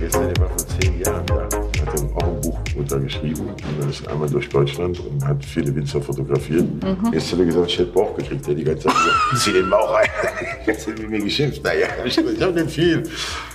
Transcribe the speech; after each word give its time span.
gestern, 0.00 0.34
der 0.34 0.42
war 0.42 0.48
vor 0.48 0.58
zehn 0.58 1.00
Jahren 1.00 1.24
da. 1.26 1.34
Hat 1.44 1.94
dann 1.94 2.12
auch 2.14 2.22
ein 2.22 2.40
Buch 2.40 2.58
untergeschrieben 2.76 3.46
und 3.48 3.62
dann 3.80 3.90
ist 3.90 4.06
einmal 4.08 4.28
durch 4.28 4.48
Deutschland 4.48 4.98
und 5.00 5.26
hat 5.26 5.44
viele 5.44 5.74
Winzer 5.74 6.00
fotografiert. 6.00 6.64
Jetzt 7.12 7.32
hat 7.32 7.38
er 7.38 7.44
gesagt, 7.44 7.66
ich 7.68 7.78
hätte 7.78 7.92
Bauch 7.92 8.16
gekriegt. 8.16 8.46
Der 8.46 8.54
die 8.54 8.64
ganze 8.64 8.88
Zeit 8.88 8.94
gesagt, 8.94 9.42
zieh 9.42 9.52
den 9.52 9.70
Bauch 9.70 9.94
rein. 9.94 10.08
Jetzt 10.66 10.86
hat 10.86 10.94
er 10.94 11.00
mit 11.02 11.10
mir 11.10 11.20
geschimpft. 11.20 11.62
Naja, 11.64 11.86
ich, 12.04 12.18
ich 12.18 12.42
habe 12.42 12.52
den 12.52 12.68
viel. 12.68 13.02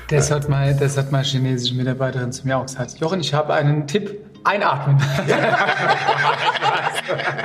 Das 0.10 0.32
hat, 0.32 0.50
mal, 0.50 0.76
das 0.76 0.98
hat 0.98 1.12
meine 1.12 1.26
chinesische 1.26 1.76
Mitarbeiterin 1.76 2.32
zu 2.32 2.48
mir 2.48 2.58
auch 2.58 2.66
gesagt. 2.66 2.98
Jochen, 3.00 3.20
ich 3.20 3.34
habe 3.34 3.54
einen 3.54 3.88
Tipp. 3.88 4.24
Einatmen. 4.44 4.98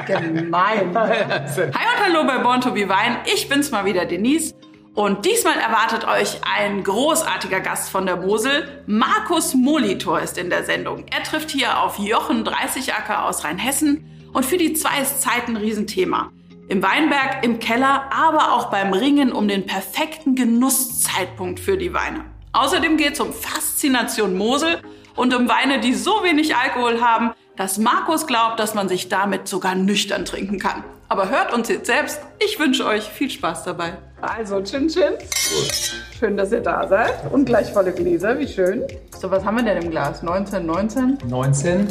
Gemein. 0.06 0.96
Hi 0.96 1.56
und 1.56 1.74
hallo 1.74 2.26
bei 2.26 2.38
Born 2.38 2.60
to 2.60 2.70
be 2.70 2.88
Wein. 2.88 3.16
Ich 3.24 3.48
bin's 3.48 3.72
mal 3.72 3.84
wieder, 3.84 4.04
Denise. 4.04 4.54
Und 4.94 5.24
diesmal 5.24 5.58
erwartet 5.58 6.06
euch 6.06 6.40
ein 6.44 6.84
großartiger 6.84 7.60
Gast 7.60 7.88
von 7.88 8.04
der 8.04 8.16
Mosel. 8.16 8.82
Markus 8.86 9.54
Molitor 9.54 10.20
ist 10.20 10.36
in 10.36 10.50
der 10.50 10.64
Sendung. 10.64 11.06
Er 11.10 11.22
trifft 11.22 11.50
hier 11.50 11.80
auf 11.80 11.98
Jochen 11.98 12.44
30 12.44 12.92
Acker 12.92 13.24
aus 13.24 13.42
Rheinhessen. 13.42 14.04
Und 14.34 14.44
für 14.44 14.58
die 14.58 14.74
zwei 14.74 15.00
ist 15.00 15.22
Zeit 15.22 15.48
ein 15.48 15.56
Riesenthema. 15.56 16.30
Im 16.68 16.82
Weinberg, 16.82 17.42
im 17.42 17.58
Keller, 17.58 18.10
aber 18.12 18.52
auch 18.52 18.70
beim 18.70 18.92
Ringen 18.92 19.32
um 19.32 19.48
den 19.48 19.64
perfekten 19.64 20.34
Genusszeitpunkt 20.34 21.58
für 21.58 21.78
die 21.78 21.94
Weine. 21.94 22.24
Außerdem 22.52 22.98
geht's 22.98 23.20
um 23.20 23.32
Faszination 23.32 24.36
Mosel 24.36 24.82
und 25.16 25.34
um 25.34 25.48
Weine, 25.48 25.80
die 25.80 25.94
so 25.94 26.22
wenig 26.22 26.54
Alkohol 26.54 27.00
haben, 27.00 27.32
dass 27.56 27.78
Markus 27.78 28.26
glaubt, 28.26 28.60
dass 28.60 28.74
man 28.74 28.88
sich 28.90 29.08
damit 29.08 29.48
sogar 29.48 29.74
nüchtern 29.74 30.26
trinken 30.26 30.58
kann. 30.58 30.84
Aber 31.12 31.28
hört 31.28 31.52
uns 31.52 31.68
jetzt 31.68 31.84
selbst. 31.84 32.22
Ich 32.42 32.58
wünsche 32.58 32.86
euch 32.86 33.02
viel 33.02 33.28
Spaß 33.28 33.64
dabei. 33.64 33.98
Also, 34.22 34.62
Chin 34.62 34.88
Chin. 34.88 35.12
Schön, 36.18 36.38
dass 36.38 36.52
ihr 36.52 36.62
da 36.62 36.88
seid. 36.88 37.30
Und 37.30 37.44
gleich 37.44 37.70
volle 37.70 37.92
Gläser, 37.92 38.38
wie 38.38 38.48
schön. 38.48 38.84
So, 39.20 39.30
was 39.30 39.44
haben 39.44 39.58
wir 39.58 39.62
denn 39.62 39.82
im 39.82 39.90
Glas? 39.90 40.22
19, 40.22 40.64
19? 40.64 41.18
19, 41.28 41.88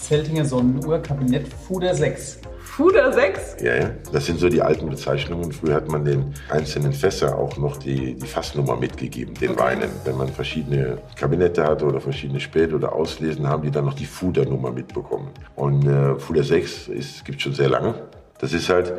Zeltinger 0.00 0.44
Sonnenuhr, 0.44 0.98
Kabinett 0.98 1.46
Fuder 1.46 1.94
6. 1.94 2.40
Fuder 2.58 3.12
6? 3.12 3.62
Ja, 3.62 3.76
ja. 3.76 3.90
Das 4.12 4.26
sind 4.26 4.40
so 4.40 4.48
die 4.48 4.60
alten 4.60 4.90
Bezeichnungen. 4.90 5.52
Früher 5.52 5.74
hat 5.74 5.88
man 5.88 6.04
den 6.04 6.34
einzelnen 6.50 6.92
Fässer 6.92 7.38
auch 7.38 7.56
noch 7.58 7.76
die, 7.76 8.16
die 8.16 8.26
Fassnummer 8.26 8.74
mitgegeben, 8.74 9.34
den 9.34 9.56
Weinen. 9.56 9.90
Wenn 10.04 10.16
man 10.16 10.26
verschiedene 10.26 10.98
Kabinette 11.14 11.62
hatte 11.62 11.84
oder 11.84 12.00
verschiedene 12.00 12.40
Spät- 12.40 12.74
oder 12.74 12.92
Auslesen, 12.92 13.46
haben 13.46 13.62
die 13.62 13.70
dann 13.70 13.84
noch 13.84 13.94
die 13.94 14.06
Fudernummer 14.06 14.72
mitbekommen. 14.72 15.30
Und 15.54 15.86
äh, 15.86 16.16
Fuder 16.16 16.42
6 16.42 16.88
ist, 16.88 17.24
gibt 17.24 17.40
schon 17.40 17.54
sehr 17.54 17.68
lange. 17.68 17.94
Das 18.38 18.52
ist 18.52 18.68
halt 18.68 18.92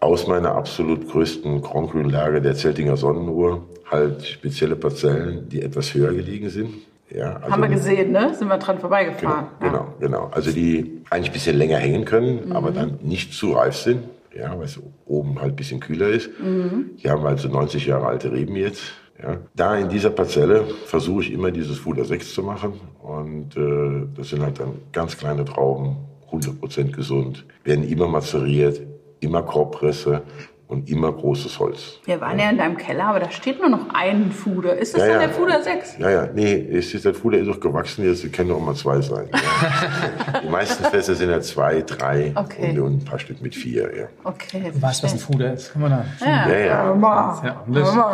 aus 0.00 0.26
meiner 0.26 0.52
absolut 0.54 1.08
größten 1.08 1.60
Krongrünlage 1.62 2.40
der 2.40 2.54
Zeltinger 2.54 2.96
Sonnenuhr 2.96 3.64
halt 3.90 4.24
spezielle 4.26 4.76
Parzellen, 4.76 5.48
die 5.48 5.62
etwas 5.62 5.94
höher 5.94 6.12
gelegen 6.12 6.48
sind. 6.50 6.70
Ja, 7.10 7.36
also 7.36 7.50
Haben 7.52 7.62
wir 7.62 7.68
gesehen, 7.70 8.12
ne? 8.12 8.34
Sind 8.34 8.48
wir 8.48 8.58
dran 8.58 8.76
Genau, 8.76 8.80
vorbeigefahren. 8.82 9.46
genau, 9.60 9.94
genau. 9.98 10.28
Also 10.30 10.50
die 10.52 11.00
eigentlich 11.10 11.30
ein 11.30 11.32
bisschen 11.32 11.56
länger 11.56 11.78
hängen 11.78 12.04
können, 12.04 12.52
aber 12.52 12.70
dann 12.70 12.98
nicht 13.02 13.32
zu 13.32 13.52
reif 13.52 13.76
sind. 13.76 14.02
Ja, 14.36 14.56
weil 14.58 14.66
es 14.66 14.78
oben 15.06 15.40
halt 15.40 15.54
ein 15.54 15.56
bisschen 15.56 15.80
kühler 15.80 16.08
ist. 16.08 16.28
Die 16.38 17.10
haben 17.10 17.24
also 17.26 17.48
90 17.48 17.86
Jahre 17.86 18.06
alte 18.06 18.30
Reben 18.30 18.54
jetzt. 18.56 18.82
Ja. 19.20 19.38
Da 19.56 19.76
in 19.76 19.88
dieser 19.88 20.10
Parzelle 20.10 20.64
versuche 20.84 21.22
ich 21.22 21.32
immer 21.32 21.50
dieses 21.50 21.78
Fuder 21.78 22.04
6 22.04 22.34
zu 22.34 22.42
machen. 22.42 22.74
Und 23.02 23.56
äh, 23.56 24.06
das 24.16 24.28
sind 24.28 24.42
halt 24.42 24.60
dann 24.60 24.74
ganz 24.92 25.16
kleine 25.16 25.44
Trauben, 25.46 25.96
100% 26.30 26.92
gesund, 26.92 27.44
werden 27.64 27.88
immer 27.88 28.08
mazeriert, 28.08 28.80
immer 29.20 29.42
Korbpresse 29.42 30.22
und 30.68 30.90
immer 30.90 31.10
großes 31.10 31.58
Holz. 31.58 31.98
Wir 32.04 32.20
waren 32.20 32.38
ja 32.38 32.50
in 32.50 32.58
deinem 32.58 32.76
Keller, 32.76 33.06
aber 33.06 33.20
da 33.20 33.30
steht 33.30 33.58
nur 33.58 33.70
noch 33.70 33.86
ein 33.94 34.30
Fuder. 34.30 34.76
Ist 34.76 34.92
das 34.94 35.00
Ja, 35.00 35.06
dann 35.08 35.20
ja. 35.22 35.26
der 35.26 35.30
Fuder 35.36 35.62
6? 35.62 35.98
Ja, 35.98 36.10
ja, 36.10 36.28
nee, 36.34 36.54
es 36.70 36.92
ist, 36.92 37.06
der 37.06 37.14
Fuder 37.14 37.38
ist 37.38 37.48
auch 37.48 37.58
gewachsen, 37.58 38.04
jetzt 38.04 38.30
können 38.34 38.50
auch 38.52 38.60
mal 38.60 38.74
zwei 38.74 39.00
sein. 39.00 39.30
Ja. 39.32 40.40
Die 40.44 40.48
meisten 40.48 40.84
Fässer 40.84 41.14
sind 41.14 41.30
ja 41.30 41.40
zwei, 41.40 41.80
drei 41.80 42.32
Okay. 42.34 42.70
und, 42.72 42.80
und 42.80 42.96
ein 42.98 43.04
paar 43.04 43.18
Stück 43.18 43.40
mit 43.40 43.54
vier, 43.54 43.90
ja. 43.96 44.04
Okay. 44.24 44.70
Du 44.74 44.82
weißt, 44.82 45.02
was 45.02 45.12
ein 45.14 45.18
Fuder 45.18 45.54
ist. 45.54 45.72
Kann 45.72 45.82
man 45.82 45.90
da. 45.90 46.04
Ja, 46.20 46.48
Ja, 46.48 46.58
ja. 46.58 47.64
Das 47.66 47.88
ist 47.88 47.94
ja. 47.96 48.06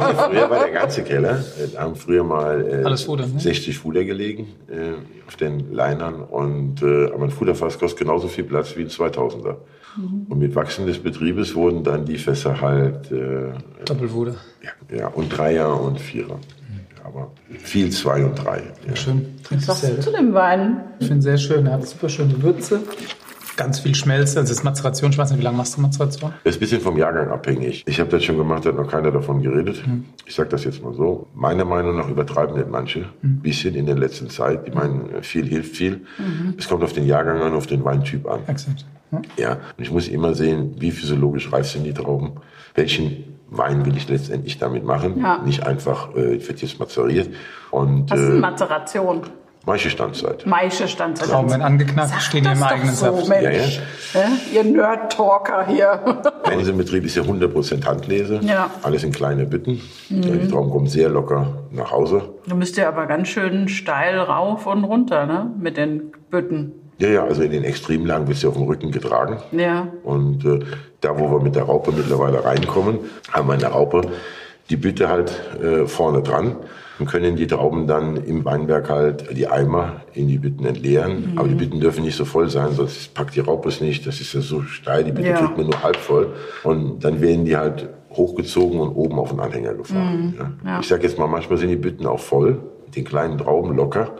Also 0.00 0.22
früher 0.30 0.50
war 0.50 0.64
der 0.64 0.72
ganze 0.72 1.02
Keller, 1.04 1.38
äh, 1.38 1.68
da 1.72 1.82
haben 1.82 1.94
früher 1.94 2.24
mal 2.24 2.80
äh, 2.80 2.84
Alles 2.84 3.04
Fuder, 3.04 3.26
ne? 3.26 3.38
60 3.38 3.78
Fuder 3.78 4.04
gelegen 4.04 4.48
äh, 4.68 4.94
auf 5.28 5.36
den 5.36 5.72
Leinern 5.72 6.22
und 6.22 6.82
äh, 6.82 7.06
aber 7.12 7.24
ein 7.24 7.30
Fuderfass 7.30 7.78
kostet 7.78 8.00
genauso 8.00 8.26
viel 8.28 8.44
Platz 8.44 8.76
wie 8.76 8.82
ein 8.82 8.88
2000er. 8.88 9.56
Mhm. 9.96 10.26
Und 10.28 10.38
mit 10.38 10.54
Wachsen 10.54 10.86
des 10.86 10.98
Betriebes 10.98 11.54
wurden 11.54 11.84
dann 11.84 12.04
die 12.04 12.18
Fässer 12.18 12.60
halt 12.60 13.10
äh, 13.12 13.52
Doppelfuder. 13.84 14.34
ja, 14.62 14.96
ja, 14.96 15.08
und 15.08 15.28
Dreier 15.28 15.80
und 15.80 16.00
Vierer. 16.00 16.38
Ja, 16.96 17.04
aber 17.04 17.32
viel 17.58 17.90
zwei 17.90 18.24
und 18.24 18.34
drei. 18.36 18.62
Ja. 18.88 18.96
Schön. 18.96 19.26
Trinkst 19.42 19.66
du 19.68 19.72
Was 19.72 19.80
sagst 19.82 19.98
du 19.98 20.02
zu 20.02 20.12
dem 20.12 20.32
Wein? 20.34 20.80
Ich 21.00 21.08
finde 21.08 21.22
sehr 21.22 21.38
schön. 21.38 21.66
Er 21.66 21.74
hat 21.74 21.86
super 21.86 22.08
schöne 22.08 22.40
Würze. 22.42 22.80
Ganz 23.56 23.80
viel 23.80 23.94
Schmelze. 23.94 24.38
Also 24.38 24.50
das 24.50 24.58
ist 24.58 24.64
Mazeration. 24.64 25.10
Ich 25.10 25.18
weiß 25.18 25.30
nicht, 25.30 25.40
wie 25.40 25.44
lange 25.44 25.56
machst 25.56 25.76
du 25.76 25.80
Mazeration? 25.80 26.32
Das 26.44 26.54
ist 26.54 26.58
ein 26.58 26.60
bisschen 26.60 26.80
vom 26.80 26.96
Jahrgang 26.96 27.28
abhängig. 27.30 27.82
Ich 27.86 28.00
habe 28.00 28.10
das 28.10 28.24
schon 28.24 28.38
gemacht, 28.38 28.64
hat 28.64 28.76
noch 28.76 28.88
keiner 28.88 29.10
davon 29.10 29.42
geredet. 29.42 29.82
Ich 30.26 30.34
sage 30.34 30.48
das 30.48 30.64
jetzt 30.64 30.82
mal 30.82 30.94
so. 30.94 31.26
Meiner 31.34 31.64
Meinung 31.64 31.96
nach 31.96 32.08
übertreiben 32.08 32.56
nicht 32.56 32.70
manche. 32.70 33.06
Ein 33.22 33.40
bisschen 33.42 33.74
in 33.74 33.86
der 33.86 33.96
letzten 33.96 34.30
Zeit. 34.30 34.66
Die 34.66 34.70
meinen, 34.70 35.22
viel 35.22 35.46
hilft 35.46 35.76
viel. 35.76 36.06
Es 36.56 36.68
kommt 36.68 36.82
auf 36.82 36.92
den 36.92 37.06
Jahrgang 37.06 37.40
an, 37.42 37.52
auf 37.54 37.66
den 37.66 37.84
Weintyp 37.84 38.26
an. 38.28 38.40
Exakt. 38.46 38.86
Ja. 39.10 39.20
Ja, 39.38 39.52
und 39.52 39.84
ich 39.84 39.90
muss 39.90 40.08
immer 40.08 40.34
sehen, 40.34 40.74
wie 40.78 40.90
physiologisch 40.90 41.52
reif 41.52 41.68
sind 41.68 41.84
die 41.84 41.92
Trauben. 41.92 42.32
Welchen 42.74 43.24
Wein 43.50 43.84
will 43.84 43.94
ich 43.96 44.08
letztendlich 44.08 44.58
damit 44.58 44.84
machen? 44.84 45.20
Ja. 45.20 45.42
Nicht 45.44 45.66
einfach, 45.66 46.14
äh, 46.14 46.46
wird 46.48 46.62
jetzt 46.62 46.78
mazeriert. 46.80 47.28
Und 47.70 48.10
Was 48.10 48.18
ist 48.18 48.26
äh, 48.26 48.30
eine 48.30 48.40
Mazeration? 48.40 49.20
Manche 49.66 49.90
Standzeit. 49.90 50.46
Maische 50.46 50.88
stand 50.88 51.18
Trauben 51.18 51.50
werden 51.50 51.62
angeknackt, 51.62 52.20
stehen 52.22 52.44
hier 52.44 52.52
im 52.52 52.62
eigenen 52.62 52.94
so, 52.94 53.06
Saft. 53.06 53.28
Mensch. 53.28 53.80
Ja, 54.14 54.20
Ja, 54.20 54.28
Ihr 54.52 54.64
Nerd-Talker 54.64 55.66
hier. 55.66 56.00
Bei 56.44 56.56
unserem 56.56 56.78
Betrieb 56.78 57.04
ist 57.04 57.16
ja 57.16 57.22
100% 57.22 57.84
Handlese. 57.84 58.40
Ja. 58.42 58.70
Alles 58.82 59.04
in 59.04 59.12
kleine 59.12 59.46
Bütten. 59.46 59.80
Ja, 60.08 60.20
die 60.20 60.48
Trauben 60.48 60.70
kommen 60.70 60.86
sehr 60.86 61.08
locker 61.08 61.64
nach 61.70 61.90
Hause. 61.90 62.34
Du 62.46 62.56
müsst 62.56 62.76
ja 62.76 62.88
aber 62.88 63.06
ganz 63.06 63.28
schön 63.28 63.68
steil 63.68 64.18
rauf 64.18 64.66
und 64.66 64.84
runter, 64.84 65.26
ne? 65.26 65.50
Mit 65.58 65.76
den 65.76 66.12
Bütten. 66.30 66.72
Ja, 66.98 67.08
ja, 67.08 67.24
also 67.24 67.42
in 67.42 67.50
den 67.50 67.64
Extremlagen 67.64 68.28
wird 68.28 68.38
sie 68.38 68.46
auf 68.46 68.54
dem 68.54 68.64
Rücken 68.64 68.92
getragen. 68.92 69.38
Ja. 69.52 69.88
Und 70.04 70.44
äh, 70.44 70.60
da, 71.00 71.18
wo 71.18 71.30
wir 71.30 71.40
mit 71.40 71.56
der 71.56 71.64
Raupe 71.64 71.90
mittlerweile 71.92 72.44
reinkommen, 72.44 72.98
haben 73.32 73.48
wir 73.48 73.54
in 73.54 73.60
der 73.60 73.70
Raupe 73.70 74.02
die 74.70 74.76
Bütte 74.76 75.08
halt 75.08 75.32
äh, 75.60 75.86
vorne 75.86 76.22
dran 76.22 76.56
und 77.02 77.08
können 77.08 77.34
die 77.34 77.48
Trauben 77.48 77.88
dann 77.88 78.16
im 78.16 78.44
Weinberg 78.44 78.88
halt 78.88 79.36
die 79.36 79.48
Eimer 79.48 80.02
in 80.14 80.28
die 80.28 80.38
Bütten 80.38 80.64
entleeren. 80.64 81.32
Aber 81.34 81.48
die 81.48 81.56
Bütten 81.56 81.80
dürfen 81.80 82.04
nicht 82.04 82.16
so 82.16 82.24
voll 82.24 82.48
sein, 82.48 82.70
sonst 82.72 83.12
packt 83.12 83.34
die 83.34 83.40
Raupe 83.40 83.70
es 83.70 83.80
nicht. 83.80 84.06
Das 84.06 84.20
ist 84.20 84.32
ja 84.32 84.40
so 84.40 84.62
steil, 84.62 85.02
die 85.02 85.10
Bütte 85.10 85.30
Ja. 85.30 85.36
kriegt 85.38 85.56
man 85.56 85.66
nur 85.66 85.82
halb 85.82 85.96
voll. 85.96 86.28
Und 86.62 87.02
dann 87.04 87.20
werden 87.20 87.44
die 87.44 87.56
halt 87.56 87.88
hochgezogen 88.12 88.78
und 88.78 88.90
oben 88.94 89.18
auf 89.18 89.30
den 89.30 89.40
Anhänger 89.40 89.74
gefahren. 89.74 90.34
Ja. 90.38 90.52
Ja. 90.64 90.80
Ich 90.80 90.86
sag 90.86 91.02
jetzt 91.02 91.18
mal, 91.18 91.26
manchmal 91.26 91.58
sind 91.58 91.70
die 91.70 91.76
Bütten 91.76 92.06
auch 92.06 92.20
voll, 92.20 92.60
mit 92.84 92.94
den 92.94 93.04
kleinen 93.04 93.36
Trauben 93.36 93.74
locker. 93.76 94.12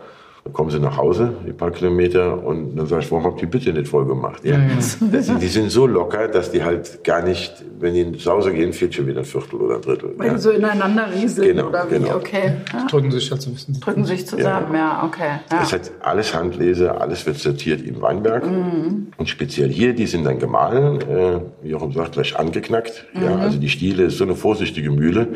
Dann 0.45 0.51
kommen 0.51 0.69
sie 0.71 0.79
nach 0.79 0.97
Hause, 0.97 1.31
die 1.47 1.53
paar 1.53 1.71
Kilometer, 1.71 2.43
und 2.45 2.75
dann 2.75 2.85
sag 2.85 2.99
ich, 3.01 3.09
warum 3.11 3.23
habt 3.23 3.37
ihr 3.41 3.47
die 3.47 3.57
Bütte 3.57 3.71
nicht 3.71 3.87
voll 3.87 4.05
gemacht? 4.05 4.43
Ja. 4.43 4.57
Das 4.75 4.97
sind, 4.99 5.41
die 5.41 5.47
sind 5.47 5.71
so 5.71 5.87
locker, 5.87 6.27
dass 6.27 6.51
die 6.51 6.61
halt 6.61 7.01
gar 7.05 7.21
nicht, 7.23 7.63
wenn 7.79 7.93
die 7.93 8.17
zu 8.17 8.29
Hause 8.29 8.51
gehen, 8.53 8.73
fehlt 8.73 8.93
schon 8.93 9.07
wieder 9.07 9.19
ein 9.19 9.25
Viertel 9.25 9.55
oder 9.55 9.75
ein 9.75 9.81
Drittel. 9.81 10.13
Weil 10.17 10.27
Ja. 10.27 10.33
die 10.33 10.39
so 10.41 10.49
ineinander 10.51 11.07
rieseln 11.13 11.47
Genau, 11.55 11.69
oder 11.69 11.85
wie? 11.89 11.93
genau. 11.97 12.15
Okay. 12.17 12.55
Ja. 12.73 12.85
Drücken 12.87 13.11
sich 13.11 13.31
halt 13.31 13.41
so 13.41 13.51
ein 13.51 13.53
bisschen. 13.53 13.79
Drücken 13.79 14.03
sich 14.03 14.27
zusammen, 14.27 14.73
ja, 14.75 15.03
okay. 15.05 15.39
Ja. 15.49 15.61
Es 15.63 15.71
hat 15.71 15.91
alles 16.01 16.35
Handlese, 16.35 16.99
alles 16.99 17.25
wird 17.25 17.37
sortiert 17.37 17.81
im 17.81 18.01
Weinberg. 18.01 18.43
Und 18.43 19.29
speziell 19.29 19.69
hier, 19.69 19.93
die 19.93 20.07
sind 20.07 20.25
dann 20.25 20.39
gemahlen, 20.39 20.99
äh, 21.09 21.39
wie 21.61 21.69
Jochen 21.69 21.93
sagt, 21.93 22.13
gleich 22.13 22.37
angeknackt. 22.37 23.05
Ja, 23.13 23.37
also 23.37 23.57
die 23.59 23.69
Stiele 23.69 24.03
ist 24.03 24.17
so 24.17 24.25
eine 24.25 24.35
vorsichtige 24.35 24.91
Mühle. 24.91 25.27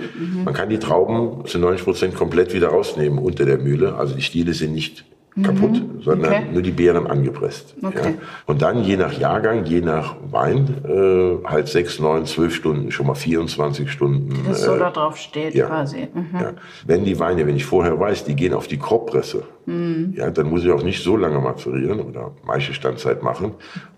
Man 0.43 0.53
kann 0.53 0.67
die 0.67 0.79
Trauben 0.79 1.45
zu 1.45 1.59
90 1.59 1.83
Prozent 1.85 2.15
komplett 2.15 2.53
wieder 2.53 2.69
rausnehmen 2.69 3.19
unter 3.19 3.45
der 3.45 3.57
Mühle. 3.57 3.95
Also 3.95 4.13
die 4.15 4.21
Stiele 4.21 4.53
sind 4.53 4.73
nicht 4.73 4.96
kaputt, 5.43 5.81
sondern 6.01 6.31
Okay. 6.31 6.43
nur 6.51 6.61
die 6.61 6.71
Beeren 6.71 7.07
angepresst. 7.07 7.75
Okay. 7.81 8.15
Ja. 8.17 8.27
Und 8.45 8.61
dann 8.61 8.83
je 8.83 8.97
nach 8.97 9.13
Jahrgang, 9.13 9.65
je 9.65 9.81
nach 9.81 10.15
Wein, 10.31 10.83
äh, 10.87 11.47
halt 11.47 11.67
sechs, 11.67 11.99
neun, 11.99 12.25
zwölf 12.25 12.55
Stunden, 12.55 12.91
schon 12.91 13.07
mal 13.07 13.15
24 13.15 13.91
Stunden. 13.91 14.33
Das 14.47 14.63
so 14.63 14.75
äh, 14.75 14.79
da 14.79 14.89
drauf 14.89 15.17
steht 15.17 15.53
ja. 15.53 15.67
quasi. 15.67 16.07
Mhm. 16.13 16.27
ja. 16.33 16.53
Wenn 16.85 17.05
die 17.05 17.19
Weine, 17.19 17.45
wenn 17.45 17.55
ich 17.55 17.65
vorher 17.65 17.99
weiß, 17.99 18.25
die 18.25 18.35
gehen 18.35 18.53
auf 18.53 18.67
die 18.67 18.77
Korbpresse, 18.77 19.43
Mhm. 19.67 20.13
ja, 20.15 20.29
dann 20.31 20.49
muss 20.49 20.63
ich 20.63 20.71
auch 20.71 20.81
nicht 20.81 21.03
so 21.03 21.17
lange 21.17 21.39
mazerieren 21.39 21.99
oder 21.99 22.31
manche 22.45 22.73
Standzeit 22.73 23.21
machen, 23.21 23.51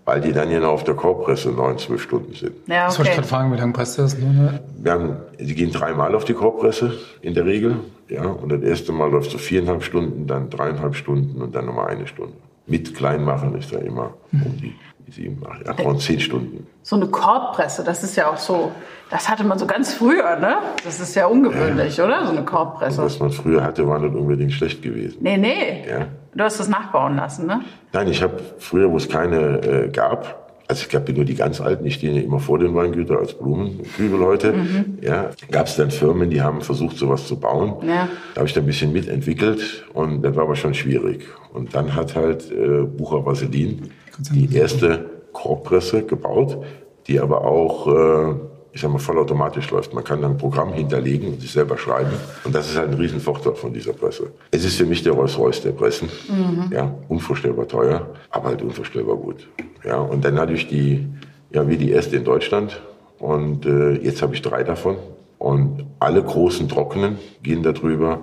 weil 0.04 0.20
die 0.20 0.32
dann 0.32 0.50
ja 0.50 0.58
noch 0.60 0.70
auf 0.72 0.82
der 0.84 0.94
Korbpresse 0.94 1.50
neun, 1.50 1.78
zwölf 1.78 2.02
Stunden 2.02 2.34
sind. 2.34 2.52
Ja, 2.66 2.86
Das 2.86 2.98
wollte 2.98 3.12
ich 3.12 3.18
okay. 3.18 3.20
gerade 3.20 3.28
fragen, 3.28 3.52
wie 3.52 3.56
lange 3.58 3.72
passt 3.72 3.98
das? 3.98 4.18
Nur 4.18 4.30
eine- 4.30 4.60
Wir 4.82 4.92
haben, 4.92 5.16
die 5.38 5.54
gehen 5.54 5.70
dreimal 5.70 6.14
auf 6.16 6.24
die 6.24 6.34
Korbpresse 6.34 6.92
in 7.22 7.34
der 7.34 7.46
Regel, 7.46 7.76
ja, 8.08 8.24
und 8.24 8.50
das 8.50 8.62
erste 8.62 8.90
Mal 8.92 9.10
läuft 9.10 9.30
so 9.30 9.38
viereinhalb 9.38 9.84
Stunden, 9.84 10.26
dann 10.26 10.50
dreieinhalb 10.50 10.96
Stunden 10.96 11.40
und 11.40 11.54
dann 11.54 11.66
nochmal 11.66 11.86
eine 11.86 12.08
Stunde. 12.08 12.32
Mit 12.66 12.94
Kleinmachen 12.94 13.54
ist 13.56 13.72
da 13.72 13.78
immer 13.78 14.14
um 14.32 14.56
die, 14.60 14.74
sieben, 15.12 15.42
acht, 15.46 15.66
ja, 15.66 15.84
rund 15.84 16.00
zehn 16.00 16.20
Stunden. 16.20 16.66
So 16.82 16.96
eine 16.96 17.06
Korbpresse, 17.06 17.84
das 17.84 18.02
ist 18.02 18.16
ja 18.16 18.30
auch 18.30 18.36
so, 18.36 18.72
das 19.10 19.28
hatte 19.28 19.44
man 19.44 19.58
so 19.58 19.66
ganz 19.66 19.92
früher, 19.92 20.36
ne? 20.36 20.56
Das 20.84 21.00
ist 21.00 21.14
ja 21.14 21.26
ungewöhnlich, 21.26 21.96
ja. 21.96 22.04
oder? 22.04 22.26
So 22.26 22.32
eine 22.32 22.44
Korbpresse. 22.44 23.02
Was 23.02 23.18
man 23.18 23.30
früher 23.30 23.62
hatte, 23.62 23.86
war 23.86 23.98
nicht 23.98 24.14
unbedingt 24.14 24.52
schlecht 24.52 24.82
gewesen. 24.82 25.18
Nee, 25.20 25.36
nee. 25.36 25.84
Ja. 25.88 26.06
Du 26.34 26.44
hast 26.44 26.60
das 26.60 26.68
nachbauen 26.68 27.16
lassen, 27.16 27.46
ne? 27.46 27.60
Nein, 27.92 28.08
ich 28.08 28.22
habe 28.22 28.40
früher, 28.58 28.90
wo 28.90 28.96
es 28.96 29.08
keine 29.08 29.60
äh, 29.62 29.88
gab, 29.88 30.40
also 30.70 30.82
es 30.82 30.88
gab 30.88 31.08
ja 31.08 31.14
nur 31.16 31.24
die 31.24 31.34
ganz 31.34 31.60
alten, 31.60 31.82
die 31.82 31.90
stehen 31.90 32.14
ja 32.14 32.22
immer 32.22 32.38
vor 32.38 32.60
den 32.60 32.72
Weingütern 32.76 33.18
als 33.18 33.34
Blumenkübel 33.34 34.20
heute. 34.20 34.52
Mhm. 34.52 34.98
Ja, 35.02 35.30
gab 35.50 35.66
es 35.66 35.74
dann 35.74 35.90
Firmen, 35.90 36.30
die 36.30 36.40
haben 36.40 36.60
versucht, 36.60 36.96
sowas 36.96 37.26
zu 37.26 37.40
bauen. 37.40 37.74
Ja. 37.88 38.08
Da 38.34 38.38
habe 38.38 38.46
ich 38.46 38.54
dann 38.54 38.62
ein 38.62 38.66
bisschen 38.66 38.92
mitentwickelt 38.92 39.84
und 39.92 40.22
das 40.22 40.36
war 40.36 40.44
aber 40.44 40.54
schon 40.54 40.72
schwierig. 40.72 41.26
Und 41.52 41.74
dann 41.74 41.96
hat 41.96 42.14
halt 42.14 42.52
äh, 42.52 42.84
Bucher 42.84 43.26
Vaseline 43.26 43.78
die 44.18 44.54
erste 44.54 45.10
Korbpresse 45.32 46.02
gebaut, 46.02 46.58
die 47.06 47.20
aber 47.20 47.44
auch 47.44 47.86
äh, 47.86 48.34
ich 48.72 48.80
sag 48.80 48.90
mal, 48.90 48.98
vollautomatisch 48.98 49.70
läuft. 49.70 49.94
Man 49.94 50.04
kann 50.04 50.22
dann 50.22 50.32
ein 50.32 50.38
Programm 50.38 50.72
hinterlegen 50.72 51.32
und 51.32 51.40
sich 51.40 51.50
selber 51.50 51.76
schreiben. 51.76 52.12
Und 52.44 52.54
das 52.54 52.70
ist 52.70 52.76
halt 52.76 52.90
ein 52.90 52.94
Riesenvorteil 52.94 53.54
von 53.54 53.72
dieser 53.72 53.92
Presse. 53.92 54.30
Es 54.50 54.64
ist 54.64 54.76
für 54.76 54.86
mich 54.86 55.02
der 55.02 55.12
Rolls-Royce 55.12 55.62
der 55.62 55.72
Pressen. 55.72 56.08
Mhm. 56.28 56.72
Ja, 56.72 56.94
unvorstellbar 57.08 57.66
teuer, 57.66 58.08
aber 58.30 58.50
halt 58.50 58.62
unvorstellbar 58.62 59.16
gut. 59.16 59.48
Ja, 59.84 59.98
und 59.98 60.24
dann 60.24 60.38
hatte 60.38 60.52
ich 60.52 60.68
die, 60.68 61.06
ja, 61.52 61.68
wie 61.68 61.76
die 61.76 61.90
erste 61.90 62.16
in 62.16 62.24
Deutschland. 62.24 62.80
Und 63.18 63.66
äh, 63.66 63.94
jetzt 63.94 64.22
habe 64.22 64.34
ich 64.34 64.42
drei 64.42 64.62
davon. 64.62 64.96
Und 65.38 65.84
alle 65.98 66.22
großen 66.22 66.68
Trockenen 66.68 67.18
gehen 67.42 67.62
darüber. 67.62 68.20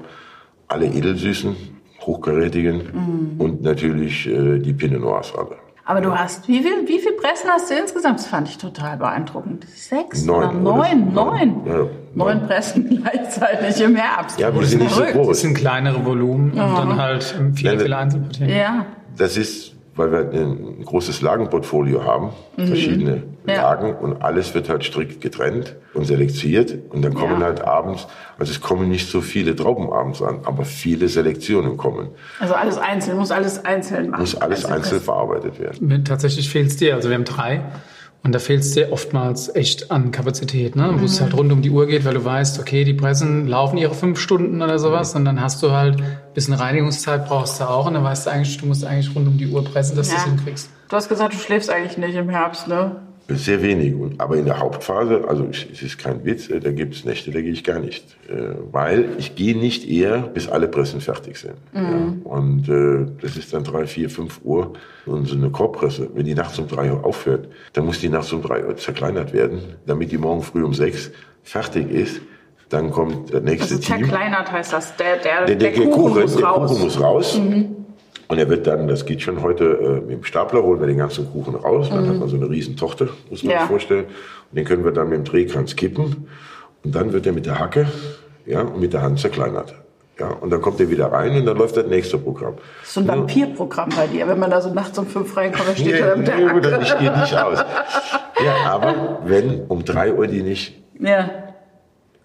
Alle 0.69 0.86
Edelsüßen, 0.86 1.56
hochkarätigen 2.01 2.78
mhm. 2.78 3.42
und 3.42 3.62
natürlich 3.62 4.28
äh, 4.28 4.60
die 4.60 4.74
Pinot 4.74 5.01
Noirs 5.01 5.34
alle. 5.36 5.57
Aber 5.88 6.01
du 6.01 6.13
hast, 6.13 6.50
wie 6.50 6.62
viel, 6.62 6.86
wie 6.86 7.00
viel 7.00 7.13
Pressen 7.13 7.50
hast 7.50 7.72
du 7.72 7.75
insgesamt? 7.75 8.19
Das 8.19 8.28
fand 8.28 8.50
ich 8.50 8.57
total 8.57 8.98
beeindruckend. 8.98 9.66
Sechs 9.74 10.25
neun, 10.25 10.44
oder 10.44 10.51
neun? 10.51 11.13
Neun. 11.13 11.66
Ja, 11.66 11.86
neun 12.13 12.45
Pressen 12.45 12.89
gleichzeitig 13.04 13.81
im 13.81 13.95
Herbst. 13.95 14.38
Ja, 14.38 14.54
wir 14.54 14.66
sind 14.66 14.84
nicht 14.84 14.94
so 14.94 15.04
groß. 15.04 15.30
Das 15.30 15.39
sind 15.39 15.54
kleinere 15.54 16.06
Volumen 16.06 16.51
und 16.51 16.57
dann 16.57 16.98
halt 16.98 17.24
viele, 17.56 17.80
viele 17.80 17.95
Einzelpartien. 17.95 18.50
Ja. 18.50 18.86
Das 19.16 19.38
ist 19.38 19.76
weil 19.97 20.11
wir 20.11 20.19
ein 20.19 20.83
großes 20.85 21.21
Lagenportfolio 21.21 22.03
haben, 22.05 22.29
mhm. 22.55 22.67
verschiedene 22.67 23.23
ja. 23.45 23.55
Lagen 23.55 23.95
und 23.95 24.21
alles 24.21 24.53
wird 24.53 24.69
halt 24.69 24.83
strikt 24.83 25.19
getrennt 25.19 25.75
und 25.94 26.05
selektiert 26.05 26.77
und 26.89 27.03
dann 27.03 27.13
kommen 27.13 27.41
ja. 27.41 27.47
halt 27.47 27.61
abends, 27.61 28.07
also 28.38 28.51
es 28.51 28.61
kommen 28.61 28.89
nicht 28.89 29.09
so 29.09 29.21
viele 29.21 29.55
Trauben 29.55 29.91
abends 29.91 30.21
an, 30.21 30.41
aber 30.45 30.63
viele 30.63 31.07
Selektionen 31.07 31.77
kommen. 31.77 32.09
Also 32.39 32.53
alles 32.53 32.77
einzeln, 32.77 33.17
muss 33.17 33.31
alles 33.31 33.65
einzeln 33.65 34.11
machen. 34.11 34.21
Muss 34.21 34.35
alles 34.35 34.65
einzeln 34.65 35.01
verarbeitet 35.01 35.59
werden. 35.59 36.05
Tatsächlich 36.05 36.50
fehlt 36.50 36.67
es 36.67 36.77
dir, 36.77 36.95
also 36.95 37.09
wir 37.09 37.15
haben 37.15 37.25
drei 37.25 37.63
und 38.23 38.33
da 38.33 38.39
fehlt 38.39 38.61
es 38.61 38.71
dir 38.71 38.91
oftmals 38.91 39.53
echt 39.55 39.91
an 39.91 40.11
Kapazität, 40.11 40.75
ne? 40.75 40.89
wo 40.93 40.97
mhm. 40.97 41.03
es 41.05 41.21
halt 41.21 41.33
rund 41.33 41.51
um 41.51 41.61
die 41.61 41.69
Uhr 41.69 41.87
geht, 41.87 42.03
weil 42.03 42.13
du 42.13 42.25
weißt, 42.25 42.59
okay, 42.59 42.83
die 42.83 42.93
Pressen 42.93 43.47
laufen 43.47 43.77
ihre 43.77 43.93
fünf 43.93 44.19
Stunden 44.19 44.61
oder 44.61 44.79
sowas 44.79 45.15
und 45.15 45.25
dann 45.25 45.41
hast 45.41 45.63
du 45.63 45.71
halt 45.71 46.01
ein 46.01 46.17
bisschen 46.33 46.53
Reinigungszeit 46.53 47.27
brauchst 47.27 47.59
du 47.59 47.69
auch 47.69 47.87
und 47.87 47.93
dann 47.93 48.03
weißt 48.03 48.27
du 48.27 48.31
eigentlich, 48.31 48.57
du 48.57 48.65
musst 48.65 48.83
eigentlich 48.83 49.15
rund 49.15 49.27
um 49.27 49.37
die 49.37 49.47
Uhr 49.47 49.63
pressen, 49.63 49.95
dass 49.95 50.09
ja. 50.09 50.15
du 50.15 50.19
es 50.19 50.25
hinkriegst. 50.25 50.69
Du 50.89 50.95
hast 50.95 51.09
gesagt, 51.09 51.33
du 51.33 51.37
schläfst 51.37 51.69
eigentlich 51.69 51.97
nicht 51.97 52.15
im 52.15 52.29
Herbst, 52.29 52.67
ne? 52.67 52.97
Sehr 53.29 53.62
wenig. 53.62 53.94
Aber 54.19 54.38
in 54.38 54.45
der 54.45 54.59
Hauptphase, 54.59 55.25
also 55.27 55.47
es 55.51 55.81
ist 55.81 55.97
kein 55.97 56.24
Witz, 56.24 56.50
äh, 56.50 56.62
da 56.62 56.71
gibt 56.71 56.95
es 56.95 57.03
Nächte, 57.03 57.31
da 57.31 57.41
gehe 57.41 57.51
ich 57.51 57.63
gar 57.63 57.79
nicht. 57.79 58.06
Äh, 58.29 58.56
weil 58.71 59.09
ich 59.18 59.35
gehe 59.35 59.57
nicht 59.57 59.88
eher, 59.88 60.19
bis 60.19 60.47
alle 60.47 60.68
Pressen 60.68 61.01
fertig 61.01 61.38
sind. 61.38 61.56
Mhm. 61.74 62.21
Ja. 62.24 62.31
Und 62.31 62.69
äh, 62.69 63.12
das 63.21 63.35
ist 63.35 63.53
dann 63.53 63.65
drei, 63.65 63.85
vier, 63.85 64.09
fünf 64.09 64.39
Uhr. 64.44 64.74
Und 65.06 65.27
so 65.27 65.35
eine 65.35 65.50
Korbpresse, 65.50 66.09
wenn 66.13 66.25
die 66.25 66.35
nachts 66.35 66.57
um 66.57 66.68
drei 66.68 66.91
Uhr 66.91 67.06
aufhört, 67.06 67.50
dann 67.74 67.85
muss 67.85 68.00
die 68.00 68.09
nachts 68.09 68.31
um 68.31 68.41
drei 68.41 68.65
Uhr 68.65 68.77
zerkleinert 68.77 69.33
werden, 69.33 69.59
damit 69.85 70.12
die 70.12 70.18
morgen 70.18 70.41
früh 70.41 70.63
um 70.63 70.74
sechs 70.74 71.12
fertig 71.44 71.91
ist. 71.91 72.21
Dann 72.69 72.91
kommt 72.91 73.33
der 73.33 73.41
nächste 73.41 73.75
also 73.75 73.88
Team. 73.88 74.06
Zerkleinert 74.06 74.51
heißt 74.51 74.74
das, 74.74 74.95
der, 74.95 75.18
der, 75.18 75.45
der, 75.45 75.56
der, 75.56 75.71
der 75.71 75.74
Kuchen, 75.74 75.91
Kuchen, 75.91 76.21
muss 76.21 76.35
der 76.35 76.45
raus. 76.45 76.69
Kuchen 76.69 76.83
muss 76.83 77.01
raus. 77.01 77.39
Mhm. 77.39 77.75
Und 78.27 78.39
er 78.39 78.50
wird 78.50 78.68
dann, 78.68 78.88
das 78.88 79.06
geht 79.06 79.21
schon 79.21 79.41
heute, 79.41 79.63
äh, 79.63 80.01
mit 80.01 80.12
dem 80.12 80.24
Stapler 80.24 80.62
holen 80.62 80.79
wir 80.79 80.88
den 80.88 80.97
ganzen 80.97 81.31
Kuchen 81.31 81.56
raus. 81.56 81.89
Dann 81.89 82.06
mhm. 82.06 82.09
hat 82.09 82.19
man 82.19 82.29
so 82.29 82.35
eine 82.35 82.50
riesen 82.50 82.75
Tochter, 82.75 83.07
muss 83.29 83.44
man 83.44 83.53
ja. 83.53 83.59
sich 83.62 83.69
vorstellen. 83.69 84.06
Und 84.06 84.57
den 84.57 84.65
können 84.65 84.83
wir 84.83 84.91
dann 84.91 85.09
mit 85.09 85.19
dem 85.19 85.24
Drehkranz 85.24 85.75
kippen. 85.75 86.27
Und 86.83 86.95
dann 86.95 87.13
wird 87.13 87.25
er 87.25 87.33
mit 87.33 87.45
der 87.45 87.59
Hacke 87.59 87.88
ja, 88.45 88.62
und 88.62 88.79
mit 88.79 88.94
der 88.94 89.01
Hand 89.01 89.19
zerkleinert. 89.19 89.75
Ja, 90.19 90.29
und 90.29 90.50
dann 90.50 90.62
kommt 90.62 90.79
er 90.79 90.89
wieder 90.89 91.12
rein 91.12 91.38
und 91.38 91.45
dann 91.45 91.57
läuft 91.57 91.77
das 91.77 91.85
nächste 91.85 92.18
Programm. 92.18 92.56
So 92.83 93.01
ein 93.01 93.07
Vampirprogramm 93.07 93.89
bei 93.95 94.07
dir, 94.07 94.27
wenn 94.27 94.39
man 94.39 94.50
da 94.50 94.62
so 94.62 94.74
nachts 94.74 94.97
um 94.97 95.06
fünf 95.06 95.38
reinkommt, 95.38 95.68
dann 95.68 95.75
steht 95.75 95.94
nee, 95.94 96.00
er 96.00 96.18
mit 96.18 96.27
der 96.27 96.38
Hacke. 96.38 96.62
Das 96.62 96.97
geht 96.97 97.15
nicht 97.15 97.38
aus. 97.38 97.59
Ja, 98.44 98.71
aber 98.71 99.19
wenn 99.25 99.65
um 99.68 99.85
drei 99.85 100.13
Uhr 100.13 100.25
die 100.25 100.41
nicht 100.41 100.81
ja. 101.00 101.29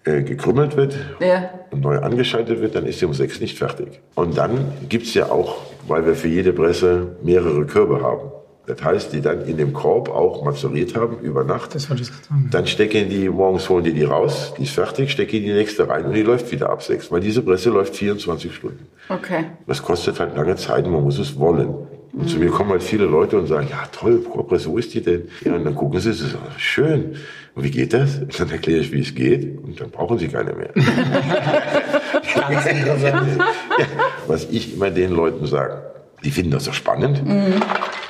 Äh, 0.05 0.23
gekrümmelt 0.23 0.75
wird 0.75 0.97
ja. 1.19 1.49
und 1.71 1.81
neu 1.81 1.99
angeschaltet 1.99 2.61
wird, 2.61 2.75
dann 2.75 2.85
ist 2.85 2.99
sie 2.99 3.05
um 3.05 3.13
sechs 3.13 3.39
nicht 3.39 3.57
fertig. 3.57 4.01
Und 4.15 4.37
dann 4.37 4.71
gibt's 4.89 5.13
ja 5.13 5.31
auch 5.31 5.73
weil 5.87 6.05
wir 6.05 6.15
für 6.15 6.27
jede 6.27 6.53
Presse 6.53 7.15
mehrere 7.23 7.65
Körbe 7.65 8.01
haben. 8.01 8.31
Das 8.65 8.81
heißt, 8.81 9.11
die 9.11 9.19
dann 9.19 9.45
in 9.45 9.57
dem 9.57 9.73
Korb 9.73 10.07
auch 10.07 10.45
mazeriert 10.45 10.95
haben 10.95 11.19
über 11.19 11.43
Nacht. 11.43 11.75
Das 11.75 11.89
wollte 11.89 12.03
ich 12.03 12.07
sagen. 12.07 12.47
Dann 12.49 12.65
stecken 12.65 13.09
die, 13.09 13.27
morgens 13.27 13.67
holen 13.67 13.83
die 13.83 13.91
die 13.91 14.05
raus, 14.05 14.53
die 14.57 14.63
ist 14.63 14.71
fertig, 14.71 15.11
stecken 15.11 15.41
die 15.41 15.51
nächste 15.51 15.89
rein 15.89 16.05
und 16.05 16.13
die 16.13 16.21
läuft 16.21 16.49
wieder 16.49 16.69
ab 16.69 16.81
sechs. 16.81 17.11
Weil 17.11 17.19
diese 17.19 17.41
Presse 17.41 17.71
läuft 17.71 17.97
24 17.97 18.55
Stunden. 18.55 18.87
Okay. 19.09 19.47
Das 19.67 19.83
kostet 19.83 20.17
halt 20.21 20.37
lange 20.37 20.55
Zeit 20.55 20.85
und 20.85 20.93
man 20.93 21.03
muss 21.03 21.19
es 21.19 21.37
wollen. 21.37 21.67
Und 22.13 22.21
mhm. 22.21 22.27
zu 22.27 22.37
mir 22.39 22.51
kommen 22.51 22.69
halt 22.69 22.83
viele 22.83 23.05
Leute 23.05 23.37
und 23.37 23.47
sagen, 23.47 23.67
ja 23.69 23.83
toll, 23.91 24.19
Korbpresse, 24.19 24.69
wo 24.69 24.77
ist 24.77 24.93
die 24.93 25.01
denn? 25.01 25.27
Ja, 25.43 25.55
und 25.55 25.65
dann 25.65 25.75
gucken 25.75 25.99
sie, 25.99 26.11
es 26.11 26.21
ist 26.21 26.37
schön. 26.57 27.17
Und 27.55 27.63
wie 27.63 27.71
geht 27.71 27.93
das? 27.93 28.17
Und 28.19 28.39
dann 28.39 28.49
erkläre 28.49 28.79
ich, 28.81 28.91
wie 28.91 29.01
es 29.01 29.13
geht 29.13 29.57
und 29.63 29.79
dann 29.79 29.91
brauchen 29.91 30.17
sie 30.17 30.27
keine 30.27 30.53
mehr. 30.53 30.69
Ganz 30.73 32.65
interessant. 32.65 33.41
ja, 33.77 33.85
was 34.27 34.45
ich 34.49 34.73
immer 34.73 34.89
den 34.89 35.11
Leuten 35.11 35.45
sage, 35.45 35.81
die 36.23 36.31
finden 36.31 36.51
das 36.51 36.65
so 36.65 36.71
spannend, 36.71 37.25
mhm. 37.25 37.61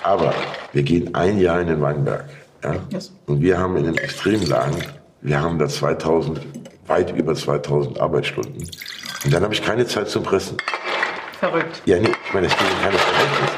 aber 0.04 0.34
wir 0.72 0.84
gehen 0.84 1.16
ein 1.16 1.40
Jahr 1.40 1.60
in 1.62 1.68
den 1.68 1.82
Weinberg. 1.82 2.26
Ja? 2.64 2.76
Yes. 2.90 3.12
Und 3.26 3.42
wir 3.42 3.58
haben 3.58 3.76
in 3.78 3.86
den 3.86 3.98
Extremlagen, 3.98 4.78
wir 5.22 5.42
haben 5.42 5.58
da 5.58 5.68
2000, 5.68 6.40
weit 6.88 7.16
über 7.16 7.34
2000 7.34 8.00
Arbeitsstunden. 8.00 8.70
Und 9.26 9.34
dann 9.34 9.44
habe 9.44 9.54
ich 9.54 9.64
keine 9.64 9.86
Zeit 9.88 10.10
zum 10.10 10.24
Pressen. 10.24 10.58
Verrückt. 11.40 11.82
Ja, 11.86 12.00
nee, 12.00 12.10
ich 12.26 12.34
meine, 12.34 12.48
es 12.48 12.54
geht 12.54 12.68
in 12.68 12.84
keines 12.84 13.02
Verhältnis. 13.02 13.52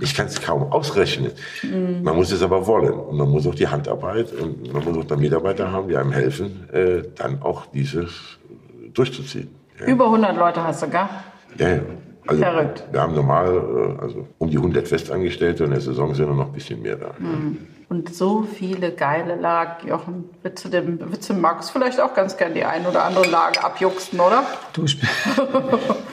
Ich 0.00 0.14
kann 0.14 0.26
es 0.26 0.40
kaum 0.40 0.72
ausrechnen. 0.72 1.32
Mhm. 1.62 2.02
Man 2.02 2.16
muss 2.16 2.30
es 2.30 2.42
aber 2.42 2.66
wollen. 2.66 2.92
Und 2.92 3.16
man 3.16 3.28
muss 3.28 3.46
auch 3.46 3.54
die 3.54 3.68
Handarbeit 3.68 4.32
und 4.32 4.72
man 4.72 4.84
muss 4.84 4.96
auch 4.96 5.04
da 5.04 5.16
Mitarbeiter 5.16 5.72
haben, 5.72 5.88
die 5.88 5.96
einem 5.96 6.12
helfen, 6.12 6.68
äh, 6.72 7.02
dann 7.16 7.42
auch 7.42 7.66
dieses 7.66 8.38
durchzuziehen. 8.94 9.48
Ja. 9.80 9.86
Über 9.86 10.06
100 10.06 10.36
Leute 10.36 10.62
hast 10.62 10.82
du, 10.82 10.88
gar? 10.88 11.08
Ja, 11.58 11.68
ja. 11.68 11.82
Also 12.26 12.42
Verrückt. 12.42 12.84
Wir 12.92 13.00
haben 13.00 13.14
normal 13.14 13.96
äh, 13.98 14.02
also 14.02 14.28
um 14.36 14.50
die 14.50 14.58
100 14.58 14.86
Festangestellte 14.86 15.64
und 15.64 15.70
in 15.70 15.74
der 15.76 15.80
Saison 15.80 16.14
sind 16.14 16.36
noch 16.36 16.46
ein 16.46 16.52
bisschen 16.52 16.82
mehr 16.82 16.96
da. 16.96 17.14
Mhm. 17.18 17.56
Und 17.88 18.14
so 18.14 18.42
viele 18.42 18.92
geile 18.92 19.34
Lagen, 19.34 19.88
Jochen. 19.88 20.24
Bitte 20.42 20.68
dem, 20.68 20.98
bitte 20.98 21.32
Max 21.32 21.70
vielleicht 21.70 22.00
auch 22.00 22.12
ganz 22.12 22.36
gern 22.36 22.52
die 22.52 22.64
ein 22.64 22.84
oder 22.84 23.04
andere 23.04 23.26
Lage 23.30 23.64
abjuxten, 23.64 24.20
oder? 24.20 24.42
Du, 24.74 24.84
ich 24.84 25.00
bin, 25.00 25.08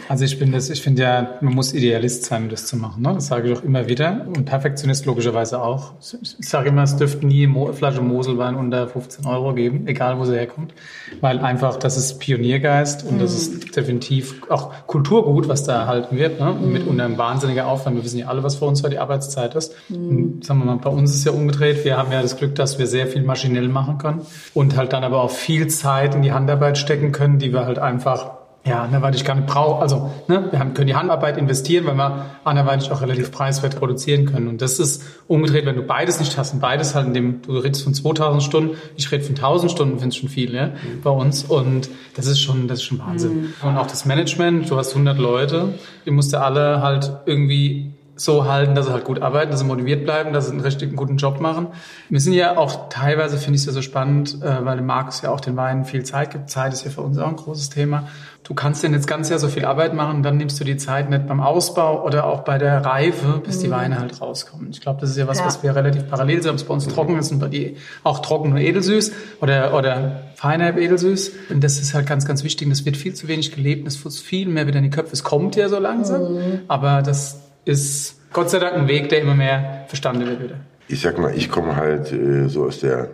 also 0.08 0.26
ich 0.26 0.38
bin 0.38 0.52
das, 0.52 0.70
ich 0.70 0.82
finde 0.82 1.02
ja, 1.02 1.38
man 1.42 1.54
muss 1.54 1.74
Idealist 1.74 2.26
sein, 2.26 2.44
um 2.44 2.50
das 2.50 2.68
zu 2.68 2.78
machen. 2.78 3.02
Ne? 3.02 3.14
Das 3.16 3.28
sage 3.28 3.50
ich 3.52 3.58
auch 3.58 3.64
immer 3.64 3.88
wieder. 3.88 4.28
Und 4.28 4.46
Perfektionist 4.46 5.06
logischerweise 5.06 5.62
auch. 5.62 5.94
Ich 6.00 6.48
sage 6.48 6.70
immer, 6.70 6.84
es 6.84 6.96
dürfte 6.96 7.26
nie 7.26 7.48
eine 7.48 7.74
Flasche 7.74 8.02
Moselwein 8.02 8.56
unter 8.56 8.88
15 8.88 9.26
Euro 9.26 9.54
geben, 9.54 9.88
egal 9.88 10.20
wo 10.20 10.26
sie 10.26 10.36
herkommt. 10.36 10.74
Weil 11.22 11.40
einfach, 11.40 11.78
das 11.78 11.98
ist 11.98 12.20
Pioniergeist 12.20 13.06
und 13.06 13.20
das 13.20 13.34
ist 13.34 13.54
mhm. 13.54 13.72
definitiv 13.72 14.42
auch 14.50 14.72
Kulturgut, 14.88 15.48
was 15.48 15.64
da 15.64 15.82
erhalten 15.82 16.18
wird. 16.18 16.40
Ne? 16.40 16.54
Mit 16.54 16.86
unter 16.86 17.06
einem 17.06 17.18
wahnsinniger 17.18 17.68
Aufwand. 17.68 17.96
Wir 17.96 18.04
wissen 18.04 18.20
ja 18.20 18.28
alle, 18.28 18.44
was 18.44 18.56
für 18.56 18.66
uns 18.66 18.84
heute 18.84 18.92
die 18.92 19.00
Arbeitszeit 19.00 19.56
ist. 19.56 19.74
Und, 19.90 20.46
sagen 20.46 20.60
wir 20.60 20.66
mal, 20.66 20.78
bei 20.78 20.90
uns 20.90 21.14
ist 21.14 21.26
ja 21.26 21.32
umgedreht 21.32 21.56
umgedreht. 21.56 21.86
Wir 21.86 21.98
haben 21.98 22.12
ja 22.12 22.22
das 22.22 22.38
Glück, 22.38 22.56
dass 22.56 22.80
wir 22.80 22.88
sehr 22.88 23.08
viel 23.08 23.24
maschinell 23.24 23.68
machen 23.68 23.98
können 23.98 24.22
und 24.54 24.76
halt 24.76 24.94
dann 24.94 25.04
aber 25.04 25.22
auch 25.22 25.32
viel 25.32 25.68
Zeit 25.68 26.16
in 26.16 26.22
die 26.22 26.32
Handarbeit 26.32 26.78
stecken 26.78 27.12
können, 27.12 27.40
die 27.40 27.54
wir 27.54 27.66
halt 27.66 27.80
einfach 27.80 28.32
ja, 28.66 28.82
anderweitig 28.82 29.24
gar 29.24 29.36
nicht 29.36 29.48
brauchen. 29.48 29.82
Also, 29.82 30.10
ne, 30.28 30.48
wir 30.50 30.60
haben, 30.60 30.74
können 30.74 30.88
die 30.88 30.96
Handarbeit 30.96 31.38
investieren, 31.38 31.86
weil 31.86 31.96
wir 31.96 32.26
anderweitig 32.44 32.92
auch 32.92 33.02
relativ 33.02 33.32
preiswert 33.32 33.78
produzieren 33.78 34.26
können. 34.26 34.48
Und 34.48 34.62
das 34.62 34.80
ist 34.80 35.04
umgedreht, 35.28 35.68
wenn 35.68 35.76
du 35.76 35.84
beides 35.84 36.20
nicht 36.20 36.36
hast 36.38 36.54
und 36.56 36.62
beides 36.62 36.96
halt 36.96 37.06
in 37.06 37.14
dem, 37.14 37.42
du 37.44 37.58
redest 37.58 37.84
von 37.84 37.94
2000 37.94 38.42
Stunden, 38.42 38.76
ich 38.98 39.12
rede 39.12 39.24
von 39.24 39.36
1000 39.36 39.72
Stunden, 39.72 40.00
finde 40.00 40.16
ich 40.16 40.20
schon 40.20 40.30
viel, 40.30 40.56
ja, 40.56 40.68
mhm. 40.68 41.02
bei 41.04 41.12
uns. 41.12 41.44
Und 41.44 41.90
das 42.16 42.26
ist 42.26 42.42
schon, 42.42 42.68
das 42.68 42.80
ist 42.80 42.86
schon 42.86 42.98
Wahnsinn. 43.00 43.54
Mhm. 43.62 43.70
Und 43.70 43.78
auch 43.78 43.88
das 43.88 44.06
Management, 44.06 44.70
du 44.70 44.78
hast 44.78 44.90
100 44.90 45.20
Leute, 45.20 45.76
die 46.06 46.12
musst 46.12 46.34
du 46.34 46.42
alle 46.42 46.82
halt 46.82 47.12
irgendwie 47.28 47.95
so 48.16 48.46
halten, 48.46 48.76
dass 48.76 48.86
sie 48.86 48.94
halt 48.94 49.04
gut 49.04 49.22
arbeiten, 49.22 49.52
dass 49.52 49.60
sie 49.60 49.66
motiviert 49.66 50.06
bleiben, 50.06 50.32
dass 50.32 50.46
sie 50.46 50.52
einen 50.52 50.62
richtig 50.62 50.96
guten 50.96 51.18
Job 51.18 51.42
machen. 51.42 51.68
Wir 52.10 52.20
sind 52.20 52.34
ja 52.34 52.58
auch 52.58 52.90
teilweise, 52.90 53.38
finde 53.38 53.56
ich 53.56 53.62
es 53.62 53.68
ja 53.68 53.74
so 53.74 53.82
spannend, 53.82 54.42
äh, 54.42 54.66
weil 54.66 54.82
Markus 54.82 55.22
ja 55.22 55.32
auch 55.32 55.42
den 55.42 55.58
Weinen 55.58 55.86
viel 55.86 56.04
Zeit 56.04 56.32
gibt. 56.32 56.50
Zeit 56.50 56.74
ist 56.74 56.86
ja 56.86 56.92
für 56.92 57.02
uns 57.02 57.18
auch 57.18 57.28
ein 57.28 57.36
großes 57.36 57.70
Thema. 57.70 58.08
Du 58.46 58.54
kannst 58.54 58.84
denn 58.84 58.94
jetzt 58.94 59.08
ganz 59.08 59.30
Jahr 59.30 59.40
so 59.40 59.48
viel 59.48 59.66
Arbeit 59.66 59.96
machen, 59.96 60.22
dann 60.22 60.38
nimmst 60.38 60.60
du 60.60 60.64
die 60.64 60.78
Zeit 60.78 61.10
nicht 61.10 61.28
beim 61.28 61.42
Ausbau 61.42 62.06
oder 62.06 62.26
auch 62.26 62.42
bei 62.42 62.60
der 62.60 62.86
Reife, 62.86 63.42
bis 63.44 63.58
mhm. 63.58 63.62
die 63.64 63.72
Weine 63.72 64.00
halt 64.00 64.22
rauskommen. 64.22 64.70
Ich 64.70 64.82
glaube, 64.82 65.02
das 65.02 65.10
ist 65.10 65.18
ja 65.18 65.28
was, 65.28 65.40
ja. 65.40 65.46
was 65.46 65.64
wir 65.64 65.76
relativ 65.76 66.08
parallel 66.08 66.44
sind, 66.44 66.52
ob 66.52 66.58
es 66.58 66.64
bei 66.64 66.74
uns 66.74 66.88
trocken 66.88 67.18
ist 67.18 67.32
und 67.32 67.40
bei 67.40 67.48
dir 67.48 67.72
auch 68.04 68.20
trocken 68.20 68.52
und 68.52 68.58
edelsüß 68.58 69.12
oder, 69.42 69.76
oder 69.76 70.22
feiner 70.36 70.78
edelsüß. 70.78 71.32
Und 71.50 71.64
das 71.64 71.80
ist 71.80 71.96
halt 71.96 72.06
ganz, 72.06 72.28
ganz 72.28 72.44
wichtig. 72.44 72.70
Das 72.70 72.86
wird 72.86 72.98
viel 72.98 73.16
zu 73.16 73.28
wenig 73.28 73.52
gelebt, 73.52 73.88
es 73.88 73.98
fußt 73.98 74.22
viel 74.22 74.48
mehr 74.48 74.68
wieder 74.68 74.78
in 74.78 74.84
die 74.84 74.90
Köpfe. 74.92 75.14
Es 75.14 75.24
kommt 75.24 75.56
ja 75.56 75.68
so 75.68 75.80
langsam, 75.80 76.36
mhm. 76.36 76.60
aber 76.68 77.02
das 77.02 77.45
ist 77.66 78.20
Gott 78.32 78.50
sei 78.50 78.60
Dank 78.60 78.76
ein 78.76 78.88
Weg, 78.88 79.10
der 79.10 79.22
immer 79.22 79.36
mehr 79.36 79.86
verstanden 79.88 80.28
wird. 80.40 80.54
Ich 80.88 81.02
sag 81.02 81.18
mal, 81.18 81.36
ich 81.36 81.50
komme 81.50 81.76
halt 81.76 82.12
äh, 82.12 82.48
so 82.48 82.66
aus 82.66 82.80
der 82.80 83.10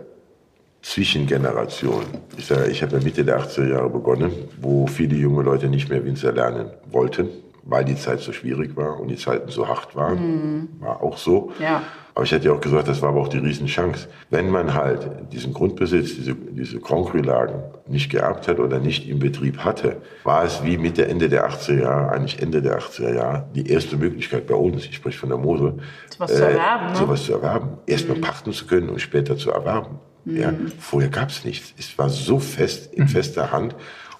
Zwischengeneration. 0.82 2.04
Ich 2.36 2.46
sage, 2.46 2.66
ich 2.66 2.82
habe 2.82 3.00
Mitte 3.00 3.24
der 3.24 3.40
80er 3.40 3.68
Jahre 3.68 3.88
begonnen, 3.88 4.32
wo 4.60 4.86
viele 4.86 5.16
junge 5.16 5.42
Leute 5.42 5.68
nicht 5.68 5.88
mehr 5.88 6.04
Winzer 6.04 6.32
lernen 6.32 6.70
wollten, 6.90 7.28
weil 7.64 7.84
die 7.84 7.96
Zeit 7.96 8.20
so 8.20 8.32
schwierig 8.32 8.76
war 8.76 8.98
und 9.00 9.08
die 9.08 9.16
Zeiten 9.16 9.50
so 9.50 9.68
hart 9.68 9.94
waren. 9.94 10.18
Mhm. 10.18 10.68
War 10.80 11.02
auch 11.02 11.16
so. 11.16 11.52
Ja. 11.58 11.82
Aber 12.14 12.24
ich 12.24 12.32
hätte 12.32 12.46
ja 12.46 12.52
auch 12.52 12.60
gesagt, 12.60 12.88
das 12.88 13.00
war 13.00 13.08
aber 13.08 13.22
auch 13.22 13.28
die 13.28 13.38
Riesenchance. 13.38 14.08
Wenn 14.28 14.50
man 14.50 14.74
halt 14.74 15.08
diesen 15.32 15.54
Grundbesitz, 15.54 16.14
diese, 16.14 16.34
diese 16.34 16.78
Concrete-Lagen 16.78 17.54
nicht 17.86 18.10
geerbt 18.10 18.48
hat 18.48 18.58
oder 18.58 18.80
nicht 18.80 19.08
im 19.08 19.18
Betrieb 19.18 19.58
hatte, 19.58 19.96
war 20.24 20.44
es 20.44 20.62
wie 20.62 20.76
Mitte, 20.76 21.06
Ende 21.08 21.30
der 21.30 21.48
80er 21.48 21.80
Jahre, 21.80 22.12
eigentlich 22.12 22.42
Ende 22.42 22.60
der 22.60 22.78
80er 22.80 23.14
Jahre, 23.14 23.46
die 23.54 23.66
erste 23.66 23.96
Möglichkeit 23.96 24.46
bei 24.46 24.54
uns, 24.54 24.84
ich 24.84 24.96
spreche 24.96 25.18
von 25.18 25.30
der 25.30 25.38
Mosel, 25.38 25.78
sowas 26.10 26.32
äh, 26.32 26.34
zu 26.34 26.42
erwerben. 26.44 26.86
Ne? 26.92 26.96
Sowas 26.96 27.24
zu 27.24 27.32
erwerben. 27.32 27.68
Erstmal 27.86 28.18
mhm. 28.18 28.22
pachten 28.22 28.52
zu 28.52 28.66
können 28.66 28.90
und 28.90 29.00
später 29.00 29.38
zu 29.38 29.50
erwerben. 29.50 29.98
Mhm. 30.26 30.36
Ja, 30.36 30.52
vorher 30.78 31.08
gab 31.08 31.30
es 31.30 31.46
nichts. 31.46 31.72
Es 31.78 31.96
war 31.96 32.10
so 32.10 32.38
fest, 32.38 32.92
in 32.92 33.08
fester 33.08 33.52
Hand. 33.52 33.74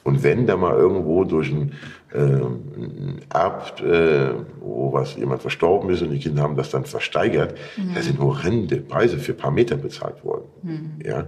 Und 0.05 0.25
wenn 0.25 0.47
da 0.47 0.57
mal 0.57 0.75
irgendwo 0.75 1.25
durch 1.25 1.51
ein, 1.51 1.73
äh, 2.15 2.19
ein 2.19 3.21
Erb, 3.33 3.81
äh, 3.81 4.35
wo 4.61 4.93
was 4.93 5.17
jemand 5.17 5.43
verstorben 5.43 5.91
ist 5.91 6.03
und 6.03 6.11
die 6.11 6.19
Kinder 6.19 6.43
haben 6.43 6.57
das 6.57 6.71
dann 6.71 6.85
versteigert, 6.85 7.55
mhm. 7.77 7.95
da 7.95 8.03
sind 8.03 8.19
horrende 8.19 8.77
Preise 8.77 9.19
für 9.19 9.33
ein 9.33 9.39
paar 9.39 9.51
Meter 9.51 9.77
bezahlt 9.77 10.25
worden. 10.25 10.45
Mhm. 10.63 10.99
Ja. 11.05 11.27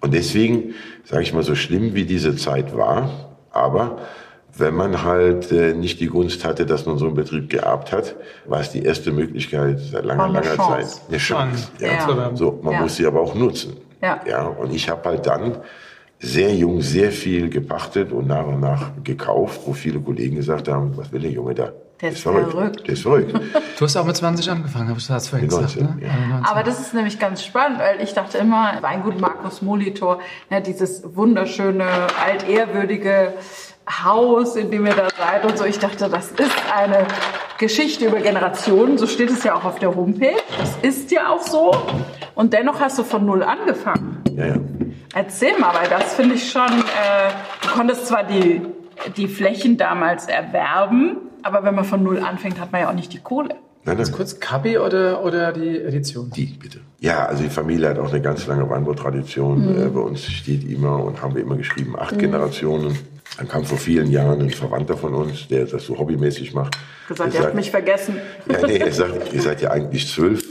Und 0.00 0.14
deswegen, 0.14 0.74
sage 1.04 1.22
ich 1.22 1.32
mal, 1.32 1.42
so 1.42 1.54
schlimm 1.54 1.94
wie 1.94 2.04
diese 2.04 2.36
Zeit 2.36 2.76
war, 2.76 3.10
aber 3.50 3.98
wenn 4.56 4.74
man 4.74 5.02
halt 5.02 5.52
äh, 5.52 5.74
nicht 5.74 6.00
die 6.00 6.06
Gunst 6.06 6.44
hatte, 6.44 6.66
dass 6.66 6.86
man 6.86 6.98
so 6.98 7.06
einen 7.06 7.14
Betrieb 7.14 7.50
geerbt 7.50 7.92
hat, 7.92 8.16
war 8.46 8.60
es 8.60 8.70
die 8.70 8.82
erste 8.82 9.12
Möglichkeit 9.12 9.78
seit 9.78 10.04
langer, 10.04 10.28
langer 10.28 10.56
Chance. 10.56 10.96
Zeit. 10.96 11.08
Eine 11.08 11.18
Chance. 11.18 11.68
Ja. 11.78 11.86
ja. 11.88 12.36
So, 12.36 12.60
man 12.62 12.74
ja. 12.74 12.80
muss 12.80 12.96
sie 12.96 13.06
aber 13.06 13.20
auch 13.20 13.34
nutzen. 13.34 13.76
Ja. 14.02 14.20
ja 14.26 14.42
und 14.42 14.74
ich 14.74 14.88
habe 14.88 15.08
halt 15.08 15.26
dann 15.26 15.58
sehr 16.20 16.54
jung 16.54 16.82
sehr 16.82 17.10
viel 17.10 17.48
gepachtet 17.48 18.12
und 18.12 18.26
nach 18.26 18.46
und 18.46 18.60
nach 18.60 18.92
gekauft, 19.02 19.62
wo 19.64 19.72
viele 19.72 20.00
Kollegen 20.00 20.36
gesagt 20.36 20.68
haben, 20.68 20.96
was 20.96 21.10
will 21.12 21.22
der 21.22 21.30
Junge 21.30 21.54
da? 21.54 21.72
Der 22.02 22.10
ist, 22.10 22.20
verrückt. 22.20 22.50
verrückt. 22.52 22.86
Der 22.86 22.94
ist 22.94 23.02
verrückt. 23.02 23.40
Du 23.78 23.86
hast 23.86 23.96
auch 23.96 24.04
mit 24.04 24.14
20 24.14 24.50
angefangen, 24.50 24.88
habe 24.88 24.98
ich 24.98 25.06
das 25.06 25.28
vorhin 25.28 25.48
gesagt. 25.48 25.80
19, 25.80 25.82
ne? 25.84 26.06
ja. 26.06 26.42
Aber 26.44 26.62
das 26.62 26.80
ist 26.80 26.92
nämlich 26.92 27.18
ganz 27.18 27.42
spannend, 27.42 27.78
weil 27.78 28.02
ich 28.02 28.12
dachte 28.12 28.36
immer, 28.36 28.74
Weingut 28.82 29.18
Markus 29.18 29.62
Molitor, 29.62 30.20
ne, 30.50 30.60
dieses 30.60 31.02
wunderschöne, 31.16 31.86
altehrwürdige 32.22 33.32
Haus, 34.04 34.56
in 34.56 34.70
dem 34.70 34.84
ihr 34.84 34.94
da 34.94 35.08
seid 35.16 35.46
und 35.46 35.56
so. 35.56 35.64
Ich 35.64 35.78
dachte, 35.78 36.10
das 36.10 36.30
ist 36.32 36.52
eine 36.74 37.06
Geschichte 37.58 38.06
über 38.06 38.20
Generationen. 38.20 38.98
So 38.98 39.06
steht 39.06 39.30
es 39.30 39.42
ja 39.44 39.54
auch 39.54 39.64
auf 39.64 39.78
der 39.78 39.94
Homepage. 39.94 40.36
Das 40.58 40.76
ist 40.82 41.10
ja 41.10 41.30
auch 41.30 41.42
so. 41.42 41.74
Und 42.34 42.52
dennoch 42.52 42.80
hast 42.80 42.98
du 42.98 43.02
von 43.02 43.24
null 43.24 43.42
angefangen. 43.42 44.22
Ja, 44.36 44.46
ja. 44.46 44.56
Erzähl 45.14 45.58
mal, 45.58 45.74
weil 45.74 45.88
das 45.88 46.14
finde 46.14 46.36
ich 46.36 46.50
schon, 46.50 46.70
äh, 46.70 47.30
du 47.62 47.68
konntest 47.68 48.06
zwar 48.06 48.24
die, 48.24 48.62
die 49.16 49.26
Flächen 49.26 49.76
damals 49.76 50.26
erwerben, 50.26 51.16
aber 51.42 51.64
wenn 51.64 51.74
man 51.74 51.84
von 51.84 52.02
null 52.02 52.20
anfängt, 52.20 52.60
hat 52.60 52.70
man 52.72 52.82
ja 52.82 52.90
auch 52.90 52.94
nicht 52.94 53.12
die 53.12 53.18
Kohle. 53.20 53.56
Nein, 53.84 53.96
nein. 53.96 54.12
kurz, 54.12 54.38
Kabi 54.38 54.78
oder, 54.78 55.24
oder 55.24 55.52
die 55.52 55.78
Edition? 55.80 56.30
Die, 56.30 56.46
bitte. 56.46 56.80
Ja, 57.00 57.24
also 57.24 57.42
die 57.42 57.48
Familie 57.48 57.88
hat 57.88 57.98
auch 57.98 58.12
eine 58.12 58.20
ganz 58.20 58.46
lange 58.46 58.68
Weinbautradition. 58.68 59.72
Mhm. 59.72 59.82
Äh, 59.82 59.88
bei 59.88 60.00
uns 60.00 60.24
steht 60.24 60.70
immer 60.70 61.02
und 61.02 61.22
haben 61.22 61.34
wir 61.34 61.42
immer 61.42 61.56
geschrieben, 61.56 61.98
acht 61.98 62.14
mhm. 62.14 62.18
Generationen. 62.18 62.98
Dann 63.38 63.48
kam 63.48 63.64
vor 63.64 63.78
vielen 63.78 64.10
Jahren 64.10 64.40
ein 64.40 64.50
Verwandter 64.50 64.96
von 64.96 65.14
uns, 65.14 65.48
der 65.48 65.64
das 65.64 65.86
so 65.86 65.98
hobbymäßig 65.98 66.52
macht. 66.52 66.76
Gesagt, 67.08 67.32
ihr 67.32 67.40
habt 67.40 67.54
mich 67.54 67.70
vergessen. 67.70 68.16
Ja, 68.50 68.66
nee, 68.66 68.76
er 68.76 68.92
sagt, 68.92 69.32
ihr 69.32 69.40
seid 69.40 69.62
ja 69.62 69.70
eigentlich 69.70 70.12
zwölf. 70.12 70.44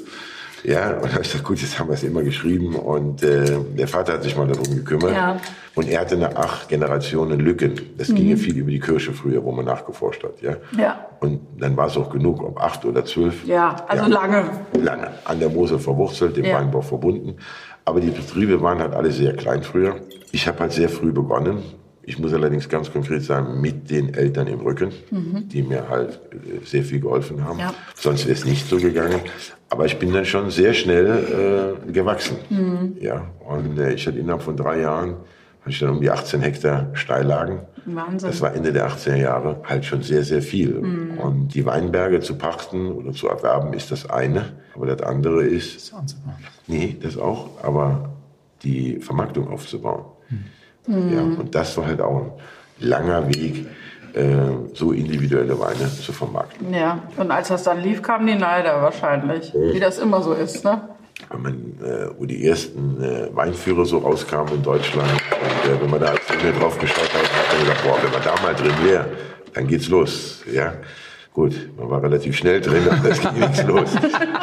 Ja, 0.63 0.97
und 0.97 1.11
habe 1.11 1.21
ich 1.21 1.31
gesagt, 1.31 1.43
gut, 1.43 1.61
jetzt 1.61 1.79
haben 1.79 1.87
wir 1.87 1.93
es 1.93 2.03
immer 2.03 2.21
geschrieben. 2.21 2.75
Und 2.75 3.23
äh, 3.23 3.57
der 3.77 3.87
Vater 3.87 4.13
hat 4.13 4.23
sich 4.23 4.35
mal 4.35 4.47
darum 4.47 4.75
gekümmert. 4.75 5.13
Ja. 5.13 5.37
Und 5.75 5.87
er 5.87 6.01
hatte 6.01 6.15
eine 6.15 6.35
acht 6.35 6.67
Generationen 6.69 7.39
Lücken. 7.39 7.79
Das 7.97 8.09
mhm. 8.09 8.15
ging 8.15 8.29
ja 8.29 8.35
viel 8.35 8.57
über 8.57 8.71
die 8.71 8.79
Kirche 8.79 9.13
früher, 9.13 9.43
wo 9.43 9.51
man 9.51 9.65
nachgeforscht 9.65 10.23
hat. 10.23 10.41
Ja. 10.41 10.57
ja. 10.77 11.05
Und 11.19 11.41
dann 11.57 11.77
war 11.77 11.87
es 11.87 11.97
auch 11.97 12.09
genug, 12.09 12.43
ob 12.43 12.61
acht 12.61 12.83
oder 12.85 13.05
zwölf. 13.05 13.45
Ja, 13.45 13.75
also 13.87 14.03
ja, 14.03 14.09
lange. 14.09 14.43
Lange. 14.73 15.11
An 15.25 15.39
der 15.39 15.49
Mosel 15.49 15.79
verwurzelt, 15.79 16.37
dem 16.37 16.45
ja. 16.45 16.55
Weinbau 16.55 16.81
verbunden. 16.81 17.37
Aber 17.85 17.99
die 17.99 18.11
Betriebe 18.11 18.61
waren 18.61 18.79
halt 18.79 18.93
alle 18.93 19.11
sehr 19.11 19.35
klein 19.35 19.63
früher. 19.63 19.95
Ich 20.31 20.47
habe 20.47 20.59
halt 20.59 20.73
sehr 20.73 20.89
früh 20.89 21.11
begonnen. 21.11 21.63
Ich 22.03 22.17
muss 22.17 22.33
allerdings 22.33 22.67
ganz 22.67 22.91
konkret 22.91 23.21
sagen, 23.23 23.61
mit 23.61 23.89
den 23.89 24.13
Eltern 24.13 24.47
im 24.47 24.61
Rücken, 24.61 24.91
mhm. 25.11 25.47
die 25.47 25.61
mir 25.61 25.87
halt 25.89 26.19
äh, 26.31 26.65
sehr 26.65 26.83
viel 26.83 26.99
geholfen 26.99 27.43
haben. 27.43 27.59
Ja. 27.59 27.73
Sonst 27.95 28.25
wäre 28.25 28.33
es 28.33 28.45
nicht 28.45 28.67
so 28.67 28.77
gegangen. 28.77 29.19
Aber 29.69 29.85
ich 29.85 29.99
bin 29.99 30.11
dann 30.11 30.25
schon 30.25 30.49
sehr 30.49 30.73
schnell 30.73 31.77
äh, 31.87 31.91
gewachsen. 31.91 32.37
Mhm. 32.49 32.97
Ja, 32.99 33.27
und 33.47 33.77
äh, 33.77 33.93
ich 33.93 34.07
hatte 34.07 34.17
innerhalb 34.17 34.41
von 34.41 34.57
drei 34.57 34.81
Jahren 34.81 35.17
hatte 35.61 35.69
ich 35.71 35.79
dann 35.79 35.89
um 35.89 36.01
die 36.01 36.09
18 36.09 36.41
Hektar 36.41 36.87
Steillagen. 36.93 37.59
Wahnsinn. 37.85 38.29
Das 38.29 38.41
war 38.41 38.55
Ende 38.55 38.73
der 38.73 38.89
80er 38.89 39.15
Jahre 39.15 39.61
halt 39.65 39.85
schon 39.85 40.01
sehr, 40.01 40.23
sehr 40.23 40.41
viel. 40.41 40.73
Mhm. 40.73 41.17
Und 41.17 41.53
die 41.53 41.65
Weinberge 41.65 42.21
zu 42.21 42.37
pachten 42.37 42.91
oder 42.91 43.11
zu 43.11 43.27
erwerben 43.27 43.73
ist 43.73 43.91
das 43.91 44.09
eine. 44.09 44.53
Aber 44.75 44.87
das 44.87 45.01
andere 45.01 45.43
ist. 45.43 45.75
Das 45.75 45.93
anzubauen. 45.93 46.35
Nee, 46.67 46.97
das 47.01 47.17
auch. 47.17 47.49
Aber 47.63 48.09
die 48.63 48.99
Vermarktung 48.99 49.47
aufzubauen. 49.49 50.05
Mhm. 50.87 51.13
Ja, 51.13 51.21
und 51.21 51.53
das 51.53 51.75
war 51.77 51.85
halt 51.85 52.01
auch 52.01 52.17
ein 52.17 52.31
langer 52.79 53.27
Weg, 53.27 53.67
äh, 54.13 54.25
so 54.73 54.91
individuelle 54.91 55.59
Weine 55.59 55.89
zu 55.89 56.11
vermarkten. 56.11 56.73
Ja, 56.73 57.03
und 57.17 57.31
als 57.31 57.49
das 57.49 57.63
dann 57.63 57.81
lief, 57.81 58.01
kamen 58.01 58.27
die 58.27 58.35
Neider 58.35 58.81
wahrscheinlich, 58.81 59.53
mhm. 59.53 59.73
wie 59.73 59.79
das 59.79 59.99
immer 59.99 60.21
so 60.21 60.33
ist, 60.33 60.63
ne? 60.63 60.81
Wenn 61.29 61.41
man, 61.41 61.53
äh, 61.83 62.09
wo 62.17 62.25
die 62.25 62.47
ersten 62.47 63.03
äh, 63.03 63.29
Weinführer 63.35 63.85
so 63.85 63.97
rauskamen 63.97 64.55
in 64.55 64.63
Deutschland 64.63 65.11
und 65.11 65.71
äh, 65.71 65.81
wenn 65.81 65.89
man 65.89 65.99
da 65.99 66.07
als 66.07 66.21
drauf 66.59 66.79
geschaut 66.79 67.13
hat, 67.13 67.23
hat 67.23 67.51
man 67.51 67.61
gesagt, 67.61 67.83
boah, 67.83 67.97
wenn 68.01 68.11
man 68.11 68.23
da 68.23 68.41
mal 68.41 68.55
drin 68.55 68.73
wäre, 68.83 69.05
dann 69.53 69.67
geht's 69.67 69.89
los, 69.89 70.43
ja. 70.51 70.73
Gut, 71.39 71.69
man 71.77 71.89
war 71.89 72.03
relativ 72.03 72.35
schnell 72.35 72.59
drin, 72.59 72.83
aber 72.91 73.11
es 73.11 73.21
ging 73.21 73.39
nichts 73.39 73.63
los. 73.63 73.95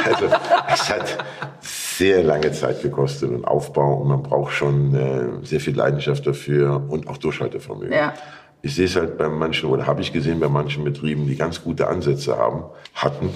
Also 0.03 0.25
es 0.73 0.89
hat 0.89 1.19
sehr 1.61 2.23
lange 2.23 2.51
Zeit 2.53 2.81
gekostet 2.81 3.31
und 3.31 3.45
Aufbau 3.45 3.97
und 3.97 4.09
man 4.09 4.23
braucht 4.23 4.55
schon 4.55 4.95
äh, 4.95 5.45
sehr 5.45 5.61
viel 5.61 5.77
Leidenschaft 5.77 6.27
dafür 6.27 6.87
und 6.89 7.07
auch 7.07 7.19
Durchhaltevermögen. 7.19 7.93
Ja. 7.93 8.15
Ich 8.63 8.77
sehe 8.77 8.87
es 8.87 8.97
halt 8.97 9.19
bei 9.19 9.29
manchen, 9.29 9.69
oder 9.69 9.87
habe 9.87 10.01
ich 10.01 10.11
gesehen 10.11 10.41
bei 10.41 10.49
manchen 10.49 10.85
Betrieben, 10.85 11.27
die 11.27 11.37
ganz 11.37 11.63
gute 11.63 11.87
Ansätze 11.87 12.39
haben, 12.39 12.65
hatten, 12.95 13.29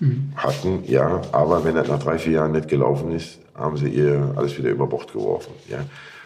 mhm. 0.00 0.32
hatten, 0.34 0.82
ja, 0.84 1.22
aber 1.30 1.64
wenn 1.64 1.76
das 1.76 1.86
nach 1.86 2.00
drei, 2.00 2.18
vier 2.18 2.32
Jahren 2.32 2.50
nicht 2.50 2.66
gelaufen 2.66 3.12
ist, 3.12 3.38
haben 3.54 3.76
sie 3.76 3.90
ihr 3.90 4.32
alles 4.34 4.58
wieder 4.58 4.70
über 4.70 4.88
Bord 4.88 5.12
geworfen. 5.12 5.52
Ja. 5.68 5.84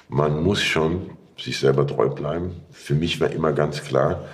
Man 0.08 0.42
muss 0.42 0.62
schon 0.62 1.10
sich 1.36 1.58
selber 1.58 1.86
treu 1.86 2.08
bleiben. 2.08 2.52
Für 2.70 2.94
mich 2.94 3.20
war 3.20 3.30
immer 3.30 3.52
ganz 3.52 3.84
klar, 3.84 4.25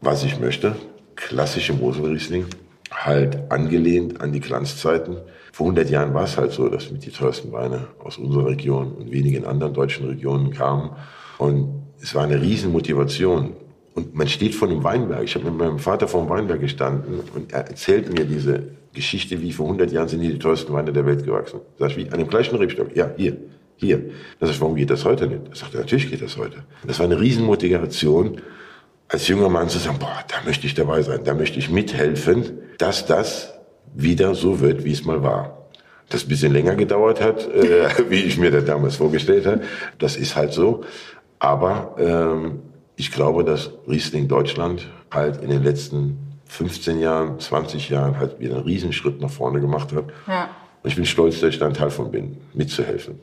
was 0.00 0.24
ich 0.24 0.40
möchte. 0.40 0.74
Klassische 1.16 1.72
Moselriesling, 1.72 2.46
halt 2.90 3.50
angelehnt 3.50 4.20
an 4.20 4.32
die 4.32 4.40
Glanzzeiten. 4.40 5.16
Vor 5.52 5.66
100 5.66 5.90
Jahren 5.90 6.14
war 6.14 6.24
es 6.24 6.36
halt 6.36 6.52
so, 6.52 6.68
dass 6.68 6.90
mit 6.90 7.04
die 7.04 7.10
teuersten 7.10 7.52
Weine 7.52 7.86
aus 8.02 8.18
unserer 8.18 8.46
Region 8.46 8.92
und 8.92 9.10
wenigen 9.12 9.44
anderen 9.44 9.72
deutschen 9.72 10.06
Regionen 10.06 10.52
kamen. 10.52 10.90
Und 11.38 11.84
es 12.00 12.14
war 12.14 12.24
eine 12.24 12.40
Riesenmotivation. 12.40 13.54
Und 13.94 14.14
man 14.14 14.26
steht 14.26 14.54
vor 14.54 14.68
einem 14.68 14.82
Weinberg. 14.82 15.22
Ich 15.24 15.34
habe 15.36 15.44
mit 15.44 15.56
meinem 15.56 15.78
Vater 15.78 16.08
vor 16.08 16.24
dem 16.24 16.28
Weinberg 16.28 16.60
gestanden 16.60 17.20
und 17.34 17.52
er 17.52 17.68
erzählt 17.68 18.12
mir 18.12 18.24
diese 18.24 18.64
Geschichte, 18.92 19.40
wie 19.40 19.52
vor 19.52 19.66
100 19.66 19.92
Jahren 19.92 20.08
sind 20.08 20.20
hier 20.20 20.32
die 20.32 20.38
teuersten 20.38 20.72
Weine 20.72 20.92
der 20.92 21.06
Welt 21.06 21.24
gewachsen. 21.24 21.60
Sag 21.78 21.90
ich, 21.90 21.96
wie? 21.96 22.10
An 22.10 22.18
dem 22.18 22.28
gleichen 22.28 22.56
Rebstock? 22.56 22.94
Ja, 22.96 23.10
hier, 23.16 23.36
hier. 23.76 24.10
Das 24.40 24.50
ist, 24.50 24.60
warum 24.60 24.74
geht 24.74 24.90
das 24.90 25.04
heute 25.04 25.26
nicht? 25.26 25.42
Er 25.50 25.56
sagte, 25.56 25.78
natürlich 25.78 26.10
geht 26.10 26.22
das 26.22 26.36
heute. 26.36 26.64
Das 26.86 26.98
war 26.98 27.06
eine 27.06 27.20
Riesenmotivation, 27.20 28.40
als 29.08 29.28
junger 29.28 29.48
Mann 29.48 29.68
zu 29.68 29.78
sagen, 29.78 29.98
boah, 29.98 30.24
da 30.28 30.36
möchte 30.44 30.66
ich 30.66 30.74
dabei 30.74 31.02
sein, 31.02 31.24
da 31.24 31.34
möchte 31.34 31.58
ich 31.58 31.70
mithelfen, 31.70 32.58
dass 32.78 33.06
das 33.06 33.54
wieder 33.94 34.34
so 34.34 34.60
wird, 34.60 34.84
wie 34.84 34.92
es 34.92 35.04
mal 35.04 35.22
war. 35.22 35.58
Das 36.08 36.24
ein 36.24 36.28
bisschen 36.28 36.52
länger 36.52 36.74
gedauert 36.74 37.20
hat, 37.20 37.48
äh, 37.48 37.88
wie 38.08 38.20
ich 38.20 38.38
mir 38.38 38.50
das 38.50 38.64
damals 38.64 38.96
vorgestellt 38.96 39.46
habe. 39.46 39.62
Das 39.98 40.16
ist 40.16 40.36
halt 40.36 40.52
so. 40.52 40.84
Aber 41.38 41.94
ähm, 41.98 42.62
ich 42.96 43.10
glaube, 43.10 43.44
dass 43.44 43.70
Riesling 43.88 44.28
Deutschland 44.28 44.90
halt 45.10 45.42
in 45.42 45.50
den 45.50 45.62
letzten 45.62 46.18
15 46.46 47.00
Jahren, 47.00 47.40
20 47.40 47.88
Jahren 47.88 48.18
halt 48.18 48.38
wieder 48.38 48.56
einen 48.56 48.64
Riesenschritt 48.64 49.20
nach 49.20 49.30
vorne 49.30 49.60
gemacht 49.60 49.92
hat. 49.92 50.04
Ja. 50.26 50.50
Und 50.82 50.90
ich 50.90 50.96
bin 50.96 51.06
stolz, 51.06 51.40
dass 51.40 51.50
ich 51.50 51.58
da 51.58 51.66
ein 51.66 51.74
Teil 51.74 51.90
von 51.90 52.10
bin, 52.10 52.36
mitzuhelfen. 52.52 53.18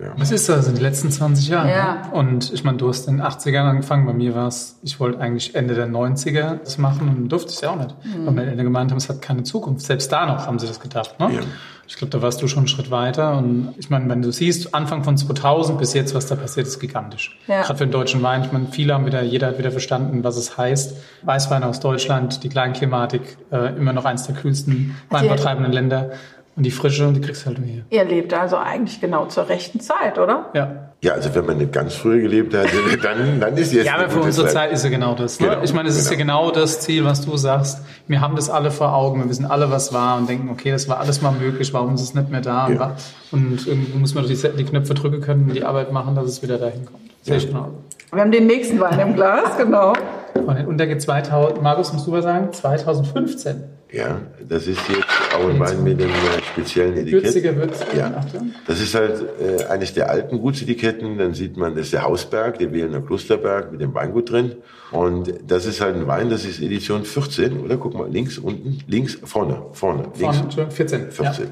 Ja. 0.00 0.12
Was 0.16 0.32
ist 0.32 0.48
das 0.48 0.66
in 0.66 0.74
den 0.74 0.82
letzten 0.82 1.10
20 1.10 1.48
Jahren? 1.48 1.68
Ja. 1.68 1.94
ne? 1.94 2.12
Und 2.12 2.52
ich 2.52 2.64
meine, 2.64 2.78
du 2.78 2.88
hast 2.88 3.06
in 3.06 3.18
den 3.18 3.26
80ern 3.26 3.62
angefangen. 3.62 4.06
Bei 4.06 4.12
mir 4.12 4.34
war 4.34 4.48
es, 4.48 4.78
ich 4.82 4.98
wollte 4.98 5.20
eigentlich 5.20 5.54
Ende 5.54 5.74
der 5.74 5.86
90er 5.86 6.58
das 6.64 6.78
machen 6.78 7.08
und 7.08 7.28
durfte 7.28 7.50
es 7.50 7.60
ja 7.60 7.70
auch 7.70 7.76
nicht. 7.76 7.94
Weil 8.24 8.34
meine 8.34 8.50
Eltern 8.50 8.64
gemeint 8.64 8.90
haben, 8.90 8.98
es 8.98 9.08
hat 9.08 9.22
keine 9.22 9.44
Zukunft. 9.44 9.86
Selbst 9.86 10.10
da 10.10 10.26
noch 10.26 10.46
haben 10.46 10.58
sie 10.58 10.66
das 10.66 10.80
gedacht. 10.80 11.18
Ne? 11.20 11.34
Ja. 11.34 11.40
Ich 11.86 11.96
glaube, 11.96 12.10
da 12.10 12.22
warst 12.22 12.40
du 12.40 12.48
schon 12.48 12.60
einen 12.60 12.68
Schritt 12.68 12.90
weiter. 12.90 13.36
Und 13.36 13.74
ich 13.76 13.90
meine, 13.90 14.08
wenn 14.08 14.22
du 14.22 14.32
siehst, 14.32 14.74
Anfang 14.74 15.04
von 15.04 15.16
2000 15.16 15.78
bis 15.78 15.92
jetzt, 15.92 16.14
was 16.14 16.26
da 16.26 16.34
passiert, 16.34 16.66
ist 16.66 16.80
gigantisch. 16.80 17.38
Ja. 17.46 17.62
Gerade 17.62 17.78
für 17.78 17.86
den 17.86 17.92
deutschen 17.92 18.22
Wein. 18.22 18.42
Ich 18.42 18.52
meine, 18.52 18.66
viele 18.70 18.94
haben 18.94 19.06
wieder, 19.06 19.22
jeder 19.22 19.48
hat 19.48 19.58
wieder 19.58 19.70
verstanden, 19.70 20.24
was 20.24 20.36
es 20.36 20.56
heißt. 20.56 20.96
Weißwein 21.22 21.62
aus 21.62 21.80
Deutschland, 21.80 22.42
die 22.42 22.48
Kleinklimatik, 22.48 23.36
äh, 23.52 23.76
immer 23.76 23.92
noch 23.92 24.06
eins 24.06 24.24
der 24.24 24.34
kühlsten 24.34 24.96
Also 25.10 25.24
weinvertreibenden 25.24 25.72
Länder. 25.72 26.12
Und 26.56 26.62
die 26.64 26.70
Frische, 26.70 27.12
die 27.12 27.20
kriegst 27.20 27.42
du 27.42 27.46
halt 27.46 27.58
nur 27.58 27.66
hier. 27.66 27.84
Ihr 27.90 28.04
lebt 28.04 28.32
also 28.32 28.56
eigentlich 28.56 29.00
genau 29.00 29.26
zur 29.26 29.48
rechten 29.48 29.80
Zeit, 29.80 30.18
oder? 30.18 30.50
Ja. 30.54 30.90
Ja, 31.00 31.12
also 31.12 31.34
wenn 31.34 31.44
man 31.44 31.58
nicht 31.58 31.72
ganz 31.72 31.94
früher 31.94 32.20
gelebt 32.22 32.54
hat, 32.54 32.66
dann, 33.02 33.38
dann 33.38 33.56
ist 33.58 33.74
jetzt 33.74 33.84
Ja, 33.86 33.96
aber 33.96 34.08
für 34.08 34.20
unsere 34.20 34.48
Zeit 34.48 34.72
ist 34.72 34.84
ja 34.84 34.90
genau 34.90 35.14
das. 35.14 35.38
Ne? 35.38 35.48
Genau, 35.48 35.62
ich 35.62 35.74
meine, 35.74 35.88
es 35.90 35.98
ist 35.98 36.10
ja 36.10 36.16
genau. 36.16 36.46
genau 36.46 36.54
das 36.54 36.80
Ziel, 36.80 37.04
was 37.04 37.20
du 37.20 37.36
sagst. 37.36 37.82
Wir 38.06 38.22
haben 38.22 38.36
das 38.36 38.48
alle 38.48 38.70
vor 38.70 38.94
Augen, 38.94 39.20
wir 39.22 39.28
wissen 39.28 39.44
alle, 39.44 39.70
was 39.70 39.92
war 39.92 40.16
und 40.16 40.28
denken, 40.30 40.48
okay, 40.48 40.70
das 40.70 40.88
war 40.88 41.00
alles 41.00 41.20
mal 41.20 41.32
möglich, 41.32 41.74
warum 41.74 41.94
ist 41.96 42.02
es 42.02 42.14
nicht 42.14 42.30
mehr 42.30 42.40
da? 42.40 42.66
Und, 42.66 42.76
Ja. 42.76 42.96
und 43.32 43.66
irgendwo 43.66 43.98
muss 43.98 44.14
man 44.14 44.24
doch 44.24 44.30
die, 44.30 44.56
die 44.56 44.64
Knöpfe 44.64 44.94
drücken 44.94 45.20
können, 45.20 45.50
die 45.52 45.64
Arbeit 45.64 45.92
machen, 45.92 46.14
dass 46.14 46.24
es 46.26 46.42
wieder 46.42 46.56
dahin 46.56 46.86
kommt. 46.86 47.10
Sehe 47.22 47.36
ich 47.36 47.48
genau. 47.48 47.68
Wir 48.10 48.22
haben 48.22 48.32
den 48.32 48.46
nächsten 48.46 48.80
Wein 48.80 48.98
im 49.00 49.14
Glas, 49.14 49.58
genau. 49.58 49.92
Und 50.34 50.78
der 50.78 50.86
geht 50.86 51.00
2000, 51.00 51.62
Markus, 51.62 51.92
musst 51.92 52.06
du 52.06 52.12
was 52.12 52.24
sagen? 52.24 52.52
2015. 52.52 53.64
Ja, 53.92 54.20
das 54.48 54.66
ist 54.66 54.80
jetzt 54.88 55.04
auch 55.36 55.48
ein 55.48 55.60
Wein 55.60 55.84
mit 55.84 56.02
einem 56.02 56.10
speziellen 56.52 56.96
Etikett. 56.96 57.24
Würziger 57.24 57.56
Würz. 57.56 57.84
Ja, 57.96 58.20
das 58.66 58.80
ist 58.80 58.94
halt 58.94 59.24
äh, 59.40 59.66
eines 59.66 59.94
der 59.94 60.10
alten 60.10 60.40
Gutsetiketten. 60.40 61.16
Dann 61.16 61.32
sieht 61.34 61.56
man, 61.56 61.76
das 61.76 61.86
ist 61.86 61.92
der 61.92 62.02
Hausberg, 62.02 62.58
der 62.58 62.72
Wählener 62.72 63.00
Klosterberg 63.00 63.70
mit 63.70 63.80
dem 63.80 63.94
Weingut 63.94 64.32
drin. 64.32 64.56
Und 64.90 65.32
das 65.46 65.64
ist 65.64 65.80
halt 65.80 65.94
ein 65.94 66.08
Wein, 66.08 66.28
das 66.28 66.44
ist 66.44 66.60
Edition 66.60 67.04
14, 67.04 67.60
oder? 67.60 67.76
Guck 67.76 67.94
mal, 67.94 68.10
links, 68.10 68.38
unten, 68.38 68.80
links, 68.88 69.16
vorne, 69.22 69.62
vorne, 69.72 70.02
links, 70.02 70.20
Vorne, 70.20 70.38
Entschuldigung, 70.40 70.70
14. 70.72 71.10
14. 71.12 71.46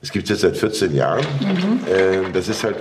Das 0.00 0.10
gibt 0.10 0.24
es 0.24 0.30
jetzt 0.30 0.40
seit 0.40 0.56
14 0.56 0.94
Jahren. 0.94 1.24
Äh, 1.86 2.32
das 2.32 2.48
ist 2.48 2.64
halt 2.64 2.76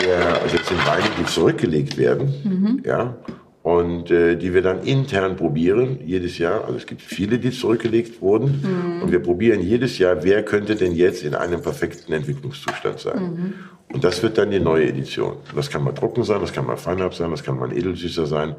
der, 0.00 0.40
also 0.40 0.56
jetzt 0.56 0.68
sind 0.68 0.86
Weine, 0.86 1.04
die 1.18 1.24
zurückgelegt 1.24 1.96
werden, 1.98 2.82
ja, 2.84 3.16
und 3.64 4.10
äh, 4.10 4.36
die 4.36 4.52
wir 4.52 4.60
dann 4.60 4.82
intern 4.82 5.36
probieren, 5.36 5.98
jedes 6.04 6.36
Jahr. 6.36 6.64
Also 6.64 6.76
es 6.76 6.86
gibt 6.86 7.00
viele, 7.00 7.38
die 7.38 7.50
zurückgelegt 7.50 8.20
wurden. 8.20 9.00
Und 9.02 9.10
wir 9.10 9.20
probieren 9.20 9.62
jedes 9.62 9.96
Jahr, 9.96 10.22
wer 10.22 10.44
könnte 10.44 10.76
denn 10.76 10.94
jetzt 10.94 11.24
in 11.24 11.34
einem 11.34 11.62
perfekten 11.62 12.12
Entwicklungszustand 12.12 13.00
sein. 13.00 13.54
Und 13.90 14.04
das 14.04 14.22
wird 14.22 14.36
dann 14.36 14.50
die 14.50 14.60
neue 14.60 14.86
Edition. 14.86 15.38
Das 15.54 15.70
kann 15.70 15.82
mal 15.82 15.92
trocken 15.94 16.24
sein, 16.24 16.42
das 16.42 16.52
kann 16.52 16.66
mal 16.66 16.76
feinherb 16.76 17.14
sein, 17.14 17.30
das 17.30 17.42
kann 17.42 17.58
mal 17.58 17.72
edelsüßer 17.72 18.26
sein. 18.26 18.54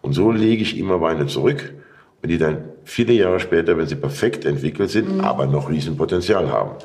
Und 0.00 0.12
so 0.12 0.30
lege 0.30 0.62
ich 0.62 0.78
immer 0.78 1.00
Weine 1.00 1.26
zurück 1.26 1.74
und 2.22 2.28
die 2.28 2.38
dann 2.38 2.58
viele 2.84 3.14
Jahre 3.14 3.40
später, 3.40 3.76
wenn 3.76 3.86
sie 3.88 3.96
perfekt 3.96 4.44
entwickelt 4.44 4.90
sind, 4.90 5.22
aber 5.22 5.46
noch 5.46 5.68
Riesenpotenzial 5.68 6.52
haben, 6.52 6.76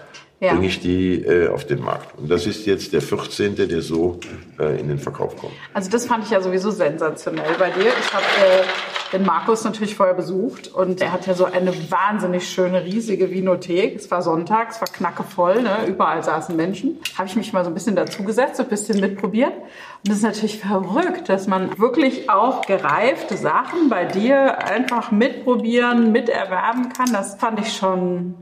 Ja. 0.41 0.53
bringe 0.53 0.65
ich 0.65 0.79
die 0.79 1.24
äh, 1.24 1.50
auf 1.50 1.65
den 1.65 1.83
Markt. 1.83 2.17
Und 2.17 2.31
das 2.31 2.48
ist 2.48 2.65
jetzt 2.65 2.93
der 2.93 3.03
14., 3.03 3.55
der 3.55 3.81
so 3.83 4.19
äh, 4.60 4.79
in 4.79 4.88
den 4.88 4.98
Verkauf 4.98 5.38
kommt. 5.38 5.53
Also 5.71 5.91
das 5.91 6.07
fand 6.07 6.24
ich 6.24 6.31
ja 6.31 6.41
sowieso 6.41 6.71
sensationell 6.71 7.53
bei 7.60 7.69
dir. 7.69 7.91
Ich 8.00 8.12
habe 8.12 8.25
äh, 8.25 9.15
den 9.15 9.24
Markus 9.24 9.63
natürlich 9.65 9.93
vorher 9.93 10.15
besucht 10.15 10.67
und 10.67 11.00
er 11.00 11.12
hat 11.12 11.27
ja 11.27 11.36
so 11.36 11.45
eine 11.45 11.71
wahnsinnig 11.91 12.50
schöne, 12.50 12.83
riesige 12.83 13.29
Vinothek. 13.29 13.98
Es 13.98 14.10
war 14.10 14.24
Sonntag, 14.24 14.71
es 14.71 14.81
war 14.81 14.88
knackevoll, 14.88 15.62
ne? 15.62 15.86
überall 15.86 16.24
saßen 16.24 16.55
Menschen. 16.55 16.98
Habe 17.19 17.27
ich 17.27 17.36
mich 17.36 17.53
mal 17.53 17.63
so 17.63 17.69
ein 17.69 17.75
bisschen 17.75 17.95
dazugesetzt, 17.95 18.55
so 18.55 18.63
ein 18.63 18.69
bisschen 18.69 19.00
mitprobiert. 19.00 19.53
Und 19.53 20.10
das 20.10 20.17
ist 20.17 20.24
natürlich 20.24 20.57
verrückt, 20.57 21.29
dass 21.29 21.45
man 21.45 21.77
wirklich 21.77 22.31
auch 22.31 22.65
gereifte 22.65 23.38
Sachen 23.38 23.89
bei 23.89 24.05
dir 24.05 24.57
einfach 24.57 25.12
mitprobieren, 25.12 26.12
miterwerben 26.12 26.89
kann. 26.89 27.13
Das 27.13 27.36
fand 27.36 27.60
ich 27.60 27.74
schon 27.74 28.33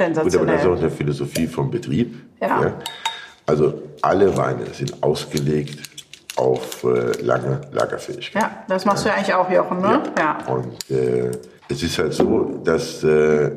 Gut, 0.00 0.16
aber 0.16 0.24
das 0.24 0.34
ist 0.34 0.40
auch 0.40 0.46
sensationell. 0.46 0.78
eine 0.78 0.90
Philosophie 0.90 1.46
vom 1.46 1.70
Betrieb. 1.70 2.16
Ja. 2.40 2.74
Also 3.46 3.74
alle 4.02 4.36
Weine 4.36 4.64
sind 4.72 5.02
ausgelegt 5.02 5.78
auf 6.36 6.84
äh, 6.84 7.20
lange 7.22 7.60
Lagerfähigkeit. 7.72 8.42
Ja, 8.42 8.64
das 8.68 8.84
machst 8.84 9.04
du 9.04 9.08
ja 9.08 9.16
eigentlich 9.16 9.34
auch, 9.34 9.50
Jochen, 9.50 9.80
ne? 9.80 10.02
Ja. 10.16 10.38
Und 10.46 10.90
äh, 10.90 11.30
es 11.68 11.82
ist 11.82 11.98
halt 11.98 12.14
so, 12.14 12.60
dass 12.64 13.04
äh, 13.04 13.50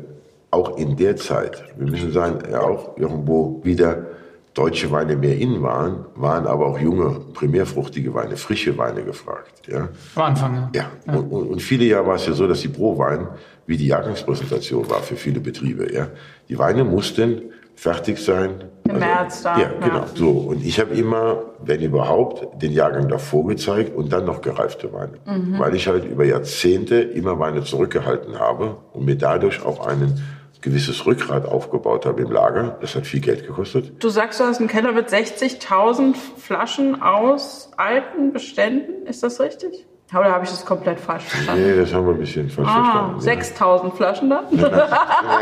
auch 0.50 0.76
in 0.76 0.96
der 0.96 1.16
Zeit, 1.16 1.64
wir 1.76 1.90
müssen 1.90 2.12
sagen, 2.12 2.38
ja, 2.50 2.60
auch 2.60 2.96
irgendwo 2.96 3.60
wieder 3.64 4.06
deutsche 4.54 4.90
Weine 4.92 5.16
mehr 5.16 5.36
in 5.36 5.62
waren, 5.62 6.06
waren 6.14 6.46
aber 6.46 6.66
auch 6.66 6.78
junge, 6.78 7.20
primärfruchtige 7.34 8.14
Weine, 8.14 8.36
frische 8.36 8.78
Weine 8.78 9.02
gefragt. 9.02 9.62
Ja, 9.66 9.88
Am 10.14 10.22
Anfang, 10.22 10.70
ja. 10.72 10.86
ja. 11.06 11.12
Und, 11.12 11.32
und, 11.32 11.48
und 11.48 11.62
viele 11.62 11.84
Jahre 11.84 12.06
war 12.06 12.14
es 12.14 12.26
ja 12.26 12.32
so, 12.32 12.46
dass 12.46 12.60
die 12.60 12.68
Pro-Wein 12.68 13.26
wie 13.66 13.76
die 13.76 13.88
Jahrgangspräsentation 13.88 14.88
war 14.88 15.00
für 15.00 15.16
viele 15.16 15.40
Betriebe. 15.40 15.92
Ja, 15.92 16.08
die 16.48 16.58
Weine 16.58 16.84
mussten 16.84 17.42
fertig 17.74 18.18
sein. 18.18 18.64
Im 18.88 18.98
März 18.98 19.42
da, 19.42 19.58
Ja, 19.58 19.72
ja. 19.72 19.88
genau. 19.88 20.04
So, 20.14 20.30
und 20.30 20.64
ich 20.64 20.78
habe 20.78 20.94
immer, 20.94 21.42
wenn 21.64 21.80
überhaupt, 21.80 22.62
den 22.62 22.72
Jahrgang 22.72 23.08
davor 23.08 23.46
gezeigt 23.46 23.96
und 23.96 24.12
dann 24.12 24.24
noch 24.24 24.40
gereifte 24.40 24.92
Weine. 24.92 25.14
Mhm. 25.26 25.58
Weil 25.58 25.74
ich 25.74 25.88
halt 25.88 26.04
über 26.04 26.24
Jahrzehnte 26.24 26.96
immer 26.96 27.38
Weine 27.38 27.64
zurückgehalten 27.64 28.38
habe 28.38 28.76
und 28.92 29.04
mir 29.04 29.16
dadurch 29.16 29.64
auch 29.64 29.86
ein 29.86 30.22
gewisses 30.64 31.06
Rückgrat 31.06 31.46
aufgebaut 31.46 32.06
habe 32.06 32.22
im 32.22 32.30
Lager. 32.32 32.76
Das 32.80 32.96
hat 32.96 33.06
viel 33.06 33.20
Geld 33.20 33.46
gekostet. 33.46 34.02
Du 34.02 34.08
sagst, 34.08 34.40
du 34.40 34.44
hast 34.44 34.58
einen 34.58 34.68
Keller 34.68 34.90
mit 34.92 35.08
60.000 35.08 36.14
Flaschen 36.38 37.00
aus 37.00 37.70
alten 37.76 38.32
Beständen. 38.32 39.06
Ist 39.06 39.22
das 39.22 39.40
richtig? 39.40 39.86
Oder 40.12 40.30
habe 40.32 40.44
ich 40.44 40.50
das 40.50 40.64
komplett 40.64 41.00
falsch 41.00 41.24
verstanden? 41.24 41.62
Nee, 41.70 41.76
das 41.76 41.92
haben 41.92 42.06
wir 42.06 42.12
ein 42.14 42.18
bisschen 42.20 42.48
falsch 42.48 42.68
Ah, 42.70 43.14
verstanden. 43.18 43.90
6.000 43.90 43.96
Flaschen 43.96 44.30
dann? 44.30 44.44
Nein, 44.52 44.70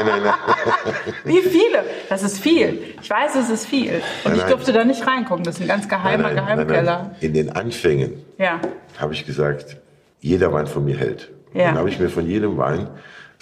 nein, 0.07 0.23
nein. 0.25 0.35
Wie 1.25 1.41
viele? 1.41 1.85
Das 2.09 2.23
ist 2.23 2.39
viel. 2.39 2.83
Ich 3.03 3.11
weiß, 3.11 3.35
es 3.37 3.51
ist 3.51 3.67
viel. 3.67 3.95
Und 3.95 4.01
Nein, 4.25 4.35
ich 4.35 4.41
nein. 4.41 4.51
durfte 4.51 4.73
da 4.73 4.85
nicht 4.85 5.07
reingucken. 5.07 5.45
Das 5.45 5.57
ist 5.57 5.63
ein 5.63 5.69
ganz 5.69 5.89
geheimer 5.89 6.23
Nein, 6.25 6.37
nein, 6.37 6.45
nein, 6.57 6.67
Geheimkeller. 6.69 6.99
nein. 7.03 7.17
In 7.21 7.35
den 7.35 7.51
Anfängen 7.55 8.15
Ja. 8.39 8.61
habe 8.99 9.13
ich 9.13 9.27
gesagt, 9.27 9.77
jeder 10.21 10.53
Wein 10.53 10.67
von 10.67 10.85
mir 10.85 10.97
hält. 10.97 11.31
Ja. 11.53 11.65
Dann 11.67 11.79
habe 11.79 11.89
ich 11.91 11.99
mir 12.01 12.09
von 12.09 12.27
jedem 12.27 12.57
Wein 12.57 12.89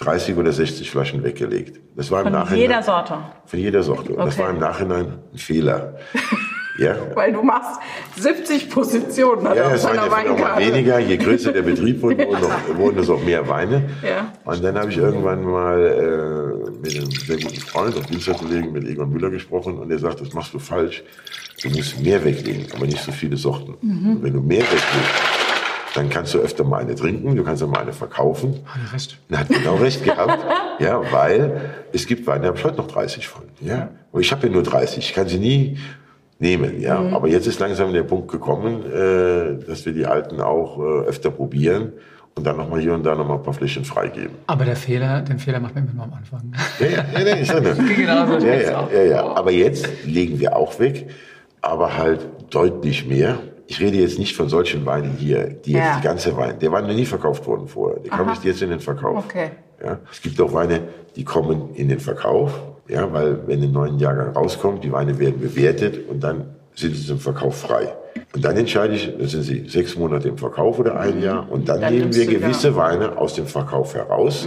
30 0.01 0.35
oder 0.37 0.51
60 0.51 0.89
Flaschen 0.91 1.23
weggelegt. 1.23 1.79
Das 1.95 2.11
war 2.11 2.19
im 2.21 2.25
Von 2.25 2.33
Nachhinein. 2.33 2.59
jeder 2.61 2.83
Sorte. 2.83 3.17
Von 3.45 3.59
jeder 3.59 3.83
Sorte. 3.83 4.13
Und 4.13 4.25
das 4.25 4.35
Okay. 4.35 4.43
war 4.43 4.49
im 4.49 4.59
Nachhinein 4.59 5.19
ein 5.33 5.37
Fehler. 5.37 5.95
ja. 6.79 6.95
Weil 7.13 7.33
du 7.33 7.41
machst 7.43 7.79
70 8.17 8.69
Positionen 8.69 9.45
Ja, 9.55 9.67
auf 9.67 9.73
es 9.73 9.83
waren 9.83 9.95
ja 9.95 10.03
auch 10.05 10.09
mal 10.39 10.57
weniger. 10.59 10.99
Je 10.99 11.17
größer 11.17 11.51
der 11.53 11.61
Betrieb 11.61 12.01
wurde, 12.01 12.25
wurden, 12.27 12.41
noch, 12.41 12.51
wurden 12.77 12.99
es 12.99 13.09
auch 13.09 13.23
mehr 13.23 13.47
Weine. 13.47 13.89
Ja. 14.03 14.31
Und 14.43 14.63
dann 14.63 14.77
habe 14.77 14.89
ich 14.89 14.97
irgendwann 14.97 15.43
mal 15.43 15.79
äh, 15.79 16.71
mit 16.79 16.95
einem 16.97 17.11
sehr 17.11 17.37
guten 17.37 17.59
Freund, 17.61 17.95
auch 17.97 18.05
Dienstagskollegen, 18.05 18.71
mit 18.71 18.85
Egon 18.87 19.11
Müller 19.11 19.29
gesprochen 19.29 19.77
und 19.77 19.91
er 19.91 19.99
sagt, 19.99 20.21
das 20.21 20.33
machst 20.33 20.53
du 20.53 20.59
falsch. 20.59 21.03
Du 21.61 21.69
musst 21.69 22.01
mehr 22.01 22.23
weglegen, 22.23 22.65
aber 22.75 22.87
nicht 22.87 23.03
so 23.03 23.11
viele 23.11 23.37
Sorten. 23.37 23.75
Mhm. 23.81 24.17
Wenn 24.21 24.33
du 24.33 24.41
mehr 24.41 24.61
weglegst, 24.63 25.40
dann 25.93 26.09
kannst 26.09 26.33
du 26.33 26.39
öfter 26.39 26.63
mal 26.63 26.81
eine 26.81 26.95
trinken, 26.95 27.35
du 27.35 27.43
kannst 27.43 27.61
auch 27.63 27.67
mal 27.67 27.81
eine 27.81 27.93
verkaufen. 27.93 28.61
Hat 28.65 28.81
er 28.85 28.93
recht. 28.93 29.17
Er 29.29 29.39
hat 29.39 29.49
genau 29.49 29.75
recht 29.75 30.03
gehabt. 30.03 30.39
Ja, 30.79 30.99
weil 31.11 31.61
es 31.91 32.07
gibt 32.07 32.25
Weine, 32.25 32.41
da 32.41 32.47
habe 32.47 32.57
ich 32.57 32.63
heute 32.63 32.77
noch 32.77 32.87
30 32.87 33.27
von. 33.27 33.43
Ja. 33.59 33.89
Und 34.11 34.21
ich 34.21 34.31
habe 34.31 34.47
ja 34.47 34.51
nur 34.51 34.63
30, 34.63 34.97
ich 34.97 35.13
kann 35.13 35.27
sie 35.27 35.37
nie 35.37 35.77
nehmen. 36.39 36.81
Ja. 36.81 36.97
Aber 37.11 37.27
jetzt 37.27 37.45
ist 37.45 37.59
langsam 37.59 37.93
der 37.93 38.01
Punkt 38.01 38.31
gekommen, 38.31 38.83
äh, 38.91 39.63
dass 39.63 39.85
wir 39.85 39.93
die 39.93 40.07
alten 40.07 40.41
auch 40.41 40.79
äh, 40.79 41.07
öfter 41.07 41.29
probieren 41.29 41.91
und 42.33 42.45
dann 42.45 42.57
nochmal 42.57 42.79
hier 42.79 42.93
und 42.93 43.03
da 43.05 43.13
nochmal 43.13 43.37
ein 43.37 43.43
paar 43.43 43.53
Fläschchen 43.53 43.85
freigeben. 43.85 44.31
Aber 44.47 44.65
der 44.65 44.75
Fehler, 44.75 45.21
den 45.21 45.37
Fehler 45.37 45.59
macht 45.59 45.75
man 45.75 45.87
immer 45.87 46.03
am 46.03 46.13
Anfang. 46.13 46.51
Ja, 46.79 46.87
ja, 46.87 47.19
ja, 47.19 47.27
ja, 47.27 47.35
ich. 47.37 47.49
Genau 47.95 48.39
so 48.39 48.45
ja, 48.45 48.55
ja, 48.55 48.89
ja, 48.91 49.03
ja. 49.03 49.23
Aber 49.35 49.51
jetzt 49.51 49.87
legen 50.05 50.39
wir 50.39 50.55
auch 50.55 50.79
weg, 50.79 51.09
aber 51.61 51.97
halt 51.97 52.21
deutlich 52.49 53.05
mehr. 53.05 53.37
Ich 53.71 53.79
rede 53.79 53.95
jetzt 53.99 54.19
nicht 54.19 54.35
von 54.35 54.49
solchen 54.49 54.85
Weinen 54.85 55.13
hier, 55.17 55.47
die 55.47 55.71
jetzt 55.71 55.85
Ja. 55.85 55.97
die 55.97 56.03
ganze 56.03 56.35
Wein, 56.35 56.59
der 56.59 56.73
war 56.73 56.81
noch 56.81 56.93
nie 56.93 57.05
verkauft 57.05 57.47
worden 57.47 57.69
vorher. 57.69 58.01
Der 58.01 58.11
kam 58.11 58.27
Aha. 58.27 58.33
jetzt 58.33 58.43
jetzt 58.43 58.61
in 58.61 58.69
den 58.69 58.81
Verkauf. 58.81 59.23
Okay. 59.23 59.51
Ja. 59.81 59.97
Es 60.11 60.21
gibt 60.21 60.41
auch 60.41 60.51
Weine, 60.51 60.81
die 61.15 61.23
kommen 61.23 61.69
in 61.75 61.87
den 61.87 62.01
Verkauf, 62.01 62.51
ja, 62.89 63.11
weil 63.13 63.47
wenn 63.47 63.63
ein 63.63 63.71
neuer 63.71 63.95
Jahrgang 63.97 64.33
rauskommt, 64.35 64.83
die 64.83 64.91
Weine 64.91 65.17
werden 65.19 65.39
bewertet 65.39 66.01
und 66.09 66.21
dann 66.21 66.53
sind 66.75 66.97
sie 66.97 67.05
zum 67.07 67.19
Verkauf 67.19 67.59
frei. 67.61 67.93
Und 68.35 68.43
dann 68.43 68.57
entscheide 68.57 68.93
ich, 68.93 69.09
sind 69.31 69.43
sie 69.43 69.63
sechs 69.69 69.95
Monate 69.97 70.27
im 70.27 70.37
Verkauf 70.37 70.77
oder 70.77 70.99
ein 70.99 71.21
Jahr 71.21 71.49
und 71.49 71.69
dann, 71.69 71.79
Dann 71.79 71.93
nehmen 71.93 72.13
wir 72.13 72.25
gewisse 72.25 72.75
Weine 72.75 73.17
aus 73.17 73.35
dem 73.35 73.45
Verkauf 73.45 73.95
heraus 73.95 74.45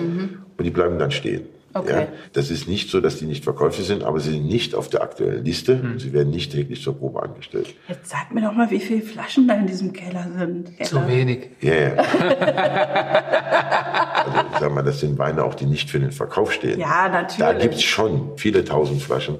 und 0.58 0.64
die 0.64 0.70
bleiben 0.70 0.98
dann 0.98 1.10
stehen. 1.10 1.46
Okay. 1.76 1.92
Ja, 1.92 2.06
das 2.32 2.50
ist 2.50 2.68
nicht 2.68 2.88
so, 2.88 3.00
dass 3.00 3.16
die 3.18 3.24
nicht 3.24 3.42
verkäuflich 3.42 3.86
sind, 3.86 4.04
aber 4.04 4.20
sie 4.20 4.30
sind 4.30 4.46
nicht 4.46 4.76
auf 4.76 4.88
der 4.88 5.02
aktuellen 5.02 5.44
Liste 5.44 5.80
und 5.82 5.98
sie 6.00 6.12
werden 6.12 6.30
nicht 6.30 6.52
täglich 6.52 6.80
zur 6.80 6.96
Probe 6.96 7.20
angestellt. 7.20 7.74
Jetzt 7.88 8.10
sag 8.10 8.32
mir 8.32 8.42
doch 8.42 8.52
mal, 8.52 8.70
wie 8.70 8.78
viele 8.78 9.02
Flaschen 9.02 9.48
da 9.48 9.54
in 9.54 9.66
diesem 9.66 9.92
Keller 9.92 10.24
sind. 10.38 10.68
Zu 10.84 10.96
Keller. 10.96 11.08
wenig. 11.08 11.50
Ja, 11.60 11.74
ja. 11.74 11.94
also 14.24 14.38
sag 14.60 14.72
mal, 14.72 14.82
das 14.82 15.00
sind 15.00 15.18
Weine 15.18 15.42
auch, 15.42 15.54
die 15.54 15.66
nicht 15.66 15.90
für 15.90 15.98
den 15.98 16.12
Verkauf 16.12 16.52
stehen. 16.52 16.78
Ja, 16.78 17.08
natürlich. 17.08 17.38
Da 17.38 17.52
gibt's 17.52 17.82
schon 17.82 18.32
viele 18.36 18.64
tausend 18.64 19.02
Flaschen. 19.02 19.38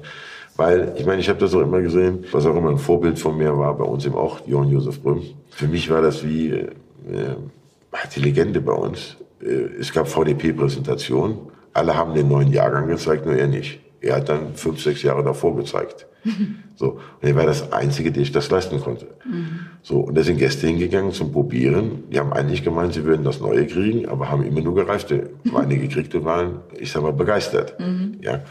Weil, 0.57 0.93
ich 0.97 1.05
meine, 1.05 1.21
ich 1.21 1.29
habe 1.29 1.39
das 1.39 1.53
auch 1.53 1.61
immer 1.61 1.81
gesehen, 1.81 2.25
was 2.31 2.45
auch 2.45 2.55
immer 2.55 2.69
ein 2.69 2.77
Vorbild 2.77 3.19
von 3.19 3.37
mir 3.37 3.57
war, 3.57 3.77
bei 3.77 3.83
uns 3.83 4.05
eben 4.05 4.15
auch, 4.15 4.45
Johann 4.47 4.69
Josef 4.69 5.01
Brüm. 5.01 5.21
Für 5.49 5.67
mich 5.67 5.89
war 5.89 6.01
das 6.01 6.25
wie 6.25 6.49
äh, 6.51 6.67
die 8.15 8.19
Legende 8.19 8.61
bei 8.61 8.73
uns. 8.73 9.17
Äh, 9.41 9.79
es 9.79 9.91
gab 9.91 10.07
VDP-Präsentationen, 10.07 11.37
alle 11.75 11.95
haben 11.95 12.13
den 12.13 12.29
neuen 12.29 12.51
Jahrgang 12.51 12.87
gezeigt, 12.87 13.25
nur 13.25 13.35
er 13.35 13.47
nicht. 13.47 13.79
Er 13.99 14.17
hat 14.17 14.29
dann 14.29 14.55
fünf, 14.55 14.81
sechs 14.81 15.03
Jahre 15.03 15.23
davor 15.23 15.55
gezeigt. 15.55 16.07
So. 16.77 16.99
Und 17.21 17.29
er 17.29 17.33
war 17.37 17.45
das 17.45 17.71
Einzige, 17.71 18.11
der 18.11 18.21
ich 18.23 18.33
das 18.33 18.51
leisten 18.51 18.81
konnte. 18.81 19.07
Mhm. 19.25 19.61
So. 19.81 20.01
Und 20.01 20.17
da 20.17 20.23
sind 20.23 20.39
Gäste 20.39 20.67
hingegangen 20.67 21.13
zum 21.13 21.31
Probieren. 21.31 22.03
Die 22.11 22.19
haben 22.19 22.33
eigentlich 22.33 22.65
gemeint, 22.65 22.93
sie 22.93 23.05
würden 23.05 23.23
das 23.23 23.39
Neue 23.39 23.65
kriegen, 23.65 24.09
aber 24.09 24.29
haben 24.29 24.43
immer 24.43 24.59
nur 24.59 24.75
gereifte 24.75 25.29
Weine 25.45 25.77
gekriegt 25.77 26.13
und 26.15 26.25
waren, 26.25 26.59
ich 26.77 26.91
sag 26.91 27.01
mal, 27.01 27.13
begeistert. 27.13 27.79
Mhm. 27.79 28.17
Ja. 28.19 28.41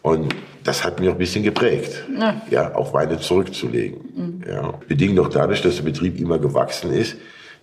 Und 0.00 0.32
das 0.62 0.84
hat 0.84 1.00
mich 1.00 1.08
auch 1.08 1.14
ein 1.14 1.18
bisschen 1.18 1.42
geprägt, 1.42 2.04
ja, 2.16 2.40
ja 2.50 2.74
auch 2.76 2.94
Weine 2.94 3.18
zurückzulegen. 3.18 3.98
Mhm. 4.14 4.44
Ja. 4.48 4.74
Bedingt 4.86 5.18
auch 5.18 5.28
dadurch, 5.28 5.60
dass 5.60 5.74
der 5.74 5.82
Betrieb 5.82 6.20
immer 6.20 6.38
gewachsen 6.38 6.92
ist, 6.92 7.16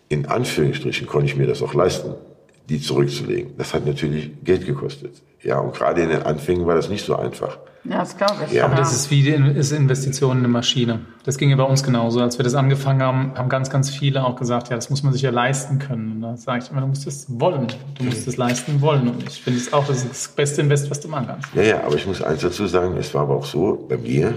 in 0.09 0.25
Anführungsstrichen 0.25 1.07
konnte 1.07 1.27
ich 1.27 1.37
mir 1.37 1.47
das 1.47 1.61
auch 1.61 1.73
leisten 1.73 2.13
die 2.69 2.79
zurückzulegen. 2.79 3.53
Das 3.57 3.73
hat 3.73 3.85
natürlich 3.85 4.31
Geld 4.43 4.65
gekostet. 4.65 5.21
Ja, 5.41 5.59
und 5.59 5.73
gerade 5.73 6.01
in 6.01 6.09
den 6.09 6.23
Anfängen 6.23 6.65
war 6.67 6.75
das 6.75 6.89
nicht 6.89 7.05
so 7.05 7.15
einfach. 7.15 7.57
Ja, 7.85 7.99
das 7.99 8.17
glaube 8.17 8.35
ich. 8.45 8.53
Ja. 8.53 8.65
Aber 8.65 8.75
das 8.75 8.93
ist 8.93 9.09
wie 9.09 9.23
die 9.23 9.29
Investition 9.29 10.31
in 10.33 10.37
eine 10.39 10.47
Maschine. 10.49 10.99
Das 11.23 11.37
ging 11.37 11.49
ja 11.49 11.55
bei 11.55 11.63
uns 11.63 11.81
genauso. 11.81 12.19
Als 12.19 12.37
wir 12.37 12.43
das 12.43 12.53
angefangen 12.55 13.01
haben, 13.01 13.31
haben 13.35 13.47
ganz, 13.47 13.69
ganz 13.69 13.89
viele 13.89 14.25
auch 14.25 14.35
gesagt, 14.35 14.69
ja, 14.69 14.75
das 14.75 14.89
muss 14.89 15.01
man 15.01 15.13
sich 15.13 15.21
ja 15.21 15.31
leisten 15.31 15.79
können. 15.79 16.11
Und 16.11 16.21
da 16.21 16.35
sage 16.35 16.63
ich 16.63 16.71
immer, 16.71 16.81
du 16.81 16.87
musst 16.87 17.07
es 17.07 17.25
wollen. 17.29 17.67
Du 17.97 18.03
musst 18.03 18.27
es 18.27 18.35
leisten 18.35 18.81
wollen. 18.81 19.07
Und 19.07 19.23
ich 19.23 19.41
finde 19.41 19.59
es 19.59 19.71
auch, 19.71 19.87
das 19.87 20.03
ist 20.03 20.09
das 20.09 20.27
beste 20.27 20.61
Invest, 20.61 20.91
was 20.91 20.99
du 20.99 21.07
machen 21.07 21.27
kannst. 21.27 21.47
Ja, 21.55 21.61
ja, 21.61 21.83
aber 21.83 21.95
ich 21.95 22.05
muss 22.05 22.21
eins 22.21 22.41
dazu 22.41 22.67
sagen, 22.67 22.97
es 22.97 23.13
war 23.13 23.21
aber 23.23 23.35
auch 23.35 23.45
so, 23.45 23.85
bei 23.87 23.97
mir, 23.97 24.33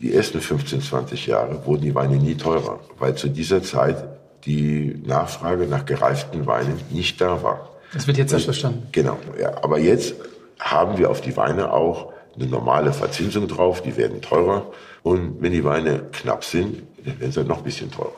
die 0.00 0.12
ersten 0.12 0.40
15, 0.40 0.82
20 0.82 1.26
Jahre 1.26 1.64
wurden 1.64 1.82
die 1.82 1.94
Weine 1.94 2.16
nie 2.16 2.34
teurer, 2.34 2.80
weil 2.98 3.14
zu 3.14 3.28
dieser 3.28 3.62
Zeit 3.62 4.04
die 4.46 5.02
Nachfrage 5.04 5.66
nach 5.66 5.86
gereiften 5.86 6.46
Weinen 6.46 6.80
nicht 6.90 7.20
da 7.20 7.42
war. 7.42 7.70
Das 7.92 8.06
wird 8.06 8.18
jetzt 8.18 8.32
erst 8.32 8.44
verstanden. 8.44 8.88
Genau, 8.92 9.18
ja. 9.40 9.62
Aber 9.62 9.78
jetzt 9.78 10.14
haben 10.58 10.98
wir 10.98 11.10
auf 11.10 11.20
die 11.20 11.36
Weine 11.36 11.72
auch 11.72 12.12
eine 12.36 12.46
normale 12.46 12.92
Verzinsung 12.92 13.46
drauf, 13.48 13.82
die 13.82 13.96
werden 13.96 14.20
teurer. 14.20 14.66
Und 15.02 15.40
wenn 15.40 15.52
die 15.52 15.64
Weine 15.64 16.00
knapp 16.12 16.44
sind, 16.44 16.82
dann 17.04 17.20
werden 17.20 17.32
sie 17.32 17.38
halt 17.38 17.48
noch 17.48 17.58
ein 17.58 17.64
bisschen 17.64 17.90
teurer. 17.90 18.12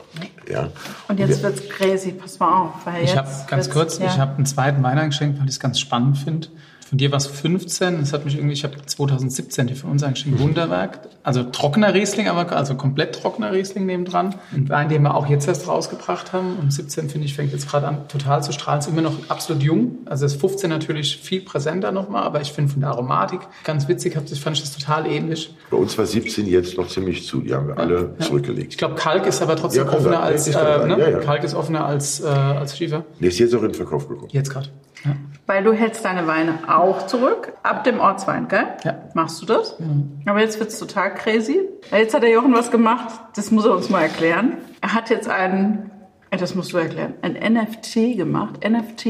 Ja. 0.49 0.69
Und 1.07 1.19
jetzt 1.19 1.43
wird 1.43 1.55
es 1.55 1.69
crazy, 1.69 2.13
pass 2.13 2.39
mal 2.39 2.63
auf. 2.63 2.85
Weil 2.85 3.03
ich 3.03 3.15
habe 3.15 3.29
ganz 3.47 3.69
kurz, 3.69 3.99
ja. 3.99 4.07
ich 4.07 4.17
habe 4.17 4.35
einen 4.37 4.45
zweiten 4.45 4.81
Wein 4.83 4.97
eingeschenkt, 4.97 5.39
weil 5.39 5.45
ich 5.45 5.55
es 5.55 5.59
ganz 5.59 5.79
spannend 5.79 6.17
finde. 6.17 6.47
Von 6.87 6.97
dir 6.97 7.11
war 7.11 7.17
es 7.17 7.27
15. 7.27 7.99
Das 7.99 8.13
hat 8.13 8.23
mich 8.23 8.35
irgendwie, 8.35 8.53
ich 8.53 8.63
habe 8.63 8.77
2017 8.85 9.67
die 9.67 9.75
für 9.75 9.87
uns 9.87 10.03
eigentlich 10.03 10.25
ein 10.25 10.39
Wunderwerk. 10.39 10.99
Also 11.21 11.43
trockener 11.43 11.93
Riesling, 11.93 12.29
aber 12.29 12.49
also 12.55 12.75
komplett 12.75 13.21
trockener 13.21 13.51
Riesling 13.51 13.85
nebendran. 13.85 14.35
Und 14.55 14.69
Wein, 14.69 14.87
den 14.87 15.01
wir 15.01 15.13
auch 15.13 15.27
jetzt 15.27 15.49
erst 15.49 15.67
rausgebracht 15.67 16.31
haben. 16.31 16.55
Und 16.61 16.71
17 16.71 17.09
finde 17.09 17.25
ich 17.25 17.35
fängt 17.35 17.51
jetzt 17.51 17.69
gerade 17.69 17.89
an 17.89 18.07
total 18.07 18.41
zu 18.41 18.53
strahlen. 18.53 18.79
Ist 18.79 18.87
immer 18.87 19.01
noch 19.01 19.29
absolut 19.29 19.63
jung. 19.63 19.97
Also 20.05 20.25
das 20.25 20.35
15 20.35 20.69
natürlich 20.69 21.17
viel 21.17 21.41
präsenter 21.41 21.91
nochmal, 21.91 22.23
aber 22.23 22.39
ich 22.39 22.53
finde 22.53 22.71
von 22.71 22.79
der 22.79 22.91
Aromatik 22.91 23.41
ganz 23.65 23.89
witzig. 23.89 24.17
Ich 24.31 24.39
fand 24.39 24.55
ich 24.55 24.63
das 24.63 24.77
total 24.77 25.07
ähnlich. 25.07 25.53
Bei 25.69 25.75
uns 25.75 25.97
war 25.97 26.05
17 26.05 26.47
jetzt 26.47 26.77
noch 26.77 26.87
ziemlich 26.87 27.25
zu. 27.25 27.41
Die 27.41 27.53
haben 27.53 27.67
wir 27.67 27.77
alle 27.77 28.13
ja. 28.17 28.25
zurückgelegt. 28.25 28.71
Ich 28.71 28.77
glaube, 28.77 28.95
Kalk 28.95 29.25
ist 29.25 29.41
aber 29.41 29.57
trotzdem 29.57 29.87
ja, 29.87 29.91
offener 29.91 30.23
als, 30.23 30.47
äh, 30.47 30.87
ne? 30.87 31.11
ja, 31.11 31.19
Kalk 31.19 31.43
ist 31.43 31.53
offener 31.53 31.85
als, 31.85 32.21
äh, 32.21 32.27
als 32.27 32.77
Schiefer. 32.77 33.03
Der 33.19 33.27
ist 33.27 33.39
jetzt 33.39 33.53
auch 33.53 33.63
in 33.63 33.69
den 33.69 33.75
Verkauf 33.75 34.07
gekommen. 34.07 34.29
Jetzt 34.31 34.51
gerade. 34.51 34.69
Ja. 35.03 35.17
Weil 35.47 35.63
du 35.63 35.71
hältst 35.71 36.03
deine 36.03 36.27
Weine 36.27 36.59
auch 36.67 37.07
zurück, 37.07 37.53
ab 37.63 37.85
dem 37.85 38.01
Ortswein, 38.01 38.49
gell? 38.49 38.67
Ja. 38.83 38.95
Machst 39.13 39.41
du 39.41 39.45
das? 39.45 39.77
Ja. 39.79 39.85
Aber 40.29 40.41
jetzt 40.41 40.59
wird's 40.59 40.77
total 40.77 41.15
crazy. 41.15 41.61
Jetzt 41.89 42.13
hat 42.13 42.21
der 42.21 42.31
Jochen 42.31 42.53
was 42.53 42.69
gemacht, 42.69 43.19
das 43.35 43.49
muss 43.49 43.65
er 43.65 43.71
uns 43.71 43.89
mal 43.89 44.01
erklären. 44.01 44.57
Er 44.81 44.93
hat 44.93 45.09
jetzt 45.09 45.29
einen, 45.29 45.89
das 46.31 46.53
musst 46.53 46.73
du 46.73 46.77
erklären, 46.77 47.13
ein 47.21 47.53
NFT 47.53 48.17
gemacht, 48.17 48.59
NFT, 48.69 49.05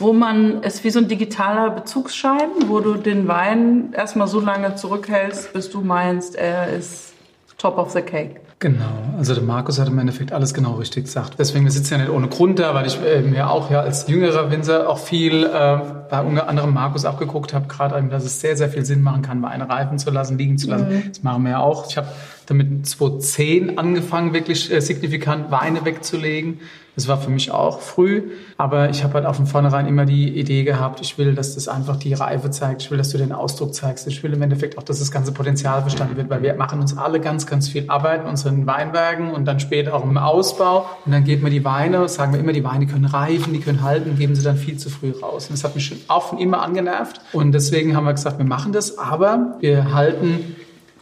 wo 0.00 0.12
man, 0.12 0.64
es 0.64 0.82
wie 0.82 0.90
so 0.90 0.98
ein 0.98 1.06
digitaler 1.06 1.70
Bezugsschein, 1.70 2.50
wo 2.66 2.80
du 2.80 2.94
den 2.94 3.28
Wein 3.28 3.92
erstmal 3.92 4.26
so 4.26 4.40
lange 4.40 4.74
zurückhältst, 4.74 5.52
bis 5.52 5.70
du 5.70 5.80
meinst, 5.80 6.34
er 6.34 6.72
ist 6.72 7.14
top 7.56 7.78
of 7.78 7.92
the 7.92 8.02
cake. 8.02 8.40
Genau, 8.60 9.14
also 9.16 9.34
der 9.34 9.44
Markus 9.44 9.78
hat 9.78 9.86
im 9.86 9.98
Endeffekt 10.00 10.32
alles 10.32 10.52
genau 10.52 10.74
richtig 10.74 11.04
gesagt. 11.04 11.34
Deswegen, 11.38 11.64
wir 11.64 11.70
sitzen 11.70 11.94
ja 11.94 11.98
nicht 11.98 12.10
ohne 12.10 12.26
Grund 12.26 12.58
da, 12.58 12.74
weil 12.74 12.86
ich 12.86 12.98
äh, 13.00 13.20
mir 13.20 13.50
auch 13.50 13.70
ja 13.70 13.82
als 13.82 14.08
jüngerer 14.08 14.50
Winzer 14.50 14.88
auch 14.88 14.98
viel 14.98 15.44
äh, 15.44 15.78
bei 16.10 16.20
unter 16.20 16.48
anderem 16.48 16.74
Markus 16.74 17.04
abgeguckt 17.04 17.54
habe, 17.54 17.68
gerade 17.68 17.96
eben, 17.96 18.10
dass 18.10 18.24
es 18.24 18.40
sehr, 18.40 18.56
sehr 18.56 18.68
viel 18.68 18.84
Sinn 18.84 19.00
machen 19.02 19.22
kann, 19.22 19.42
Weine 19.42 19.68
reifen 19.68 20.00
zu 20.00 20.10
lassen, 20.10 20.38
liegen 20.38 20.58
zu 20.58 20.68
lassen. 20.68 20.88
Mhm. 20.88 21.02
Das 21.06 21.22
machen 21.22 21.44
wir 21.44 21.52
ja 21.52 21.58
auch. 21.60 21.88
Ich 21.88 21.96
habe 21.96 22.08
damit 22.46 22.84
2010 22.84 23.78
angefangen, 23.78 24.32
wirklich 24.32 24.72
äh, 24.72 24.80
signifikant 24.80 25.52
Weine 25.52 25.84
wegzulegen. 25.84 26.58
Das 26.98 27.06
war 27.06 27.20
für 27.20 27.30
mich 27.30 27.52
auch 27.52 27.78
früh, 27.78 28.32
aber 28.56 28.90
ich 28.90 29.04
habe 29.04 29.14
halt 29.14 29.24
auch 29.24 29.36
von 29.36 29.46
vornherein 29.46 29.86
immer 29.86 30.04
die 30.04 30.36
Idee 30.36 30.64
gehabt, 30.64 31.00
ich 31.00 31.16
will, 31.16 31.32
dass 31.32 31.54
das 31.54 31.68
einfach 31.68 31.94
die 31.94 32.12
Reife 32.12 32.50
zeigt, 32.50 32.82
ich 32.82 32.90
will, 32.90 32.98
dass 32.98 33.10
du 33.10 33.18
den 33.18 33.30
Ausdruck 33.30 33.72
zeigst, 33.72 34.08
ich 34.08 34.20
will 34.24 34.32
im 34.32 34.42
Endeffekt 34.42 34.76
auch, 34.76 34.82
dass 34.82 34.98
das 34.98 35.12
ganze 35.12 35.30
Potenzial 35.30 35.82
verstanden 35.82 36.16
wird, 36.16 36.28
weil 36.28 36.42
wir 36.42 36.54
machen 36.54 36.80
uns 36.80 36.98
alle 36.98 37.20
ganz, 37.20 37.46
ganz 37.46 37.68
viel 37.68 37.88
Arbeit 37.88 38.22
in 38.22 38.26
unseren 38.26 38.66
Weinbergen 38.66 39.30
und 39.30 39.44
dann 39.44 39.60
später 39.60 39.94
auch 39.94 40.02
im 40.02 40.18
Ausbau 40.18 40.86
und 41.06 41.12
dann 41.12 41.22
geben 41.22 41.44
wir 41.44 41.50
die 41.50 41.64
Weine, 41.64 42.08
sagen 42.08 42.32
wir 42.32 42.40
immer, 42.40 42.52
die 42.52 42.64
Weine 42.64 42.88
können 42.88 43.04
reifen, 43.04 43.52
die 43.52 43.60
können 43.60 43.82
halten, 43.82 44.18
geben 44.18 44.34
sie 44.34 44.42
dann 44.42 44.56
viel 44.56 44.76
zu 44.76 44.90
früh 44.90 45.12
raus. 45.12 45.46
Und 45.46 45.52
das 45.52 45.62
hat 45.62 45.76
mich 45.76 45.86
schon 45.86 45.98
von 46.08 46.38
immer 46.38 46.62
angenervt 46.62 47.20
und 47.32 47.52
deswegen 47.52 47.96
haben 47.96 48.06
wir 48.06 48.12
gesagt, 48.12 48.38
wir 48.38 48.44
machen 48.44 48.72
das, 48.72 48.98
aber 48.98 49.56
wir 49.60 49.94
halten, 49.94 50.56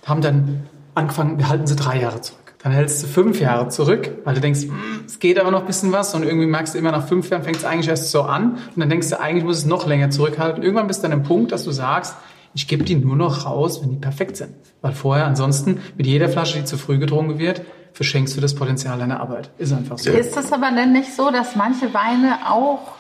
haben 0.05 0.21
dann 0.21 0.65
angefangen, 0.95 1.39
wir 1.39 1.49
halten 1.49 1.67
sie 1.67 1.75
drei 1.75 2.03
Jahre 2.03 2.21
zurück. 2.21 2.46
Dann 2.67 2.75
hältst 2.75 3.01
du 3.01 3.07
fünf 3.07 3.39
Jahre 3.39 3.69
zurück, 3.69 4.11
weil 4.25 4.35
du 4.35 4.41
denkst, 4.41 4.63
hm, 4.63 5.05
es 5.07 5.21
geht 5.21 5.39
aber 5.39 5.53
noch 5.53 5.61
ein 5.61 5.67
bisschen 5.69 5.93
was 5.93 6.17
und 6.17 6.25
irgendwie 6.25 6.49
merkst 6.49 6.75
du 6.75 6.79
immer 6.79 6.91
nach 6.91 7.07
fünf 7.07 7.31
Jahren 7.31 7.45
fängt 7.45 7.59
es 7.59 7.65
eigentlich 7.65 7.87
erst 7.87 8.11
so 8.11 8.23
an 8.23 8.55
und 8.55 8.81
dann 8.81 8.91
denkst 8.91 9.09
du, 9.09 9.21
eigentlich 9.21 9.45
muss 9.45 9.59
es 9.59 9.67
noch 9.67 9.87
länger 9.87 10.11
zurückhalten. 10.11 10.65
Irgendwann 10.65 10.89
bist 10.89 11.05
du 11.05 11.07
an 11.07 11.13
einem 11.13 11.23
Punkt, 11.23 11.53
dass 11.53 11.63
du 11.63 11.71
sagst, 11.71 12.17
ich 12.55 12.67
gebe 12.67 12.83
die 12.83 12.97
nur 12.97 13.15
noch 13.15 13.47
raus, 13.47 13.83
wenn 13.83 13.91
die 13.91 13.99
perfekt 13.99 14.37
sind. 14.37 14.51
Weil 14.81 14.95
vorher 14.95 15.27
ansonsten 15.27 15.81
mit 15.97 16.09
jeder 16.09 16.29
Flasche, 16.29 16.59
die 16.59 16.65
zu 16.65 16.77
früh 16.77 16.99
getrunken 16.99 17.39
wird, 17.39 17.63
verschenkst 17.93 18.37
du 18.37 18.41
das 18.41 18.57
Potenzial 18.57 18.99
deiner 18.99 19.21
Arbeit. 19.21 19.49
Ist 19.59 19.73
einfach 19.73 19.99
so. 19.99 20.11
Ist 20.11 20.37
das 20.37 20.53
aber 20.53 20.73
denn 20.73 20.91
nicht 20.91 21.15
so, 21.15 21.31
dass 21.31 21.55
manche 21.55 21.95
Weine 21.95 22.51
auch 22.51 22.96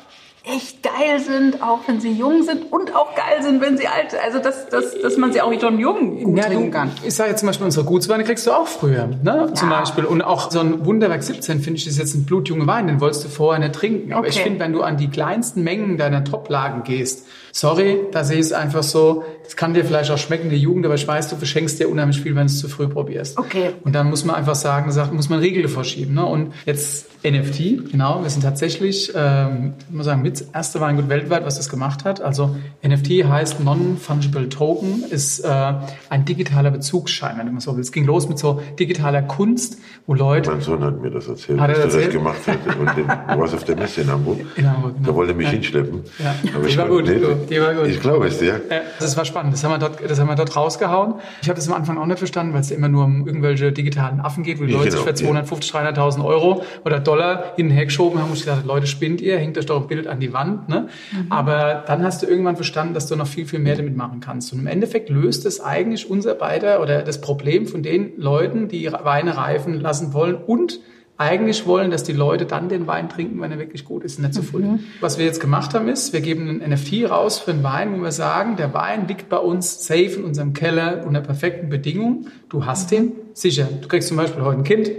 echt 0.47 0.83
geil 0.83 1.19
sind, 1.19 1.63
auch 1.63 1.81
wenn 1.87 2.01
sie 2.01 2.13
jung 2.13 2.43
sind 2.45 2.73
und 2.73 2.95
auch 2.95 3.15
geil 3.15 3.43
sind, 3.43 3.61
wenn 3.61 3.77
sie 3.77 3.89
alt 3.89 4.13
sind. 4.13 4.21
Also, 4.25 4.39
dass, 4.39 4.69
dass, 4.69 4.99
dass 5.01 5.17
man 5.17 5.33
sie 5.33 5.41
auch 5.41 5.53
schon 5.61 5.79
jung 5.79 6.23
gut 6.23 6.39
ja, 6.39 6.45
trinken 6.45 6.71
kann. 6.71 6.91
Ich 7.03 7.15
sage 7.15 7.31
jetzt 7.31 7.41
zum 7.41 7.49
Beispiel, 7.49 7.65
unsere 7.65 7.85
Gutsweine 7.85 8.23
kriegst 8.25 8.47
du 8.47 8.53
auch 8.53 8.69
früher, 8.69 9.09
ne? 9.09 9.19
Ja. 9.25 9.55
zum 9.55 9.71
Beispiel. 9.71 10.05
Und 10.05 10.23
auch 10.23 10.51
so 10.51 10.61
ein 10.61 10.85
Wunderwerk 10.87 11.23
17, 11.23 11.61
finde 11.61 11.79
ich, 11.79 11.87
ist 11.87 11.99
jetzt 11.99 12.15
ein 12.15 12.25
blutjunger 12.25 12.67
Wein, 12.67 12.87
den 12.87 13.01
wolltest 13.01 13.25
du 13.25 13.29
vorher 13.29 13.59
nicht 13.59 13.75
trinken. 13.75 14.13
Aber 14.13 14.21
okay. 14.21 14.31
ich 14.31 14.41
finde, 14.41 14.61
wenn 14.61 14.73
du 14.73 14.83
an 14.83 14.97
die 14.97 15.09
kleinsten 15.09 15.65
Mengen 15.65 15.99
deiner 15.99 16.23
Toplagen 16.23 16.85
gehst, 16.85 17.27
sorry, 17.57 18.01
da 18.13 18.23
sehe 18.23 18.37
ich 18.37 18.47
es 18.47 18.53
einfach 18.53 18.83
so, 18.83 19.25
das 19.43 19.57
kann 19.57 19.73
dir 19.73 19.85
vielleicht 19.85 20.11
auch 20.11 20.19
schmecken, 20.19 20.51
die 20.51 20.57
Jugend, 20.57 20.85
aber 20.85 20.95
ich 20.95 21.09
weiß, 21.09 21.29
du 21.29 21.37
verschenkst 21.37 21.81
dir 21.81 21.89
unheimlich 21.89 22.21
viel, 22.21 22.35
wenn 22.35 22.47
du 22.47 22.53
es 22.53 22.59
zu 22.59 22.69
früh 22.69 22.87
probierst. 22.87 23.39
Okay. 23.39 23.71
Und 23.83 23.95
dann 23.95 24.11
muss 24.11 24.27
man 24.27 24.37
einfach 24.37 24.55
sagen, 24.55 24.93
sagt, 24.93 25.15
muss 25.15 25.31
man 25.31 25.39
Regeln 25.39 25.67
vorschieben. 25.69 26.15
Ne? 26.15 26.27
Und 26.27 26.53
jetzt 26.67 27.07
NFT, 27.25 27.91
genau, 27.91 28.23
wir 28.23 28.31
sind 28.31 28.43
tatsächlich, 28.43 29.13
ähm, 29.15 29.75
ich 29.89 29.95
muss 29.95 30.05
sagen, 30.05 30.23
mit 30.23 30.45
erste 30.53 30.81
Weingut 30.81 31.09
weltweit, 31.09 31.45
was 31.45 31.57
das 31.57 31.69
gemacht 31.69 32.05
hat. 32.05 32.21
Also 32.21 32.57
NFT 32.87 33.25
heißt 33.25 33.65
Non-Fungible 33.65 34.49
Token, 34.49 35.05
ist 35.11 35.41
äh, 35.41 35.75
ein 36.11 36.25
digitaler 36.25 36.71
Bezugsschein, 36.71 37.39
wenn 37.39 37.47
man 37.47 37.61
so 37.61 37.75
will. 37.75 37.81
Es 37.81 37.91
ging 37.91 38.05
los 38.05 38.29
mit 38.29 38.39
so 38.39 38.61
digitaler 38.79 39.23
Kunst, 39.23 39.79
wo 40.07 40.15
Leute... 40.15 40.51
Mein 40.51 40.61
Sohn 40.61 40.85
hat 40.85 41.01
mir 41.01 41.11
das 41.11 41.27
erzählt, 41.27 41.59
hat 41.59 41.71
dass 41.71 41.95
er 41.95 42.03
das 42.03 42.11
gemacht 42.11 42.47
hat. 42.47 42.59
Und 42.79 42.97
den, 42.97 43.07
du 43.07 43.41
warst 43.41 43.55
auf 43.55 43.65
der 43.65 43.77
Messe 43.77 44.03
in 44.03 44.11
Hamburg. 44.11 44.41
In 44.57 44.71
Hamburg, 44.71 44.95
genau. 44.97 45.09
Da 45.09 45.15
wollte 45.15 45.33
er 45.33 45.37
mich 45.37 45.47
ja. 45.47 45.53
hinschleppen. 45.53 46.03
Ja. 46.23 46.35
Aber 46.55 46.67
ich 46.67 46.77
war 46.77 46.87
gut, 46.89 47.09
die 47.51 47.61
war 47.61 47.75
gut. 47.75 47.87
Ich 47.87 48.01
glaube 48.01 48.27
es, 48.27 48.41
ja. 48.41 48.55
ja. 48.57 48.81
Das 48.99 49.17
war 49.17 49.25
spannend. 49.25 49.53
Das 49.53 49.65
haben 49.65 49.73
wir 49.73 49.79
dort, 49.79 49.99
das 50.09 50.19
haben 50.19 50.29
wir 50.29 50.35
dort 50.35 50.55
rausgehauen. 50.57 51.15
Ich 51.43 51.49
habe 51.49 51.57
das 51.57 51.69
am 51.69 51.75
Anfang 51.75 51.99
auch 51.99 52.07
nicht 52.07 52.19
verstanden, 52.19 52.53
weil 52.53 52.61
es 52.61 52.71
immer 52.71 52.89
nur 52.89 53.05
um 53.05 53.27
irgendwelche 53.27 53.73
digitalen 53.73 54.21
Affen 54.21 54.43
geht, 54.43 54.61
wo 54.61 54.65
die 54.65 54.73
Leute 54.73 54.91
genau, 54.91 54.99
sich 54.99 55.07
für 55.07 55.15
250, 55.15 55.73
300.000 55.73 56.25
Euro 56.25 56.63
oder 56.85 57.01
Dollar 57.01 57.53
hin 57.57 57.67
und 57.67 57.73
her 57.73 57.85
geschoben 57.85 58.21
haben 58.21 58.31
und 58.31 58.39
gesagt, 58.39 58.67
Leute, 58.67 58.87
spinnt 58.87 59.21
ihr, 59.21 59.39
hängt 59.39 59.59
euch 59.59 59.67
doch 59.67 59.83
ein 59.83 59.89
Bild 59.89 60.07
an 60.07 60.21
die 60.21 60.33
Wand. 60.33 60.69
Ne? 60.69 60.89
Mhm. 61.13 61.33
Aber 61.33 61.85
dann 61.87 62.03
hast 62.03 62.23
du 62.23 62.27
irgendwann 62.27 62.57
verstanden, 62.57 62.95
dass 62.95 63.07
du 63.07 63.17
noch 63.17 63.27
viel, 63.27 63.47
viel 63.47 63.59
mehr 63.59 63.77
damit 63.77 63.97
machen 63.97 64.21
kannst. 64.21 64.53
Und 64.53 64.61
im 64.61 64.67
Endeffekt 64.67 65.09
löst 65.09 65.47
es 65.47 65.61
eigentlich 65.61 66.11
unser 66.11 66.35
beider 66.35 66.81
oder 66.81 67.03
das 67.03 67.21
Problem 67.21 67.67
von 67.67 67.83
den 67.83 68.13
Leuten, 68.17 68.69
die 68.69 68.91
Weine 68.93 69.37
reifen 69.37 69.81
lassen 69.81 70.13
wollen 70.13 70.35
und 70.35 70.81
eigentlich 71.19 71.67
wollen, 71.67 71.91
dass 71.91 72.03
die 72.03 72.13
Leute 72.13 72.45
dann 72.45 72.69
den 72.69 72.87
Wein 72.87 73.09
trinken, 73.09 73.41
wenn 73.41 73.51
er 73.51 73.59
wirklich 73.59 73.85
gut 73.85 74.05
ist, 74.05 74.19
nicht 74.19 74.35
zu 74.35 74.43
früh. 74.43 74.63
Mhm. 74.63 74.81
Was 75.01 75.19
wir 75.19 75.25
jetzt 75.25 75.41
gemacht 75.41 75.75
haben, 75.75 75.89
ist, 75.89 76.13
wir 76.13 76.21
geben 76.21 76.49
einen 76.49 76.73
NFT 76.73 77.11
raus 77.11 77.39
für 77.39 77.53
einen 77.53 77.63
Wein, 77.63 77.99
wo 77.99 78.03
wir 78.03 78.13
sagen, 78.13 78.57
der 78.57 78.75
Wein 78.75 79.09
liegt 79.09 79.29
bei 79.29 79.39
uns 79.39 79.87
safe 79.87 80.17
in 80.17 80.25
unserem 80.25 80.53
Keller 80.53 81.05
unter 81.07 81.21
perfekten 81.21 81.69
Bedingungen. 81.69 82.31
Du 82.49 82.67
hast 82.67 82.91
den, 82.91 83.13
sicher. 83.33 83.69
Du 83.81 83.89
kriegst 83.89 84.09
zum 84.09 84.17
Beispiel 84.17 84.43
heute 84.43 84.59
ein 84.59 84.65
Kind, 84.65 84.91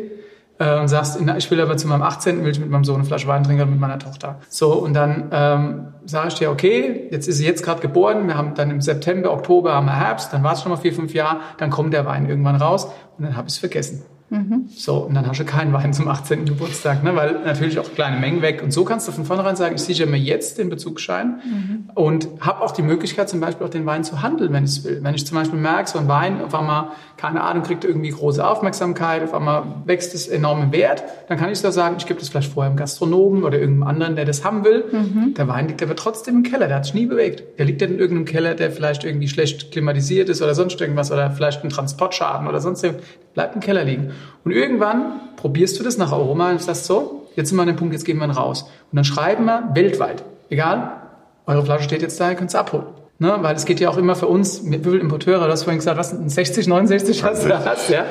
äh, 0.60 0.80
und 0.80 0.88
sagst, 0.88 1.20
ich 1.38 1.52
will 1.52 1.62
aber 1.62 1.78
zu 1.78 1.88
meinem 1.88 2.02
18. 2.02 2.44
will 2.44 2.52
ich 2.52 2.60
mit 2.60 2.70
meinem 2.70 2.84
Sohn 2.84 2.96
eine 2.96 3.06
Flasche 3.06 3.28
Wein 3.28 3.44
trinken 3.44 3.62
oder 3.62 3.72
mit 3.72 3.80
meiner 3.80 4.00
Tochter. 4.00 4.40
So, 4.50 4.74
und 4.74 4.94
dann 4.94 5.30
ähm, 5.32 5.88
sage 6.06 6.30
ich 6.30 6.34
dir, 6.36 6.50
okay, 6.50 7.08
jetzt 7.12 7.28
ist 7.28 7.38
sie 7.38 7.46
jetzt 7.46 7.64
gerade 7.64 7.82
geboren, 7.82 8.28
wir 8.28 8.36
haben 8.36 8.56
dann 8.56 8.72
im 8.72 8.82
September, 8.82 9.32
Oktober 9.32 9.74
haben 9.74 9.86
wir 9.86 9.96
Herbst, 9.96 10.34
dann 10.34 10.44
war 10.44 10.54
es 10.54 10.62
schon 10.62 10.72
mal 10.72 10.78
vier, 10.78 10.94
fünf 10.94 11.14
Jahre, 11.14 11.42
dann 11.58 11.70
kommt 11.70 11.94
der 11.94 12.06
Wein 12.06 12.28
irgendwann 12.28 12.56
raus 12.56 12.86
und 13.18 13.26
dann 13.26 13.38
habe 13.38 13.48
ich 13.48 13.54
es 13.54 13.60
vergessen. 13.60 14.04
Mhm. 14.30 14.68
So, 14.76 14.98
und 14.98 15.14
dann 15.14 15.26
hast 15.26 15.40
du 15.40 15.46
keinen 15.46 15.72
Wein 15.72 15.94
zum 15.94 16.10
18. 16.10 16.46
Geburtstag, 16.46 17.02
ne? 17.02 17.16
weil 17.16 17.44
natürlich 17.46 17.80
auch 17.80 17.94
kleine 17.94 18.20
Mengen 18.20 18.42
weg. 18.42 18.62
Und 18.62 18.72
so 18.72 18.84
kannst 18.84 19.08
du 19.08 19.14
von 19.14 19.24
vornherein 19.24 19.56
sagen, 19.56 19.76
ich 19.76 19.82
sichere 19.82 20.08
mir 20.08 20.18
jetzt 20.18 20.58
den 20.58 20.70
Bezugsschein 20.70 21.40
mhm. 21.44 21.90
und 21.96 22.28
habe 22.42 22.62
auch 22.62 22.72
die 22.72 22.82
Möglichkeit, 22.82 23.30
zum 23.30 23.40
Beispiel 23.40 23.66
auch 23.66 23.72
den 23.72 23.86
Wein 23.86 24.04
zu 24.04 24.22
handeln, 24.22 24.52
wenn 24.52 24.66
ich 24.66 24.72
es 24.72 24.84
will. 24.84 25.00
Wenn 25.02 25.16
ich 25.16 25.26
zum 25.26 25.38
Beispiel 25.38 25.58
merke, 25.58 25.90
so 25.90 25.98
ein 25.98 26.10
Wein 26.10 26.42
auf 26.42 26.54
einmal, 26.54 26.90
keine 27.16 27.42
Ahnung, 27.42 27.64
kriegt 27.64 27.86
irgendwie 27.86 28.10
große 28.10 28.46
Aufmerksamkeit, 28.46 29.24
auf 29.24 29.34
einmal 29.34 29.64
wächst 29.86 30.14
es 30.14 30.28
enorm 30.28 30.62
im 30.62 30.72
Wert, 30.74 31.04
dann 31.30 31.38
kann 31.38 31.50
ich 31.50 31.62
da 31.62 31.72
sagen, 31.72 31.96
ich 31.98 32.06
gebe 32.06 32.20
das 32.20 32.28
vielleicht 32.28 32.52
vorher 32.52 32.70
im 32.70 32.78
Gastronomen 32.78 33.44
oder 33.44 33.58
irgendeinem 33.58 33.88
anderen, 33.88 34.16
der 34.18 34.26
das 34.26 34.44
haben 34.44 34.66
will. 34.66 34.84
Mhm. 34.92 35.36
Der 35.36 35.48
Wein 35.48 35.70
liegt 35.70 35.82
aber 35.82 35.96
trotzdem 35.96 36.36
im 36.36 36.44
Keller, 36.44 36.68
der 36.68 36.78
hat 36.78 36.86
sich 36.86 36.94
nie 36.94 37.06
bewegt. 37.06 37.58
Der 37.58 37.66
liegt 37.66 37.82
ja 37.82 37.88
in 37.88 37.98
irgendeinem 37.98 38.26
Keller, 38.26 38.56
der 38.56 38.72
vielleicht 38.72 39.06
irgendwie 39.06 39.30
schlecht 39.30 39.72
klimatisiert 39.72 40.28
ist 40.28 40.42
oder 40.42 40.54
sonst 40.54 40.82
irgendwas 40.82 41.14
oder 41.14 41.32
vielleicht 41.32 41.64
ein 41.64 41.70
Transportschaden 41.70 42.48
oder 42.48 42.60
sonst 42.60 42.84
irgendwas. 42.84 43.08
Bleibt 43.34 43.54
im 43.54 43.62
Keller 43.62 43.84
liegen. 43.84 44.12
Und 44.44 44.52
irgendwann 44.52 45.20
probierst 45.36 45.80
du 45.80 45.84
das 45.84 45.98
nach 45.98 46.12
Aroma 46.12 46.52
und 46.52 46.62
sagst 46.62 46.86
so, 46.86 47.28
jetzt 47.36 47.50
sind 47.50 47.58
wir 47.58 47.62
an 47.64 47.68
dem 47.68 47.76
Punkt, 47.76 47.94
jetzt 47.94 48.06
gehen 48.06 48.18
wir 48.18 48.30
raus. 48.30 48.64
Und 48.92 48.96
dann 48.96 49.04
schreiben 49.04 49.46
wir 49.46 49.70
weltweit, 49.74 50.24
egal, 50.50 51.02
eure 51.46 51.64
Flasche 51.64 51.84
steht 51.84 52.02
jetzt 52.02 52.20
da, 52.20 52.30
ihr 52.30 52.36
könnt 52.36 52.50
es 52.50 52.56
abholen. 52.56 52.86
Ne, 53.20 53.36
weil 53.42 53.56
es 53.56 53.66
geht 53.66 53.80
ja 53.80 53.90
auch 53.90 53.98
immer 53.98 54.16
für 54.16 54.28
uns, 54.28 54.62
wie 54.64 54.78
viele 54.78 55.00
Importeure, 55.00 55.46
du 55.46 55.52
hast 55.52 55.64
vorhin 55.64 55.80
gesagt, 55.80 55.98
was, 55.98 56.12
60, 56.12 56.68
69 56.68 57.24
hast 57.24 57.44
du 57.44 57.50
da 57.50 57.66
hast, 57.66 57.90
ja? 57.90 58.06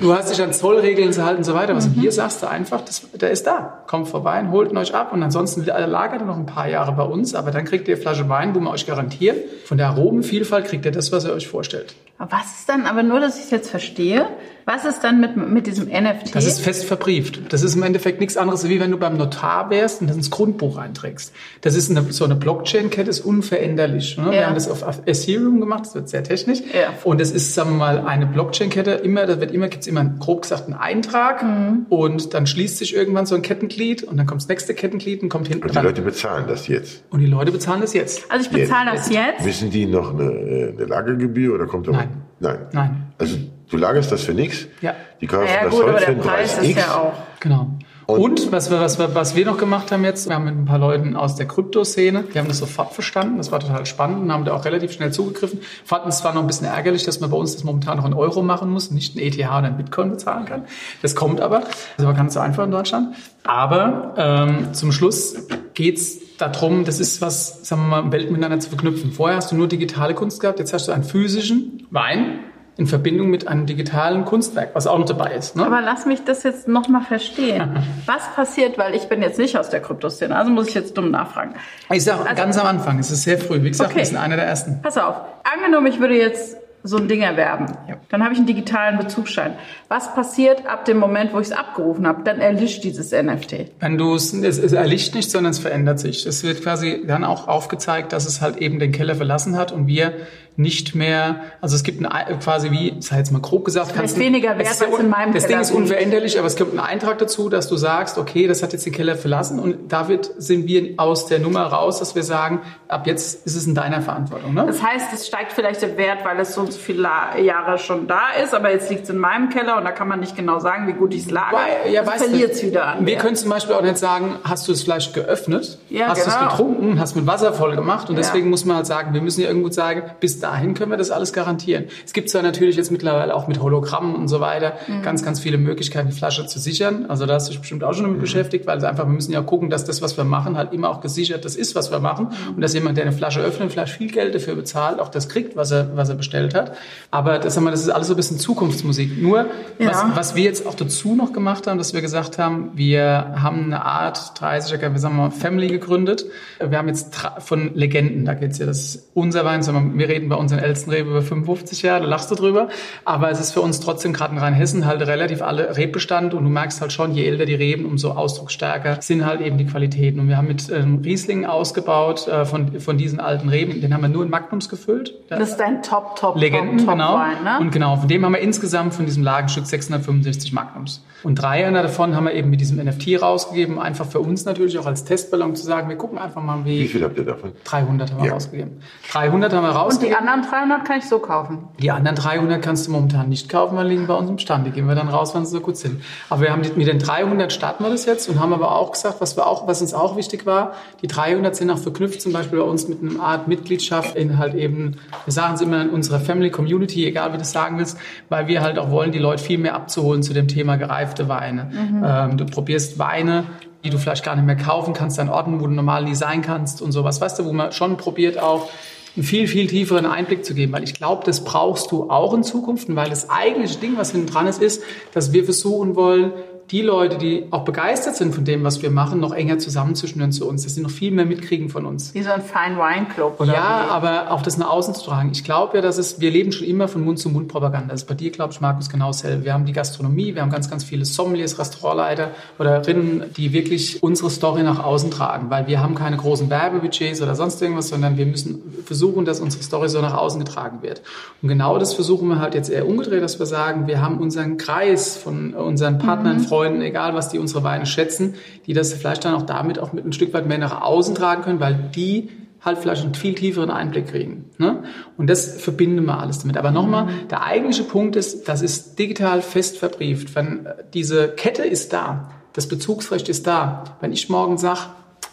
Du 0.00 0.14
hast 0.14 0.30
dich 0.30 0.40
an 0.40 0.52
Zollregeln 0.52 1.12
zu 1.12 1.24
halten 1.24 1.38
und 1.38 1.44
so 1.44 1.54
weiter. 1.54 1.74
Was 1.74 1.88
mhm. 1.88 1.94
hier 1.94 2.12
sagst 2.12 2.44
du 2.44 2.48
einfach, 2.48 2.80
das, 2.82 3.02
der 3.14 3.32
ist 3.32 3.44
da. 3.48 3.82
Kommt 3.88 4.06
vorbei 4.06 4.38
und 4.38 4.52
holt 4.52 4.70
ihn 4.70 4.76
euch 4.76 4.94
ab. 4.94 5.12
Und 5.12 5.24
ansonsten 5.24 5.64
lagert 5.64 6.20
er 6.20 6.26
noch 6.26 6.36
ein 6.36 6.46
paar 6.46 6.68
Jahre 6.68 6.92
bei 6.92 7.02
uns, 7.02 7.34
aber 7.34 7.50
dann 7.50 7.64
kriegt 7.64 7.88
ihr 7.88 7.96
Flasche 7.96 8.28
Wein, 8.28 8.54
wo 8.54 8.60
wir 8.60 8.70
euch 8.70 8.86
garantieren, 8.86 9.36
von 9.64 9.78
der 9.78 9.88
Aromenvielfalt 9.88 10.66
kriegt 10.66 10.84
ihr 10.84 10.92
das, 10.92 11.10
was 11.10 11.24
ihr 11.24 11.32
euch 11.32 11.48
vorstellt. 11.48 11.96
Was 12.18 12.60
ist 12.60 12.68
dann, 12.68 12.86
aber 12.86 13.02
nur, 13.02 13.20
dass 13.20 13.36
ich 13.36 13.44
es 13.44 13.50
jetzt 13.50 13.68
verstehe, 13.68 14.26
was 14.64 14.84
ist 14.84 15.04
dann 15.04 15.20
mit, 15.20 15.36
mit 15.36 15.66
diesem 15.66 15.86
NFT? 15.86 16.34
Das 16.34 16.46
ist 16.46 16.60
fest 16.60 16.86
verbrieft. 16.86 17.52
Das 17.52 17.62
ist 17.62 17.76
im 17.76 17.82
Endeffekt 17.82 18.20
nichts 18.20 18.38
anderes, 18.38 18.68
wie 18.68 18.80
wenn 18.80 18.90
du 18.90 18.96
beim 18.96 19.18
Notar 19.18 19.68
wärst 19.70 20.00
und 20.00 20.06
das 20.06 20.16
ins 20.16 20.30
Grundbuch 20.30 20.78
einträgst. 20.78 21.32
Das 21.60 21.74
ist 21.74 21.90
eine, 21.90 22.10
so 22.12 22.24
eine 22.24 22.34
Blockchain-Kette, 22.34 23.10
ist 23.10 23.20
unveränderlich. 23.20 24.16
Ne? 24.16 24.34
Ja. 24.36 24.42
Wir 24.42 24.46
haben 24.48 24.54
das 24.54 24.68
auf 24.68 25.02
Ethereum 25.06 25.60
gemacht, 25.60 25.86
das 25.86 25.94
wird 25.94 26.08
sehr 26.08 26.22
technisch. 26.22 26.60
Ja. 26.72 26.94
Und 27.04 27.20
es 27.20 27.32
ist, 27.32 27.54
sagen 27.54 27.70
wir 27.70 27.76
mal, 27.76 27.98
eine 28.06 28.26
Blockchain-Kette. 28.26 28.92
Immer, 28.92 29.26
da 29.26 29.40
wird 29.40 29.52
immer, 29.52 29.68
gibt's 29.68 29.86
immer, 29.86 30.04
grob 30.04 30.42
gesagt, 30.42 30.66
einen 30.66 30.74
Eintrag. 30.74 31.42
Mhm. 31.42 31.86
Und 31.88 32.34
dann 32.34 32.46
schließt 32.46 32.78
sich 32.78 32.94
irgendwann 32.94 33.26
so 33.26 33.34
ein 33.34 33.42
Kettenglied 33.42 34.02
und 34.02 34.16
dann 34.16 34.26
kommt 34.26 34.42
das 34.42 34.48
nächste 34.48 34.74
Kettenglied 34.74 35.22
und 35.22 35.28
kommt 35.28 35.48
hinten 35.48 35.64
Und 35.64 35.70
die 35.70 35.74
dran. 35.74 35.84
Leute 35.84 36.02
bezahlen 36.02 36.46
das 36.48 36.68
jetzt. 36.68 37.02
Und 37.10 37.20
die 37.20 37.26
Leute 37.26 37.52
bezahlen 37.52 37.80
das 37.80 37.92
jetzt. 37.92 38.30
Also 38.30 38.46
ich 38.46 38.50
bezahle 38.50 38.92
das 38.92 39.10
jetzt. 39.10 39.44
Wissen 39.44 39.70
die 39.70 39.86
noch 39.86 40.14
eine, 40.14 40.30
äh, 40.30 40.68
eine 40.70 40.84
Lagergebühr 40.84 41.54
oder 41.54 41.66
kommt 41.66 41.88
da 41.88 41.92
Nein. 41.92 42.08
Nein. 42.38 42.58
Nein. 42.72 43.02
Also 43.18 43.36
Du 43.68 43.76
lagerst 43.76 44.12
das 44.12 44.22
für 44.22 44.34
nichts. 44.34 44.66
Ja. 44.80 44.94
Die 45.20 45.26
kaufen 45.26 45.48
ja, 45.52 45.64
das 45.64 45.74
gut, 45.74 45.84
Holz 45.84 46.04
der 46.04 46.12
Preis 46.12 46.58
ist 46.58 46.76
ja 46.76 46.94
auch. 46.94 47.14
Genau. 47.40 47.70
Und, 48.06 48.20
und, 48.20 48.52
was, 48.52 48.70
wir, 48.70 48.80
was, 48.80 49.00
wir, 49.00 49.16
was 49.16 49.34
wir 49.34 49.44
noch 49.44 49.58
gemacht 49.58 49.90
haben 49.90 50.04
jetzt, 50.04 50.28
wir 50.28 50.36
haben 50.36 50.44
mit 50.44 50.56
ein 50.56 50.64
paar 50.64 50.78
Leuten 50.78 51.16
aus 51.16 51.34
der 51.34 51.48
Kryptoszene, 51.48 52.22
die 52.32 52.38
haben 52.38 52.46
das 52.46 52.58
sofort 52.58 52.92
verstanden, 52.92 53.38
das 53.38 53.50
war 53.50 53.58
total 53.58 53.84
spannend 53.84 54.22
und 54.22 54.32
haben 54.32 54.44
da 54.44 54.54
auch 54.54 54.64
relativ 54.64 54.92
schnell 54.92 55.12
zugegriffen. 55.12 55.60
Fanden 55.84 56.10
es 56.10 56.18
zwar 56.18 56.32
noch 56.32 56.40
ein 56.40 56.46
bisschen 56.46 56.68
ärgerlich, 56.68 57.02
dass 57.02 57.18
man 57.18 57.30
bei 57.30 57.36
uns 57.36 57.54
das 57.54 57.64
momentan 57.64 57.96
noch 57.96 58.06
in 58.06 58.14
Euro 58.14 58.42
machen 58.42 58.70
muss, 58.70 58.92
nicht 58.92 59.16
in 59.16 59.22
ETH 59.22 59.38
oder 59.38 59.66
in 59.66 59.76
Bitcoin 59.76 60.10
bezahlen 60.10 60.44
kann. 60.44 60.66
Das 61.02 61.16
kommt 61.16 61.40
aber, 61.40 61.60
das 61.60 61.68
ist 61.98 62.04
aber 62.04 62.14
ganz 62.14 62.34
so 62.34 62.40
einfach 62.40 62.64
in 62.64 62.70
Deutschland. 62.70 63.16
Aber 63.42 64.14
ähm, 64.16 64.72
zum 64.72 64.92
Schluss 64.92 65.34
geht's 65.74 66.36
darum, 66.38 66.84
das 66.84 67.00
ist 67.00 67.20
was, 67.20 67.66
sagen 67.66 67.88
wir 67.88 68.02
mal, 68.02 68.12
Welt 68.12 68.30
miteinander 68.30 68.60
zu 68.60 68.68
verknüpfen. 68.68 69.10
Vorher 69.10 69.38
hast 69.38 69.50
du 69.50 69.56
nur 69.56 69.66
digitale 69.66 70.14
Kunst 70.14 70.40
gehabt, 70.40 70.60
jetzt 70.60 70.72
hast 70.72 70.86
du 70.86 70.92
einen 70.92 71.04
physischen 71.04 71.86
Wein, 71.90 72.38
in 72.78 72.86
Verbindung 72.86 73.28
mit 73.28 73.48
einem 73.48 73.64
digitalen 73.64 74.24
Kunstwerk, 74.26 74.74
was 74.74 74.86
auch 74.86 74.98
noch 74.98 75.06
dabei 75.06 75.34
ist. 75.34 75.56
Ne? 75.56 75.64
Aber 75.64 75.80
lass 75.80 76.04
mich 76.04 76.24
das 76.24 76.42
jetzt 76.42 76.68
nochmal 76.68 77.02
verstehen. 77.02 77.78
was 78.06 78.22
passiert, 78.34 78.76
weil 78.76 78.94
ich 78.94 79.08
bin 79.08 79.22
jetzt 79.22 79.38
nicht 79.38 79.56
aus 79.58 79.70
der 79.70 79.80
Kryptoszene, 79.80 80.36
also 80.36 80.50
muss 80.50 80.68
ich 80.68 80.74
jetzt 80.74 80.96
dumm 80.96 81.10
nachfragen. 81.10 81.54
Ich 81.90 82.04
sage 82.04 82.22
also, 82.22 82.34
ganz 82.34 82.58
am 82.58 82.66
Anfang, 82.66 82.98
es 82.98 83.10
ist 83.10 83.22
sehr 83.22 83.38
früh. 83.38 83.62
Wie 83.62 83.70
gesagt, 83.70 83.90
okay. 83.90 84.00
wir 84.00 84.06
sind 84.06 84.18
einer 84.18 84.36
der 84.36 84.46
Ersten. 84.46 84.80
Pass 84.82 84.98
auf, 84.98 85.16
angenommen, 85.44 85.86
ich 85.86 86.00
würde 86.00 86.16
jetzt 86.16 86.58
so 86.86 86.98
ein 86.98 87.08
Ding 87.08 87.22
erwerben. 87.22 87.66
Ja. 87.88 87.96
Dann 88.10 88.22
habe 88.22 88.32
ich 88.32 88.38
einen 88.38 88.46
digitalen 88.46 88.98
Bezugsschein. 88.98 89.54
Was 89.88 90.14
passiert 90.14 90.66
ab 90.66 90.84
dem 90.84 90.98
Moment, 90.98 91.32
wo 91.32 91.40
ich 91.40 91.48
es 91.48 91.52
abgerufen 91.52 92.06
habe? 92.06 92.22
Dann 92.22 92.40
erlischt 92.40 92.84
dieses 92.84 93.10
NFT. 93.10 93.72
Wenn 93.80 93.98
du 93.98 94.14
es, 94.14 94.32
es 94.32 94.72
erlischt 94.72 95.14
nicht, 95.14 95.30
sondern 95.30 95.50
es 95.50 95.58
verändert 95.58 95.98
sich. 95.98 96.26
Es 96.26 96.44
wird 96.44 96.62
quasi 96.62 97.02
dann 97.06 97.24
auch 97.24 97.48
aufgezeigt, 97.48 98.12
dass 98.12 98.26
es 98.26 98.40
halt 98.40 98.58
eben 98.58 98.78
den 98.78 98.92
Keller 98.92 99.14
verlassen 99.14 99.56
hat 99.56 99.72
und 99.72 99.86
wir 99.86 100.12
nicht 100.56 100.94
mehr, 100.94 101.40
also 101.60 101.76
es 101.76 101.82
gibt 101.82 102.04
ein, 102.04 102.38
quasi 102.40 102.70
wie, 102.70 102.92
das 102.96 103.06
sei 103.06 103.18
jetzt 103.18 103.30
mal 103.30 103.40
grob 103.40 103.64
gesagt, 103.64 103.90
das 103.90 103.98
heißt 103.98 104.18
weniger 104.18 104.58
wert 104.58 104.68
als 104.68 104.80
in 104.80 105.10
meinem 105.10 105.32
Das 105.34 105.44
Keller 105.44 105.58
Ding 105.58 105.60
ist 105.60 105.70
unveränderlich, 105.70 106.38
aber 106.38 106.46
es 106.46 106.56
gibt 106.56 106.70
einen 106.70 106.80
Eintrag 106.80 107.18
dazu, 107.18 107.48
dass 107.48 107.68
du 107.68 107.76
sagst, 107.76 108.16
okay, 108.16 108.46
das 108.46 108.62
hat 108.62 108.72
jetzt 108.72 108.86
den 108.86 108.92
Keller 108.92 109.16
verlassen 109.16 109.58
und 109.58 109.92
damit 109.92 110.30
sind 110.38 110.66
wir 110.66 110.94
aus 110.96 111.26
der 111.26 111.40
Nummer 111.40 111.66
raus, 111.66 111.98
dass 111.98 112.14
wir 112.14 112.22
sagen, 112.22 112.62
ab 112.88 113.06
jetzt 113.06 113.46
ist 113.46 113.54
es 113.54 113.66
in 113.66 113.74
deiner 113.74 114.00
Verantwortung. 114.00 114.54
Ne? 114.54 114.64
Das 114.66 114.82
heißt, 114.82 115.12
es 115.12 115.26
steigt 115.26 115.52
vielleicht 115.52 115.82
der 115.82 115.96
Wert, 115.96 116.24
weil 116.24 116.38
es 116.40 116.54
so 116.54 116.62
und 116.62 116.72
so 116.72 116.78
viele 116.78 117.08
Jahre 117.40 117.78
schon 117.78 118.06
da 118.06 118.30
ist, 118.42 118.54
aber 118.54 118.70
jetzt 118.70 118.88
liegt 118.90 119.04
es 119.04 119.10
in 119.10 119.18
meinem 119.18 119.50
Keller 119.50 119.76
und 119.76 119.84
da 119.84 119.92
kann 119.92 120.08
man 120.08 120.20
nicht 120.20 120.36
genau 120.36 120.58
sagen, 120.58 120.86
wie 120.88 120.94
gut 120.94 121.12
ich 121.12 121.26
es 121.26 121.30
lagere. 121.30 121.60
Ja, 121.90 122.02
das 122.02 122.22
verliert 122.22 122.52
es 122.52 122.62
wieder 122.62 122.86
an. 122.86 123.00
Wir 123.06 123.14
Wert. 123.14 123.22
können 123.22 123.36
zum 123.36 123.50
Beispiel 123.50 123.74
auch 123.74 123.82
nicht 123.82 123.98
sagen, 123.98 124.36
hast 124.42 124.66
du 124.68 124.72
es 124.72 124.82
vielleicht 124.82 125.12
geöffnet, 125.12 125.78
ja, 125.90 126.08
hast 126.08 126.24
genau. 126.24 126.38
du 126.38 126.44
es 126.44 126.50
getrunken, 126.50 127.00
hast 127.00 127.14
mit 127.14 127.26
Wasser 127.26 127.52
voll 127.52 127.76
gemacht 127.76 128.08
und 128.08 128.16
ja. 128.16 128.22
deswegen 128.22 128.48
muss 128.48 128.64
man 128.64 128.76
halt 128.76 128.86
sagen, 128.86 129.12
wir 129.12 129.20
müssen 129.20 129.42
ja 129.42 129.48
irgendwo 129.48 129.70
sagen, 129.70 130.02
bis 130.20 130.40
dahin 130.46 130.74
können 130.74 130.90
wir 130.90 130.96
das 130.96 131.10
alles 131.10 131.32
garantieren. 131.32 131.86
Es 132.04 132.12
gibt 132.12 132.30
zwar 132.30 132.42
natürlich 132.42 132.76
jetzt 132.76 132.90
mittlerweile 132.90 133.34
auch 133.34 133.48
mit 133.48 133.60
Hologrammen 133.60 134.14
und 134.14 134.28
so 134.28 134.40
weiter 134.40 134.74
mhm. 134.86 135.02
ganz, 135.02 135.24
ganz 135.24 135.40
viele 135.40 135.58
Möglichkeiten, 135.58 136.08
die 136.08 136.14
Flasche 136.14 136.46
zu 136.46 136.58
sichern. 136.58 137.06
Also 137.08 137.26
da 137.26 137.34
hast 137.34 137.48
du 137.48 137.52
dich 137.52 137.60
bestimmt 137.60 137.82
auch 137.84 137.92
schon 137.94 138.04
damit 138.04 138.18
mhm. 138.18 138.22
beschäftigt, 138.22 138.66
weil 138.66 138.78
es 138.78 138.84
einfach, 138.84 139.06
wir 139.06 139.12
müssen 139.12 139.32
ja 139.32 139.42
gucken, 139.42 139.70
dass 139.70 139.84
das, 139.84 140.02
was 140.02 140.16
wir 140.16 140.24
machen, 140.24 140.56
halt 140.56 140.72
immer 140.72 140.90
auch 140.90 141.00
gesichert 141.00 141.44
das 141.44 141.56
ist, 141.56 141.74
was 141.74 141.90
wir 141.90 141.98
machen. 141.98 142.26
Mhm. 142.26 142.54
Und 142.54 142.60
dass 142.60 142.74
jemand, 142.74 142.96
der 142.96 143.04
eine 143.04 143.12
Flasche 143.12 143.40
öffnet, 143.40 143.72
vielleicht 143.72 143.92
viel 143.92 144.10
Geld 144.10 144.34
dafür 144.34 144.54
bezahlt, 144.54 145.00
auch 145.00 145.08
das 145.08 145.28
kriegt, 145.28 145.56
was 145.56 145.72
er, 145.72 145.96
was 145.96 146.08
er 146.08 146.14
bestellt 146.14 146.54
hat. 146.54 146.76
Aber 147.10 147.38
das, 147.38 147.56
haben 147.56 147.64
wir, 147.64 147.70
das 147.72 147.82
ist 147.82 147.90
alles 147.90 148.06
so 148.06 148.14
ein 148.14 148.16
bisschen 148.16 148.38
Zukunftsmusik. 148.38 149.20
Nur, 149.20 149.46
ja. 149.78 149.88
was, 149.88 150.04
was 150.14 150.34
wir 150.36 150.44
jetzt 150.44 150.66
auch 150.66 150.74
dazu 150.74 151.14
noch 151.14 151.32
gemacht 151.32 151.66
haben, 151.66 151.78
dass 151.78 151.92
wir 151.92 152.00
gesagt 152.00 152.38
haben, 152.38 152.70
wir 152.74 153.34
haben 153.42 153.64
eine 153.64 153.84
Art 153.84 154.18
30er, 154.38 154.92
wir 154.92 154.98
sagen 154.98 155.16
mal, 155.16 155.30
Family 155.30 155.68
gegründet. 155.68 156.26
Wir 156.60 156.78
haben 156.78 156.88
jetzt 156.88 157.16
von 157.38 157.74
Legenden, 157.74 158.24
da 158.24 158.34
geht's 158.34 158.58
ja, 158.58 158.66
das 158.66 158.78
ist 158.78 159.10
unser 159.14 159.44
Wein, 159.44 159.62
sondern 159.62 159.98
wir 159.98 160.08
reden 160.08 160.28
bei 160.28 160.35
unseren 160.38 160.60
ältesten 160.60 160.90
Rebe 160.90 161.10
über 161.10 161.22
55 161.22 161.82
Jahre, 161.82 162.02
da 162.02 162.06
lachst 162.06 162.30
du 162.30 162.34
drüber. 162.34 162.68
Aber 163.04 163.30
es 163.30 163.40
ist 163.40 163.52
für 163.52 163.60
uns 163.60 163.80
trotzdem 163.80 164.12
gerade 164.12 164.34
in 164.34 164.38
Rheinhessen 164.38 164.86
halt 164.86 165.02
relativ 165.02 165.42
alle 165.42 165.76
Rebbestand 165.76 166.34
und 166.34 166.44
du 166.44 166.50
merkst 166.50 166.80
halt 166.80 166.92
schon, 166.92 167.12
je 167.12 167.26
älter 167.26 167.46
die 167.46 167.54
Reben, 167.54 167.84
umso 167.86 168.10
ausdrucksstärker 168.10 169.00
sind 169.00 169.24
halt 169.24 169.40
eben 169.40 169.58
die 169.58 169.66
Qualitäten. 169.66 170.20
Und 170.20 170.28
wir 170.28 170.36
haben 170.36 170.48
mit 170.48 170.70
ähm, 170.70 171.00
Riesling 171.04 171.46
ausgebaut 171.46 172.28
äh, 172.28 172.44
von, 172.44 172.80
von 172.80 172.98
diesen 172.98 173.20
alten 173.20 173.48
Reben, 173.48 173.80
den 173.80 173.92
haben 173.94 174.02
wir 174.02 174.08
nur 174.08 174.24
in 174.24 174.30
Magnums 174.30 174.68
gefüllt. 174.68 175.14
Das 175.28 175.50
ist 175.50 175.56
dein 175.56 175.82
Top, 175.82 176.16
Top, 176.16 176.36
Legenden, 176.36 176.78
Top, 176.78 176.88
genau. 176.88 177.14
Wein, 177.14 177.44
ne? 177.44 177.58
Und 177.60 177.70
genau, 177.70 177.96
von 177.96 178.08
dem 178.08 178.24
haben 178.24 178.32
wir 178.32 178.40
insgesamt 178.40 178.94
von 178.94 179.06
diesem 179.06 179.22
Lagenstück 179.22 179.66
665 179.66 180.52
Magnums. 180.52 181.02
Und 181.22 181.36
300 181.36 181.84
davon 181.84 182.14
haben 182.14 182.24
wir 182.24 182.34
eben 182.34 182.50
mit 182.50 182.60
diesem 182.60 182.78
NFT 182.78 183.20
rausgegeben, 183.20 183.78
einfach 183.78 184.06
für 184.06 184.20
uns 184.20 184.44
natürlich 184.44 184.78
auch 184.78 184.86
als 184.86 185.04
Testballon 185.04 185.56
zu 185.56 185.64
sagen, 185.64 185.88
wir 185.88 185.96
gucken 185.96 186.18
einfach 186.18 186.42
mal, 186.42 186.64
wie... 186.64 186.80
Wie 186.80 186.88
viel 186.88 187.02
habt 187.02 187.18
ihr 187.18 187.24
davon? 187.24 187.52
300 187.64 188.12
haben 188.12 188.18
wir 188.20 188.26
ja. 188.26 188.32
rausgegeben. 188.32 188.80
300 189.10 189.52
haben 189.52 189.64
wir 189.64 189.70
rausgegeben. 189.70 190.16
Die 190.26 190.32
anderen 190.32 190.50
300 190.50 190.84
kann 190.84 190.98
ich 190.98 191.04
so 191.04 191.20
kaufen? 191.20 191.68
Die 191.78 191.90
anderen 191.92 192.16
300 192.16 192.60
kannst 192.60 192.88
du 192.88 192.90
momentan 192.90 193.28
nicht 193.28 193.48
kaufen, 193.48 193.76
weil 193.76 193.86
liegen 193.86 194.08
bei 194.08 194.14
uns 194.14 194.28
im 194.28 194.38
Stand. 194.38 194.66
Die 194.66 194.72
gehen 194.72 194.88
wir 194.88 194.96
dann 194.96 195.08
raus, 195.08 195.36
wenn 195.36 195.44
sie 195.44 195.52
so 195.52 195.60
gut 195.60 195.76
sind. 195.76 196.02
Aber 196.28 196.40
wir 196.42 196.50
haben 196.50 196.62
mit 196.62 196.88
den 196.88 196.98
300 196.98 197.52
starten 197.52 197.84
wir 197.84 197.90
das 197.90 198.06
jetzt 198.06 198.28
und 198.28 198.40
haben 198.40 198.52
aber 198.52 198.72
auch 198.74 198.90
gesagt, 198.90 199.20
was, 199.20 199.36
wir 199.36 199.46
auch, 199.46 199.68
was 199.68 199.80
uns 199.80 199.94
auch 199.94 200.16
wichtig 200.16 200.44
war, 200.44 200.72
die 201.00 201.06
300 201.06 201.54
sind 201.54 201.70
auch 201.70 201.78
verknüpft 201.78 202.20
zum 202.20 202.32
Beispiel 202.32 202.58
bei 202.58 202.64
uns 202.64 202.88
mit 202.88 203.02
einer 203.02 203.22
Art 203.22 203.46
Mitgliedschaft 203.46 204.16
in 204.16 204.36
halt 204.36 204.54
eben, 204.54 204.96
wir 205.24 205.32
sagen 205.32 205.54
es 205.54 205.60
immer 205.60 205.80
in 205.82 205.90
unserer 205.90 206.18
Family 206.18 206.50
Community, 206.50 207.06
egal 207.06 207.28
wie 207.28 207.32
du 207.34 207.38
das 207.38 207.52
sagen 207.52 207.78
willst, 207.78 207.96
weil 208.28 208.48
wir 208.48 208.62
halt 208.62 208.80
auch 208.80 208.90
wollen, 208.90 209.12
die 209.12 209.20
Leute 209.20 209.44
viel 209.44 209.58
mehr 209.58 209.74
abzuholen 209.74 210.24
zu 210.24 210.34
dem 210.34 210.48
Thema 210.48 210.74
gereifte 210.74 211.28
Weine. 211.28 211.70
Mhm. 211.72 212.04
Ähm, 212.04 212.36
du 212.36 212.46
probierst 212.46 212.98
Weine, 212.98 213.44
die 213.84 213.90
du 213.90 213.98
vielleicht 213.98 214.24
gar 214.24 214.34
nicht 214.34 214.44
mehr 214.44 214.56
kaufen 214.56 214.92
kannst 214.92 215.20
an 215.20 215.28
Orten, 215.28 215.60
wo 215.60 215.68
du 215.68 215.72
normal 215.72 216.02
nie 216.02 216.16
sein 216.16 216.42
kannst 216.42 216.82
und 216.82 216.90
sowas. 216.90 217.20
Weißt 217.20 217.38
du, 217.38 217.44
wo 217.44 217.52
man 217.52 217.70
schon 217.70 217.96
probiert 217.96 218.42
auch, 218.42 218.68
einen 219.16 219.24
viel, 219.24 219.48
viel 219.48 219.66
tieferen 219.66 220.06
Einblick 220.06 220.44
zu 220.44 220.54
geben, 220.54 220.72
weil 220.72 220.84
ich 220.84 220.94
glaube, 220.94 221.24
das 221.24 221.42
brauchst 221.42 221.90
du 221.90 222.10
auch 222.10 222.34
in 222.34 222.42
Zukunft, 222.42 222.94
weil 222.94 223.08
das 223.08 223.30
eigentliche 223.30 223.78
Ding, 223.78 223.96
was 223.96 224.12
hinten 224.12 224.26
dran 224.26 224.46
ist, 224.46 224.62
ist, 224.62 224.82
dass 225.12 225.32
wir 225.32 225.44
versuchen 225.44 225.96
wollen, 225.96 226.32
die 226.70 226.82
Leute, 226.82 227.16
die 227.16 227.46
auch 227.52 227.64
begeistert 227.64 228.16
sind 228.16 228.34
von 228.34 228.44
dem, 228.44 228.64
was 228.64 228.82
wir 228.82 228.90
machen, 228.90 229.20
noch 229.20 229.32
enger 229.32 229.58
zusammenzuschnüren 229.58 230.32
zu 230.32 230.48
uns, 230.48 230.64
dass 230.64 230.74
sie 230.74 230.80
noch 230.80 230.90
viel 230.90 231.12
mehr 231.12 231.24
mitkriegen 231.24 231.68
von 231.68 231.86
uns. 231.86 232.12
Wie 232.12 232.22
so 232.22 232.30
ein 232.30 232.42
Fine 232.42 232.76
Wine 232.76 233.06
Club, 233.14 233.38
oder? 233.38 233.54
Ja, 233.54 233.86
aber 233.90 234.32
auch 234.32 234.42
das 234.42 234.56
nach 234.56 234.68
außen 234.68 234.94
zu 234.94 235.04
tragen. 235.04 235.30
Ich 235.32 235.44
glaube 235.44 235.76
ja, 235.76 235.82
dass 235.82 235.96
es, 235.96 236.20
wir 236.20 236.30
leben 236.30 236.50
schon 236.50 236.66
immer 236.66 236.88
von 236.88 237.04
Mund 237.04 237.20
zu 237.20 237.28
Mund 237.28 237.46
Propaganda. 237.46 237.92
Das 237.92 238.02
ist 238.02 238.08
bei 238.08 238.14
dir, 238.14 238.32
glaube 238.32 238.52
ich, 238.52 238.60
Markus, 238.60 238.90
genau 238.90 239.08
dasselbe. 239.08 239.44
Wir 239.44 239.52
haben 239.52 239.64
die 239.64 239.72
Gastronomie, 239.72 240.34
wir 240.34 240.42
haben 240.42 240.50
ganz, 240.50 240.68
ganz 240.68 240.82
viele 240.82 241.04
Sommeliers, 241.04 241.56
Restaurantleiter 241.58 242.32
oder 242.58 242.84
Rinnen, 242.84 243.22
die 243.36 243.52
wirklich 243.52 244.02
unsere 244.02 244.30
Story 244.30 244.64
nach 244.64 244.82
außen 244.82 245.12
tragen, 245.12 245.50
weil 245.50 245.68
wir 245.68 245.80
haben 245.80 245.94
keine 245.94 246.16
großen 246.16 246.50
Werbebudgets 246.50 247.22
oder 247.22 247.36
sonst 247.36 247.62
irgendwas, 247.62 247.88
sondern 247.88 248.16
wir 248.16 248.26
müssen 248.26 248.60
versuchen, 248.84 249.24
dass 249.24 249.38
unsere 249.38 249.62
Story 249.62 249.88
so 249.88 250.00
nach 250.00 250.14
außen 250.14 250.40
getragen 250.44 250.82
wird. 250.82 251.02
Und 251.42 251.48
genau 251.48 251.78
das 251.78 251.94
versuchen 251.94 252.28
wir 252.28 252.40
halt 252.40 252.56
jetzt 252.56 252.70
eher 252.70 252.88
umgedreht, 252.88 253.22
dass 253.22 253.38
wir 253.38 253.46
sagen, 253.46 253.86
wir 253.86 254.00
haben 254.00 254.18
unseren 254.18 254.56
Kreis 254.56 255.16
von 255.16 255.54
unseren 255.54 255.98
Partnern, 255.98 256.38
mhm. 256.38 256.40
Freunden, 256.40 256.55
egal 256.64 257.14
was 257.14 257.28
die 257.28 257.38
unsere 257.38 257.64
Weine 257.64 257.86
schätzen, 257.86 258.34
die 258.66 258.72
das 258.72 258.92
vielleicht 258.92 259.24
dann 259.24 259.34
auch 259.34 259.42
damit 259.42 259.78
auch 259.78 259.92
mit 259.92 260.04
ein 260.04 260.12
Stück 260.12 260.32
weit 260.32 260.46
mehr 260.46 260.58
nach 260.58 260.82
außen 260.82 261.14
tragen 261.14 261.42
können, 261.42 261.60
weil 261.60 261.90
die 261.94 262.30
halt 262.66 262.78
vielleicht 262.78 263.04
einen 263.04 263.14
viel 263.14 263.34
tieferen 263.34 263.70
Einblick 263.70 264.08
kriegen. 264.08 264.50
Ne? 264.58 264.82
Und 265.16 265.30
das 265.30 265.60
verbinden 265.60 266.04
wir 266.04 266.18
alles 266.18 266.40
damit. 266.40 266.56
Aber 266.56 266.72
nochmal, 266.72 267.04
mhm. 267.04 267.28
der 267.30 267.42
eigentliche 267.44 267.84
Punkt 267.84 268.16
ist, 268.16 268.48
das 268.48 268.60
ist 268.60 268.98
digital 268.98 269.40
fest 269.40 269.78
verbrieft. 269.78 270.34
Wenn 270.34 270.66
äh, 270.66 270.74
diese 270.92 271.28
Kette 271.28 271.62
ist 271.62 271.92
da, 271.92 272.30
das 272.52 272.66
Bezugsrecht 272.66 273.28
ist 273.28 273.46
da. 273.46 273.84
Wenn 274.00 274.12
ich 274.12 274.28
morgen 274.28 274.58
sage, 274.58 274.80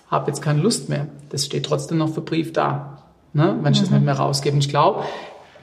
habe 0.10 0.30
jetzt 0.30 0.42
keine 0.42 0.62
Lust 0.62 0.90
mehr, 0.90 1.08
das 1.30 1.46
steht 1.46 1.66
trotzdem 1.66 1.98
noch 1.98 2.14
verbrieft 2.14 2.56
da. 2.56 3.04
Ne? 3.34 3.58
Wenn 3.62 3.74
ich 3.74 3.80
mhm. 3.80 3.86
das 3.86 3.92
nicht 3.92 4.06
mehr 4.06 4.18
rausgebe. 4.18 4.54
Und 4.54 4.64
ich 4.64 4.70
glaube, 4.70 5.04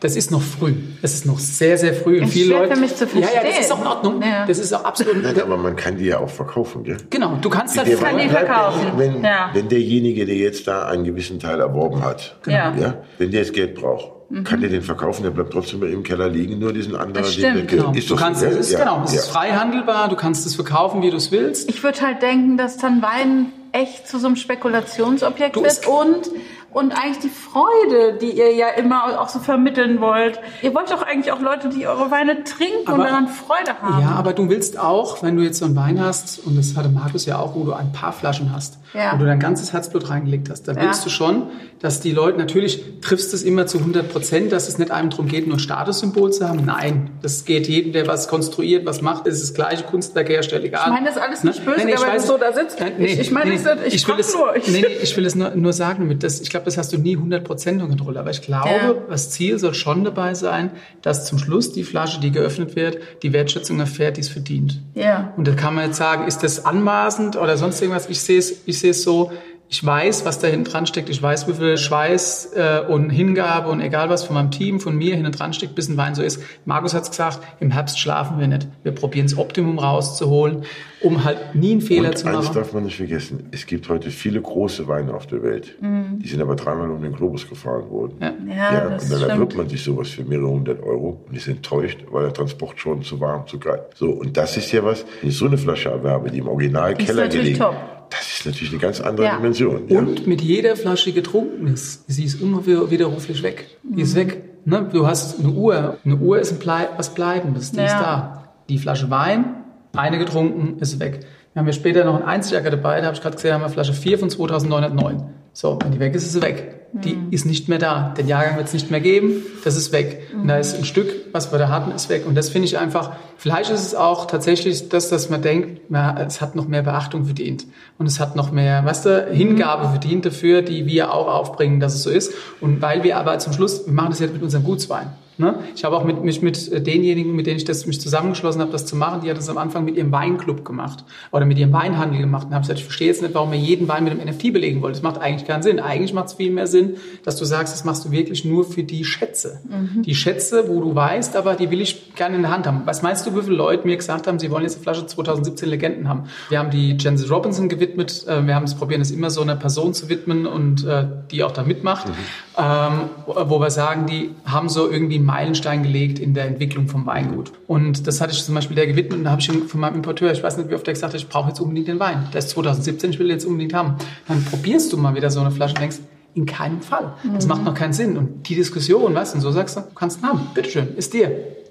das 0.00 0.16
ist 0.16 0.30
noch 0.30 0.40
früh. 0.40 0.74
Es 1.02 1.12
ist 1.12 1.26
noch 1.26 1.38
sehr, 1.38 1.76
sehr 1.76 1.92
früh. 1.92 2.22
Und 2.22 2.28
viele 2.28 2.54
Leute, 2.54 2.74
für 2.74 2.80
mich 2.80 2.96
zu 2.96 3.06
verstehen. 3.06 3.28
Ja, 3.34 3.42
ja, 3.42 3.48
das 3.48 3.60
ist 3.60 3.72
auch 3.72 3.80
in 3.82 3.86
Ordnung. 3.86 4.22
Ja. 4.22 4.46
Das 4.46 4.58
ist 4.58 4.72
auch 4.72 4.84
absolut. 4.84 5.22
Nein, 5.22 5.40
aber 5.40 5.58
man 5.58 5.76
kann 5.76 5.98
die 5.98 6.06
ja 6.06 6.18
auch 6.18 6.30
verkaufen, 6.30 6.84
gell? 6.84 6.96
Genau, 7.10 7.36
du 7.40 7.50
kannst 7.50 7.76
halt 7.76 8.00
kann 8.00 8.16
die 8.16 8.28
verkaufen. 8.28 8.92
Wenn, 8.96 9.22
ja. 9.22 9.50
wenn 9.52 9.68
derjenige, 9.68 10.24
der 10.24 10.36
jetzt 10.36 10.66
da 10.66 10.86
einen 10.86 11.04
gewissen 11.04 11.38
Teil 11.38 11.60
erworben 11.60 12.02
hat, 12.02 12.36
genau. 12.42 12.56
ja. 12.56 12.76
ja. 12.76 12.94
wenn 13.18 13.30
der 13.30 13.40
jetzt 13.40 13.52
Geld 13.52 13.74
braucht, 13.74 14.10
mhm. 14.30 14.44
kann 14.44 14.62
der 14.62 14.70
den 14.70 14.82
verkaufen, 14.82 15.22
der 15.22 15.30
bleibt 15.30 15.52
trotzdem 15.52 15.80
bei 15.80 15.88
ihm 15.88 15.94
im 15.94 16.02
Keller 16.02 16.30
liegen, 16.30 16.58
nur 16.58 16.72
diesen 16.72 16.96
anderen. 16.96 17.24
Das 17.24 17.34
stimmt. 17.34 17.68
Genau. 17.68 17.92
Ist 17.92 18.08
du 18.08 18.16
kannst, 18.16 18.42
es 18.42 18.56
ist, 18.56 18.78
Genau, 18.78 19.02
es 19.04 19.12
ist 19.12 19.28
frei 19.28 19.50
handelbar, 19.50 20.08
du 20.08 20.16
kannst 20.16 20.46
es 20.46 20.54
verkaufen, 20.54 21.02
wie 21.02 21.10
du 21.10 21.18
es 21.18 21.30
willst. 21.30 21.68
Ich 21.68 21.82
würde 21.82 22.00
halt 22.00 22.22
denken, 22.22 22.56
dass 22.56 22.78
dann 22.78 23.02
Wein 23.02 23.52
echt 23.72 24.08
zu 24.08 24.18
so 24.18 24.26
einem 24.26 24.36
Spekulationsobjekt 24.36 25.56
du, 25.56 25.62
wird 25.62 25.86
und 25.86 26.30
und 26.72 26.92
eigentlich 26.92 27.18
die 27.18 27.28
Freude, 27.28 28.18
die 28.20 28.30
ihr 28.30 28.54
ja 28.54 28.68
immer 28.68 29.20
auch 29.20 29.28
so 29.28 29.40
vermitteln 29.40 30.00
wollt. 30.00 30.40
Ihr 30.62 30.74
wollt 30.74 30.90
doch 30.90 31.02
eigentlich 31.02 31.33
auch 31.33 31.40
Leute, 31.40 31.68
die 31.68 31.87
eure 31.87 32.11
Weine 32.11 32.44
trinken 32.44 32.87
aber, 32.87 32.98
und 32.98 33.04
daran 33.04 33.28
Freude 33.28 33.80
haben. 33.80 34.02
Ja, 34.02 34.11
aber 34.11 34.33
du 34.33 34.48
willst 34.48 34.78
auch, 34.78 35.22
wenn 35.22 35.37
du 35.37 35.42
jetzt 35.42 35.59
so 35.59 35.64
einen 35.64 35.76
Wein 35.76 36.00
hast, 36.00 36.38
und 36.46 36.56
das 36.56 36.76
hatte 36.76 36.88
Markus 36.88 37.26
ja 37.26 37.38
auch, 37.38 37.54
wo 37.54 37.64
du 37.64 37.72
ein 37.72 37.92
paar 37.92 38.12
Flaschen 38.12 38.52
hast, 38.54 38.78
ja. 38.94 39.12
wo 39.14 39.18
du 39.18 39.26
dein 39.26 39.38
ganzes 39.38 39.72
Herzblut 39.72 40.11
reingelegt 40.11 40.50
hast, 40.50 40.68
dann 40.68 40.76
willst 40.76 41.05
du 41.07 41.11
schon, 41.11 41.44
dass 41.81 42.00
die 42.00 42.12
Leute, 42.12 42.38
natürlich 42.38 43.00
triffst 43.00 43.33
es 43.33 43.42
immer 43.42 43.66
zu 43.66 43.79
100 43.79 44.11
Prozent, 44.11 44.53
dass 44.53 44.68
es 44.68 44.79
nicht 44.79 44.90
einem 44.90 45.11
darum 45.11 45.29
geht, 45.29 45.46
nur 45.46 45.57
ein 45.57 45.61
Statussymbol 45.61 46.33
zu 46.33 46.48
haben. 46.48 46.64
Nein, 46.64 47.11
das 47.22 47.44
geht 47.44 47.68
jedem, 47.68 47.92
der 47.92 48.07
was 48.07 48.29
konstruiert, 48.29 48.85
was 48.85 49.00
macht, 49.00 49.26
ist 49.26 49.42
das 49.42 49.55
gleiche 49.55 49.85
Kunstwerk 49.85 50.29
herstellt, 50.29 50.64
egal. 50.64 50.83
Ich 50.87 50.92
meine 50.92 51.07
das 51.07 51.16
alles 51.16 51.44
nicht 51.44 51.64
böse, 51.64 51.79
nee, 51.79 51.85
nee, 51.87 51.94
aber 51.94 52.09
weiß, 52.09 52.26
so 52.26 52.37
da 52.37 52.53
sitzt. 52.53 52.79
Nee, 52.98 53.07
ich, 53.07 53.20
ich 53.20 53.31
meine, 53.31 53.50
nee, 53.50 53.61
ich, 53.87 53.94
ich 53.94 54.09
will 54.09 54.16
es 54.18 54.35
nur. 54.35 54.57
Ich, 54.57 54.68
nee, 54.68 54.81
nee, 54.81 54.96
ich 55.03 55.16
will 55.16 55.24
es 55.24 55.35
nur, 55.35 55.50
nur 55.55 55.72
sagen, 55.72 56.00
damit 56.00 56.22
das, 56.22 56.40
ich 56.40 56.50
glaube, 56.50 56.66
das 56.66 56.76
hast 56.76 56.92
du 56.92 56.98
nie 56.98 57.16
100 57.16 57.44
Prozent 57.44 57.81
unter 57.83 57.96
Kontrolle. 58.00 58.20
Aber 58.20 58.31
ich 58.31 58.42
glaube, 58.42 59.03
das 59.09 59.31
Ziel 59.31 59.59
soll 59.59 59.74
schon 59.74 60.05
dabei 60.05 60.35
sein, 60.35 60.70
dass 61.03 61.26
zum 61.26 61.38
Schluss 61.38 61.72
die 61.72 61.85
Flasche, 61.85 62.20
die 62.20 62.31
geöffnet 62.31 62.76
wird, 62.76 62.98
die 63.22 63.33
Wertschätzung 63.33 63.79
erfährt, 63.81 64.16
die 64.16 64.22
es 64.22 64.29
verdient. 64.29 64.81
Ja. 64.94 65.33
Und 65.37 65.46
da 65.46 65.53
kann 65.53 65.74
man 65.74 65.87
jetzt 65.87 65.96
sagen, 65.96 66.26
ist 66.26 66.42
das 66.42 66.64
anmaßend 66.64 67.37
oder 67.37 67.57
sonst 67.57 67.81
irgendwas? 67.81 68.09
Ich 68.09 68.20
sehe 68.20 68.38
es, 68.38 68.62
ich 68.66 68.79
sehe 68.80 68.90
es 68.90 69.02
so, 69.02 69.30
ich 69.72 69.86
weiß, 69.86 70.24
was 70.24 70.40
da 70.40 70.48
hinten 70.48 70.64
dran 70.64 70.84
steckt. 70.86 71.08
Ich 71.10 71.22
weiß, 71.22 71.46
wie 71.46 71.52
viel 71.52 71.78
Schweiß 71.78 72.54
äh, 72.56 72.80
und 72.88 73.08
Hingabe 73.08 73.68
und 73.68 73.80
egal 73.80 74.10
was 74.10 74.24
von 74.24 74.34
meinem 74.34 74.50
Team, 74.50 74.80
von 74.80 74.96
mir 74.96 75.14
hinten 75.14 75.30
dran 75.30 75.52
steckt, 75.52 75.76
bis 75.76 75.88
ein 75.88 75.96
Wein 75.96 76.16
so 76.16 76.24
ist. 76.24 76.42
Markus 76.64 76.92
hat 76.92 77.04
es 77.04 77.10
gesagt, 77.10 77.38
im 77.60 77.70
Herbst 77.70 78.00
schlafen 78.00 78.40
wir 78.40 78.48
nicht. 78.48 78.66
Wir 78.82 78.90
probieren 78.90 79.26
das 79.26 79.38
Optimum 79.38 79.78
rauszuholen, 79.78 80.64
um 81.02 81.22
halt 81.22 81.54
nie 81.54 81.70
einen 81.70 81.82
Fehler 81.82 82.08
und 82.08 82.18
zu 82.18 82.24
machen. 82.26 82.38
Eins 82.38 82.52
darf 82.52 82.72
man 82.72 82.82
nicht 82.82 82.96
vergessen. 82.96 83.48
Es 83.52 83.64
gibt 83.64 83.88
heute 83.88 84.10
viele 84.10 84.42
große 84.42 84.88
Weine 84.88 85.14
auf 85.14 85.28
der 85.28 85.44
Welt. 85.44 85.76
Mhm. 85.80 86.18
Die 86.18 86.26
sind 86.26 86.42
aber 86.42 86.56
dreimal 86.56 86.90
um 86.90 87.00
den 87.00 87.12
Globus 87.12 87.48
gefahren 87.48 87.88
worden. 87.90 88.16
Ja, 88.20 88.32
ja, 88.48 88.72
ja 88.72 88.86
und 88.88 89.12
dann 89.12 89.30
erwirbt 89.30 89.56
man 89.56 89.68
sich 89.68 89.84
sowas 89.84 90.08
für 90.08 90.24
mehrere 90.24 90.48
hundert 90.48 90.82
Euro 90.82 91.24
und 91.28 91.36
ist 91.36 91.46
enttäuscht, 91.46 92.00
weil 92.10 92.24
der 92.24 92.32
Transport 92.32 92.80
schon 92.80 93.02
zu 93.02 93.20
warm, 93.20 93.46
zu 93.46 93.60
kalt. 93.60 93.82
So, 93.94 94.10
und 94.10 94.36
das 94.36 94.56
ist 94.56 94.72
ja 94.72 94.82
was, 94.84 95.04
wenn 95.20 95.30
ich 95.30 95.36
so 95.36 95.46
eine 95.46 95.58
Flasche 95.58 95.90
erwerbe, 95.90 96.28
die 96.28 96.38
im 96.38 96.48
Original 96.48 96.96
Keller 96.96 97.28
gelegen 97.28 97.56
top 97.56 97.99
das 98.11 98.38
ist 98.38 98.46
natürlich 98.46 98.73
eine 98.73 98.81
ganz 98.81 99.01
andere 99.01 99.27
ja. 99.27 99.37
Dimension. 99.37 99.88
Ja. 99.88 99.99
Und 99.99 100.27
mit 100.27 100.40
jeder 100.40 100.77
Flasche 100.77 101.12
getrunken 101.12 101.66
ist, 101.68 102.05
sie 102.11 102.25
ist 102.25 102.42
unwiderruflich 102.42 103.42
weg. 103.42 103.66
Die 103.83 103.94
mhm. 103.94 103.99
ist 103.99 104.14
weg. 104.14 104.42
Ne? 104.64 104.88
Du 104.92 105.07
hast 105.07 105.38
eine 105.38 105.51
Uhr. 105.51 105.99
Eine 106.05 106.16
Uhr 106.16 106.38
ist 106.38 106.53
ein 106.53 106.59
Blei 106.59 106.88
was 106.96 107.14
Bleibendes. 107.14 107.73
Die 107.73 107.79
ja. 107.79 107.87
ist 107.87 107.94
da. 107.94 108.55
Die 108.68 108.79
Flasche 108.79 109.11
Wein, 109.11 109.57
eine 109.94 110.18
getrunken, 110.18 110.79
ist 110.81 111.01
weg. 111.01 111.20
Wir 111.53 111.61
haben 111.61 111.66
ja 111.66 111.73
später 111.73 112.05
noch 112.05 112.14
einen 112.14 112.25
Einzeljacker 112.25 112.70
dabei. 112.70 113.01
Da 113.01 113.07
habe 113.07 113.16
ich 113.16 113.23
gerade 113.23 113.37
gesehen, 113.37 113.55
haben 113.55 113.62
wir 113.62 113.68
Flasche 113.68 113.92
4 113.92 114.18
von 114.18 114.31
2909. 114.31 115.23
So, 115.53 115.79
wenn 115.83 115.92
die 115.92 115.99
weg 115.99 116.14
ist, 116.14 116.25
ist 116.25 116.33
sie 116.33 116.42
weg 116.42 116.79
die 116.92 117.14
mhm. 117.14 117.29
ist 117.31 117.46
nicht 117.46 117.68
mehr 117.68 117.79
da. 117.79 118.14
Den 118.16 118.26
Jahrgang 118.26 118.57
wird 118.57 118.66
es 118.66 118.72
nicht 118.72 118.90
mehr 118.90 119.00
geben, 119.00 119.42
das 119.64 119.76
ist 119.76 119.92
weg. 119.92 120.29
Mhm. 120.33 120.42
Und 120.42 120.48
da 120.48 120.59
ist 120.59 120.76
ein 120.76 120.85
Stück, 120.85 121.09
was 121.33 121.53
wir 121.53 121.59
da 121.59 121.68
hatten, 121.68 121.92
ist 121.92 122.09
weg. 122.09 122.24
Und 122.26 122.35
das 122.35 122.48
finde 122.48 122.66
ich 122.66 122.79
einfach, 122.79 123.12
vielleicht 123.37 123.70
ist 123.70 123.85
es 123.85 123.94
auch 123.94 124.26
tatsächlich 124.26 124.88
das, 124.88 125.09
dass 125.09 125.31
man 125.31 125.42
denkt, 125.42 125.83
na, 125.88 126.20
es 126.20 126.40
hat 126.40 126.57
noch 126.57 126.66
mehr 126.66 126.83
Beachtung 126.83 127.24
verdient. 127.24 127.66
Und 127.98 128.07
es 128.07 128.18
hat 128.18 128.37
noch 128.37 128.50
mehr, 128.50 128.85
weißt 128.85 129.07
du, 129.07 129.29
Hingabe 129.31 129.87
mhm. 129.87 129.90
verdient 129.90 130.26
dafür, 130.26 130.62
die 130.62 130.87
wir 130.87 131.14
auch 131.14 131.29
aufbringen, 131.29 131.81
dass 131.81 131.94
es 131.94 132.03
so 132.03 132.11
ist. 132.11 132.33
Und 132.61 132.83
weil 132.83 133.03
wir 133.05 133.16
aber 133.16 133.38
zum 133.38 133.53
Schluss, 133.53 133.87
wir 133.87 133.92
machen 133.92 134.11
das 134.11 134.18
jetzt 134.20 134.33
mit 134.33 134.42
unserem 134.42 134.64
Gutswein. 134.64 135.12
Ne? 135.40 135.59
Ich 135.74 135.85
habe 135.85 135.96
auch 135.96 136.05
mit, 136.05 136.22
mich 136.22 136.42
mit 136.42 136.87
denjenigen, 136.87 137.35
mit 137.35 137.46
denen 137.46 137.57
ich 137.57 137.64
das, 137.64 137.87
mich 137.87 138.00
zusammengeschlossen 138.00 138.61
habe, 138.61 138.70
das 138.70 138.85
zu 138.85 138.94
machen, 138.94 139.22
die 139.22 139.31
hat 139.31 139.38
das 139.38 139.48
am 139.48 139.57
Anfang 139.57 139.87
mit 139.87 139.96
ihrem 139.96 140.12
Weinclub 140.12 140.64
gemacht 140.64 141.05
oder 141.33 141.46
mit 141.46 141.59
ihrem 141.59 141.72
Weinhandel 141.72 142.20
gemacht 142.20 142.48
und 142.48 142.55
habe 142.55 142.62
gesagt, 142.62 142.79
ich 142.79 142.85
verstehe 142.85 143.09
jetzt 143.09 143.22
nicht, 143.22 143.35
warum 143.35 143.53
ihr 143.55 143.59
jeden 143.59 143.88
Wein 143.88 144.05
mit 144.05 144.12
einem 144.12 144.29
NFT 144.29 144.53
belegen 144.53 144.83
wollt. 144.83 144.94
Das 144.94 145.03
macht 145.03 145.18
eigentlich 145.18 145.48
keinen 145.48 145.62
Sinn. 145.62 145.81
Eigentlich 145.81 146.12
macht 146.12 146.26
es 146.26 146.35
viel 146.35 146.50
mehr 146.50 146.66
Sinn, 146.66 146.96
dass 147.24 147.37
du 147.37 147.46
sagst, 147.46 147.72
das 147.72 147.85
machst 147.85 148.05
du 148.05 148.11
wirklich 148.11 148.44
nur 148.44 148.64
für 148.64 148.83
die 148.83 149.05
Schätze. 149.05 149.61
Mhm. 149.64 150.03
Die 150.03 150.14
Schätze, 150.14 150.68
wo 150.68 150.81
du 150.81 150.94
weißt, 150.94 151.37
aber 151.37 151.55
die 151.55 151.70
will 151.70 151.81
ich 151.81 152.14
gerne 152.14 152.37
in 152.37 152.42
der 152.42 152.50
Hand 152.50 152.66
haben. 152.66 152.83
Was 152.85 153.00
meinst 153.00 153.26
du, 153.26 153.35
wie 153.35 153.42
viele 153.42 153.57
Leute 153.57 153.87
mir 153.87 153.96
gesagt 153.96 154.26
haben, 154.26 154.38
sie 154.38 154.50
wollen 154.50 154.64
jetzt 154.64 154.74
eine 154.74 154.83
Flasche 154.83 155.07
2017 155.07 155.68
Legenden 155.70 156.09
haben? 156.09 156.24
Wir 156.50 156.59
haben 156.59 156.70
die 156.70 156.96
Jensen 156.98 157.31
Robinson 157.31 157.70
gewidmet. 157.70 158.26
Äh, 158.29 158.46
wir 158.46 158.55
haben 158.55 158.64
es 158.64 158.74
probiert, 158.74 159.00
es 159.00 159.11
immer 159.11 159.31
so 159.31 159.40
einer 159.40 159.57
Person 159.57 159.94
zu 159.94 160.11
widmen 160.11 160.46
und 160.46 160.85
äh, 160.85 161.07
die 161.31 161.42
auch 161.44 161.53
da 161.53 161.62
mitmacht. 161.62 162.09
Mhm. 162.09 162.12
Ähm, 162.59 162.92
wo 163.26 163.59
wir 163.59 163.70
sagen, 163.70 164.07
die 164.07 164.35
haben 164.44 164.68
so 164.68 164.90
irgendwie 164.90 165.16
einen 165.16 165.24
Meilenstein 165.30 165.84
gelegt 165.84 166.18
in 166.18 166.34
der 166.34 166.46
Entwicklung 166.46 166.88
vom 166.88 167.06
Weingut. 167.06 167.52
Und 167.68 168.08
das 168.08 168.20
hatte 168.20 168.32
ich 168.32 168.42
zum 168.42 168.56
Beispiel 168.56 168.74
der 168.74 168.88
gewidmet 168.88 169.18
und 169.18 169.24
da 169.24 169.30
habe 169.30 169.40
ich 169.40 169.48
von 169.48 169.80
meinem 169.80 169.96
Importeur, 169.96 170.32
ich 170.32 170.42
weiß 170.42 170.56
nicht, 170.56 170.70
wie 170.70 170.74
oft 170.74 170.84
der 170.84 170.94
gesagt 170.94 171.14
hat, 171.14 171.20
ich 171.20 171.28
brauche 171.28 171.48
jetzt 171.48 171.60
unbedingt 171.60 171.86
den 171.86 172.00
Wein. 172.00 172.26
Der 172.32 172.40
ist 172.40 172.50
2017, 172.50 173.10
ich 173.10 173.18
will 173.20 173.28
den 173.28 173.36
jetzt 173.36 173.44
unbedingt 173.44 173.72
haben. 173.72 173.94
Dann 174.26 174.44
probierst 174.44 174.92
du 174.92 174.96
mal 174.96 175.14
wieder 175.14 175.30
so 175.30 175.40
eine 175.40 175.52
Flasche 175.52 175.74
und 175.74 175.80
denkst, 175.82 175.98
in 176.34 176.46
keinem 176.46 176.80
Fall. 176.80 177.14
Das 177.34 177.44
mhm. 177.44 177.48
macht 177.48 177.64
noch 177.64 177.74
keinen 177.74 177.92
Sinn. 177.92 178.16
Und 178.16 178.48
die 178.48 178.54
Diskussion, 178.56 179.14
weißt 179.14 179.34
du, 179.34 179.36
und 179.36 179.42
so 179.42 179.50
sagst 179.52 179.76
du, 179.76 179.80
du 179.80 179.94
kannst 179.94 180.20
ihn 180.20 180.26
haben, 180.26 180.40
bitteschön, 180.54 180.96
ist 180.96 181.12
dir. 181.14 181.30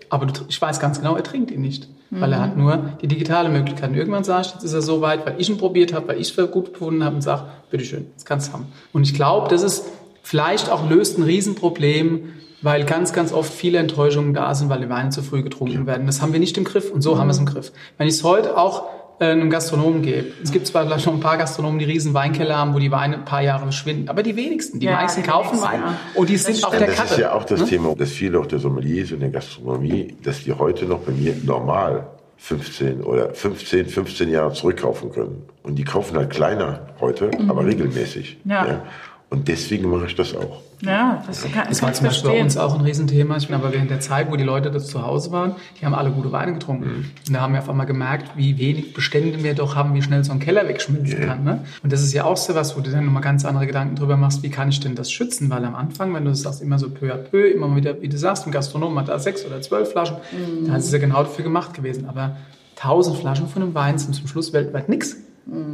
Aber 0.09 0.25
du, 0.25 0.41
ich 0.47 0.61
weiß 0.61 0.79
ganz 0.79 0.99
genau, 0.99 1.15
er 1.15 1.23
trinkt 1.23 1.51
ihn 1.51 1.61
nicht. 1.61 1.87
Mhm. 2.09 2.21
Weil 2.21 2.33
er 2.33 2.41
hat 2.41 2.57
nur 2.57 2.93
die 3.01 3.07
digitale 3.07 3.49
Möglichkeit. 3.49 3.89
Und 3.89 3.95
irgendwann 3.95 4.23
sagst 4.23 4.51
du, 4.51 4.55
jetzt 4.55 4.63
ist 4.63 4.73
er 4.73 4.81
so 4.81 5.01
weit, 5.01 5.25
weil 5.25 5.35
ich 5.37 5.49
ihn 5.49 5.57
probiert 5.57 5.93
habe, 5.93 6.07
weil 6.07 6.19
ich 6.19 6.37
es 6.37 6.51
gut 6.51 6.73
befunden 6.73 7.03
habe 7.03 7.15
und 7.15 7.21
sag, 7.21 7.69
bitteschön, 7.71 8.07
jetzt 8.11 8.25
kannst 8.25 8.49
du 8.49 8.53
haben. 8.53 8.67
Und 8.93 9.03
ich 9.03 9.13
glaube, 9.13 9.49
das 9.49 9.63
ist 9.63 9.85
vielleicht 10.23 10.69
auch 10.69 10.89
löst 10.89 11.17
ein 11.17 11.23
Riesenproblem, 11.23 12.33
weil 12.61 12.85
ganz, 12.85 13.13
ganz 13.13 13.31
oft 13.31 13.53
viele 13.53 13.79
Enttäuschungen 13.79 14.33
da 14.33 14.53
sind, 14.53 14.69
weil 14.69 14.79
die 14.79 14.89
Weine 14.89 15.09
zu 15.09 15.21
früh 15.21 15.43
getrunken 15.43 15.87
werden. 15.87 16.05
Das 16.05 16.21
haben 16.21 16.33
wir 16.33 16.39
nicht 16.39 16.57
im 16.57 16.63
Griff 16.63 16.91
und 16.91 17.01
so 17.01 17.15
mhm. 17.15 17.19
haben 17.19 17.27
wir 17.27 17.31
es 17.31 17.39
im 17.39 17.45
Griff. 17.45 17.71
Wenn 17.97 18.07
ich 18.07 18.15
es 18.15 18.23
heute 18.23 18.57
auch 18.57 18.85
äh, 19.19 19.25
einem 19.25 19.49
Gastronomen 19.49 20.01
gebe, 20.01 20.27
es 20.43 20.51
gibt 20.51 20.67
zwar 20.67 20.85
vielleicht 20.85 21.05
noch 21.05 21.13
ein 21.13 21.19
paar 21.19 21.37
Gastronomen, 21.37 21.79
die 21.79 21.85
riesen 21.85 22.13
Weinkeller 22.13 22.57
haben, 22.57 22.73
wo 22.73 22.79
die 22.79 22.91
Weine 22.91 23.15
ein 23.15 23.25
paar 23.25 23.41
Jahre 23.41 23.63
verschwinden, 23.63 24.09
aber 24.09 24.23
die 24.23 24.35
wenigsten, 24.35 24.79
die 24.79 24.87
ja, 24.87 24.93
meisten 24.93 25.23
die 25.23 25.29
kaufen 25.29 25.61
Wein 25.61 25.81
ja. 25.81 25.97
und 26.15 26.29
die 26.29 26.33
das 26.33 26.43
sind 26.43 26.63
auf 26.63 26.77
der 26.77 26.87
Karte. 26.87 27.01
Das 27.01 27.11
ist 27.11 27.17
ja 27.17 27.33
auch 27.33 27.43
das 27.43 27.61
ne? 27.61 27.65
Thema, 27.67 27.95
dass 27.95 28.09
viele 28.09 28.39
auch 28.39 28.45
der 28.45 28.59
Sommeliers 28.59 29.11
und 29.11 29.19
der 29.19 29.29
Gastronomie, 29.29 30.15
dass 30.23 30.43
die 30.43 30.53
heute 30.53 30.85
noch 30.85 30.99
bei 30.99 31.11
mir 31.11 31.35
normal 31.43 32.07
15 32.39 33.03
oder 33.03 33.33
15, 33.33 33.87
15 33.87 34.29
Jahre 34.29 34.53
zurückkaufen 34.53 35.11
können. 35.11 35.43
Und 35.61 35.75
die 35.75 35.83
kaufen 35.83 36.15
halt 36.17 36.29
kleiner 36.29 36.87
heute, 36.99 37.29
mhm. 37.37 37.51
aber 37.51 37.65
regelmäßig. 37.65 38.37
Ja. 38.45 38.65
ja. 38.65 38.83
Und 39.29 39.47
deswegen 39.47 39.89
mache 39.89 40.05
ich 40.05 40.15
das 40.15 40.35
auch. 40.35 40.61
Ja, 40.81 41.23
das 41.27 41.43
kann 41.43 41.67
Das 41.67 41.81
war 41.81 41.91
zum 41.93 42.05
Beispiel 42.05 42.31
bei 42.31 42.41
uns 42.41 42.57
auch 42.57 42.73
ein 42.73 42.81
Riesenthema. 42.81 43.37
Ich 43.37 43.47
bin 43.47 43.55
aber 43.55 43.73
während 43.73 43.89
der 43.89 43.99
Zeit, 43.99 44.31
wo 44.31 44.35
die 44.35 44.43
Leute 44.43 44.71
das 44.71 44.87
zu 44.87 45.01
Hause 45.05 45.31
waren, 45.31 45.55
die 45.79 45.85
haben 45.85 45.93
alle 45.93 46.11
gute 46.11 46.31
Weine 46.31 46.53
getrunken. 46.53 46.85
Mhm. 46.85 47.05
Und 47.27 47.33
da 47.33 47.41
haben 47.41 47.53
wir 47.53 47.59
auf 47.59 47.69
einmal 47.69 47.85
gemerkt, 47.85 48.31
wie 48.35 48.57
wenig 48.57 48.93
Bestände 48.93 49.43
wir 49.43 49.53
doch 49.55 49.75
haben, 49.75 49.93
wie 49.93 50.01
schnell 50.01 50.23
so 50.23 50.31
ein 50.31 50.39
Keller 50.39 50.67
wegschmilzen 50.67 51.19
yeah. 51.19 51.27
kann. 51.27 51.43
Ne? 51.43 51.65
Und 51.83 51.91
das 51.91 52.01
ist 52.01 52.13
ja 52.13 52.23
auch 52.23 52.37
so 52.37 52.55
was, 52.55 52.77
wo 52.77 52.81
du 52.81 52.91
dann 52.91 53.05
nochmal 53.05 53.21
ganz 53.21 53.43
andere 53.45 53.67
Gedanken 53.67 53.95
drüber 53.95 54.15
machst, 54.15 54.41
wie 54.43 54.49
kann 54.49 54.69
ich 54.69 54.79
denn 54.79 54.95
das 54.95 55.11
schützen? 55.11 55.49
Weil 55.49 55.65
am 55.65 55.75
Anfang, 55.75 56.13
wenn 56.13 56.23
du 56.23 56.29
das 56.29 56.41
sagst, 56.41 56.61
immer 56.61 56.79
so 56.79 56.89
peu 56.89 57.13
à 57.13 57.17
peu, 57.17 57.47
immer 57.47 57.75
wieder, 57.75 58.01
wie 58.01 58.07
du 58.07 58.17
sagst, 58.17 58.47
ein 58.47 58.51
Gastronom 58.51 58.97
hat 58.99 59.09
da 59.09 59.19
sechs 59.19 59.45
oder 59.45 59.61
zwölf 59.61 59.91
Flaschen, 59.91 60.17
mhm. 60.31 60.67
da 60.67 60.77
ist 60.77 60.85
es 60.85 60.91
ja 60.91 60.99
genau 60.99 61.23
dafür 61.23 61.43
gemacht 61.43 61.73
gewesen. 61.73 62.07
Aber 62.07 62.37
1000 62.77 63.17
Flaschen 63.17 63.47
von 63.47 63.61
einem 63.61 63.75
Wein 63.75 63.97
sind 63.97 64.13
zum 64.13 64.27
Schluss 64.27 64.53
weltweit 64.53 64.87
nichts. 64.87 65.17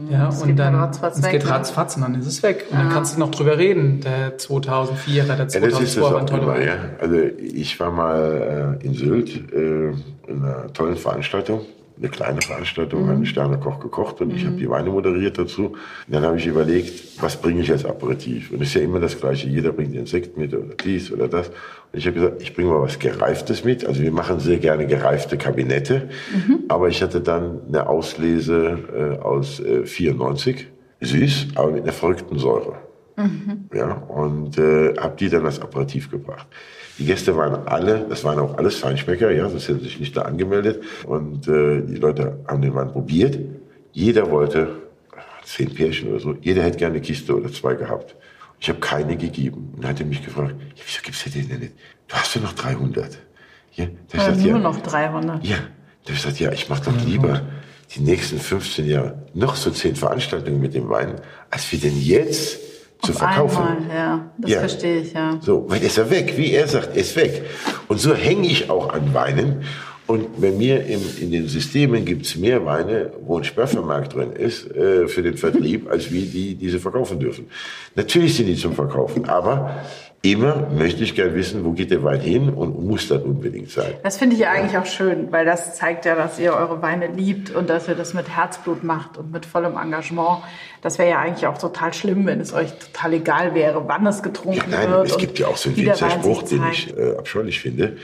Ja, 0.10 0.30
Es 0.30 0.42
und 0.42 0.48
geht 0.48 0.60
dann 0.60 0.76
ratzfatz 0.76 1.18
es 1.18 1.24
weg, 1.24 1.32
geht 1.32 1.44
ne? 1.44 1.50
ratzfatz 1.50 1.96
und 1.96 2.04
dann 2.04 2.16
ist 2.16 2.28
es 2.28 2.42
weg. 2.44 2.66
Und 2.72 2.78
dann 2.78 2.90
kannst 2.90 3.16
du 3.16 3.20
noch 3.20 3.32
drüber 3.32 3.58
reden. 3.58 4.00
Der 4.02 4.38
2004er, 4.38 5.24
der 5.24 5.26
Ja, 5.26 5.46
das 5.46 5.56
ist 5.56 5.60
2002 5.60 5.84
es 5.84 6.02
war 6.02 6.16
auch 6.16 6.20
ein 6.20 6.28
toller 6.28 6.44
immer, 6.44 6.62
ja. 6.66 6.76
Also 7.00 7.16
ich 7.38 7.80
war 7.80 7.92
mal 7.92 8.78
äh, 8.82 8.86
in 8.86 8.94
Sylt 8.94 9.54
äh, 9.54 9.90
in 10.28 10.44
einer 10.44 10.72
tollen 10.74 10.96
Veranstaltung, 10.96 11.62
eine 11.98 12.10
kleine 12.10 12.42
Veranstaltung, 12.42 13.10
einen 13.10 13.26
Sternekoch 13.26 13.80
gekocht 13.80 14.20
und 14.22 14.32
ich 14.36 14.46
habe 14.46 14.58
die 14.58 14.70
Weine 14.70 14.90
moderiert 14.90 15.38
dazu. 15.38 15.68
Und 15.68 15.78
dann 16.10 16.24
habe 16.24 16.38
ich 16.38 16.46
überlegt, 16.46 17.22
was 17.22 17.38
bringe 17.38 17.62
ich 17.62 17.72
als 17.72 17.86
Aperitif? 17.86 18.52
Und 18.52 18.62
es 18.62 18.70
ist 18.70 18.74
ja 18.76 18.82
immer 18.82 19.00
das 19.00 19.20
Gleiche. 19.20 19.48
Jeder 19.48 19.72
bringt 19.72 19.96
den 19.96 20.06
Sekt 20.06 20.38
mit 20.38 20.54
oder 20.54 20.76
dies 20.84 21.12
oder 21.12 21.28
das. 21.28 21.50
Und 21.50 22.00
ich 22.00 22.06
habe 22.06 22.16
gesagt, 22.16 22.42
ich 22.42 22.54
bringe 22.54 22.72
mal 22.72 22.82
was 22.82 23.00
Gereiftes 23.00 23.64
mit. 23.64 23.86
Also 23.86 24.02
wir 24.02 24.12
machen 24.12 24.40
sehr 24.40 24.58
gerne 24.58 24.88
gereifte 24.88 25.38
Kabinette. 25.38 26.10
Aber 26.68 26.90
ich 26.90 27.02
hatte 27.02 27.22
dann 27.22 27.62
eine 27.68 27.88
Auslese 27.88 28.80
äh, 28.94 29.22
aus 29.22 29.60
äh, 29.62 29.86
94. 29.86 30.68
Süß, 31.02 31.48
aber 31.56 31.72
mit 31.72 31.84
einer 31.84 31.94
verrückten 31.94 32.38
Säure. 32.40 32.78
Ja, 33.74 33.94
und 33.94 34.58
äh, 34.58 34.96
habe 34.98 35.16
die 35.18 35.30
dann 35.30 35.46
als 35.46 35.62
Aperitif 35.62 36.12
gebracht. 36.12 36.48
Die 36.98 37.06
Gäste 37.06 37.36
waren 37.36 37.68
alle, 37.68 38.06
das 38.10 38.24
waren 38.24 38.40
auch 38.40 38.58
alles 38.58 38.78
Feinschmecker, 38.78 39.32
ja, 39.32 39.50
sonst 39.50 39.68
hätten 39.68 39.82
sich 39.82 40.00
nicht 40.00 40.16
da 40.16 40.22
angemeldet. 40.24 40.84
Und 41.06 41.48
äh, 41.48 41.82
die 41.82 41.96
Leute 41.96 42.40
haben 42.48 42.62
den 42.62 42.74
Wein 42.74 42.92
probiert. 42.92 43.38
Jeder 43.92 44.32
wollte, 44.32 44.70
zehn 45.44 45.74
Pärchen 45.74 46.10
oder 46.10 46.20
so, 46.20 46.36
jeder 46.42 46.64
hätte 46.64 46.78
gerne 46.78 46.96
eine 46.96 47.02
Kiste 47.02 47.36
oder 47.36 47.52
zwei 47.52 47.76
gehabt. 47.76 48.16
Ich 48.60 48.70
habe 48.70 48.80
keine 48.80 49.18
gegeben. 49.18 49.72
Und 49.76 49.84
dann 49.84 49.92
hat 49.92 50.00
er 50.00 50.06
mich 50.06 50.24
gefragt, 50.24 50.56
ja, 50.76 50.84
wieso 50.86 51.02
gibt's 51.04 51.24
denn 51.26 51.48
denn 51.50 51.60
nicht? 51.60 51.74
Du 52.08 52.16
hast 52.16 52.34
ja 52.36 52.42
noch 52.42 52.54
300. 52.54 53.18
Ja, 53.74 53.86
da 53.86 53.92
hab 53.92 53.96
ich 54.14 54.14
Ja, 54.14 54.28
gesagt, 54.30 54.42
nur 54.42 54.52
ja, 54.52 54.60
noch 54.60 54.82
300. 54.82 55.46
ja, 55.46 55.56
da 55.58 55.62
hab 55.62 56.10
ich 56.10 56.16
gesagt, 56.16 56.40
ja, 56.40 56.52
ich 56.52 56.70
mache 56.70 56.86
doch 56.86 57.06
lieber 57.06 57.42
die 57.94 58.02
nächsten 58.02 58.40
15 58.40 58.88
Jahre 58.88 59.24
noch 59.34 59.56
so 59.56 59.70
zehn 59.72 59.96
Veranstaltungen 59.96 60.60
mit 60.62 60.74
dem 60.74 60.90
Wein, 60.90 61.16
als 61.52 61.72
wir 61.72 61.80
denn 61.80 62.00
jetzt 62.00 62.60
zu 63.02 63.12
Auf 63.12 63.18
verkaufen. 63.20 63.58
einmal, 63.62 63.96
ja. 63.96 64.32
Das 64.38 64.52
Ja. 64.52 64.60
verstehe 64.60 65.02
ich, 65.02 65.14
ja. 65.14 65.38
So, 65.42 65.66
weil 65.68 65.84
ist 65.84 65.98
er 65.98 66.10
weg, 66.10 66.34
wie 66.38 66.52
er 66.54 66.68
sagt, 66.68 66.96
ist 66.96 67.16
weg. 67.16 67.44
Und 67.88 68.00
so 68.00 68.14
hänge 68.16 68.48
ich 68.48 68.70
auch 68.70 68.90
an 68.94 69.14
Weinen. 69.14 69.64
Und 70.08 70.40
bei 70.40 70.52
mir 70.52 70.86
im, 70.86 71.02
in 71.20 71.32
den 71.32 71.48
Systemen 71.48 72.06
gibt's 72.06 72.36
mehr 72.36 72.64
Weine, 72.64 73.12
wo 73.26 73.40
ein 73.40 73.44
Sperrvermerk 73.44 74.10
drin 74.12 74.34
ist 74.34 74.70
äh, 74.70 75.08
für 75.08 75.24
den 75.24 75.36
Vertrieb, 75.36 75.90
als 75.90 76.12
wie 76.12 76.22
die 76.22 76.54
diese 76.54 76.80
verkaufen 76.80 77.20
dürfen. 77.20 77.48
Natürlich 77.96 78.36
sind 78.36 78.46
die 78.46 78.56
zum 78.56 78.74
Verkaufen, 78.74 79.26
aber 79.26 79.82
immer 80.32 80.68
möchte 80.70 81.04
ich 81.04 81.16
gern 81.16 81.34
wissen, 81.36 81.64
wo 81.66 81.72
geht 81.72 81.92
der 81.92 82.04
Wein 82.04 82.20
hin 82.20 82.50
und 82.50 82.86
muss 82.86 83.08
das 83.08 83.22
unbedingt 83.22 83.70
sein. 83.70 83.94
Das 84.04 84.18
finde 84.18 84.36
ich 84.36 84.42
ja 84.42 84.52
eigentlich 84.52 84.78
auch 84.78 84.86
schön, 84.86 85.32
weil 85.32 85.46
das 85.46 85.76
zeigt 85.76 86.06
ja, 86.06 86.16
dass 86.16 86.40
ihr 86.40 86.54
eure 86.54 86.82
Weine 86.82 87.08
liebt 87.08 87.52
und 87.52 87.70
dass 87.70 87.88
ihr 87.88 87.96
das 87.96 88.14
mit 88.14 88.30
Herzblut 88.30 88.84
macht 88.84 89.18
und 89.18 89.32
mit 89.32 89.46
vollem 89.46 89.78
Engagement. 89.78 90.44
Das 90.82 91.00
wäre 91.00 91.10
ja 91.10 91.20
eigentlich 91.20 91.48
auch 91.48 91.58
total 91.58 91.94
schlimm, 91.94 92.26
wenn 92.26 92.40
es 92.40 92.54
euch 92.54 92.72
total 92.78 93.14
egal 93.14 93.56
wäre, 93.56 93.88
wann 93.88 94.06
es 94.06 94.22
getrunken 94.24 94.72
Nein, 94.72 94.90
wird. 94.90 95.08
es 95.08 95.18
gibt 95.18 95.40
ja 95.40 95.48
auch 95.48 95.58
so 95.58 95.70
einen 95.70 95.78
wie 95.78 95.86
der 95.86 95.96
Wiener 96.00 96.12
Wein 96.12 96.20
Spruch, 96.20 96.46
sich 96.46 96.60
den 96.60 96.70
ich 96.72 96.98
äh, 96.98 97.18
abscheulich 97.18 97.60
finde. 97.60 97.98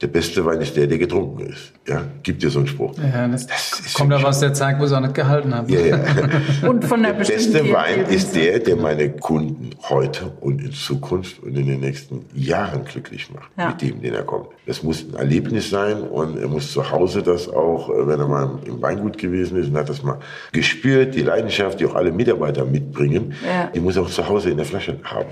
Der 0.00 0.06
beste 0.06 0.44
Wein 0.44 0.60
ist 0.60 0.76
der, 0.76 0.86
der 0.86 0.96
getrunken 0.98 1.46
ist. 1.46 1.72
Ja, 1.88 2.04
gibt 2.22 2.40
dir 2.42 2.50
so 2.50 2.60
einen 2.60 2.68
Spruch. 2.68 2.94
Ja, 2.98 3.26
das, 3.26 3.48
Das 3.48 3.80
ist 3.80 3.94
kommt 3.94 4.12
aber 4.12 4.28
aus 4.28 4.38
der 4.38 4.54
Zeit, 4.54 4.78
wo 4.78 4.86
sie 4.86 4.96
auch 4.96 5.00
nicht 5.00 5.14
gehalten 5.14 5.52
haben. 5.52 5.68
Ja, 5.68 5.80
ja. 5.80 5.98
Und 6.68 6.84
von 6.84 7.02
der 7.02 7.14
Der 7.14 7.24
beste 7.24 7.72
Wein 7.72 8.04
ist 8.08 8.36
der, 8.36 8.60
der 8.60 8.76
meine 8.76 9.10
Kunden 9.10 9.70
heute 9.88 10.30
und 10.40 10.60
in 10.62 10.70
Zukunft 10.72 11.42
und 11.42 11.56
in 11.56 11.66
den 11.66 11.80
nächsten 11.80 12.24
Jahren 12.34 12.84
glücklich 12.84 13.28
macht, 13.34 13.50
Ja. 13.58 13.70
mit 13.70 13.82
dem, 13.82 14.00
den 14.00 14.14
er 14.14 14.22
kommt. 14.22 14.46
Das 14.66 14.84
muss 14.84 15.04
ein 15.04 15.14
Erlebnis 15.14 15.68
sein 15.70 16.02
und 16.02 16.38
er 16.38 16.46
muss 16.46 16.70
zu 16.72 16.88
Hause 16.88 17.22
das 17.22 17.48
auch, 17.48 17.88
äh, 17.90 18.06
wenn 18.06 18.20
er 18.20 18.28
mal 18.28 18.50
im 18.66 18.80
Weingut 18.80 19.18
gewesen 19.18 19.56
ist 19.58 19.68
und 19.70 19.76
hat 19.76 19.88
das 19.88 20.04
mal 20.04 20.18
gespürt, 20.52 21.14
die 21.16 21.22
Leidenschaft, 21.22 21.80
die 21.80 21.86
auch 21.86 21.94
alle 21.96 22.12
Mitarbeiter 22.12 22.64
mitbringen, 22.64 23.32
Ja. 23.44 23.66
die 23.74 23.80
muss 23.80 23.96
er 23.96 24.02
auch 24.02 24.10
zu 24.10 24.28
Hause 24.28 24.50
in 24.50 24.58
der 24.58 24.66
Flasche 24.66 24.96
haben. 25.02 25.26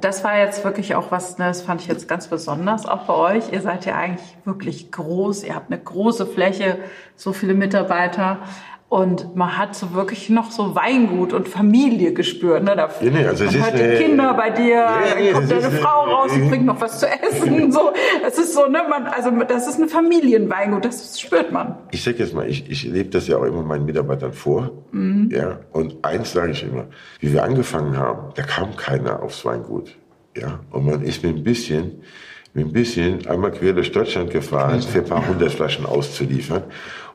Das 0.00 0.24
war 0.24 0.38
jetzt 0.38 0.64
wirklich 0.64 0.94
auch 0.94 1.10
was, 1.10 1.38
ne, 1.38 1.46
das 1.46 1.62
fand 1.62 1.82
ich 1.82 1.86
jetzt 1.86 2.08
ganz 2.08 2.28
besonders, 2.28 2.86
auch 2.86 3.02
bei 3.02 3.14
euch. 3.14 3.52
Ihr 3.52 3.60
seid 3.60 3.84
ja 3.84 3.96
eigentlich 3.96 4.36
wirklich 4.44 4.90
groß, 4.90 5.44
ihr 5.44 5.54
habt 5.54 5.70
eine 5.70 5.80
große 5.80 6.26
Fläche, 6.26 6.78
so 7.16 7.32
viele 7.32 7.54
Mitarbeiter. 7.54 8.38
Und 8.90 9.34
man 9.34 9.58
hat 9.58 9.74
so 9.74 9.94
wirklich 9.94 10.28
noch 10.30 10.52
so 10.52 10.76
Weingut 10.76 11.32
und 11.32 11.48
Familie 11.48 12.12
gespürt. 12.12 12.62
Ne? 12.62 12.76
Da 12.76 12.88
Ja, 13.00 13.10
nee, 13.10 13.24
also 13.26 13.44
es 13.44 13.52
man 13.54 13.62
hört 13.64 13.74
die 13.78 14.04
Kinder 14.04 14.34
bei 14.34 14.50
dir, 14.50 14.68
Ja, 14.74 14.98
dann 15.16 15.32
kommt 15.32 15.50
deine 15.50 15.66
eine- 15.66 15.78
Frau 15.78 16.04
raus 16.04 16.32
und 16.32 16.48
bringt 16.48 16.66
noch 16.66 16.80
was 16.80 17.00
zu 17.00 17.06
essen. 17.08 17.72
So, 17.72 17.92
es 18.24 18.38
ist 18.38 18.54
so, 18.54 18.66
ne, 18.66 18.82
man, 18.88 19.06
also 19.06 19.30
das 19.48 19.66
ist 19.66 19.80
ein 19.80 19.88
Familienweingut, 19.88 20.84
das 20.84 21.18
spürt 21.18 21.50
man. 21.50 21.76
Ich 21.90 22.04
sag 22.04 22.18
jetzt 22.20 22.34
mal, 22.34 22.48
ich, 22.48 22.70
ich 22.70 22.84
lebe 22.84 23.08
das 23.10 23.26
ja 23.26 23.38
auch 23.38 23.44
immer 23.44 23.62
meinen 23.62 23.84
Mitarbeitern 23.84 24.32
vor. 24.32 24.70
Ja, 24.92 25.58
und 25.72 26.04
eins 26.04 26.32
sage 26.32 26.52
ich 26.52 26.62
immer, 26.62 26.84
wie 27.20 27.32
wir 27.32 27.42
angefangen 27.42 27.96
haben, 27.96 28.32
da 28.36 28.42
kam 28.42 28.76
keiner 28.76 29.22
aufs 29.22 29.44
Weingut. 29.44 29.96
Ja, 30.36 30.60
und 30.70 30.86
man 30.86 31.02
ist 31.02 31.24
mit 31.24 31.34
ein 31.36 31.42
bisschen, 31.42 32.02
mit 32.52 32.66
ein 32.66 32.72
bisschen 32.72 33.26
einmal 33.26 33.50
quer 33.50 33.72
durch 33.72 33.90
Deutschland 33.90 34.30
gefahren, 34.30 34.82
für 34.82 34.98
ein 34.98 35.04
paar 35.06 35.26
hundert 35.26 35.50
Flaschen 35.52 35.84
auszuliefern. 35.86 36.62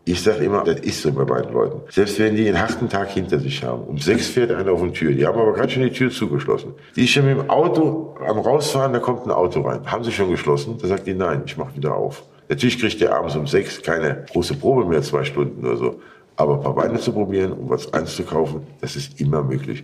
Ich 0.06 0.22
sage 0.24 0.44
immer, 0.46 0.64
das 0.64 0.80
ist 0.80 1.02
so 1.02 1.12
bei 1.12 1.24
beiden 1.24 1.54
Leuten. 1.54 1.82
Selbst 1.90 2.18
wenn 2.20 2.36
die 2.36 2.48
einen 2.48 2.60
harten 2.60 2.90
Tag 2.90 3.10
hinter 3.12 3.38
sich 3.40 3.64
haben, 3.64 3.84
um 3.84 3.98
sechs 4.00 4.28
fährt 4.28 4.52
einer 4.52 4.72
auf 4.72 4.82
die 4.82 4.92
Tür, 4.92 5.12
die 5.12 5.26
haben 5.26 5.38
aber 5.40 5.54
gerade 5.54 5.70
schon 5.70 5.84
die 5.84 5.92
Tür 5.92 6.10
zugeschlossen. 6.10 6.74
Die 6.96 7.04
ist 7.04 7.12
schon 7.12 7.26
mit 7.26 7.38
dem 7.38 7.50
Auto 7.50 8.16
am 8.28 8.40
rausfahren, 8.40 8.94
da 8.94 9.00
kommt 9.00 9.26
ein 9.26 9.32
Auto 9.32 9.62
rein. 9.62 9.82
Haben 9.86 10.04
sie 10.04 10.12
schon 10.12 10.32
geschlossen? 10.32 10.78
Da 10.82 10.88
sagt 10.88 11.06
die, 11.06 11.14
nein, 11.14 11.44
ich 11.46 11.58
mache 11.58 11.76
wieder 11.76 11.96
auf. 11.96 12.24
Natürlich 12.48 12.80
kriegt 12.80 13.00
der 13.02 13.16
abends 13.16 13.36
um 13.36 13.46
sechs 13.46 13.82
keine 13.84 14.26
große 14.32 14.56
Probe 14.56 14.86
mehr, 14.86 15.02
zwei 15.04 15.24
Stunden 15.24 15.64
oder 15.66 15.78
so. 15.78 16.00
Aber 16.36 16.56
ein 16.56 16.62
paar 16.64 16.76
Weine 16.78 17.00
zu 17.00 17.12
probieren, 17.12 17.52
um 17.52 17.70
was 17.70 17.94
einzukaufen, 17.94 18.62
das 18.82 18.96
ist 18.96 19.20
immer 19.22 19.44
möglich. 19.44 19.84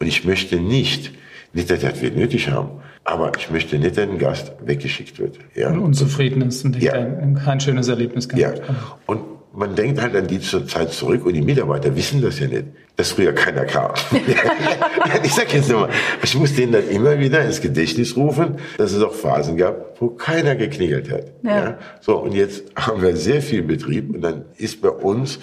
Und 0.00 0.06
ich 0.06 0.24
möchte 0.24 0.56
nicht, 0.60 1.12
nicht, 1.52 1.68
dass 1.70 2.00
wir 2.00 2.10
nötig 2.12 2.50
haben, 2.50 2.70
aber 3.04 3.32
ich 3.36 3.50
möchte 3.50 3.78
nicht, 3.78 3.96
dass 3.98 4.04
ein 4.08 4.16
Gast 4.18 4.52
weggeschickt 4.64 5.18
wird. 5.18 5.38
Ja. 5.54 5.68
Und 5.70 5.80
unzufrieden 5.80 6.40
ist 6.42 6.64
und 6.64 6.80
Ja. 6.80 6.92
kein, 6.92 7.34
kein 7.44 7.60
schönes 7.60 7.88
Erlebnis 7.88 8.28
Ja. 8.34 8.50
gehabt 8.52 8.68
hat. 8.68 8.76
Und 9.06 9.20
man 9.58 9.74
denkt 9.74 10.00
halt 10.00 10.14
an 10.14 10.28
die 10.28 10.40
zur 10.40 10.68
Zeit 10.68 10.92
zurück 10.92 11.26
und 11.26 11.34
die 11.34 11.42
Mitarbeiter 11.42 11.94
wissen 11.96 12.22
das 12.22 12.38
ja 12.38 12.46
nicht, 12.46 12.66
dass 12.94 13.10
früher 13.10 13.32
keiner 13.32 13.64
kam. 13.64 13.90
ich 15.24 15.34
sag 15.34 15.52
jetzt 15.52 15.68
nochmal, 15.68 15.90
ich 16.22 16.34
muss 16.36 16.54
denen 16.54 16.72
dann 16.72 16.88
immer 16.88 17.18
wieder 17.18 17.44
ins 17.44 17.60
Gedächtnis 17.60 18.16
rufen, 18.16 18.58
dass 18.76 18.92
es 18.92 19.02
auch 19.02 19.12
Phasen 19.12 19.56
gab, 19.56 20.00
wo 20.00 20.10
keiner 20.10 20.54
geknigelt 20.54 21.10
hat. 21.10 21.24
Ja. 21.42 21.76
So, 22.00 22.18
und 22.18 22.34
jetzt 22.34 22.66
haben 22.76 23.02
wir 23.02 23.16
sehr 23.16 23.42
viel 23.42 23.62
Betrieb 23.62 24.14
und 24.14 24.20
dann 24.20 24.44
ist 24.56 24.80
bei 24.80 24.90
uns 24.90 25.40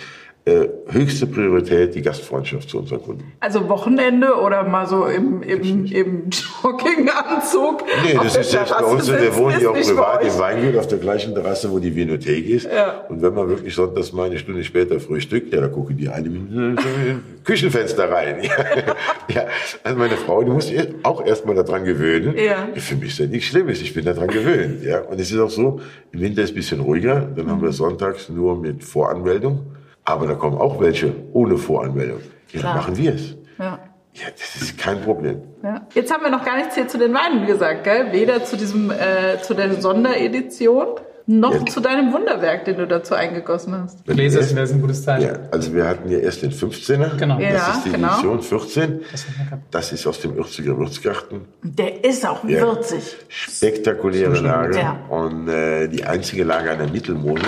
höchste 0.47 1.25
Priorität 1.25 1.95
die 1.95 2.03
Gastfreundschaft 2.03 2.69
zu 2.69 2.77
unseren 2.77 3.01
Kunden. 3.01 3.33
Also 3.39 3.67
Wochenende 3.67 4.35
oder 4.35 4.63
mal 4.63 4.85
so 4.85 5.05
im, 5.05 5.41
im, 5.41 5.85
im 5.85 6.29
Jogginganzug. 6.29 7.83
Nee, 8.03 8.13
das 8.13 8.37
ist 8.37 8.51
selbst 8.51 8.77
bei 8.77 8.85
uns, 8.85 9.11
wir 9.11 9.35
wohnen 9.35 9.59
ja 9.59 9.69
auch 9.69 9.73
privat 9.73 10.23
im. 10.23 10.37
Weingut 10.37 10.77
auf 10.77 10.87
der 10.87 10.99
gleichen 10.99 11.33
Terrasse, 11.33 11.71
wo 11.71 11.79
die 11.79 11.95
Vinothek 11.95 12.47
ist. 12.47 12.65
Ja. 12.65 13.05
Und 13.09 13.23
wenn 13.23 13.33
man 13.33 13.49
wirklich 13.49 13.73
sonntags 13.73 14.13
mal 14.13 14.25
eine 14.25 14.37
Stunde 14.37 14.63
später 14.63 14.99
frühstückt, 14.99 15.51
ja, 15.51 15.61
da 15.61 15.67
gucken 15.67 15.97
die 15.97 16.09
alle 16.09 16.29
mit 16.29 16.51
dem 16.51 17.23
Küchenfenster 17.43 18.11
rein. 18.11 18.43
Ja. 18.45 19.41
ja, 19.41 19.47
also 19.83 19.97
meine 19.97 20.15
Frau, 20.17 20.43
die 20.43 20.51
muss 20.51 20.71
ihr 20.71 20.87
auch 21.03 21.25
erstmal 21.25 21.55
daran 21.55 21.85
gewöhnen. 21.85 22.35
Ja. 22.37 22.67
Für 22.75 22.95
mich 22.95 23.09
ist 23.09 23.19
das 23.19 23.27
nichts 23.27 23.47
Schlimmes, 23.47 23.81
ich 23.81 23.93
bin 23.93 24.05
daran 24.05 24.27
gewöhnt. 24.27 24.83
Ja. 24.83 25.01
Und 25.01 25.19
es 25.19 25.31
ist 25.31 25.39
auch 25.39 25.49
so, 25.49 25.79
im 26.11 26.21
Winter 26.21 26.41
ist 26.41 26.49
es 26.49 26.51
ein 26.51 26.55
bisschen 26.55 26.79
ruhiger, 26.81 27.27
dann 27.35 27.49
haben 27.49 27.61
wir 27.61 27.71
sonntags 27.71 28.29
nur 28.29 28.59
mit 28.59 28.83
Voranmeldung. 28.83 29.65
Aber 30.05 30.27
da 30.27 30.35
kommen 30.35 30.57
auch 30.57 30.79
welche 30.79 31.13
ohne 31.33 31.57
Voranmeldung. 31.57 32.19
Ja, 32.51 32.59
Klar. 32.59 32.73
dann 32.73 32.81
machen 32.83 32.97
wir 32.97 33.13
es. 33.15 33.35
Ja. 33.57 33.79
Ja, 34.13 34.27
das 34.31 34.61
ist 34.61 34.77
kein 34.77 35.01
Problem. 35.01 35.41
Ja. 35.61 35.85
Jetzt 35.93 36.13
haben 36.13 36.23
wir 36.23 36.29
noch 36.29 36.45
gar 36.45 36.55
nichts 36.55 36.75
hier 36.75 36.87
zu 36.87 36.97
den 36.97 37.13
Weinen 37.13 37.45
gesagt, 37.47 37.83
gell? 37.83 38.13
Weder 38.13 38.45
zu 38.45 38.55
diesem, 38.55 38.89
äh, 38.89 39.41
zu 39.41 39.53
der 39.53 39.73
Sonderedition, 39.81 40.87
noch 41.27 41.53
Ja. 41.53 41.65
zu 41.65 41.81
deinem 41.81 42.13
Wunderwerk, 42.13 42.63
den 42.65 42.77
du 42.77 42.87
dazu 42.87 43.13
eingegossen 43.15 43.73
hast. 43.81 44.05
Gläser 44.05 44.41
sind 44.43 44.57
das 44.57 44.71
ein 44.71 44.79
gutes 44.79 45.03
Zeichen. 45.03 45.25
Ja, 45.27 45.39
also 45.51 45.73
wir 45.73 45.85
hatten 45.87 46.09
ja 46.09 46.19
erst 46.19 46.43
den 46.43 46.51
15er. 46.51 47.17
Genau. 47.17 47.39
Das 47.39 47.43
Ja, 47.51 47.71
ist 47.73 47.85
die 47.87 47.91
genau. 47.91 48.11
Edition 48.13 48.41
14. 48.41 48.99
Das 49.11 49.25
haben 49.25 49.33
wir 49.39 49.45
gehabt. 49.45 49.63
Das 49.71 49.91
ist 49.91 50.05
aus 50.07 50.19
dem 50.21 50.37
Ürziger 50.37 50.77
Würzgarten. 50.77 51.41
Der 51.63 52.05
ist 52.05 52.25
auch 52.25 52.43
Ja. 52.47 52.61
würzig. 52.61 53.17
Spektakuläre 53.27 54.37
Lage. 54.39 54.77
Ja. 54.77 54.99
Und 55.09 55.49
äh, 55.49 55.87
die 55.89 56.05
einzige 56.05 56.43
Lage 56.43 56.71
an 56.71 56.77
der 56.77 56.89
Mittelmone, 56.89 57.41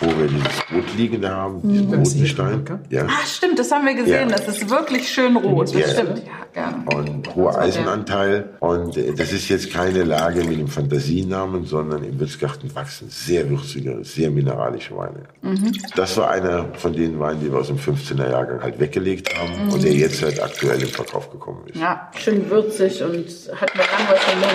wo 0.00 0.06
wir 0.18 0.26
dieses 0.28 0.58
Rot 0.74 0.96
liegende 0.96 1.30
haben, 1.30 1.60
diesen 1.62 1.90
Das 1.90 2.08
roten 2.14 2.26
Stein. 2.26 2.64
schon, 2.66 2.78
Ja. 2.90 3.06
Ah, 3.06 3.26
stimmt, 3.26 3.58
das 3.58 3.70
haben 3.70 3.86
wir 3.86 3.94
gesehen. 3.94 4.28
Ja. 4.30 4.36
Das 4.36 4.48
ist 4.48 4.68
wirklich 4.68 5.08
schön 5.08 5.36
rot. 5.36 5.68
Das 5.74 5.80
Ja. 5.80 5.88
stimmt. 5.88 6.18
Ja, 6.26 6.32
gerne. 6.52 6.84
Und 6.96 7.34
hoher 7.34 7.58
Eisenanteil. 7.58 8.50
Und 8.60 8.96
äh, 8.96 9.12
das 9.14 9.32
ist 9.32 9.48
jetzt 9.48 9.72
keine 9.72 10.04
Lage 10.04 10.44
mit 10.44 10.58
dem 10.58 10.68
Fantasienamen, 10.68 11.64
sondern 11.64 12.02
im 12.04 12.18
Würzgarten 12.18 12.74
wachsen 12.74 13.08
sehr 13.10 13.48
würzige, 13.48 14.04
sehr 14.04 14.30
mineralische 14.30 14.96
Weine. 14.96 15.24
Das 15.96 16.16
war 16.16 16.30
einer 16.30 16.66
von 16.74 16.92
den 16.92 17.18
Weinen, 17.20 17.40
die 17.40 17.50
wir 17.50 17.58
aus 17.60 17.68
dem 17.68 17.78
15er 17.78 18.30
Jahrgang 18.30 18.62
halt 18.62 18.78
weggelegt 18.80 19.30
haben 19.38 19.70
und 19.72 19.82
der 19.84 19.92
jetzt 19.94 20.22
halt 20.22 20.42
aktuell 20.42 20.82
im 20.82 20.88
Verkauf 20.88 21.30
gekommen 21.30 21.62
ist. 21.66 21.80
Ja, 21.80 22.10
schön 22.18 22.48
würzig 22.50 23.02
und 23.02 23.26
hat 23.60 23.74
mir 23.74 23.82
lang 23.82 24.08
was 24.08 24.32
im 24.32 24.40
Mund. 24.40 24.52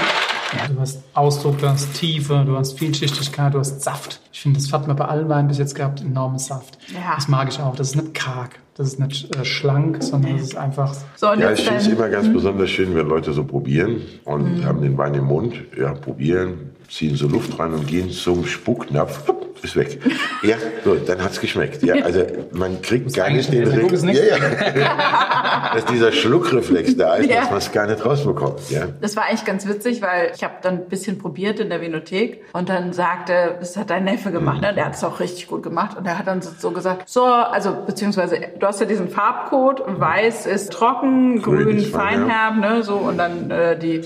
Ja, 0.57 0.67
du 0.73 0.79
hast 0.81 0.99
Ausdruck, 1.13 1.59
du 1.59 1.69
hast 1.69 1.93
Tiefe, 1.93 2.43
du 2.45 2.57
hast 2.57 2.77
Vielschichtigkeit, 2.79 3.53
du 3.53 3.59
hast 3.59 3.81
Saft. 3.81 4.19
Ich 4.31 4.41
finde, 4.41 4.59
das 4.59 4.71
hat 4.71 4.87
man 4.87 4.95
bei 4.95 5.05
allen 5.05 5.27
Weinen 5.29 5.47
bis 5.47 5.57
jetzt 5.57 5.73
gehabt, 5.75 6.01
enormen 6.01 6.37
Saft. 6.39 6.77
Ja. 6.93 7.15
Das 7.15 7.27
mag 7.27 7.49
ich 7.49 7.59
auch. 7.59 7.75
Das 7.75 7.89
ist 7.89 7.95
nicht 7.95 8.13
karg, 8.13 8.59
das 8.75 8.87
ist 8.87 8.99
nicht 8.99 9.35
äh, 9.35 9.43
schlank, 9.43 10.03
sondern 10.03 10.33
das 10.37 10.43
ist 10.43 10.55
einfach 10.57 10.93
So, 11.15 11.27
Ja, 11.33 11.51
ich 11.51 11.61
finde 11.63 11.79
es 11.81 11.87
immer 11.87 12.09
ganz 12.09 12.31
besonders 12.31 12.69
schön, 12.69 12.95
wenn 12.95 13.07
Leute 13.07 13.33
so 13.33 13.43
probieren 13.43 14.01
und 14.25 14.59
Mhm. 14.59 14.65
haben 14.65 14.81
den 14.81 14.97
Wein 14.97 15.15
im 15.15 15.25
Mund, 15.25 15.55
ja, 15.77 15.93
probieren, 15.93 16.71
ziehen 16.89 17.15
so 17.15 17.27
Luft 17.27 17.57
rein 17.59 17.73
und 17.73 17.87
gehen 17.87 18.09
zum 18.11 18.45
Spucknapf, 18.45 19.31
ist 19.61 19.75
weg. 19.75 19.99
Ja, 20.41 20.55
so, 20.85 20.95
dann 20.95 21.21
hat's 21.21 21.41
geschmeckt. 21.41 21.83
Ja, 21.83 21.95
also 21.95 22.23
man 22.53 22.81
kriegt 22.81 23.13
gar 23.13 23.29
nicht 23.29 23.51
den 23.51 23.69
gutes 23.81 24.03
ja, 24.03 24.11
ja. 24.13 25.71
Dass 25.75 25.85
dieser 25.85 26.11
Schluckreflex 26.13 26.95
da 26.95 27.15
ist, 27.15 27.29
Ja. 27.29 27.41
dass 27.41 27.49
man 27.49 27.57
es 27.59 27.71
gar 27.71 27.85
nicht 27.87 28.03
rausbekommt. 28.05 28.69
Ja. 28.69 28.87
Das 29.01 29.15
war 29.17 29.25
eigentlich 29.25 29.43
ganz 29.45 29.67
witzig, 29.67 30.01
weil 30.01 30.31
ich 30.33 30.43
habe 30.43 30.53
dann 30.61 30.75
ein 30.75 30.85
bisschen 30.87 31.17
probiert 31.17 31.59
in 31.59 31.69
der 31.69 31.81
Vinothek 31.81 32.41
und 32.53 32.69
dann 32.69 32.93
sagte, 32.93 33.55
das 33.59 33.75
hat 33.75 33.89
dein 33.89 34.05
Neffe 34.05 34.18
gemacht, 34.23 34.61
ne? 34.61 34.73
der 34.73 34.85
hat 34.85 34.95
es 34.95 35.03
auch 35.03 35.19
richtig 35.19 35.47
gut 35.47 35.63
gemacht 35.63 35.97
und 35.97 36.05
der 36.05 36.17
hat 36.19 36.27
dann 36.27 36.41
so, 36.41 36.71
gesagt, 36.71 37.09
so, 37.09 37.23
also 37.23 37.75
beziehungsweise 37.85 38.39
du 38.59 38.67
hast 38.67 38.79
ja 38.79 38.85
diesen 38.85 39.09
Farbcode, 39.09 39.83
weiß 39.87 40.45
ist 40.45 40.71
trocken, 40.71 41.41
Grün 41.41 41.79
feinherb. 41.79 42.57
ne, 42.57 42.83
so 42.83 42.95
und 42.95 43.17
dann 43.17 43.49
äh, 43.49 43.77
die 43.77 44.01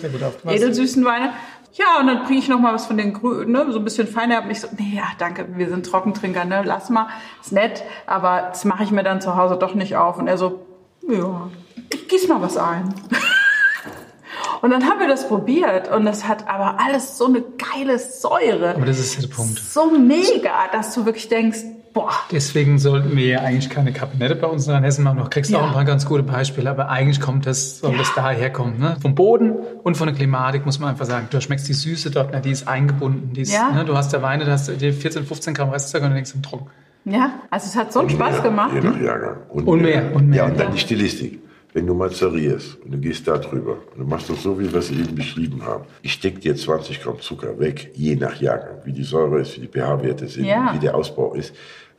edelsüßen 0.45 1.03
Weine. 1.03 1.32
Ja, 1.74 1.99
und 1.99 2.05
dann 2.05 2.24
bringe 2.26 2.38
ich 2.38 2.47
noch 2.47 2.59
mal 2.59 2.74
was 2.74 2.86
von 2.86 2.97
den 2.97 3.14
Grünen, 3.14 3.51
ne, 3.51 3.66
so 3.72 3.80
ein 3.80 3.84
bisschen 3.84 4.07
feinherb. 4.07 4.45
Und 4.45 4.51
ich 4.51 4.61
so, 4.61 4.68
nee, 4.78 4.95
ja, 4.95 5.05
danke, 5.18 5.47
wir 5.55 5.70
sind 5.70 5.86
Trockentrinker, 5.86 6.45
ne, 6.45 6.61
lass 6.64 6.89
mal, 6.89 7.07
ist 7.41 7.51
nett, 7.51 7.84
aber 8.05 8.49
das 8.49 8.64
mache 8.64 8.84
ich 8.84 8.91
mir 8.91 9.03
dann 9.03 9.22
zu 9.22 9.36
Hause 9.36 9.57
doch 9.57 9.74
nicht 9.74 9.95
auf. 9.95 10.20
Und 10.20 10.28
er 10.28 10.38
so, 10.38 10.66
ja, 11.09 11.49
ich 11.91 12.07
gieß 12.07 12.28
mal 12.28 12.41
was 12.41 12.57
ein. 12.57 12.93
Und 14.64 14.70
dann 14.70 14.86
haben 14.86 14.99
wir 15.01 15.09
das 15.09 15.28
probiert 15.28 15.91
und 15.91 16.05
das 16.05 16.26
hat 16.26 16.47
aber 16.47 16.80
alles 16.80 17.18
so 17.18 17.26
eine 17.26 17.43
geile 17.74 17.99
Säure. 17.99 18.76
Aber 18.76 18.86
das 18.86 18.97
ist 18.97 19.22
der 19.22 19.28
Punkt. 19.28 19.59
So 19.59 19.91
mega, 19.91 20.51
dass 20.72 20.95
du 20.95 21.05
wirklich 21.05 21.28
denkst, 21.28 21.59
boah, 21.93 22.14
Deswegen 22.32 22.80
sollten 22.80 23.16
wir 23.18 23.26
ja 23.28 23.39
eigentlich 23.41 23.70
keine 23.70 23.91
Kabinette 23.91 24.36
bei 24.36 24.47
uns 24.47 24.66
in 24.68 24.82
Hessen 24.82 25.03
machen. 25.03 25.18
Du 25.18 25.30
kriegst 25.30 25.51
Ja. 25.51 25.59
auch 25.59 25.68
ein 25.68 25.74
paar 25.74 25.84
ganz 25.84 26.05
gute 26.05 26.24
Beispiele, 26.24 26.70
aber 26.70 26.88
eigentlich 26.89 27.20
kommt 27.20 27.45
das, 27.45 27.80
soll 27.80 27.97
das 27.97 28.14
daher 28.16 28.53
kommen. 28.53 28.80
Ne? 28.80 28.95
Vom 29.01 29.16
Boden 29.16 29.51
und 29.84 29.97
von 29.97 30.07
der 30.07 30.16
Klimatik 30.16 30.66
muss 30.66 30.80
man 30.80 30.91
einfach 30.91 31.05
sagen. 31.05 31.28
Du 31.30 31.41
schmeckst 31.41 31.68
die 31.68 31.74
Süße 31.74 32.09
dort, 32.09 32.32
ne? 32.32 32.39
die 32.39 32.51
ist 32.51 32.66
eingebunden. 32.66 33.34
Die 33.34 33.41
ist, 33.41 33.53
Ja. 33.53 33.70
ne? 33.72 33.84
Du 33.84 33.97
hast 33.97 34.14
der 34.14 34.22
Weine, 34.22 34.45
da 34.45 34.53
hast 34.53 34.70
du 34.70 34.72
dir 34.78 34.93
14, 34.93 35.26
15 35.26 35.53
Gramm 35.55 35.72
Restzucker 35.72 36.05
und 36.05 36.11
du 36.11 36.16
denkst, 36.16 36.32
sind 36.32 36.45
trocken. 36.45 36.68
ja, 37.03 37.32
also 37.51 37.68
es 37.68 37.76
hat 37.76 37.91
so 37.91 37.99
einen 37.99 38.09
Spaß 38.11 38.38
Ja, 38.38 38.43
gemacht. 38.43 38.72
Je 38.74 38.80
nach 38.80 38.97
Jahrgang. 38.99 39.36
Und 39.49 39.82
mehr, 39.82 40.16
und 40.16 40.30
mehr. 40.30 40.38
Ja, 40.38 40.45
und 40.45 40.57
dann 40.57 40.68
Ja. 40.68 40.74
die 40.74 40.80
Stilistik. 40.80 41.41
Wenn 41.74 41.88
du 41.88 41.93
mazerierst 41.95 42.78
und 42.84 42.91
du 42.91 42.97
gehst 42.99 43.28
da 43.28 43.38
drüber 43.38 43.78
und 43.93 43.99
du 43.99 44.05
machst 44.05 44.30
das 44.30 44.43
so, 44.43 44.59
wie 44.59 44.71
wir 44.71 44.80
es 44.80 44.91
eben 44.91 45.15
beschrieben 45.15 45.63
haben. 45.65 45.86
Ich 46.03 46.13
steck 46.13 46.39
dir 46.41 46.55
20 46.55 47.01
Gramm 47.01 47.19
Zucker 47.19 47.57
weg, 47.59 47.89
je 47.95 48.15
nach 48.15 48.39
Jahrgang, 48.39 48.78
wie 48.86 48.93
die 48.93 49.03
Säure 49.03 49.39
ist, 49.41 49.55
wie 49.57 49.61
die 49.61 49.67
pH-Werte 49.80 50.28
sind, 50.28 50.45
Ja. 50.45 50.71
wie 50.74 50.80
der 50.80 50.93
Ausbau 50.95 51.34
ist. 51.34 51.53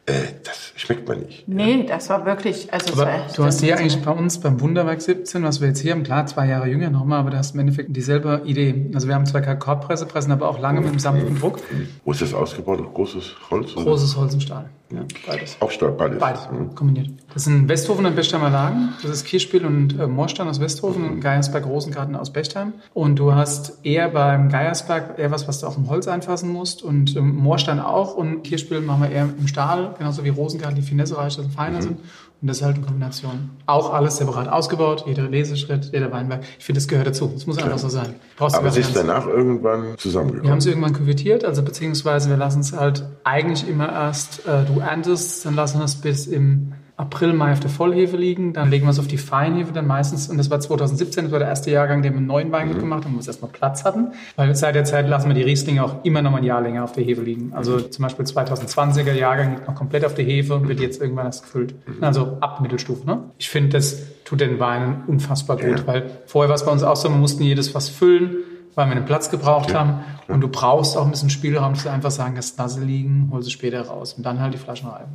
Äh, 0.06 0.12
das 0.44 0.74
schmeckt 0.76 1.08
man 1.08 1.20
nicht. 1.20 1.48
Nee, 1.48 1.86
das 1.88 2.10
war 2.10 2.26
wirklich, 2.26 2.70
also 2.72 2.92
Aber 2.92 3.06
war 3.10 3.26
du 3.34 3.42
hast 3.44 3.60
hier 3.62 3.78
eigentlich 3.78 4.02
bei 4.02 4.10
uns 4.10 4.38
beim 4.38 4.60
Wunderwerk 4.60 5.00
17, 5.00 5.42
was 5.42 5.62
wir 5.62 5.68
jetzt 5.68 5.80
hier 5.80 5.92
haben, 5.92 6.02
klar, 6.02 6.26
zwei 6.26 6.46
Jahre 6.46 6.68
jünger 6.68 6.90
nochmal, 6.90 7.20
aber 7.20 7.30
da 7.30 7.38
hast 7.38 7.52
du 7.52 7.54
im 7.54 7.60
Endeffekt 7.60 7.96
dieselbe 7.96 8.42
Idee. 8.44 8.90
Also 8.92 9.08
wir 9.08 9.14
haben 9.14 9.24
zwar 9.24 9.40
keine 9.40 9.58
Korbpresse, 9.58 10.04
pressen 10.04 10.30
aber 10.30 10.46
auch 10.50 10.58
lange 10.60 10.82
mit 10.82 10.90
dem 10.92 10.98
sanften 10.98 11.38
Druck. 11.38 11.58
Wo 12.04 12.12
ist 12.12 12.20
das 12.20 12.34
ausgebaut? 12.34 12.80
Großes 12.92 13.34
Holz? 13.50 13.74
oder? 13.74 13.84
Großes 13.86 14.14
Holz 14.18 14.34
und 14.34 14.42
Stahl. 14.42 14.68
Ja, 14.94 15.02
beides. 15.26 15.56
Auch 15.60 15.70
Stahl, 15.70 15.92
beides. 15.92 16.18
Beides 16.18 16.48
Mhm. 16.50 16.74
kombiniert. 16.74 17.10
Das 17.32 17.44
sind 17.44 17.68
Westhofen 17.68 18.06
und 18.06 18.14
Bechtheimer 18.14 18.50
Lagen. 18.50 18.90
Das 19.02 19.10
ist 19.10 19.24
Kirchspiel 19.24 19.64
und 19.66 19.98
äh, 19.98 20.06
Moorstein 20.06 20.46
aus 20.48 20.60
Westhofen 20.60 21.04
und 21.08 21.20
Geiersberg 21.20 21.66
Rosengarten 21.66 22.14
aus 22.14 22.32
Bechtheim. 22.32 22.74
Und 22.92 23.18
du 23.18 23.34
hast 23.34 23.84
eher 23.84 24.08
beim 24.08 24.48
Geiersberg 24.48 25.18
eher 25.18 25.30
was, 25.30 25.48
was 25.48 25.60
du 25.60 25.66
auch 25.66 25.76
im 25.76 25.88
Holz 25.88 26.06
einfassen 26.06 26.52
musst 26.52 26.82
und 26.82 27.16
ähm, 27.16 27.34
Moorstein 27.36 27.80
auch 27.80 28.14
und 28.14 28.42
Kirchspiel 28.42 28.80
machen 28.80 29.02
wir 29.02 29.10
eher 29.10 29.28
im 29.38 29.48
Stahl, 29.48 29.94
genauso 29.98 30.22
wie 30.24 30.28
Rosengarten, 30.28 30.76
die 30.76 30.82
finessereicher 30.82 31.42
und 31.42 31.50
feiner 31.50 31.82
sind. 31.82 31.98
Und 32.44 32.48
das 32.48 32.58
ist 32.58 32.62
halt 32.62 32.76
eine 32.76 32.84
Kombination. 32.84 33.48
Auch 33.64 33.94
alles 33.94 34.18
separat 34.18 34.48
ausgebaut, 34.48 35.04
jeder 35.06 35.30
Leseschritt, 35.30 35.92
jeder 35.94 36.12
Weinberg. 36.12 36.42
Ich 36.58 36.64
finde, 36.66 36.78
das 36.78 36.88
gehört 36.88 37.06
dazu. 37.06 37.30
Das 37.32 37.46
muss 37.46 37.56
einfach 37.56 37.78
so 37.78 37.88
sein. 37.88 38.16
Brauchst 38.36 38.54
Aber 38.54 38.68
es 38.68 38.76
ist 38.76 38.94
danach 38.94 39.26
irgendwann 39.26 39.82
wir 39.82 39.88
haben 39.92 39.98
zusammengekommen. 39.98 40.58
es 40.58 40.66
irgendwann 40.66 40.92
küvettiert, 40.92 41.42
also 41.42 41.62
beziehungsweise 41.62 42.28
wir 42.28 42.36
lassen 42.36 42.60
es 42.60 42.74
halt 42.74 43.06
eigentlich 43.24 43.66
immer 43.66 43.90
erst, 43.90 44.46
äh, 44.46 44.66
du 44.66 44.78
erntest, 44.80 45.46
dann 45.46 45.54
lassen 45.54 45.78
wir 45.78 45.86
es 45.86 45.94
bis 45.94 46.26
im 46.26 46.74
April, 46.96 47.32
Mai 47.32 47.52
auf 47.52 47.58
der 47.60 47.70
Vollhefe 47.70 48.16
liegen, 48.16 48.52
dann 48.52 48.70
legen 48.70 48.86
wir 48.86 48.90
es 48.90 49.00
auf 49.00 49.08
die 49.08 49.18
Feinhefe 49.18 49.72
dann 49.72 49.86
meistens, 49.86 50.28
und 50.28 50.36
das 50.38 50.48
war 50.48 50.60
2017, 50.60 51.24
das 51.24 51.32
war 51.32 51.40
der 51.40 51.48
erste 51.48 51.70
Jahrgang, 51.72 52.02
den 52.02 52.12
wir 52.12 52.18
einen 52.18 52.26
neuen 52.28 52.52
Wein 52.52 52.78
gemacht 52.78 53.04
haben, 53.04 53.14
wo 53.14 53.20
wir 53.20 53.26
erstmal 53.26 53.50
Platz 53.50 53.84
hatten, 53.84 54.12
weil 54.36 54.54
seit 54.54 54.76
der 54.76 54.84
Zeit 54.84 55.08
lassen 55.08 55.26
wir 55.28 55.34
die 55.34 55.42
Rieslinge 55.42 55.82
auch 55.84 56.04
immer 56.04 56.22
noch 56.22 56.30
mal 56.30 56.38
ein 56.38 56.44
Jahr 56.44 56.60
länger 56.60 56.84
auf 56.84 56.92
der 56.92 57.02
Hefe 57.02 57.22
liegen. 57.22 57.52
Also 57.52 57.80
zum 57.80 58.02
Beispiel 58.04 58.24
2020er 58.24 59.12
Jahrgang 59.12 59.54
liegt 59.56 59.66
noch 59.66 59.74
komplett 59.74 60.04
auf 60.04 60.14
der 60.14 60.24
Hefe 60.24 60.54
und 60.54 60.68
wird 60.68 60.78
jetzt 60.78 61.00
irgendwann 61.00 61.26
erst 61.26 61.42
gefüllt. 61.44 61.74
Also 62.00 62.38
ab 62.40 62.60
Mittelstufe. 62.60 63.04
Ne? 63.06 63.24
Ich 63.38 63.50
finde, 63.50 63.70
das 63.70 64.00
tut 64.24 64.40
den 64.40 64.60
Weinen 64.60 65.02
unfassbar 65.08 65.56
gut, 65.56 65.80
Ja. 65.80 65.86
weil 65.86 66.10
vorher 66.26 66.48
war 66.48 66.54
es 66.56 66.64
bei 66.64 66.70
uns 66.70 66.84
auch 66.84 66.96
so, 66.96 67.08
wir 67.08 67.16
mussten 67.16 67.42
jedes 67.42 67.70
Fass 67.70 67.88
füllen, 67.88 68.36
weil 68.74 68.88
wir 68.88 68.94
den 68.94 69.04
Platz 69.04 69.30
gebraucht 69.30 69.74
haben. 69.74 70.00
Und 70.26 70.40
du 70.40 70.48
brauchst 70.48 70.96
auch 70.96 71.04
ein 71.04 71.10
bisschen 71.10 71.30
Spielraum, 71.30 71.74
dass 71.74 71.82
du 71.84 71.90
einfach 71.90 72.10
sagen 72.10 72.34
kannst, 72.34 72.58
Nase 72.58 72.82
liegen, 72.82 73.28
hol 73.32 73.42
sie 73.42 73.50
später 73.50 73.82
raus 73.82 74.14
und 74.14 74.24
dann 74.24 74.40
halt 74.40 74.54
die 74.54 74.58
Flaschen 74.58 74.88
reiben. 74.88 75.12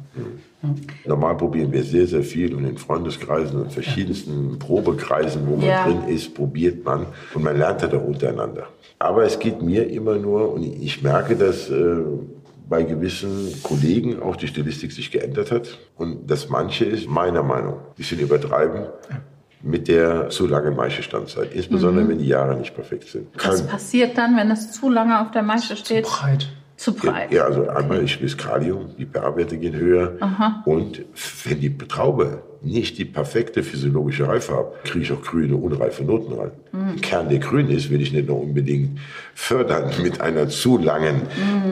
Normal 1.06 1.36
probieren 1.38 1.72
wir 1.72 1.84
sehr, 1.84 2.06
sehr 2.06 2.24
viel 2.24 2.54
und 2.54 2.66
in 2.66 2.78
Freundeskreisen 2.78 3.62
und 3.62 3.72
verschiedensten 3.74 4.60
Probekreisen, 4.60 5.48
wo 5.48 5.56
man 5.56 5.66
Ja. 5.66 5.86
drin 5.86 6.04
ist, 6.08 6.36
probiert 6.36 6.86
man 6.86 7.08
und 7.34 7.44
man 7.44 7.58
lernt 7.58 7.82
halt 7.82 7.94
auch 7.96 8.04
untereinander. 8.04 8.68
Aber 9.00 9.24
es 9.24 9.40
geht 9.40 9.62
mir 9.62 9.90
immer 9.90 10.16
nur, 10.18 10.54
und 10.54 10.64
ich 10.64 11.02
merke, 11.02 11.36
dass 11.36 11.70
äh, 11.70 11.96
bei 12.68 12.84
gewissen 12.84 13.52
Kollegen 13.64 14.22
auch 14.22 14.36
die 14.36 14.48
Stilistik 14.48 14.92
sich 14.92 15.10
geändert 15.10 15.52
hat 15.52 15.80
und 15.98 16.30
dass 16.30 16.50
manche 16.50 16.86
ist, 16.86 17.08
meiner 17.10 17.42
Meinung, 17.42 17.76
die 17.98 18.04
sind 18.04 18.22
übertreiben 18.22 18.84
mit 19.62 19.88
der 19.88 20.30
zu 20.30 20.48
langen 20.48 20.76
Maischestandzeit, 20.76 21.54
insbesondere 21.54 22.08
wenn 22.08 22.18
die 22.20 22.28
Jahre 22.28 22.56
nicht 22.56 22.74
perfekt 22.74 23.10
sind. 23.10 23.28
Was 23.36 23.60
Kann- 23.60 23.68
passiert 23.68 24.18
dann, 24.18 24.38
wenn 24.38 24.50
es 24.52 24.72
zu 24.72 24.90
lange 24.90 25.20
auf 25.22 25.32
der 25.32 25.44
Maische 25.44 25.76
steht? 25.76 26.06
Breit. 26.06 26.50
Zu 26.78 26.94
breit. 26.94 27.32
Ja, 27.34 27.44
also 27.44 27.68
einmal 27.68 28.02
ich 28.04 28.22
will 28.22 28.30
Kalium, 28.38 28.96
die 28.98 29.06
pH-Werte 29.06 29.58
gehen 29.58 29.76
höher. 29.76 30.14
Und 30.64 31.04
wenn 31.44 31.60
die 31.60 31.78
Traube 31.78 32.42
nicht 32.62 32.98
die 32.98 33.06
perfekte 33.06 33.64
physiologische 33.64 34.28
Reife 34.28 34.56
hat, 34.56 34.84
kriege 34.84 35.06
ich 35.06 35.12
auch 35.12 35.22
grüne, 35.22 35.56
unreife 35.56 36.04
Noten 36.04 36.34
rein. 36.34 36.52
Ein 36.74 37.02
Kern, 37.02 37.30
der 37.30 37.40
grün 37.40 37.70
ist, 37.70 37.90
will 37.90 38.02
ich 38.02 38.12
nicht 38.12 38.28
noch 38.28 38.36
unbedingt 38.36 39.00
fördern 39.34 39.92
mit 40.04 40.20
einer 40.22 40.50
zu 40.50 40.78
langen 40.78 41.22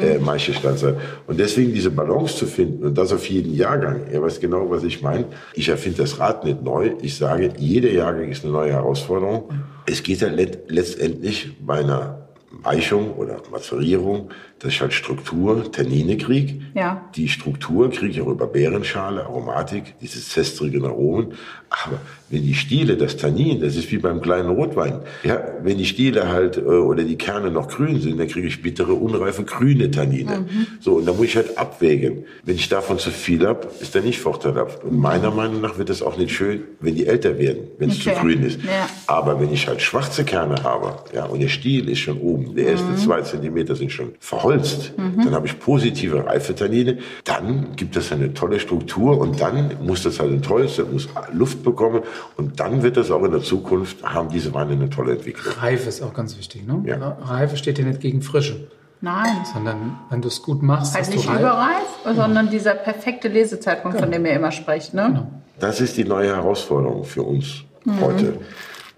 äh, 0.02 0.18
Maischestandzeit. 0.20 0.96
Und 1.28 1.40
deswegen 1.40 1.74
diese 1.74 1.92
Balance 1.92 2.38
zu 2.38 2.46
finden 2.46 2.86
und 2.86 2.98
das 2.98 3.12
auf 3.12 3.28
jeden 3.30 3.54
Jahrgang. 3.54 4.02
Er 4.12 4.22
weiß 4.22 4.40
genau, 4.40 4.70
was 4.70 4.84
ich 4.84 5.02
meine. 5.02 5.26
Ich 5.54 5.70
erfinde 5.70 6.00
das 6.00 6.20
Rad 6.20 6.46
nicht 6.46 6.64
neu. 6.64 6.92
Ich 7.02 7.18
sage, 7.18 7.52
jeder 7.58 7.92
Jahrgang 7.92 8.30
ist 8.30 8.44
eine 8.44 8.54
neue 8.54 8.72
Herausforderung. 8.72 9.50
Es 9.86 10.04
geht 10.04 10.22
ja 10.22 10.30
let 10.30 10.70
letztendlich 10.70 11.52
bei 11.66 11.80
einer 11.80 12.27
Eichung 12.68 13.14
oder 13.16 13.42
Mazerierung, 13.52 14.30
dass 14.60 14.72
ich 14.72 14.82
halt 14.82 14.94
Struktur, 14.94 15.72
Tannine 15.72 16.18
kriege. 16.18 16.62
Ja. 16.74 17.10
Die 17.16 17.30
Struktur 17.30 17.90
kriege 17.90 18.12
ich 18.12 18.22
auch 18.22 18.28
über 18.28 18.48
Beerenschale, 18.48 19.24
Aromatik, 19.24 19.96
diese 20.02 20.20
zestrigen 20.22 20.86
Aromen. 20.86 21.34
Aber 21.70 22.00
wenn 22.30 22.44
die 22.44 22.54
Stiele, 22.54 22.98
das 22.98 23.16
Tannin, 23.18 23.62
das 23.62 23.76
ist 23.76 23.92
wie 23.92 23.98
beim 23.98 24.22
kleinen 24.22 24.50
Rotwein. 24.50 25.00
Ja, 25.24 25.42
wenn 25.64 25.78
die 25.78 25.86
Stiele 25.86 26.28
halt 26.28 26.58
äh, 26.58 26.62
oder 26.62 27.04
die 27.04 27.16
Kerne 27.16 27.52
noch 27.52 27.70
grün 27.70 28.02
sind, 28.02 28.20
dann 28.20 28.28
kriege 28.28 28.48
ich 28.48 28.62
bittere, 28.62 28.94
unreife, 28.94 29.44
grüne 29.44 29.90
Tannine. 29.92 30.46
So, 30.82 30.96
und 30.96 31.08
da 31.08 31.14
muss 31.14 31.26
ich 31.28 31.36
halt 31.38 31.58
abwägen. 31.58 32.26
Wenn 32.44 32.56
ich 32.56 32.68
davon 32.70 33.00
zu 33.00 33.12
viel 33.12 33.48
habe, 33.48 33.68
ist 33.80 33.96
der 33.96 34.02
nicht 34.02 34.20
vorteilhaft. 34.20 34.84
Und 34.84 34.98
meiner 35.00 35.32
Meinung 35.32 35.62
nach 35.62 35.78
wird 35.78 35.90
es 35.90 36.02
auch 36.02 36.18
nicht 36.18 36.34
schön, 36.34 36.64
wenn 36.80 36.96
die 36.96 37.06
älter 37.08 37.38
werden, 37.38 37.68
wenn 37.78 37.90
es 37.90 37.98
Okay. 38.02 38.14
zu 38.16 38.22
grün 38.22 38.44
ist. 38.44 38.60
Ja. 38.64 38.88
Aber 39.08 39.40
wenn 39.40 39.52
ich 39.52 39.68
halt 39.68 39.82
schwarze 39.82 40.24
Kerne 40.24 40.64
habe, 40.64 40.94
ja, 41.16 41.26
und 41.26 41.40
der 41.42 41.48
Stiel 41.48 41.90
ist 41.90 42.00
schon 42.00 42.20
oben, 42.20 42.56
der 42.56 42.68
erste 42.68 42.96
zwei 42.98 43.22
Zentimeter 43.22 43.76
sind 43.76 43.92
schon 43.92 44.12
verholzt, 44.20 44.94
dann 44.98 45.32
habe 45.34 45.48
ich 45.48 45.58
positive 45.60 46.26
Reifetannine, 46.26 46.98
dann 47.24 47.76
gibt 47.76 47.96
es 47.96 48.12
eine 48.12 48.34
tolle 48.34 48.60
Struktur 48.60 49.18
und 49.20 49.42
dann 49.42 49.72
muss 49.84 50.04
das 50.04 50.20
halt 50.20 50.32
ins 50.32 50.48
Holz, 50.50 50.76
das 50.76 50.88
muss 50.92 51.08
Luft 51.34 51.64
bekommen 51.64 52.02
und 52.36 52.60
dann 52.60 52.84
wird 52.84 52.98
das 52.98 53.12
auch 53.12 53.24
in 53.24 53.32
der 53.32 53.42
Zukunft, 53.42 54.04
haben 54.04 54.30
diese 54.30 54.54
Weine 54.54 54.74
eine 54.74 54.90
tolle 54.90 55.14
Entwicklung. 55.14 55.54
Reife 55.60 55.90
ist 55.90 56.02
auch 56.02 56.14
ganz 56.14 56.38
wichtig. 56.38 56.66
Ne? 56.68 56.82
Ja. 56.86 57.18
Reife 57.22 57.58
steht 57.58 57.80
ja 57.80 57.86
nicht 57.86 58.00
gegen 58.00 58.22
Frische, 58.22 58.68
Nein. 59.02 59.46
sondern 59.54 60.00
wenn 60.10 60.22
du 60.22 60.28
es 60.28 60.42
gut 60.42 60.62
machst, 60.62 60.98
hast 60.98 61.12
nicht 61.12 61.26
überreif, 61.26 61.88
sondern 62.16 62.50
dieser 62.50 62.74
perfekte 62.74 63.28
Lesezeitpunkt, 63.28 64.00
von 64.00 64.12
dem 64.12 64.26
ihr 64.26 64.34
immer 64.34 64.52
sprecht, 64.52 64.94
ne? 64.94 65.28
Das 65.60 65.82
ist 65.82 65.98
die 65.98 66.04
neue 66.04 66.36
Herausforderung 66.36 67.04
für 67.04 67.24
uns 67.24 67.64
heute. 68.00 68.40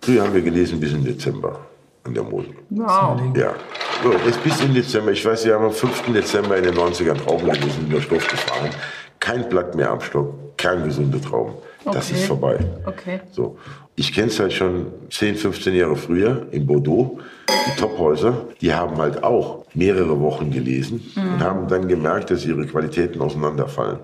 Früher 0.02 0.24
haben 0.24 0.34
wir 0.34 0.42
gelesen 0.42 0.80
bis 0.80 0.94
in 0.94 1.04
Dezember 1.04 1.60
an 2.04 2.14
der 2.14 2.24
Mosel. 2.24 2.54
Wow. 2.70 3.20
Ja. 3.36 3.54
So, 4.04 4.14
jetzt 4.26 4.44
bis 4.44 4.62
in 4.62 4.74
Dezember. 4.74 5.12
Ich 5.12 5.26
weiß, 5.26 5.46
wir 5.46 5.56
haben 5.56 5.66
am 5.66 5.72
5. 5.72 6.14
Dezember 6.14 6.58
in 6.58 6.64
den 6.64 6.76
90ern 6.76 7.18
Trauben 7.18 7.50
gelesen, 7.50 7.86
in 7.86 7.92
der 7.92 8.02
Stoff 8.02 8.28
gefahren. 8.28 8.70
Kein 9.20 9.50
Blatt 9.50 9.76
mehr 9.76 9.92
am 9.92 10.02
Stock, 10.02 10.58
kerngesunde 10.58 11.20
Trauben. 11.20 11.54
Das 11.86 12.10
Okay. 12.10 12.20
ist 12.20 12.26
vorbei. 12.28 12.60
Okay. 12.86 13.22
So. 13.32 13.58
Ich 14.00 14.14
kenne 14.14 14.28
es 14.28 14.39
halt 14.39 14.54
schon 14.54 14.86
10, 15.10 15.36
15 15.36 15.76
Jahre 15.76 15.97
früher 15.97 16.47
in 16.52 16.66
Bordeaux. 16.66 17.20
Die 17.50 17.82
Tophäuser, 17.82 18.45
die 18.62 18.74
haben 18.74 18.95
halt 18.97 19.22
auch 19.24 19.66
mehrere 19.74 20.18
Wochen 20.22 20.52
gelesen 20.52 21.02
Mhm. 21.16 21.34
und 21.34 21.39
haben 21.43 21.68
dann 21.68 21.86
gemerkt, 21.88 22.32
dass 22.32 22.45
ihre 22.45 22.66
Qualitäten 22.66 23.20
auseinanderfallen. 23.20 23.97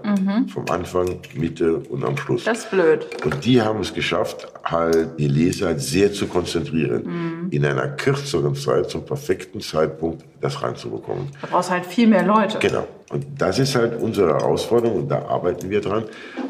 Vom 0.53 0.65
Anfang, 0.69 1.19
Mitte 1.35 1.77
und 1.77 2.03
am 2.03 2.17
Schluss. 2.17 2.43
Das 2.43 2.59
ist 2.65 2.71
blöd. 2.71 3.05
Und 3.23 3.45
die 3.45 3.61
haben 3.61 3.79
es 3.79 3.93
geschafft, 3.93 4.47
halt 4.65 5.17
die 5.17 5.27
Leser 5.29 5.79
sehr 5.79 6.11
zu 6.11 6.25
konzentrieren, 6.27 7.47
in 7.51 7.63
einer 7.65 7.87
kürzeren 7.87 8.55
Zeit 8.55 8.89
zum 8.89 9.05
perfekten 9.05 9.61
Zeitpunkt 9.61 10.25
das 10.41 10.61
reinzubekommen. 10.61 11.27
Da 11.41 11.47
brauchst 11.49 11.71
halt 11.71 11.85
viel 11.85 12.07
mehr 12.07 12.23
Leute. 12.25 12.57
Genau. 12.59 12.85
Und 13.11 13.25
das 13.37 13.59
ist 13.59 13.75
halt 13.75 14.01
unsere 14.01 14.29
Herausforderung 14.33 15.03
und 15.03 15.07
da 15.09 15.19
arbeiten 15.25 15.69
wir 15.69 15.79
dran, 15.79 16.03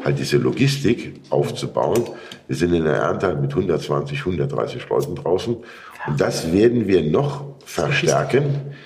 halt 0.04 0.18
diese 0.18 0.38
Logistik 0.38 1.20
aufzubauen. 1.30 2.02
Wir 2.48 2.56
sind 2.56 2.72
in 2.74 2.84
der 2.84 2.94
Ernte 2.96 3.34
mit 3.34 3.50
120, 3.50 4.20
130 4.20 4.88
Leuten 4.88 5.14
draußen 5.16 5.56
und 6.06 6.20
das 6.20 6.52
werden 6.52 6.86
wir 6.86 7.02
noch 7.02 7.44
verstärken. 7.64 8.44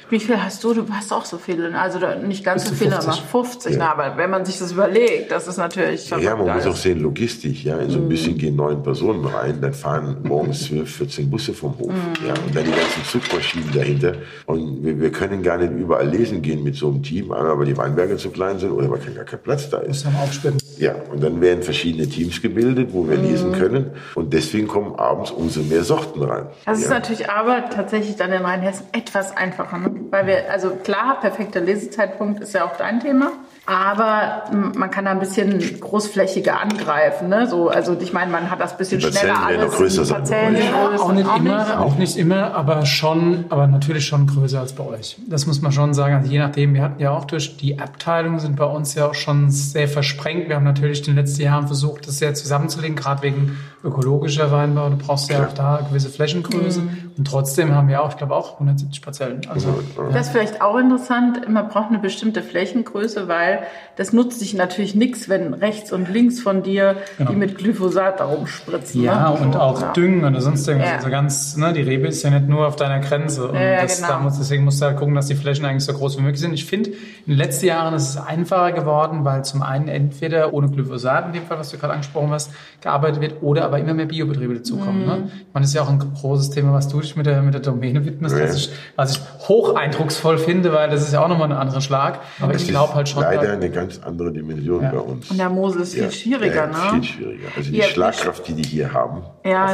Wie 0.08 0.18
viel 0.18 0.42
hast 0.42 0.64
du? 0.64 0.72
Du 0.72 0.86
hast 0.90 1.12
auch 1.12 1.26
so 1.26 1.36
viele. 1.36 1.78
Also 1.78 1.98
da- 1.98 2.14
nicht 2.16 2.42
ganz 2.42 2.66
so 2.66 2.74
viele, 2.74 2.94
aber 2.96 3.12
50. 3.12 3.24
50. 3.30 3.72
Ja. 3.72 3.78
Na, 3.78 3.92
aber 3.92 4.16
wenn 4.16 4.30
man 4.30 4.46
sich 4.46 4.58
das 4.58 4.72
überlegt, 4.72 5.30
das 5.30 5.46
ist 5.46 5.58
natürlich 5.58 6.08
Ja, 6.08 6.34
man 6.34 6.54
muss 6.56 6.66
auch 6.66 6.74
sehen, 6.74 7.00
Logistik, 7.00 7.62
ja, 7.62 7.76
in 7.78 7.90
so 7.90 7.98
ein 7.98 8.08
bisschen 8.08 8.38
gehen 8.38 8.56
neun 8.56 8.82
Personen 8.82 9.24
rein, 9.26 9.61
dann 9.61 9.74
fahren 9.74 10.16
morgens 10.22 10.64
12, 10.68 10.90
14 10.96 11.30
Busse 11.30 11.52
vom 11.52 11.78
Hof, 11.78 11.92
ja, 12.26 12.32
und 12.32 12.56
dann 12.56 12.64
die 12.64 12.70
ganzen 12.70 13.04
Zugmaschinen 13.06 13.70
dahinter. 13.74 14.14
Und 14.46 14.82
wir, 14.82 14.98
wir 14.98 15.12
können 15.12 15.42
gar 15.42 15.58
nicht 15.58 15.72
überall 15.72 16.08
lesen 16.08 16.40
gehen 16.40 16.64
mit 16.64 16.74
so 16.76 16.88
einem 16.88 17.02
Team, 17.02 17.30
einmal 17.32 17.58
weil 17.58 17.66
die 17.66 17.76
Weinberge 17.76 18.16
zu 18.16 18.30
klein 18.30 18.58
sind 18.58 18.70
oder 18.72 18.90
weil 18.90 18.98
kein, 19.00 19.14
gar 19.14 19.24
kein 19.24 19.42
Platz 19.42 19.68
da 19.68 19.78
ist. 19.78 20.06
Das 20.06 20.12
haben 20.12 20.16
aufsperren. 20.22 20.56
Ja, 20.81 20.95
und 21.12 21.22
dann 21.22 21.43
werden 21.43 21.62
verschiedene 21.62 22.09
Teams 22.09 22.41
gebildet, 22.41 22.95
wo 22.95 23.07
wir 23.07 23.18
lesen 23.18 23.53
können. 23.53 23.91
Und 24.14 24.33
deswegen 24.33 24.66
kommen 24.66 24.95
abends 24.99 25.31
umso 25.31 25.61
mehr 25.61 25.85
Sorten 25.85 26.22
rein. 26.22 26.47
Das 26.64 26.78
ist 26.78 26.85
ja. 26.85 26.91
natürlich 26.91 27.28
aber 27.28 27.68
tatsächlich 27.68 28.16
dann 28.16 28.33
in 28.33 28.43
Rheinhessen 28.43 28.87
etwas 28.93 29.37
einfacher, 29.37 29.76
ne? 29.76 29.91
weil 30.09 30.26
wir, 30.26 30.51
also 30.51 30.70
klar, 30.70 31.20
perfekter 31.20 31.61
Lesezeitpunkt 31.61 32.41
ist 32.41 32.55
ja 32.55 32.64
auch 32.64 32.76
dein 32.78 33.01
Thema, 33.01 33.31
aber 33.66 34.44
m, 34.50 34.72
man 34.76 34.90
kann 34.90 35.04
da 35.04 35.11
ein 35.12 35.20
bisschen 35.20 35.80
großflächiger 35.80 36.61
angreifen, 36.61 37.28
ne? 37.28 37.46
So, 37.46 37.68
also 37.68 37.96
ich 38.00 38.12
meine, 38.12 38.30
man 38.30 38.50
hat 38.50 38.61
das 38.61 38.76
bisschen 38.76 38.98
Die 38.98 39.04
Parzellen 39.06 39.34
schneller 39.36 39.46
alles. 39.46 39.70
noch 39.70 39.76
größer 39.78 40.02
die 40.02 40.26
sein 40.26 40.56
Ja, 40.56 40.96
auch 40.98 41.12
nicht 41.12 41.36
immer, 41.36 41.58
nicht. 41.64 41.76
auch 41.76 41.94
nicht 41.96 42.16
immer, 42.16 42.54
aber 42.54 42.86
schon, 42.86 43.44
aber 43.48 43.66
natürlich 43.66 44.06
schon 44.06 44.26
größer 44.26 44.61
als 44.61 44.72
bei 44.72 44.84
euch. 44.84 45.16
Das 45.28 45.46
muss 45.46 45.61
man 45.62 45.72
schon 45.72 45.94
sagen. 45.94 46.14
Also 46.14 46.30
je 46.30 46.38
nachdem, 46.38 46.74
wir 46.74 46.82
hatten 46.82 47.00
ja 47.00 47.11
auch 47.11 47.24
durch 47.26 47.56
die 47.56 47.78
Abteilungen 47.78 48.40
sind 48.40 48.56
bei 48.56 48.64
uns 48.64 48.94
ja 48.94 49.06
auch 49.06 49.14
schon 49.14 49.50
sehr 49.50 49.88
versprengt. 49.88 50.48
Wir 50.48 50.56
haben 50.56 50.64
natürlich 50.64 51.00
in 51.00 51.14
den 51.14 51.16
letzten 51.16 51.42
Jahren 51.42 51.66
versucht, 51.66 52.08
das 52.08 52.18
sehr 52.18 52.34
zusammenzulegen, 52.34 52.96
gerade 52.96 53.22
wegen 53.22 53.58
ökologischer 53.84 54.50
Weinbau. 54.50 54.88
Du 54.90 54.96
brauchst 54.96 55.30
ja 55.30 55.44
auch 55.46 55.52
da 55.52 55.80
gewisse 55.88 56.08
Flächengröße. 56.08 56.82
Und 57.20 57.26
trotzdem 57.26 57.74
haben 57.74 57.88
wir 57.88 58.02
auch, 58.02 58.12
ich 58.12 58.16
glaube 58.16 58.34
auch 58.34 58.54
170 58.54 59.02
Parzellen. 59.02 59.42
Also 59.50 59.78
Das 60.10 60.28
ist 60.28 60.32
vielleicht 60.32 60.62
auch 60.62 60.78
interessant. 60.78 61.46
Man 61.50 61.68
braucht 61.68 61.90
eine 61.90 61.98
bestimmte 61.98 62.42
Flächengröße, 62.42 63.28
weil 63.28 63.64
das 63.96 64.14
nutzt 64.14 64.40
sich 64.40 64.54
natürlich 64.54 64.94
nichts, 64.94 65.28
wenn 65.28 65.52
rechts 65.52 65.92
und 65.92 66.08
links 66.08 66.40
von 66.40 66.62
dir 66.62 66.96
die 67.18 67.34
mit 67.34 67.58
Glyphosat 67.58 68.20
da 68.20 68.24
rumspritzen. 68.24 69.02
Genau. 69.02 69.12
Ja, 69.12 69.30
ne? 69.32 69.38
und 69.38 69.52
So, 69.52 69.58
auch 69.58 69.82
ja. 69.82 69.92
Düngen 69.92 70.24
oder 70.24 70.40
sonst 70.40 70.66
irgendwas. 70.66 70.88
Ja. 70.88 70.96
Also 70.96 71.10
ganz, 71.10 71.58
ne, 71.58 71.74
die 71.74 71.82
Rebe 71.82 72.08
ist 72.08 72.22
ja 72.22 72.30
nicht 72.30 72.48
nur 72.48 72.66
auf 72.66 72.76
deiner 72.76 73.00
Grenze. 73.00 73.48
Und 73.48 73.54
Ja, 73.54 73.82
das, 73.82 73.98
genau. 73.98 74.08
da 74.08 74.18
muss, 74.20 74.38
deswegen 74.38 74.64
musst 74.64 74.80
du 74.80 74.86
halt 74.86 74.96
gucken, 74.96 75.14
dass 75.14 75.26
die 75.26 75.34
Flächen 75.34 75.66
eigentlich 75.66 75.84
so 75.84 75.92
groß 75.92 76.16
wie 76.16 76.22
möglich 76.22 76.40
sind. 76.40 76.54
Ich 76.54 76.64
finde, 76.64 76.88
in 76.88 76.96
den 77.26 77.36
letzten 77.36 77.66
Jahren 77.66 77.92
ist 77.92 78.08
es 78.08 78.16
einfacher 78.16 78.72
geworden, 78.72 79.26
weil 79.26 79.44
zum 79.44 79.60
einen 79.60 79.88
entweder 79.88 80.54
ohne 80.54 80.70
Glyphosat, 80.70 81.26
in 81.26 81.32
dem 81.34 81.44
Fall, 81.44 81.58
was 81.58 81.68
du 81.68 81.76
gerade 81.76 81.92
angesprochen 81.92 82.30
hast, 82.30 82.50
gearbeitet 82.80 83.20
wird, 83.20 83.42
oder 83.42 83.66
aber 83.66 83.78
immer 83.78 83.92
mehr 83.92 84.06
Biobetriebe 84.06 84.54
dazukommen. 84.54 85.02
Mhm. 85.02 85.06
Ne? 85.06 85.16
Ich 85.26 85.52
meine, 85.52 85.64
das 85.64 85.68
ist 85.68 85.74
ja 85.74 85.82
auch 85.82 85.90
ein 85.90 85.98
großes 85.98 86.48
Thema, 86.48 86.72
was 86.72 86.88
du 86.88 86.98
dich 86.98 87.09
mit 87.16 87.26
der, 87.26 87.42
mit 87.42 87.54
der 87.54 87.61
Domäne 87.61 88.04
widmest, 88.04 88.36
Ja. 88.36 88.44
was, 88.44 88.56
ich, 88.56 88.70
was 88.96 89.12
ich 89.16 89.20
hoch 89.48 89.74
eindrucksvoll 89.74 90.38
finde, 90.38 90.72
weil 90.72 90.90
das 90.90 91.02
ist 91.02 91.12
ja 91.12 91.22
auch 91.24 91.28
nochmal 91.28 91.50
ein 91.52 91.56
anderer 91.58 91.80
Schlag. 91.80 92.20
Aber 92.40 92.52
Das 92.52 92.62
ich 92.62 92.68
glaube 92.68 92.94
halt 92.94 93.08
schon. 93.08 93.22
leider 93.22 93.52
eine 93.52 93.70
ganz 93.70 94.00
andere 94.02 94.32
Dimension 94.32 94.82
Ja. 94.82 94.90
bei 94.90 94.98
uns. 94.98 95.30
Und 95.30 95.38
der 95.38 95.50
Mosel 95.50 95.82
ist 95.82 95.94
viel 95.94 96.04
Ja, 96.04 96.11
schwieriger, 96.11 96.54
ja, 96.54 96.66
ne? 96.66 96.74
Viel 96.94 97.04
schwieriger. 97.04 97.48
Also 97.56 97.70
die 97.70 97.76
Ja, 97.78 97.84
Schlagkraft, 97.86 98.46
die 98.48 98.54
die 98.54 98.62
hier 98.68 98.92
haben, 98.92 99.22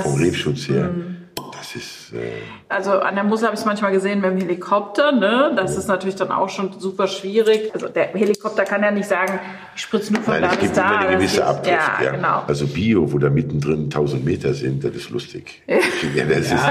vom. 0.03 0.15
Rebschutz 0.21 0.69
her, 0.69 0.91
das 1.53 1.77
ist... 1.77 2.13
Äh, 2.13 2.43
Also 2.69 2.93
an 3.01 3.15
der 3.15 3.25
Mosel 3.25 3.47
habe 3.47 3.55
ich 3.55 3.61
es 3.61 3.67
manchmal 3.67 3.93
gesehen 3.93 4.23
beim 4.23 4.37
Helikopter, 4.37 5.13
ne? 5.13 5.53
Das 5.57 5.77
ist 5.77 5.87
natürlich 5.89 6.17
dann 6.17 6.31
auch 6.33 6.49
schon 6.49 6.73
super 6.79 7.07
schwierig. 7.07 7.71
Also 7.75 7.89
der 7.89 8.09
Helikopter 8.09 8.65
kann 8.65 8.83
ja 8.83 8.91
nicht 8.91 9.09
sagen, 9.09 9.39
ich 9.75 9.83
spritze 9.83 10.13
nur 10.13 10.23
von 10.23 10.35
Nein, 10.35 10.43
da 10.43 10.49
es 10.49 10.57
bis 10.57 10.63
gibt 10.65 10.77
da. 10.77 10.83
immer 10.83 10.99
eine 10.99 11.07
Das 11.13 11.17
gewisse 11.21 11.47
Abdrift. 11.47 11.77
Ja, 11.99 12.05
Ja, 12.05 12.11
genau. 12.13 12.43
Also 12.47 12.67
Bio, 12.67 13.13
wo 13.13 13.19
da 13.19 13.31
mittendrin 13.31 13.85
1000 13.85 14.25
Meter 14.25 14.55
sind, 14.55 14.83
das 14.85 14.95
ist 14.95 15.11
lustig. 15.11 15.63
Ja, 15.67 15.77
das 16.29 16.39
ist, 16.53 16.65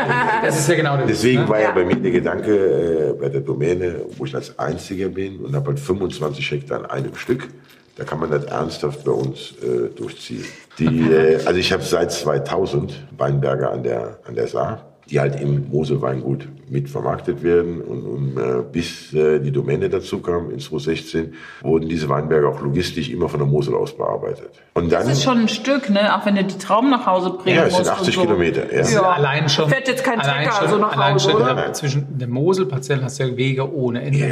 Das 0.43 0.59
ist 0.59 0.69
ja 0.69 0.75
genau 0.75 0.97
Witz, 0.99 1.07
deswegen 1.07 1.41
ne? 1.43 1.49
war 1.49 1.59
ja. 1.59 1.65
Ja. 1.69 1.71
bei 1.71 1.85
mir 1.85 1.95
der 1.95 2.11
Gedanke 2.11 2.51
äh, 2.55 3.13
bei 3.19 3.29
der 3.29 3.41
Domäne, 3.41 4.01
wo 4.17 4.25
ich 4.25 4.35
als 4.35 4.57
Einziger 4.57 5.09
bin 5.09 5.39
und 5.39 5.55
habe 5.55 5.67
halt 5.67 5.79
25 5.79 6.51
Hektar 6.51 6.79
an 6.79 6.85
einem 6.87 7.15
Stück. 7.15 7.47
Da 7.95 8.03
kann 8.03 8.19
man 8.19 8.29
das 8.29 8.43
ernsthaft 8.45 9.05
bei 9.05 9.11
uns 9.11 9.53
äh, 9.61 9.89
durchziehen. 9.95 10.45
Die, 10.79 11.11
äh, 11.11 11.37
also 11.45 11.59
ich 11.59 11.71
habe 11.71 11.83
seit 11.83 12.11
2000 12.11 12.93
Weinberge 13.17 13.69
an 13.69 13.83
der, 13.83 14.19
an 14.25 14.35
der 14.35 14.47
Saar, 14.47 14.94
die 15.09 15.19
halt 15.19 15.39
im 15.39 15.69
Moselweingut 15.69 16.47
mit 16.67 16.89
vermarktet 16.89 17.43
werden. 17.43 17.79
Und, 17.81 18.03
und 18.05 18.37
äh, 18.37 18.63
bis 18.71 19.13
äh, 19.13 19.39
die 19.39 19.51
Domäne 19.51 19.87
dazu 19.87 20.19
kam, 20.19 20.49
in 20.49 20.59
2016, 20.59 21.33
wurden 21.61 21.87
diese 21.87 22.09
Weinberge 22.09 22.47
auch 22.49 22.59
logistisch 22.59 23.09
immer 23.11 23.29
von 23.29 23.39
der 23.39 23.47
Mosel 23.47 23.75
aus 23.75 23.95
bearbeitet. 23.95 24.49
Und 24.73 24.91
dann, 24.91 25.03
Das 25.05 25.11
ist 25.19 25.23
schon 25.23 25.41
ein 25.41 25.47
Stück, 25.47 25.91
ne? 25.91 26.15
Auch 26.17 26.25
wenn 26.25 26.33
du 26.35 26.43
die 26.43 26.57
Trauben 26.57 26.89
nach 26.89 27.05
Hause 27.05 27.29
bringen 27.31 27.55
Ja, 27.57 27.65
es 27.65 27.75
sind 27.75 27.85
musst. 27.85 27.91
80 27.99 28.17
und 28.17 28.23
so. 28.23 28.27
Kilometer, 28.29 28.73
ja. 28.73 28.79
Also 28.79 28.95
Ja. 28.95 29.01
allein 29.11 29.47
schon. 29.47 29.69
Fährt 29.69 29.87
jetzt 29.87 30.03
kein 30.03 30.19
allein 30.19 30.45
Trecker 30.47 30.55
schon, 30.61 30.69
so 30.69 30.77
nach 30.77 30.93
allein 30.97 31.13
Hause, 31.13 31.29
schon, 31.31 31.41
oder? 31.41 31.55
ja, 31.55 31.73
Zwischen 31.73 32.17
der 32.17 32.27
Moselparzelle 32.27 33.03
hast 33.03 33.19
du 33.19 33.23
ja 33.25 33.37
Wege 33.37 33.71
ohne 33.71 34.01
Ende. 34.01 34.17
ja, 34.17 34.25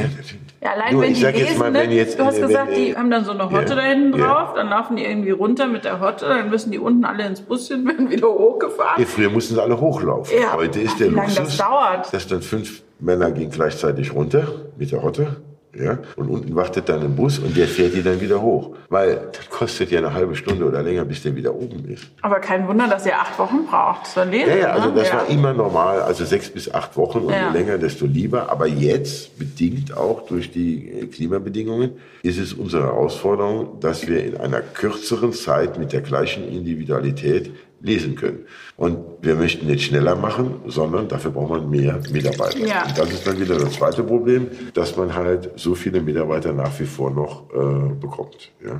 Ja, 0.63 0.71
allein 0.71 0.93
Nur, 0.93 1.03
wenn 1.03 1.11
ich 1.11 1.17
die 1.19 1.23
sag 1.23 1.35
jetzt 1.37 1.47
lesen, 1.49 1.59
mal, 1.59 1.71
ne? 1.71 1.79
wenn 1.81 1.91
jetzt- 1.91 2.17
du 2.19 2.25
hast 2.25 2.41
wenn- 2.41 2.47
gesagt, 2.47 2.71
wenn- 2.71 2.75
die 2.85 2.95
haben 2.95 3.11
dann 3.11 3.25
so 3.25 3.31
eine 3.31 3.51
Hotte 3.51 3.69
Ja, 3.69 3.75
da 3.75 3.81
hinten 3.83 4.17
ja. 4.17 4.25
drauf, 4.25 4.53
dann 4.55 4.69
laufen 4.69 4.95
die 4.95 5.03
irgendwie 5.05 5.31
runter 5.31 5.67
mit 5.67 5.85
der 5.85 5.99
Hotte, 5.99 6.25
dann 6.27 6.49
müssen 6.49 6.71
die 6.71 6.79
unten 6.79 7.05
alle 7.05 7.27
ins 7.27 7.41
Buschen, 7.41 7.85
werden 7.87 8.09
wieder 8.09 8.27
hochgefahren. 8.27 8.99
Ja, 9.01 9.05
früher 9.05 9.29
mussten 9.29 9.53
sie 9.53 9.61
alle 9.61 9.79
hochlaufen. 9.79 10.35
Ja. 10.41 10.62
Heute 10.63 10.79
ist 10.79 10.97
der 10.97 11.11
Wie 11.11 11.15
lange 11.15 11.27
das 11.27 11.39
Luxus, 11.39 11.57
dauert. 11.57 12.13
dass 12.13 12.25
dann 12.27 12.41
fünf 12.41 12.83
Männer 12.99 13.31
gehen 13.31 13.51
gleichzeitig 13.51 14.13
runter 14.13 14.47
mit 14.77 14.93
der 14.93 15.03
Hotte. 15.03 15.35
Ja, 15.75 15.97
und 16.17 16.29
unten 16.29 16.55
wartet 16.55 16.87
dann 16.87 17.01
ein 17.01 17.15
Bus 17.15 17.39
und 17.39 17.57
der 17.57 17.67
fährt 17.67 17.95
die 17.95 18.03
dann 18.03 18.21
wieder 18.21 18.39
hoch. 18.43 18.75
Weil 18.89 19.29
das 19.33 19.49
kostet 19.49 19.89
ja 19.89 19.97
eine 19.97 20.13
halbe 20.13 20.35
Stunde 20.35 20.65
oder 20.65 20.83
länger, 20.83 21.03
bis 21.03 21.23
der 21.23 21.35
wieder 21.35 21.53
oben 21.55 21.83
ist. 21.85 22.05
Aber 22.21 22.39
kein 22.39 22.67
Wunder, 22.67 22.87
dass 22.87 23.07
ihr 23.07 23.19
acht 23.19 23.37
Wochen 23.39 23.65
braucht 23.65 24.05
zur 24.05 24.25
Lesen. 24.25 24.49
Ja, 24.51 24.55
ja, 24.55 24.67
also 24.67 24.89
ne? 24.89 24.95
das 24.97 25.09
ja. 25.09 25.15
war 25.15 25.27
immer 25.29 25.51
normal, 25.51 26.03
also 26.03 26.25
sechs 26.25 26.49
bis 26.49 26.71
acht 26.71 26.95
Wochen 26.95 27.19
und 27.21 27.31
Ja. 27.33 27.51
je 27.51 27.57
länger, 27.57 27.79
desto 27.79 28.05
lieber. 28.05 28.51
Aber 28.51 28.67
jetzt, 28.67 29.39
bedingt 29.39 29.97
auch 29.97 30.27
durch 30.27 30.51
die 30.51 30.91
äh, 30.91 31.05
Klimabedingungen, 31.07 31.93
ist 32.21 32.37
es 32.37 32.53
unsere 32.53 32.83
Herausforderung, 32.83 33.79
dass 33.79 34.07
wir 34.07 34.23
in 34.23 34.37
einer 34.37 34.61
kürzeren 34.61 35.33
Zeit 35.33 35.79
mit 35.79 35.91
der 35.91 36.01
gleichen 36.01 36.47
Individualität 36.47 37.49
lesen 37.83 38.15
können. 38.15 38.45
Und 38.77 38.97
wir 39.21 39.35
möchten 39.35 39.67
nicht 39.67 39.85
schneller 39.85 40.15
machen, 40.15 40.61
sondern 40.67 41.07
dafür 41.09 41.31
braucht 41.31 41.49
man 41.49 41.69
mehr 41.69 41.99
Mitarbeiter. 42.11 42.57
Ja. 42.59 42.85
Und 42.85 42.97
das 42.97 43.11
ist 43.11 43.27
dann 43.27 43.39
wieder 43.39 43.57
das 43.57 43.73
zweite 43.73 44.03
Problem, 44.03 44.47
dass 44.73 44.95
man 44.95 45.13
halt 45.13 45.51
so 45.57 45.75
viele 45.75 46.01
Mitarbeiter 46.01 46.53
nach 46.53 46.79
wie 46.79 46.85
vor 46.85 47.11
noch 47.11 47.43
äh, 47.53 47.93
bekommt. 47.93 48.51
Ja. 48.65 48.79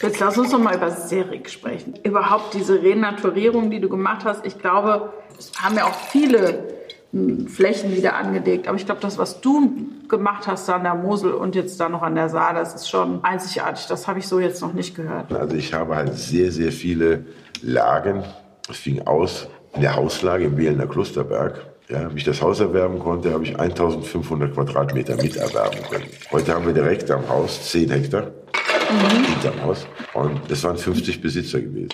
Jetzt 0.00 0.20
lass 0.20 0.38
uns 0.38 0.52
noch 0.52 0.60
mal 0.60 0.76
über 0.76 0.90
Serik 0.90 1.50
sprechen. 1.50 1.94
Überhaupt 2.04 2.54
diese 2.54 2.80
Renaturierung, 2.80 3.70
die 3.70 3.80
du 3.80 3.88
gemacht 3.88 4.24
hast, 4.24 4.46
ich 4.46 4.58
glaube, 4.58 5.12
es 5.38 5.52
haben 5.58 5.76
ja 5.76 5.86
auch 5.86 5.94
viele 6.10 6.64
hm, 7.12 7.48
Flächen 7.48 7.96
wieder 7.96 8.14
angelegt. 8.14 8.68
Aber 8.68 8.76
ich 8.76 8.86
glaube, 8.86 9.00
das, 9.00 9.18
was 9.18 9.40
du 9.40 9.72
gemacht 10.08 10.46
hast 10.46 10.68
da 10.68 10.76
an 10.76 10.84
der 10.84 10.94
Mosel 10.94 11.32
und 11.32 11.56
jetzt 11.56 11.80
da 11.80 11.88
noch 11.88 12.02
an 12.02 12.14
der 12.14 12.28
Saar, 12.28 12.54
das 12.54 12.74
ist 12.74 12.88
schon 12.88 13.24
einzigartig. 13.24 13.86
Das 13.88 14.06
habe 14.06 14.20
ich 14.20 14.28
so 14.28 14.38
jetzt 14.38 14.60
noch 14.60 14.72
nicht 14.72 14.94
gehört. 14.94 15.32
Also 15.32 15.56
ich 15.56 15.74
habe 15.74 15.96
halt 15.96 16.14
sehr, 16.14 16.52
sehr 16.52 16.70
viele 16.70 17.24
Lagen. 17.62 18.24
Es 18.68 18.78
fing 18.78 19.06
aus 19.06 19.48
in 19.74 19.82
der 19.82 19.94
Hauslage 19.94 20.44
im 20.44 20.56
Wählener 20.56 20.86
Klosterberg. 20.86 21.66
Ja, 21.88 22.12
wie 22.12 22.18
ich 22.18 22.24
das 22.24 22.42
Haus 22.42 22.58
erwerben 22.58 22.98
konnte, 22.98 23.32
habe 23.32 23.44
ich 23.44 23.58
1500 23.58 24.52
Quadratmeter 24.52 25.16
miterwerben 25.16 25.78
können. 25.88 26.06
Heute 26.32 26.54
haben 26.54 26.66
wir 26.66 26.74
direkt 26.74 27.10
am 27.10 27.28
Haus 27.28 27.70
10 27.70 27.90
Hektar 27.90 28.32
hinterm 29.26 29.62
Haus. 29.62 29.86
Und 30.14 30.40
das 30.48 30.64
waren 30.64 30.76
50 30.76 31.20
Besitzer 31.20 31.60
gewesen. 31.60 31.90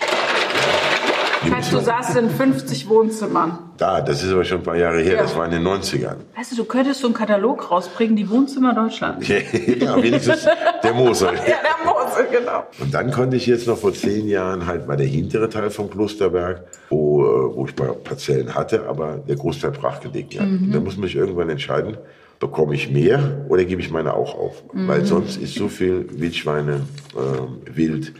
Das 1.43 1.51
heißt, 1.53 1.73
du 1.73 1.79
saßt 1.79 2.17
in 2.17 2.29
50 2.29 2.87
Wohnzimmern. 2.89 3.57
da, 3.77 4.01
das 4.01 4.23
ist 4.23 4.31
aber 4.31 4.43
schon 4.45 4.59
ein 4.59 4.63
paar 4.63 4.75
Jahre 4.77 5.01
her, 5.01 5.15
Ja. 5.15 5.21
das 5.23 5.35
war 5.35 5.45
in 5.45 5.51
den 5.51 5.63
90ern. 5.63 6.15
Weißt 6.35 6.51
du, 6.51 6.55
du 6.55 6.65
könntest 6.65 7.01
so 7.01 7.07
einen 7.07 7.13
Katalog 7.13 7.69
rausbringen, 7.71 8.15
die 8.15 8.29
Wohnzimmer 8.29 8.73
Deutschlands. 8.73 9.27
ja, 9.27 9.37
wenigstens 10.01 10.47
der 10.83 10.93
Moser. 10.93 11.33
Ja, 11.33 11.39
der 11.41 11.85
Mosel, 11.85 12.27
genau. 12.31 12.63
Und 12.79 12.93
dann 12.93 13.11
konnte 13.11 13.35
ich 13.37 13.45
jetzt 13.47 13.67
noch 13.67 13.77
vor 13.77 13.93
zehn 13.93 14.27
Jahren 14.27 14.65
halt 14.67 14.87
mal 14.87 14.95
der 14.97 15.07
hintere 15.07 15.49
Teil 15.49 15.69
vom 15.69 15.89
Klosterberg, 15.89 16.63
wo, 16.89 17.23
äh, 17.23 17.55
wo 17.55 17.65
ich 17.67 17.77
mal 17.77 17.93
Parzellen 17.93 18.53
hatte, 18.55 18.85
aber 18.87 19.17
der 19.27 19.35
Großteil 19.35 19.71
brachgelegt. 19.71 20.33
Ja. 20.33 20.43
Und 20.43 20.71
da 20.71 20.79
muss 20.79 20.95
man 20.97 21.07
sich 21.07 21.15
irgendwann 21.15 21.49
entscheiden, 21.49 21.97
bekomme 22.39 22.75
ich 22.75 22.91
mehr 22.91 23.45
oder 23.47 23.63
gebe 23.63 23.81
ich 23.81 23.89
meine 23.89 24.13
auch 24.13 24.37
auf? 24.37 24.63
Mhm. 24.73 24.87
Weil 24.87 25.05
sonst 25.05 25.37
ist 25.37 25.55
so 25.55 25.67
viel 25.67 26.07
Wildschweine, 26.11 26.81
äh, 27.15 27.75
Wild, 27.77 28.13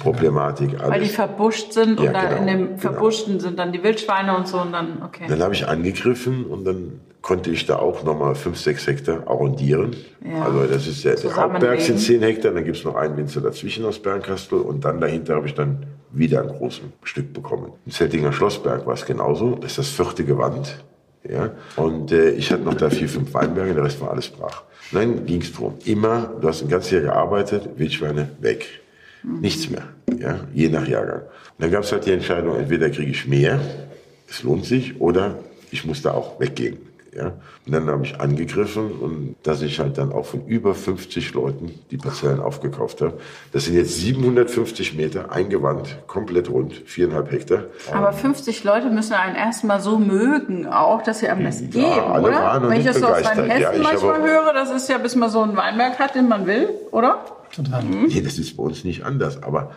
Problematik, 0.00 0.80
alles. 0.80 0.90
Weil 0.90 1.00
die 1.02 1.08
verbuscht 1.08 1.72
sind 1.72 2.00
ja, 2.00 2.06
und 2.06 2.14
da 2.14 2.24
genau, 2.24 2.40
in 2.40 2.46
dem 2.46 2.66
genau. 2.66 2.78
Verbuschten 2.78 3.32
genau. 3.34 3.44
sind 3.44 3.58
dann 3.58 3.72
die 3.72 3.82
Wildschweine 3.82 4.36
und 4.36 4.48
so 4.48 4.60
und 4.60 4.72
dann, 4.72 5.02
okay. 5.04 5.24
Dann 5.28 5.42
habe 5.42 5.54
ich 5.54 5.68
angegriffen 5.68 6.44
und 6.46 6.64
dann 6.64 7.00
konnte 7.26 7.50
ich 7.50 7.66
da 7.66 7.80
auch 7.80 8.04
nochmal 8.04 8.36
5, 8.36 8.56
6 8.56 8.86
Hektar 8.86 9.26
arrondieren. 9.26 9.96
Ja. 10.24 10.44
Also 10.44 10.64
das 10.66 10.86
ist 10.86 11.04
der, 11.04 11.16
der 11.16 11.34
Hauptberg 11.34 11.80
sind 11.80 11.98
10 11.98 12.22
Hektar, 12.22 12.52
dann 12.52 12.64
gibt 12.64 12.76
es 12.76 12.84
noch 12.84 12.94
einen 12.94 13.16
Winzer 13.16 13.40
dazwischen 13.40 13.84
aus 13.84 13.98
Bernkastel 13.98 14.60
und 14.60 14.84
dann 14.84 15.00
dahinter 15.00 15.34
habe 15.34 15.48
ich 15.48 15.54
dann 15.54 15.86
wieder 16.12 16.40
ein 16.42 16.48
großes 16.48 16.82
Stück 17.02 17.32
bekommen. 17.32 17.72
Im 17.84 17.90
Zeltinger 17.90 18.32
Schlossberg 18.32 18.86
war 18.86 18.94
es 18.94 19.04
genauso, 19.04 19.56
das 19.56 19.72
ist 19.72 19.78
das 19.78 19.88
vierte 19.88 20.24
Gewand. 20.24 20.84
Ja? 21.30 21.50
Und 21.76 22.12
äh, 22.12 22.30
ich 22.30 22.50
hatte 22.50 22.62
noch 22.62 22.74
da 22.74 22.90
vier, 22.90 23.08
fünf 23.08 23.32
Weinberge, 23.34 23.74
der 23.74 23.84
Rest 23.84 24.00
war 24.00 24.10
alles 24.10 24.28
brach. 24.28 24.62
Ging 24.92 25.42
es 25.42 25.52
darum, 25.52 25.74
immer, 25.84 26.32
du 26.40 26.48
hast 26.48 26.62
ein 26.62 26.68
ganzes 26.68 26.92
Jahr 26.92 27.02
gearbeitet, 27.02 27.70
Wildschweine 27.76 28.30
weg. 28.40 28.66
Nichts 29.24 29.68
mehr, 29.68 29.82
ja, 30.18 30.40
je 30.54 30.68
nach 30.68 30.86
Jahrgang. 30.86 31.22
Und 31.22 31.58
dann 31.58 31.70
gab 31.72 31.82
es 31.82 31.90
halt 31.90 32.06
die 32.06 32.12
Entscheidung, 32.12 32.56
entweder 32.56 32.88
kriege 32.90 33.10
ich 33.10 33.26
mehr, 33.26 33.58
es 34.28 34.44
lohnt 34.44 34.64
sich, 34.64 35.00
oder 35.00 35.38
ich 35.72 35.84
muss 35.84 36.02
da 36.02 36.12
auch 36.12 36.38
weggehen. 36.38 36.78
Ja? 37.16 37.32
Und 37.64 37.72
dann 37.72 37.86
habe 37.86 38.04
ich 38.04 38.20
angegriffen 38.20 38.90
und 38.92 39.36
dass 39.42 39.62
ich 39.62 39.80
halt 39.80 39.96
dann 39.96 40.12
auch 40.12 40.26
von 40.26 40.46
über 40.46 40.74
50 40.74 41.32
Leuten 41.32 41.78
die 41.90 41.96
Parzellen 41.96 42.40
aufgekauft 42.40 43.00
habe. 43.00 43.14
Das 43.52 43.64
sind 43.64 43.74
jetzt 43.74 43.98
750 43.98 44.94
Meter 44.96 45.32
eingewandt, 45.32 45.98
komplett 46.06 46.50
rund, 46.50 46.74
viereinhalb 46.74 47.30
Hektar. 47.32 47.64
Aber 47.92 48.12
50 48.12 48.64
Leute 48.64 48.90
müssen 48.90 49.14
einen 49.14 49.34
erstmal 49.34 49.80
so 49.80 49.98
mögen 49.98 50.66
auch, 50.66 51.02
dass 51.02 51.20
sie 51.20 51.28
einem 51.28 51.44
das 51.44 51.60
ja, 51.60 51.66
geben, 51.68 51.84
alle 51.84 52.28
oder? 52.28 52.36
Waren 52.36 52.68
Wenn 52.68 52.80
ich 52.80 52.86
das 52.86 52.98
so 52.98 53.06
aus 53.06 53.24
meinen 53.24 53.50
Hessen 53.50 53.82
ja, 53.82 53.82
manchmal 53.82 54.22
höre, 54.22 54.52
das 54.52 54.70
ist 54.70 54.88
ja, 54.88 54.98
bis 54.98 55.16
man 55.16 55.30
so 55.30 55.40
einen 55.40 55.56
Weinberg 55.56 55.98
hat, 55.98 56.14
den 56.14 56.28
man 56.28 56.46
will, 56.46 56.68
oder? 56.90 57.24
Total. 57.54 57.82
Mhm. 57.82 58.06
Nee, 58.08 58.20
das 58.20 58.38
ist 58.38 58.56
bei 58.56 58.62
uns 58.62 58.84
nicht 58.84 59.04
anders. 59.04 59.42
Aber 59.42 59.72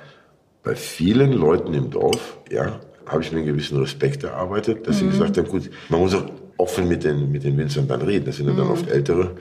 bei 0.63 0.75
vielen 0.75 1.31
Leuten 1.31 1.73
im 1.73 1.89
Dorf, 1.89 2.37
ja, 2.51 2.79
habe 3.07 3.23
ich 3.23 3.31
mir 3.31 3.39
einen 3.39 3.47
gewissen 3.47 3.79
Respekt 3.79 4.23
erarbeitet, 4.23 4.87
dass 4.87 4.97
mhm. 4.97 4.99
sie 4.99 5.07
gesagt 5.17 5.37
haben, 5.37 5.47
gut, 5.47 5.69
man 5.87 6.01
muss 6.01 6.13
auch 6.13 6.25
offen 6.59 6.87
mit 6.87 7.03
den, 7.03 7.31
mit 7.31 7.43
den 7.43 7.57
Winzern 7.57 7.87
dann 7.87 8.01
reden. 8.01 8.25
Das 8.25 8.35
sind 8.35 8.47
ja 8.47 8.53
dann 8.53 8.65
mhm. 8.65 8.73
oft 8.73 8.89
ältere 8.89 9.37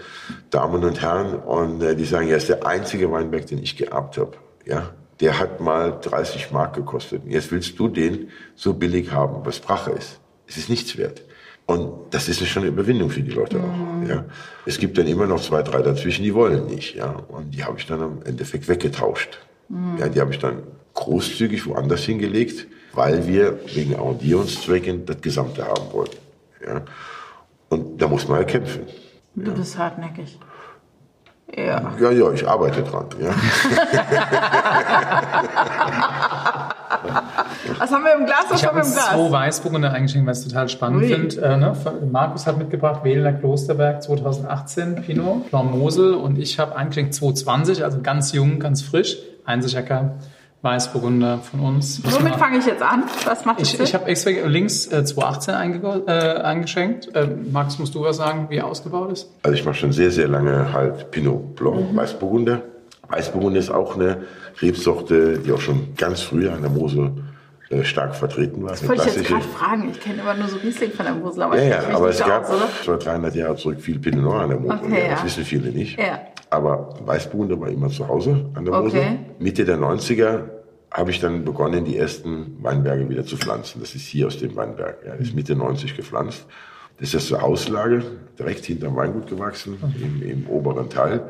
Damen 0.51 0.85
und 0.85 1.03
Herren 1.03 1.35
und 1.35 1.83
äh, 1.83 1.97
die 1.97 2.05
sagen, 2.05 2.29
ja, 2.29 2.37
ist 2.37 2.49
der 2.49 2.65
einzige 2.65 3.11
Weinberg, 3.11 3.47
den 3.47 3.63
ich 3.63 3.77
geerbt 3.77 4.19
habe. 4.19 4.33
Ja, 4.65 4.91
der 5.21 5.39
hat 5.39 5.61
mal 5.61 5.99
30 6.01 6.53
Mark 6.53 6.75
gekostet. 6.75 7.23
Jetzt 7.27 7.51
willst 7.51 7.79
du 7.79 7.89
den 7.89 8.29
so 8.55 8.73
billig 8.75 9.11
haben, 9.11 9.45
was 9.45 9.59
Brache 9.59 9.91
ist. 9.91 10.21
Es 10.47 10.57
ist 10.57 10.71
nichts 10.71 10.97
wert. 10.97 11.23
Und 11.67 12.15
das 12.15 12.29
ist 12.29 12.47
schon 12.47 12.63
eine 12.63 12.71
Überwindung 12.71 13.11
für 13.11 13.21
die 13.21 13.33
Leute 13.33 13.59
auch. 13.59 14.01
Mhm. 14.01 14.09
Ja. 14.09 14.25
Es 14.65 14.79
gibt 14.79 14.97
dann 14.97 15.07
immer 15.07 15.27
noch 15.27 15.43
zwei, 15.43 15.63
drei 15.63 15.83
dazwischen, 15.83 16.23
die 16.23 16.35
wollen 16.35 16.67
nicht. 16.67 16.95
Ja. 16.95 17.11
Und 17.29 17.53
die 17.55 17.65
habe 17.65 17.79
ich 17.79 17.87
dann 17.87 18.01
im 18.01 18.23
Endeffekt 18.25 18.69
weggetauscht. 18.69 19.41
Mhm. 19.69 19.99
Ja, 19.99 20.09
die 20.09 20.21
habe 20.21 20.33
ich 20.33 20.39
dann 20.39 20.63
großzügig 20.95 21.67
woanders 21.67 22.05
hingelegt, 22.05 22.69
weil 22.95 23.27
wir 23.27 23.59
wegen 23.75 23.97
Arrondierungszwecken 23.97 25.05
das 25.05 25.21
Gesamte 25.21 25.67
haben 25.67 25.93
wollten. 25.93 26.28
Ja. 26.69 26.83
Und 27.71 28.01
da 28.01 28.09
muss 28.09 28.29
man 28.29 28.39
ja 28.39 28.45
kämpfen. 28.45 28.87
Du 29.35 29.51
ja. 29.51 29.57
bist 29.57 29.79
hartnäckig. 29.79 30.39
Ja. 31.57 31.95
Ja, 31.99 32.11
ja, 32.11 32.31
ich 32.33 32.47
arbeite 32.47 32.83
dran. 32.83 33.07
Ja. 33.21 33.31
Was 37.79 37.93
haben 37.93 38.05
wir 38.05 38.15
im 38.15 38.27
Glas? 38.27 38.47
Was 38.49 38.61
ich 38.61 38.67
habe 38.67 38.81
im 38.81 38.85
Glas? 38.85 39.11
zwei 39.11 39.31
Weißburgunder 39.31 39.93
eingeschenkt, 39.93 40.27
was 40.27 40.41
ich 40.41 40.49
total 40.49 40.69
spannend 40.69 41.07
finde. 41.07 41.41
Äh, 41.41 41.57
ne? 41.57 41.75
Markus 42.11 42.47
hat 42.47 42.59
mitgebracht 42.59 43.05
Wähler 43.05 43.33
Klosterberg 43.33 44.03
2018 44.03 44.97
Pinot 44.97 45.51
Blanc 45.51 45.71
Mosel 45.71 46.15
und 46.15 46.39
ich 46.39 46.59
habe 46.59 46.77
eingeschenkt 46.77 47.15
2020, 47.15 47.85
also 47.85 48.01
ganz 48.03 48.33
jung, 48.33 48.59
ganz 48.59 48.83
frisch. 48.83 49.17
Einsicherker 49.45 50.17
Weißburgunder 50.63 51.39
von 51.39 51.61
uns. 51.61 52.03
Womit 52.05 52.35
fange 52.35 52.59
ich 52.59 52.67
jetzt 52.67 52.83
an? 52.83 53.05
Was 53.25 53.45
macht 53.45 53.61
Ich, 53.61 53.79
ich 53.79 53.95
habe 53.95 54.07
extra 54.07 54.31
links 54.31 54.87
äh, 54.89 55.05
218 55.05 55.55
einge 55.55 56.03
äh, 56.07 56.41
eingeschenkt. 56.43 57.15
Äh, 57.15 57.29
Max, 57.53 57.79
musst 57.79 57.95
du 57.95 58.03
was 58.03 58.17
sagen, 58.17 58.47
wie 58.51 58.57
er 58.57 58.67
ausgebaut 58.67 59.13
ist? 59.13 59.31
Also 59.43 59.57
ich 59.57 59.65
mache 59.65 59.77
schon 59.77 59.93
sehr, 59.93 60.11
sehr 60.11 60.27
lange 60.27 60.73
halt 60.73 61.13
Pinot 61.13 61.55
Blanc, 61.55 61.93
mhm. 61.93 61.97
Weißburgunder. 61.97 62.63
Weißburgunder 63.09 63.61
ist 63.61 63.71
auch 63.71 63.95
eine 63.95 64.25
Rebsorte, 64.61 65.39
die 65.39 65.53
auch 65.53 65.61
schon 65.61 65.95
ganz 65.97 66.23
früh 66.23 66.49
an 66.49 66.61
der 66.61 66.71
Mosel 66.71 67.13
äh, 67.71 67.85
stark 67.85 68.17
vertreten 68.17 68.63
war. 68.63 68.71
Das 68.71 68.89
wollte 68.89 69.09
ich 69.09 69.15
jetzt 69.15 69.29
gerade 69.29 69.45
fragen. 69.45 69.91
Ich 69.91 70.01
kenne 70.01 70.23
immer 70.23 70.35
nur 70.35 70.49
so 70.49 70.57
Riesling 70.57 70.91
von 70.91 71.07
der 71.07 71.15
Mosel. 71.15 71.43
Aber 71.43 71.63
ja, 71.63 71.83
ja, 71.83 71.95
aber 71.95 72.09
es 72.09 72.19
gab 72.19 72.47
vor 72.47 72.99
300 72.99 73.35
Jahren 73.37 73.57
zurück 73.57 73.81
viel 73.81 73.99
Pinot 74.01 74.25
Noir 74.25 74.41
an 74.41 74.49
der 74.49 74.59
Mosel. 74.59 74.81
Okay, 74.85 75.05
ja, 75.05 75.11
das 75.11 75.25
wissen 75.25 75.45
viele 75.45 75.71
nicht. 75.71 75.99
Ja. 75.99 76.19
Aber 76.51 76.95
Weißburgunder 77.05 77.61
war 77.61 77.69
immer 77.69 77.89
zu 77.89 78.09
Hause 78.09 78.47
an 78.55 78.65
der 78.65 78.75
Mosel. 78.75 79.01
Okay. 79.01 79.19
Mitte 79.39 79.65
der 79.65 79.79
90er 79.79 80.45
habe 80.91 81.11
ich 81.11 81.21
dann 81.21 81.45
begonnen, 81.45 81.85
die 81.85 81.97
ersten 81.99 82.57
Weinberge 82.63 83.09
wieder 83.09 83.25
zu 83.25 83.37
pflanzen. 83.37 83.81
Das 83.81 83.95
ist 83.95 84.07
hier 84.07 84.27
aus 84.27 84.39
dem 84.39 84.57
Weinberg. 84.57 84.99
Ja, 85.05 85.13
das 85.13 85.29
ist 85.29 85.35
Mitte 85.35 85.55
90 85.55 85.97
gepflanzt. 85.97 86.47
Das 86.99 87.15
ist 87.15 87.29
zur 87.29 87.43
Auslage, 87.43 88.03
direkt 88.39 88.65
hinterm 88.65 88.97
Weingut 88.97 89.29
gewachsen, 89.29 89.79
im, 90.01 90.23
im 90.29 90.47
oberen 90.49 90.89
Teil. 90.89 91.29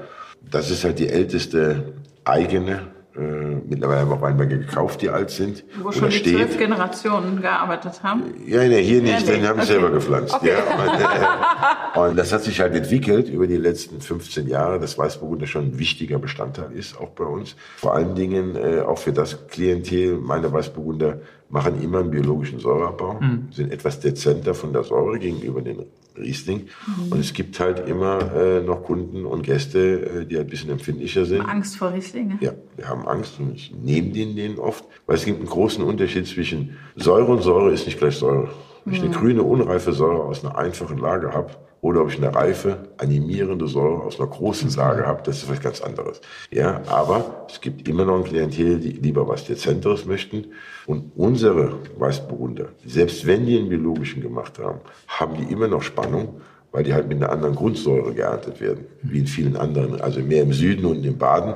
Das 0.51 0.71
ist 0.71 0.85
halt 0.85 0.99
die 0.99 1.09
älteste 1.09 1.93
eigene 2.25 2.87
äh, 3.19 3.61
mittlerweile 3.69 4.01
haben 4.01 4.13
auch 4.13 4.21
Weinberge 4.21 4.59
gekauft, 4.59 5.03
die 5.03 5.11
alt 5.11 5.31
sind. 5.31 5.65
Wo 5.83 5.91
schon 5.91 6.11
die 6.11 6.23
zwölf 6.23 6.57
Generationen 6.57 7.41
gearbeitet 7.41 8.03
haben? 8.03 8.23
Ja, 8.47 8.67
nee, 8.67 8.83
hier 8.83 9.03
nicht, 9.03 9.27
ja, 9.27 9.33
nee. 9.33 9.39
den 9.39 9.49
haben 9.49 9.59
okay. 9.59 9.67
selber 9.67 9.91
gepflanzt. 9.91 10.35
Okay. 10.35 10.51
Ja. 10.51 10.59
Und, 11.95 12.01
äh, 12.01 12.11
und, 12.11 12.17
das 12.17 12.33
hat 12.33 12.43
sich 12.43 12.61
halt 12.61 12.75
entwickelt 12.75 13.29
über 13.29 13.47
die 13.47 13.57
letzten 13.57 14.01
15 14.01 14.47
Jahre, 14.47 14.79
dass 14.79 14.97
Weißburgunder 14.97 15.47
schon 15.47 15.67
ein 15.67 15.79
wichtiger 15.79 16.19
Bestandteil 16.19 16.73
ist, 16.73 16.99
auch 16.99 17.09
bei 17.11 17.25
uns. 17.25 17.57
Vor 17.77 17.95
allen 17.95 18.15
Dingen 18.15 18.55
äh, 18.57 18.81
auch 18.81 18.99
für 18.99 19.13
das 19.13 19.49
Klientel, 19.49 20.19
meine 20.19 20.53
Weißburgunder 20.53 21.21
machen 21.49 21.83
immer 21.83 22.01
einen 22.01 22.11
biologischen 22.11 22.61
Säureabbau, 22.61 23.21
mhm. 23.21 23.49
sind 23.51 23.73
etwas 23.73 24.01
dezenter 24.01 24.55
von 24.55 24.73
der 24.73 24.85
Säure 24.85 25.19
gegenüber 25.19 25.63
den 25.63 25.87
Riesling. 26.19 26.69
Mhm. 26.87 27.13
Und 27.13 27.21
es 27.21 27.33
gibt 27.33 27.59
halt 27.61 27.89
immer 27.89 28.35
äh, 28.35 28.61
noch 28.61 28.83
Kunden 28.83 29.25
und 29.25 29.43
Gäste, 29.43 30.23
äh, 30.23 30.27
die 30.27 30.39
ein 30.39 30.47
bisschen 30.47 30.71
empfindlicher 30.71 31.25
sind. 31.25 31.43
Angst 31.43 31.77
vor 31.77 31.93
Riesling? 31.93 32.39
Ja, 32.41 32.53
wir 32.77 32.89
haben 32.89 33.07
Angst 33.07 33.39
und 33.39 33.55
ich 33.55 33.75
nehme 33.75 34.11
den 34.11 34.37
denen 34.37 34.59
oft, 34.59 34.85
weil 35.07 35.17
es 35.17 35.25
gibt 35.25 35.39
einen 35.39 35.49
großen 35.49 35.83
Unterschied 35.85 36.27
zwischen 36.27 36.77
Säure 36.97 37.33
und 37.33 37.43
Säure 37.43 37.73
ist 37.73 37.87
nicht 37.87 37.99
gleich 37.99 38.17
Säure. 38.17 38.51
Wenn 38.85 38.95
ich 38.95 39.01
eine 39.01 39.11
mhm. 39.11 39.15
grüne, 39.15 39.43
unreife 39.43 39.93
Säure 39.93 40.23
aus 40.23 40.45
einer 40.45 40.57
einfachen 40.57 40.99
Lage 40.99 41.33
habe, 41.33 41.51
oder 41.81 42.03
ob 42.03 42.11
ich 42.11 42.17
eine 42.17 42.35
reife, 42.35 42.89
animierende 42.97 43.69
Säure 43.69 44.03
aus 44.03 44.19
einer 44.19 44.29
großen 44.29 44.69
Sage 44.69 45.07
habe, 45.07 45.23
das 45.25 45.39
ist 45.39 45.51
was 45.51 45.61
ganz 45.61 45.81
anderes. 45.81 46.21
Ja, 46.51 46.83
aber 46.87 47.47
es 47.49 47.61
gibt 47.61 47.89
immer 47.89 48.05
noch 48.05 48.17
ein 48.17 48.25
Klientel, 48.25 48.81
die 48.81 48.91
lieber 48.91 49.29
was 49.29 49.45
Dezenteres 49.45 50.05
möchten. 50.05 50.47
Und 50.87 51.13
unsere 51.17 51.75
Weißburgunder, 51.97 52.71
selbst 52.85 53.27
wenn 53.27 53.47
die 53.47 53.59
einen 53.59 53.69
biologischen 53.69 54.23
gemacht 54.23 54.59
haben, 54.59 54.81
haben 55.07 55.37
die 55.37 55.53
immer 55.53 55.69
noch 55.69 55.83
Spannung, 55.83 56.41
weil 56.73 56.83
die 56.83 56.95
halt 56.95 57.09
mit 57.09 57.23
einer 57.23 57.31
anderen 57.31 57.55
Grundsäure 57.55 58.13
geerntet 58.13 58.61
werden, 58.61 58.87
wie 59.03 59.21
in 59.21 59.27
vielen 59.27 59.57
anderen, 59.57 60.01
also 60.01 60.21
mehr 60.21 60.43
im 60.43 60.53
Süden 60.53 60.85
und 60.85 61.05
im 61.05 61.17
Baden 61.17 61.55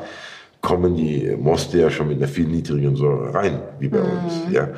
kommen 0.61 0.95
die 0.95 1.37
Moste 1.37 1.81
ja 1.81 1.91
schon 1.91 2.09
mit 2.09 2.19
einer 2.19 2.29
viel 2.29 2.47
niedrigeren 2.47 2.95
Säure 2.97 3.35
rein, 3.35 3.61
wie 3.81 3.89
bei 3.89 3.99
mhm. 3.99 4.25
uns. 4.25 4.35
Ja. 4.53 4.69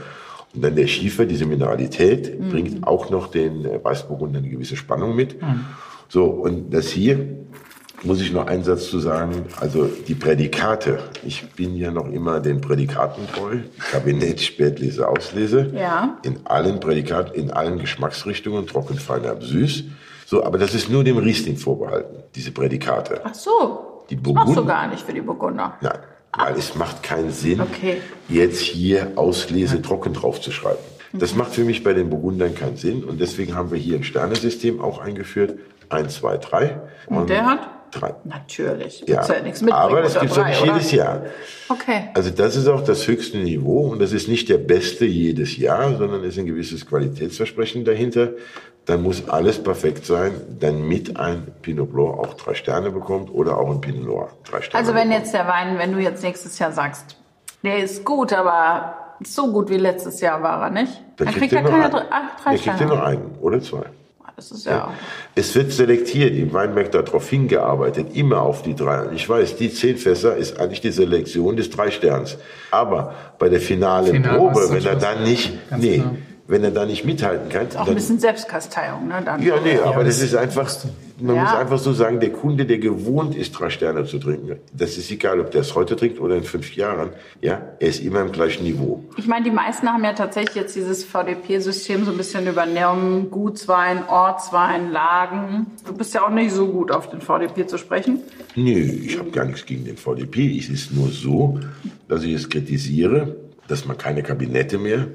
Und 0.55 0.63
dann 0.63 0.77
der 0.77 0.87
Schiefer, 0.87 1.27
diese 1.27 1.47
Mineralität, 1.47 2.39
mhm. 2.39 2.49
bringt 2.51 2.87
auch 2.87 3.11
noch 3.11 3.29
den 3.29 3.65
äh, 3.65 3.83
Weißburgunder 3.83 4.39
eine 4.39 4.49
gewisse 4.49 4.77
Spannung 4.77 5.17
mit. 5.17 5.43
Mhm. 5.43 5.65
So, 6.09 6.27
und 6.27 6.73
das 6.73 6.89
hier 6.89 7.45
muss 8.05 8.21
ich 8.21 8.33
noch 8.33 8.47
einen 8.47 8.63
Satz 8.65 8.89
zu 8.89 8.99
sagen. 8.99 9.47
Also 9.61 9.87
die 9.87 10.15
Prädikate. 10.15 10.99
Ich 11.25 11.51
bin 11.53 11.75
ja 11.77 11.91
noch 11.91 12.07
immer 12.11 12.41
den 12.41 12.61
Prädikaten 12.61 13.27
treu. 13.35 13.59
Kabinett, 13.91 14.41
Spätlese, 14.41 15.09
Auslese. 15.09 15.73
Ja. 15.75 16.19
In 16.23 16.41
allen 16.45 16.81
Prädikaten, 16.81 17.35
in 17.35 17.51
allen 17.51 17.79
Geschmacksrichtungen, 17.79 18.67
trocken, 18.67 18.99
fein, 18.99 19.23
süß. 19.41 19.85
So, 20.27 20.45
aber 20.45 20.59
das 20.59 20.75
ist 20.75 20.91
nur 20.91 21.05
dem 21.05 21.19
Riesling 21.19 21.57
vorbehalten, 21.57 22.23
diese 22.35 22.51
Prädikate. 22.51 23.21
Ach 23.25 23.35
so. 23.35 24.05
Die 24.11 24.17
Burgund 24.17 24.49
das 24.49 24.57
machst 24.57 24.65
du 24.65 24.67
gar 24.67 24.87
nicht 24.89 25.03
für 25.05 25.13
die 25.13 25.23
Burgunder. 25.23 25.79
Nein. 25.81 25.99
Weil 26.37 26.57
es 26.57 26.75
macht 26.75 27.03
keinen 27.03 27.31
Sinn, 27.31 27.61
okay. 27.61 28.01
jetzt 28.29 28.61
hier 28.61 29.13
Auslese 29.17 29.83
trocken 29.83 30.15
drauf 30.15 30.41
zu 30.41 30.51
schreiben. 30.51 30.79
Das 31.13 31.33
mhm. 31.33 31.39
macht 31.39 31.55
für 31.55 31.65
mich 31.65 31.85
bei 31.85 31.93
den 31.93 32.11
Burgundern 32.11 32.55
keinen 32.55 32.77
Sinn 32.77 33.05
und 33.05 33.21
deswegen 33.21 33.55
haben 33.55 33.71
wir 33.71 33.79
hier 33.79 33.97
ein 33.97 34.05
Sternesystem 34.05 34.81
auch 34.81 34.99
eingeführt. 34.99 35.59
Eins, 35.89 36.17
zwei, 36.17 36.39
drei. 36.39 36.81
Und, 37.07 37.19
und 37.19 37.31
der 37.31 37.47
hat? 37.47 37.61
Drei. 37.95 38.15
Natürlich. 38.25 39.05
Ja, 39.07 39.25
ja 39.27 39.41
nichts 39.43 39.63
aber 39.67 40.03
das 40.03 40.19
gibt 40.19 40.33
es 40.33 40.39
auch 40.39 40.47
nicht 40.47 40.65
jedes 40.65 40.93
Jahr. 40.93 41.23
Okay. 41.69 42.11
Also 42.15 42.31
das 42.31 42.57
ist 42.57 42.67
auch 42.69 42.83
das 42.83 43.07
höchste 43.07 43.39
Niveau 43.39 43.89
und 43.89 44.01
das 44.01 44.13
ist 44.13 44.29
nicht 44.29 44.49
der 44.49 44.59
beste 44.59 45.05
jedes 45.07 45.57
Jahr, 45.57 45.97
sondern 45.97 46.23
es 46.23 46.35
ist 46.35 46.39
ein 46.39 46.47
gewisses 46.47 46.87
Qualitätsversprechen 46.87 47.85
dahinter 47.85 48.31
dann 48.87 49.03
muss 49.03 49.29
alles 49.29 49.63
perfekt 49.63 50.05
sein, 50.05 50.33
damit 50.61 51.17
ein 51.17 51.47
Pinot 51.63 51.93
Blanc 51.93 52.19
auch 52.19 52.35
drei 52.35 52.55
Sterne 52.55 52.91
bekommt 52.91 53.31
oder 53.33 53.57
auch 53.57 53.71
ein 53.71 53.81
Pinot 53.81 54.05
Noir 54.05 54.29
drei 54.45 54.61
Sterne 54.61 54.79
Also 54.79 54.95
wenn 54.95 55.09
bekommt. 55.09 55.25
jetzt 55.25 55.35
der 55.35 55.47
Wein, 55.47 55.79
wenn 55.79 55.93
du 55.93 55.99
jetzt 56.01 56.23
nächstes 56.23 56.59
Jahr 56.59 56.73
sagst, 56.73 57.17
der 57.63 57.79
ist 57.79 58.05
gut, 58.05 58.33
aber 58.33 59.17
so 59.25 59.51
gut 59.53 59.71
wie 59.71 59.79
letztes 59.79 60.21
Jahr 60.21 60.43
war 60.43 60.63
er 60.63 60.71
nicht, 60.71 61.01
dann, 61.17 61.29
dann 61.29 61.35
kriegt, 61.35 61.53
er 61.55 61.63
keine 61.63 61.89
drei, 61.89 62.03
drei 62.43 62.57
Sterne. 62.59 62.59
Dann 62.59 62.59
kriegt 62.59 62.81
er 62.81 62.87
nur 62.87 63.07
einen 63.07 63.39
oder 63.41 63.61
zwei. 63.61 63.85
Das 64.37 64.51
ist 64.51 64.67
ja. 64.67 64.93
Es 65.37 65.55
wird 65.55 65.71
selektiert, 65.71 66.35
im 66.35 66.53
Weinberg 66.53 66.91
darauf 66.91 67.29
hingearbeitet, 67.31 68.15
immer 68.15 68.43
auf 68.43 68.63
die 68.63 68.75
drei. 68.75 69.13
Ich 69.15 69.29
weiß, 69.29 69.57
die 69.57 69.73
zehn 69.73 69.97
Fässer 69.97 70.37
ist 70.37 70.59
eigentlich 70.59 70.81
die 70.81 70.91
Selektion 70.91 71.57
des 71.57 71.71
drei 71.71 71.91
Sterns. 71.91 72.37
Aber 72.73 73.15
bei 73.39 73.49
der 73.49 73.61
finalen 73.61 74.13
Final 74.13 74.37
Probe, 74.37 74.71
wenn 74.71 74.85
er 74.85 74.97
dann 74.97 75.23
nicht, 75.23 75.53
nee, 75.77 75.99
genau. 75.99 76.17
Wenn 76.47 76.63
er 76.63 76.71
da 76.71 76.85
nicht 76.85 77.05
mithalten 77.07 77.49
kann, 77.49 77.69
Auch 77.75 77.81
ein 77.81 77.87
dann, 77.87 77.95
bisschen 77.95 78.19
Selbstkasteiung, 78.19 79.09
ne? 79.09 79.23
Dann. 79.25 79.43
ja, 79.43 79.55
nee, 79.65 79.79
aber 79.79 80.05
das 80.05 80.17
das- 80.19 80.29
ist 80.29 80.35
einfach, 80.37 80.71
man 81.19 81.37
Ja. 81.37 81.43
muss 81.43 81.55
einfach 81.55 81.79
so 81.79 81.95
sagen, 81.95 82.21
der 82.21 82.33
Kunde, 82.33 82.67
der 82.67 82.77
gewohnt 82.79 83.35
ist, 83.35 83.53
drei 83.53 83.71
Sterne 83.71 84.05
zu 84.05 84.19
trinken, 84.19 84.57
das 84.75 84.99
ist 84.99 85.11
egal, 85.11 85.41
ob 85.41 85.53
der 85.53 85.63
es 85.63 85.75
heute 85.75 85.97
trinkt 85.97 86.21
oder 86.21 86.37
in 86.37 86.43
fünf 86.45 86.77
Jahren, 86.77 87.11
ja, 87.41 87.63
er 87.81 87.89
ist 87.89 88.03
immer 88.03 88.21
im 88.21 88.31
gleichen 88.31 88.65
Niveau. 88.65 89.03
Ich 89.17 89.27
meine, 89.27 89.45
die 89.45 89.51
meisten 89.51 89.89
haben 89.89 90.05
ja 90.05 90.13
tatsächlich 90.13 90.57
jetzt 90.57 90.77
dieses 90.77 91.03
VDP-System 91.05 92.05
so 92.05 92.11
ein 92.11 92.19
bisschen 92.19 92.47
übernommen. 92.47 93.31
Gutswein, 93.31 94.07
Ortswein, 94.07 94.93
Lagen. 94.93 95.67
Du 95.87 95.95
bist 95.95 96.13
ja 96.13 96.27
auch 96.27 96.31
nicht 96.31 96.53
so 96.53 96.67
gut 96.67 96.91
auf 96.93 97.09
den 97.09 97.23
VDP 97.23 97.67
zu 97.67 97.79
sprechen. 97.79 98.21
Nö, 98.55 98.71
ich 98.71 99.19
habe 99.19 99.31
gar 99.31 99.47
nichts 99.47 99.65
gegen 99.65 99.85
den 99.87 99.97
VDP. 99.97 100.59
Es 100.59 100.69
ist 100.69 100.93
nur 100.93 101.09
so, 101.09 101.59
dass 102.09 102.23
ich 102.23 102.35
es 102.35 102.51
kritisiere, 102.51 103.35
dass 103.67 103.87
man 103.87 103.97
keine 103.97 104.23
Kabinette 104.23 104.77
mehr 104.77 105.07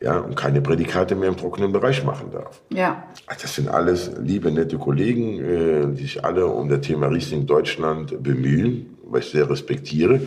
ja, 0.00 0.18
und 0.18 0.36
keine 0.36 0.60
Prädikate 0.60 1.14
mehr 1.14 1.28
im 1.28 1.36
trockenen 1.36 1.72
Bereich 1.72 2.04
machen 2.04 2.30
darf. 2.30 2.60
Ja. 2.70 3.04
Das 3.28 3.54
sind 3.54 3.68
alles 3.68 4.10
liebe, 4.20 4.50
nette 4.50 4.78
Kollegen, 4.78 5.38
äh, 5.38 5.86
die 5.94 6.02
sich 6.02 6.24
alle 6.24 6.46
um 6.46 6.68
das 6.68 6.82
Thema 6.82 7.06
Riesling 7.08 7.46
Deutschland 7.46 8.22
bemühen, 8.22 8.96
was 9.04 9.26
ich 9.26 9.30
sehr 9.32 9.48
respektiere. 9.48 10.20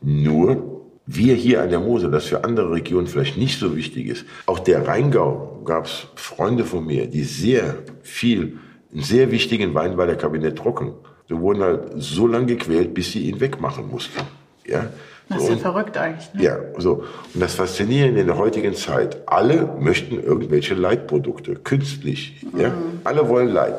Nur 0.00 0.76
wir 1.06 1.34
hier 1.34 1.62
an 1.62 1.70
der 1.70 1.80
Mosel, 1.80 2.10
das 2.10 2.26
für 2.26 2.44
andere 2.44 2.70
Regionen 2.72 3.06
vielleicht 3.06 3.36
nicht 3.36 3.58
so 3.58 3.76
wichtig 3.76 4.06
ist. 4.06 4.26
Auch 4.46 4.58
der 4.58 4.86
Rheingau 4.86 5.62
gab 5.64 5.86
es 5.86 6.08
Freunde 6.16 6.64
von 6.64 6.84
mir, 6.84 7.06
die 7.06 7.22
sehr 7.22 7.76
viel, 8.02 8.58
einen 8.92 9.02
sehr 9.02 9.30
wichtigen 9.30 9.74
Wein 9.74 9.96
bei 9.96 10.06
der 10.06 10.16
Kabinett 10.16 10.56
trocken. 10.58 10.94
Die 11.28 11.36
wurden 11.36 11.62
halt 11.62 11.92
so 11.96 12.26
lange 12.26 12.46
gequält, 12.46 12.94
bis 12.94 13.12
sie 13.12 13.28
ihn 13.28 13.40
wegmachen 13.40 13.88
mussten. 13.88 14.20
Ja? 14.64 14.90
Das 15.28 15.42
ist 15.42 15.48
ja 15.48 15.54
und- 15.54 15.60
verrückt 15.60 15.96
eigentlich. 15.96 16.32
Ne? 16.34 16.42
ja, 16.42 16.58
so. 16.78 17.04
Und 17.34 17.40
das 17.40 17.54
Faszinierende 17.54 18.20
in 18.20 18.26
der 18.26 18.38
heutigen 18.38 18.74
Zeit, 18.74 19.18
alle 19.26 19.68
möchten 19.80 20.22
irgendwelche 20.22 20.74
Leitprodukte, 20.74 21.56
künstlich. 21.56 22.46
Ja? 22.56 22.72
Alle 23.04 23.28
wollen 23.28 23.48
Leit. 23.48 23.74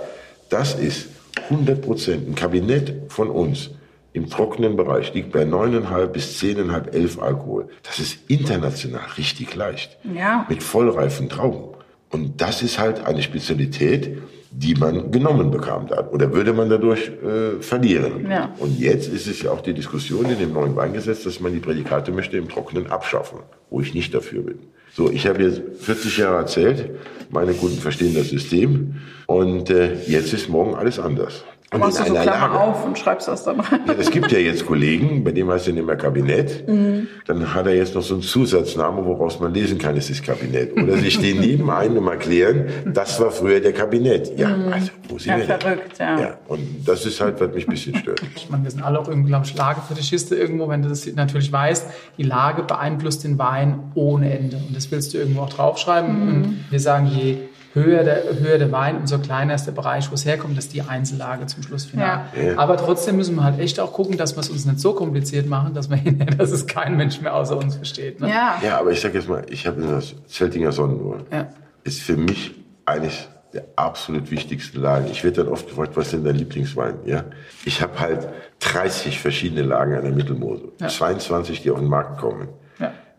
Das 0.49 0.75
ist 0.75 1.07
100 1.49 1.81
Prozent. 1.81 2.27
Ein 2.27 2.35
Kabinett 2.35 3.11
von 3.11 3.29
uns 3.29 3.69
im 4.13 4.29
trockenen 4.29 4.75
Bereich 4.75 5.13
liegt 5.13 5.31
bei 5.31 5.43
9,5 5.43 6.07
bis 6.07 6.41
10,5, 6.41 6.89
11 6.91 7.21
Alkohol. 7.21 7.69
Das 7.83 7.99
ist 7.99 8.17
international 8.29 9.03
richtig 9.17 9.55
leicht. 9.55 9.97
Ja. 10.03 10.45
Mit 10.49 10.63
vollreifen 10.63 11.29
Trauben. 11.29 11.75
Und 12.09 12.41
das 12.41 12.61
ist 12.61 12.79
halt 12.79 13.05
eine 13.05 13.21
Spezialität, 13.21 14.17
die 14.57 14.73
man 14.73 15.11
genommen 15.11 15.51
bekam 15.51 15.85
da. 15.87 16.07
Oder 16.09 16.33
würde 16.33 16.51
man 16.51 16.67
dadurch 16.67 17.11
äh, 17.23 17.61
verlieren. 17.61 18.27
Ja. 18.29 18.55
Und 18.57 18.79
jetzt 18.79 19.07
ist 19.07 19.27
es 19.27 19.43
ja 19.43 19.51
auch 19.51 19.61
die 19.61 19.73
Diskussion 19.73 20.25
in 20.25 20.39
dem 20.39 20.53
neuen 20.53 20.75
Weingesetz, 20.75 21.23
dass 21.23 21.39
man 21.39 21.53
die 21.53 21.59
Prädikate 21.59 22.11
möchte 22.11 22.37
im 22.37 22.49
Trockenen 22.49 22.87
abschaffen, 22.87 23.39
wo 23.69 23.81
ich 23.81 23.93
nicht 23.93 24.15
dafür 24.15 24.41
bin. 24.41 24.57
So, 24.93 25.11
ich 25.11 25.27
habe 25.27 25.43
jetzt 25.43 25.61
40 25.79 26.17
Jahre 26.17 26.37
erzählt, 26.37 26.89
meine 27.29 27.53
Kunden 27.53 27.77
verstehen 27.77 28.15
das 28.15 28.29
System 28.29 28.95
und 29.27 29.69
äh, 29.69 29.93
jetzt 30.07 30.33
ist 30.33 30.49
morgen 30.49 30.73
alles 30.73 30.97
anders. 30.97 31.43
Und 31.73 31.81
Machst 31.81 31.99
du 31.99 32.03
so 32.05 32.13
Klammer 32.13 32.25
Lage- 32.47 32.59
auf 32.61 32.85
und 32.85 32.97
schreibst 32.97 33.27
das 33.27 33.43
dann 33.43 33.59
rein. 33.59 33.81
ja, 33.85 33.93
es 33.99 34.09
gibt 34.09 34.31
ja 34.31 34.39
jetzt 34.39 34.65
Kollegen, 34.65 35.21
bei 35.25 35.31
dem 35.33 35.49
heißt 35.51 35.67
er 35.67 35.73
nicht 35.73 35.85
mehr 35.85 35.97
Kabinett. 35.97 36.63
Dann 36.65 37.53
hat 37.53 37.65
er 37.65 37.75
jetzt 37.75 37.93
noch 37.93 38.01
so 38.03 38.13
einen 38.13 38.23
Zusatzname, 38.23 39.03
woraus 39.05 39.37
man 39.41 39.53
lesen 39.53 39.77
kann, 39.77 39.97
es 39.97 40.09
ist 40.09 40.23
Kabinett. 40.23 40.71
Oder 40.81 40.95
sie 40.97 41.11
stehen 41.11 41.41
neben 41.41 41.69
einem 41.69 41.97
und 41.97 42.07
erklären, 42.07 42.67
das 42.85 43.19
war 43.19 43.31
früher 43.31 43.59
der 43.59 43.73
Kabinett. 43.73 44.31
Ja, 44.39 44.55
also, 44.71 44.91
wo 45.09 45.17
sind 45.17 45.31
Ja, 45.31 45.37
wir 45.39 45.59
verrückt, 45.59 45.99
ja. 45.99 46.19
ja. 46.19 46.37
Und 46.47 46.61
das 46.85 47.05
ist 47.05 47.19
halt, 47.19 47.41
was 47.41 47.53
mich 47.53 47.67
ein 47.67 47.71
bisschen 47.71 47.95
stört. 47.97 48.21
Ich 48.37 48.49
meine, 48.49 48.63
wir 48.63 48.71
sind 48.71 48.81
alle 48.83 48.97
auch 48.99 49.09
irgendwie, 49.09 49.27
glaube 49.27 49.45
ich, 49.45 49.53
Lagefetischiste 49.57 50.37
irgendwo, 50.37 50.69
wenn 50.69 50.83
du 50.83 50.87
das 50.87 51.05
natürlich 51.15 51.51
weißt. 51.51 51.85
Die 52.17 52.23
Lage 52.23 52.63
beeinflusst 52.63 53.25
den 53.25 53.37
Wein 53.39 53.91
ohne 53.93 54.31
Ende. 54.37 54.55
Und 54.55 54.73
das 54.73 54.89
willst 54.89 55.13
du 55.13 55.17
irgendwo 55.17 55.41
auch 55.41 55.49
draufschreiben. 55.49 56.09
Und 56.29 56.65
wir 56.69 56.79
sagen, 56.79 57.07
je 57.07 57.37
höher 57.83 58.03
der, 58.03 58.23
höher 58.39 58.57
der 58.57 58.71
Wein, 58.71 58.97
umso 58.97 59.19
kleiner 59.19 59.55
ist 59.55 59.65
der 59.65 59.71
Bereich, 59.71 60.09
wo 60.09 60.15
es 60.15 60.25
herkommt. 60.25 60.57
Das 60.57 60.65
ist 60.65 60.73
die 60.73 60.81
Einzellage 60.81 61.45
zum 61.45 61.63
Schlussfinale. 61.63 62.23
Ja. 62.35 62.41
Ja. 62.51 62.57
Aber 62.57 62.77
trotzdem 62.77 63.15
müssen 63.17 63.35
wir 63.35 63.43
halt 63.43 63.59
echt 63.59 63.79
auch 63.79 63.93
gucken, 63.93 64.17
dass 64.17 64.35
wir 64.35 64.41
es 64.41 64.49
uns 64.49 64.65
nicht 64.65 64.79
so 64.79 64.93
kompliziert 64.93 65.47
machen, 65.47 65.73
dass, 65.73 65.89
wir, 65.89 65.97
dass 66.37 66.51
es 66.51 66.67
kein 66.67 66.97
Mensch 66.97 67.21
mehr 67.21 67.33
außer 67.35 67.57
uns 67.57 67.75
versteht. 67.75 68.19
Ne? 68.19 68.29
Ja. 68.29 68.59
Ja, 68.63 68.79
aber 68.79 68.91
ich 68.91 69.01
sag 69.01 69.13
jetzt 69.13 69.29
mal, 69.29 69.45
ich 69.49 69.65
habe 69.67 69.81
das 69.81 70.15
Zeltinger 70.27 70.71
Sonnenuhr. 70.71 71.25
Ja. 71.31 71.49
Ist 71.83 72.01
für 72.01 72.17
mich 72.17 72.53
eines 72.85 73.27
der 73.53 73.63
absolut 73.75 74.29
wichtigsten 74.29 74.81
Lagen. 74.81 75.07
Ich 75.09 75.23
werde 75.23 75.43
dann 75.43 75.53
oft 75.53 75.67
gefragt, 75.67 75.95
was 75.95 76.07
ist 76.07 76.13
denn 76.13 76.25
dein 76.25 76.35
Lieblingswein? 76.35 76.95
Ja, 77.05 77.23
ich 77.65 77.81
habe 77.81 77.99
halt 77.99 78.27
30 78.59 79.19
verschiedene 79.19 79.61
Lagen 79.61 79.95
an 79.95 80.03
der 80.03 80.11
Mittelmosel, 80.11 80.73
Ja. 80.81 80.89
22, 80.89 81.61
die 81.61 81.71
auf 81.71 81.79
den 81.79 81.87
Markt 81.87 82.19
kommen. 82.19 82.49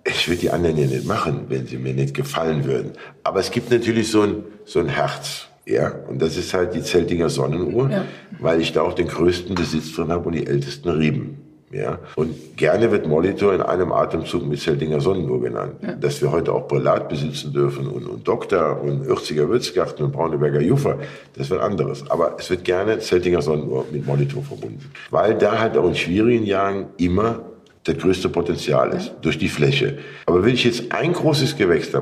Ja. 0.08 0.14
Ich 0.14 0.28
würde 0.28 0.40
die 0.40 0.50
anderen 0.50 0.76
ja 0.76 0.86
nicht 0.86 1.06
machen, 1.06 1.46
wenn 1.48 1.66
sie 1.66 1.76
mir 1.78 1.94
nicht 1.94 2.14
gefallen 2.14 2.64
würden. 2.64 2.92
Aber 3.24 3.40
es 3.40 3.50
gibt 3.50 3.70
natürlich 3.70 4.10
so 4.10 4.22
ein, 4.22 4.44
so 4.64 4.80
ein 4.80 4.88
Herz. 4.88 5.46
Ja, 5.66 5.92
und 6.08 6.22
das 6.22 6.36
ist 6.38 6.54
halt 6.54 6.74
die 6.74 6.82
Zeltinger 6.82 7.28
Sonnenuhr, 7.28 7.90
Ja. 7.90 8.04
weil 8.40 8.60
ich 8.60 8.72
da 8.72 8.80
auch 8.82 8.94
den 8.94 9.06
größten 9.08 9.54
Besitz 9.54 9.94
drin 9.94 10.10
habe 10.10 10.26
und 10.26 10.34
die 10.34 10.46
ältesten 10.46 10.88
Reben. 10.88 11.42
Ja, 11.70 11.98
und 12.16 12.56
gerne 12.56 12.90
wird 12.90 13.06
Molitor 13.06 13.52
in 13.52 13.60
einem 13.60 13.92
Atemzug 13.92 14.46
mit 14.46 14.58
Zeltinger 14.58 15.02
Sonnenuhr 15.02 15.42
genannt. 15.42 15.74
Dass 16.00 16.22
wir 16.22 16.32
heute 16.32 16.54
auch 16.54 16.66
Prälat 16.66 17.10
besitzen 17.10 17.52
dürfen 17.52 17.86
und, 17.88 18.06
und 18.06 18.26
Doktor 18.26 18.80
und 18.80 19.06
80er 19.06 19.46
Würzgarten 19.50 20.06
und 20.06 20.12
Brauneberger 20.12 20.62
Juffer, 20.62 20.96
das 21.36 21.50
wird 21.50 21.60
anderes. 21.60 22.10
Aber 22.10 22.36
es 22.38 22.48
wird 22.48 22.64
gerne 22.64 22.98
Zeltinger 23.00 23.42
Sonnenuhr 23.42 23.84
mit 23.92 24.06
Molitor 24.06 24.42
verbunden. 24.42 24.90
Weil 25.10 25.34
da 25.36 25.58
halt 25.58 25.76
auch 25.76 25.86
in 25.86 25.94
schwierigen 25.94 26.46
Jahren 26.46 26.86
immer 26.96 27.42
das 27.88 27.98
größte 27.98 28.28
Potenzial 28.28 28.90
ist, 28.90 29.14
durch 29.22 29.38
die 29.38 29.48
Fläche. 29.48 29.98
Aber 30.26 30.44
will 30.44 30.54
ich 30.54 30.64
jetzt 30.64 30.92
ein 30.92 31.12
großes 31.12 31.56
Gewächs 31.56 31.90
da 31.90 32.00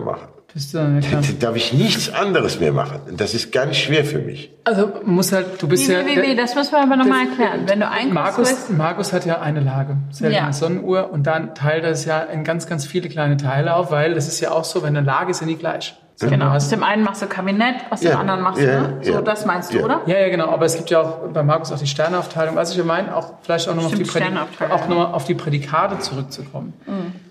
Bist 0.52 0.74
dann, 0.74 1.00
dann 1.00 1.22
darf 1.38 1.54
ich 1.54 1.72
nichts 1.72 2.12
anderes 2.12 2.60
mehr 2.60 2.72
machen. 2.72 3.00
Das 3.16 3.34
ist 3.34 3.52
ganz 3.52 3.76
schwer 3.76 4.04
für 4.04 4.20
mich. 4.20 4.50
Also 4.64 4.90
muss 5.04 5.32
halt, 5.32 5.60
du 5.60 5.68
bist 5.68 5.86
Wie, 5.88 5.92
ja. 5.92 6.00
wie, 6.06 6.22
wie, 6.22 6.34
das 6.34 6.54
müssen 6.54 6.72
wir 6.72 6.82
aber 6.82 6.96
nochmal 6.96 7.26
erklären. 7.28 7.64
Wenn 7.66 7.80
du 7.80 7.88
einkaufst, 7.88 8.38
Markus, 8.38 8.68
Markus 8.70 9.12
hat 9.12 9.26
ja 9.26 9.40
eine 9.40 9.60
Lage, 9.60 9.98
Seltene 10.10 10.46
Ja. 10.46 10.52
Sonnenuhr, 10.52 11.10
und 11.12 11.26
dann 11.26 11.54
teilt 11.54 11.84
er 11.84 11.90
es 11.90 12.04
ja 12.06 12.20
in 12.20 12.42
ganz, 12.42 12.66
ganz 12.66 12.86
viele 12.86 13.08
kleine 13.08 13.36
Teile 13.36 13.74
auf, 13.74 13.90
weil 13.90 14.14
das 14.14 14.28
ist 14.28 14.40
ja 14.40 14.50
auch 14.50 14.64
so, 14.64 14.82
wenn 14.82 14.96
eine 14.96 15.06
Lage 15.06 15.30
ist 15.30 15.40
ja 15.40 15.46
nie 15.46 15.56
gleich. 15.56 15.94
Sondern 16.18 16.40
genau, 16.40 16.50
du 16.52 16.56
aus 16.56 16.68
dem 16.70 16.82
einen 16.82 17.02
machst 17.04 17.20
du 17.20 17.26
Kabinett, 17.26 17.74
aus 17.90 18.00
dem 18.00 18.10
Ja, 18.12 18.18
anderen 18.18 18.40
machst 18.40 18.62
du, 18.62 18.66
ja, 18.66 18.80
ne? 18.80 18.98
So, 19.02 19.12
ja. 19.12 19.20
das 19.20 19.44
meinst 19.44 19.72
du, 19.72 19.78
Ja. 19.78 19.84
oder? 19.84 20.00
ja, 20.06 20.18
ja, 20.18 20.28
genau. 20.30 20.48
Aber 20.48 20.64
es 20.64 20.74
gibt 20.74 20.88
ja 20.88 21.02
auch 21.02 21.28
bei 21.28 21.42
Markus 21.42 21.72
auch 21.72 21.78
die 21.78 21.86
Sterneaufteilung. 21.86 22.56
Was 22.56 22.70
ich 22.70 22.78
ja 22.78 22.84
meine, 22.84 23.14
auch 23.14 23.34
vielleicht 23.42 23.68
auch 23.68 23.74
nochmal 23.74 23.92
auf, 23.92 23.98
die 23.98 24.64
auch 24.72 24.88
noch 24.88 24.96
mal 24.96 25.04
auf 25.12 25.24
die 25.26 25.34
Prädikate 25.34 25.98
zurückzukommen. 25.98 26.72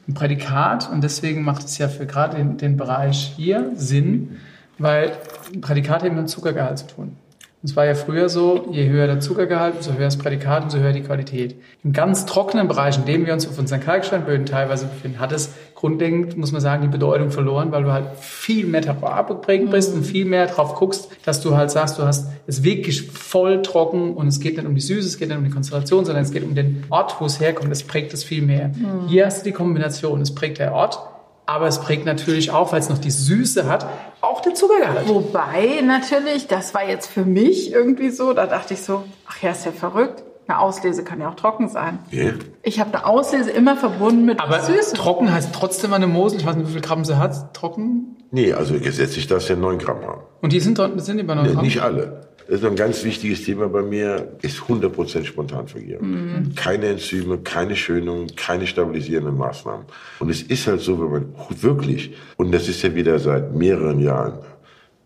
Ein 0.08 0.14
Prädikat, 0.14 0.88
und 0.92 1.04
deswegen 1.04 1.44
macht 1.44 1.66
es 1.66 1.80
ja 1.80 1.88
für 1.88 2.06
gerade 2.06 2.38
den, 2.38 2.58
den 2.58 2.78
Bereich 2.78 3.34
hier 3.36 3.72
Sinn, 3.76 4.38
weil 4.78 5.14
ein 5.52 5.62
Prädikat 5.62 6.02
hat 6.02 6.04
eben 6.06 6.16
mit 6.16 6.26
dem 6.26 6.28
Zuckergehalt 6.28 6.78
zu 6.78 6.88
tun. 6.88 7.18
Und 7.66 7.72
es 7.72 7.76
war 7.76 7.88
ja 7.88 7.96
früher 7.96 8.30
so, 8.30 8.68
je 8.70 8.88
höher 8.90 9.08
der 9.08 9.22
Zuckergehalt, 9.22 9.78
umso 9.78 9.94
höher 9.94 10.06
das 10.06 10.20
Prädikat, 10.20 10.66
umso 10.66 10.78
höher 10.78 10.92
die 10.92 11.02
Qualität. 11.02 11.56
Im 11.84 11.94
ganz 11.94 12.28
trockenen 12.28 12.68
Bereich, 12.68 12.96
in 12.96 13.06
dem 13.06 13.26
wir 13.26 13.34
uns 13.34 13.48
auf 13.48 13.58
unseren 13.58 13.80
Kalksteinböden 13.80 14.46
teilweise 14.46 14.86
befinden, 14.86 15.20
hat 15.20 15.32
es 15.32 15.50
grundlegend, 15.74 16.38
muss 16.38 16.52
man 16.52 16.62
sagen, 16.62 16.84
die 16.84 16.88
Bedeutung 16.90 17.32
verloren, 17.32 17.72
weil 17.72 17.82
du 17.82 17.92
halt 17.92 18.18
viel 18.20 18.68
mehr 18.68 18.82
darauf 18.82 19.26
geprägt 19.26 19.72
bist 19.72 19.96
und 19.96 20.04
viel 20.04 20.26
mehr 20.26 20.46
drauf 20.46 20.76
guckst, 20.76 21.10
dass 21.26 21.42
du 21.42 21.58
halt 21.58 21.72
sagst, 21.72 21.98
du 21.98 22.04
hast 22.04 22.30
es 22.46 22.62
wirklich 22.62 23.02
voll 23.02 23.64
trocken 23.64 24.14
und 24.14 24.28
es 24.28 24.40
geht 24.40 24.58
nicht 24.58 24.68
um 24.68 24.76
die 24.76 24.82
Süße, 24.82 25.08
es 25.08 25.18
geht 25.18 25.30
nicht 25.30 25.38
um 25.40 25.44
die 25.44 25.50
Konzentration, 25.50 26.06
sondern 26.06 26.24
es 26.24 26.30
geht 26.30 26.44
um 26.44 26.54
den 26.54 26.84
Ort, 26.92 27.16
wo 27.20 27.26
es 27.26 27.40
herkommt. 27.40 27.72
Es 27.72 27.82
prägt 27.82 28.14
es 28.14 28.24
viel 28.24 28.44
mehr. 28.44 28.70
Hier 29.08 29.26
hast 29.26 29.40
du 29.40 29.46
die 29.46 29.54
Kombination. 29.54 30.22
Es 30.22 30.36
prägt 30.36 30.60
der 30.60 30.72
Ort, 30.72 31.00
aber 31.46 31.68
es 31.68 31.80
prägt 31.80 32.06
natürlich 32.06 32.52
auch, 32.52 32.72
weil 32.72 32.80
es 32.80 32.90
noch 32.90 32.98
die 32.98 33.12
Süße 33.12 33.68
hat, 33.70 33.86
auch 34.22 34.42
den 34.42 34.56
Zuckergehalt. 34.56 35.08
Wobei 35.08 35.82
natürlich, 35.86 36.48
das 36.48 36.74
war 36.74 36.88
jetzt 36.88 37.08
für 37.08 37.26
mich 37.26 37.72
irgendwie 37.72 38.10
so, 38.10 38.34
da 38.34 38.48
dachte 38.48 38.74
ich 38.74 38.82
so, 38.82 39.04
ach 39.28 39.42
ja, 39.42 39.52
ist 39.52 39.66
ja 39.66 39.72
verrückt. 39.72 40.24
Eine 40.48 40.60
Auslese 40.60 41.04
kann 41.04 41.20
ja 41.20 41.30
auch 41.30 41.36
trocken 41.36 41.70
sein. 41.70 41.98
Ja? 42.12 42.32
Ich 42.62 42.80
habe 42.80 42.94
eine 42.96 43.08
Auslese 43.08 43.50
immer 43.50 43.76
verbunden 43.76 44.26
mit 44.26 44.40
Aber 44.40 44.52
was 44.58 44.68
Süßem. 44.68 44.96
trocken 44.96 45.34
heißt 45.34 45.50
trotzdem 45.56 45.92
eine 45.94 46.06
Mosel. 46.06 46.40
Ich 46.40 46.46
weiß 46.46 46.56
nicht, 46.56 46.68
wie 46.68 46.74
viel 46.74 46.82
Gramm 46.82 47.04
sie 47.04 47.18
hat. 47.18 47.56
Trocken. 47.56 48.16
Nee, 48.30 48.54
also 48.54 48.76
gesetzlich 48.80 49.26
darf 49.26 49.40
es 49.42 49.48
ja 49.50 49.56
9 49.56 49.80
Gramm 49.80 50.02
haben. 50.06 50.22
Und 50.42 50.54
die 50.54 50.60
sind, 50.60 50.80
sind 50.98 51.18
die 51.18 51.24
bei 51.24 51.34
9 51.34 51.46
Nee, 51.48 51.54
Gramm. 51.54 51.64
nicht 51.64 51.82
alle. 51.82 52.28
Das 52.48 52.60
ist 52.60 52.66
ein 52.66 52.76
ganz 52.76 53.04
wichtiges 53.04 53.44
Thema 53.44 53.68
bei 53.70 53.82
mir, 53.82 54.34
ist 54.42 54.60
100% 54.60 55.24
Spontanvergärung. 55.26 56.52
Keine 56.56 56.88
Enzyme, 56.88 57.40
keine 57.40 57.76
Schönung, 57.76 58.28
keine 58.36 58.68
stabilisierenden 58.68 59.36
Maßnahmen. 59.36 59.86
Und 60.20 60.30
es 60.30 60.44
ist 60.44 60.68
halt 60.68 60.82
so, 60.82 61.02
wenn 61.02 61.12
man 61.12 61.26
wirklich, 61.62 62.14
und 62.38 62.54
das 62.54 62.68
ist 62.68 62.84
ja 62.84 62.94
wieder 62.94 63.18
seit 63.18 63.56
mehreren 63.56 64.00
Jahren, 64.00 64.34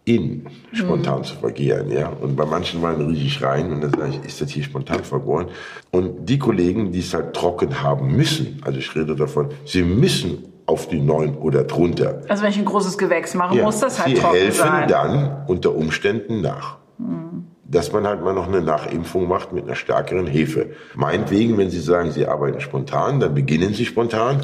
in 0.06 0.48
spontan 0.74 1.24
zu 1.24 1.36
vergären, 1.36 1.92
ja. 1.92 2.10
Und 2.10 2.36
bei 2.36 2.46
manchen 2.46 2.82
Weinen 2.82 3.08
rieche 3.08 3.28
ich 3.28 3.44
rein 3.44 3.72
und 3.72 3.82
dann 3.82 3.92
sage 3.92 4.14
ich, 4.20 4.28
ist 4.28 4.42
das 4.42 4.50
hier 4.50 4.64
spontan 4.64 5.04
vergoren? 5.04 5.48
Und 5.92 6.26
die 6.28 6.40
Kollegen, 6.40 6.92
die 6.92 7.00
es 7.00 7.14
halt 7.14 7.36
trocken 7.36 7.84
haben 7.84 8.16
müssen, 8.18 8.60
also 8.66 8.80
ich 8.80 8.96
rede 8.96 9.16
davon, 9.16 9.50
sie 9.66 9.84
müssen 9.84 10.46
auf 10.66 10.88
die 10.88 11.00
9 11.00 11.36
oder 11.38 11.64
drunter. 11.64 12.22
Also 12.28 12.42
wenn 12.44 12.50
ich 12.50 12.58
ein 12.58 12.66
großes 12.66 12.98
Gewächs 12.98 13.34
mache, 13.36 13.56
Ja, 13.58 13.64
muss 13.64 13.80
das 13.80 14.04
halt 14.04 14.18
trocken 14.18 14.36
helfen 14.38 14.58
sein. 14.58 14.88
dann 14.88 15.44
unter 15.48 15.76
Umständen 15.76 16.42
nach. 16.42 16.79
Dass 17.72 17.92
man 17.92 18.08
halt 18.08 18.24
mal 18.24 18.34
noch 18.34 18.48
eine 18.48 18.62
Nachimpfung 18.62 19.28
macht 19.28 19.54
mit 19.54 19.66
einer 19.66 19.76
stärkeren 19.76 20.26
Hefe. 20.26 20.72
Meinetwegen, 20.96 21.58
wenn 21.58 21.70
Sie 21.70 21.80
sagen, 21.80 22.12
Sie 22.12 22.26
arbeiten 22.26 22.60
spontan, 22.62 23.20
dann 23.20 23.36
beginnen 23.36 23.74
Sie 23.76 23.86
spontan. 23.86 24.42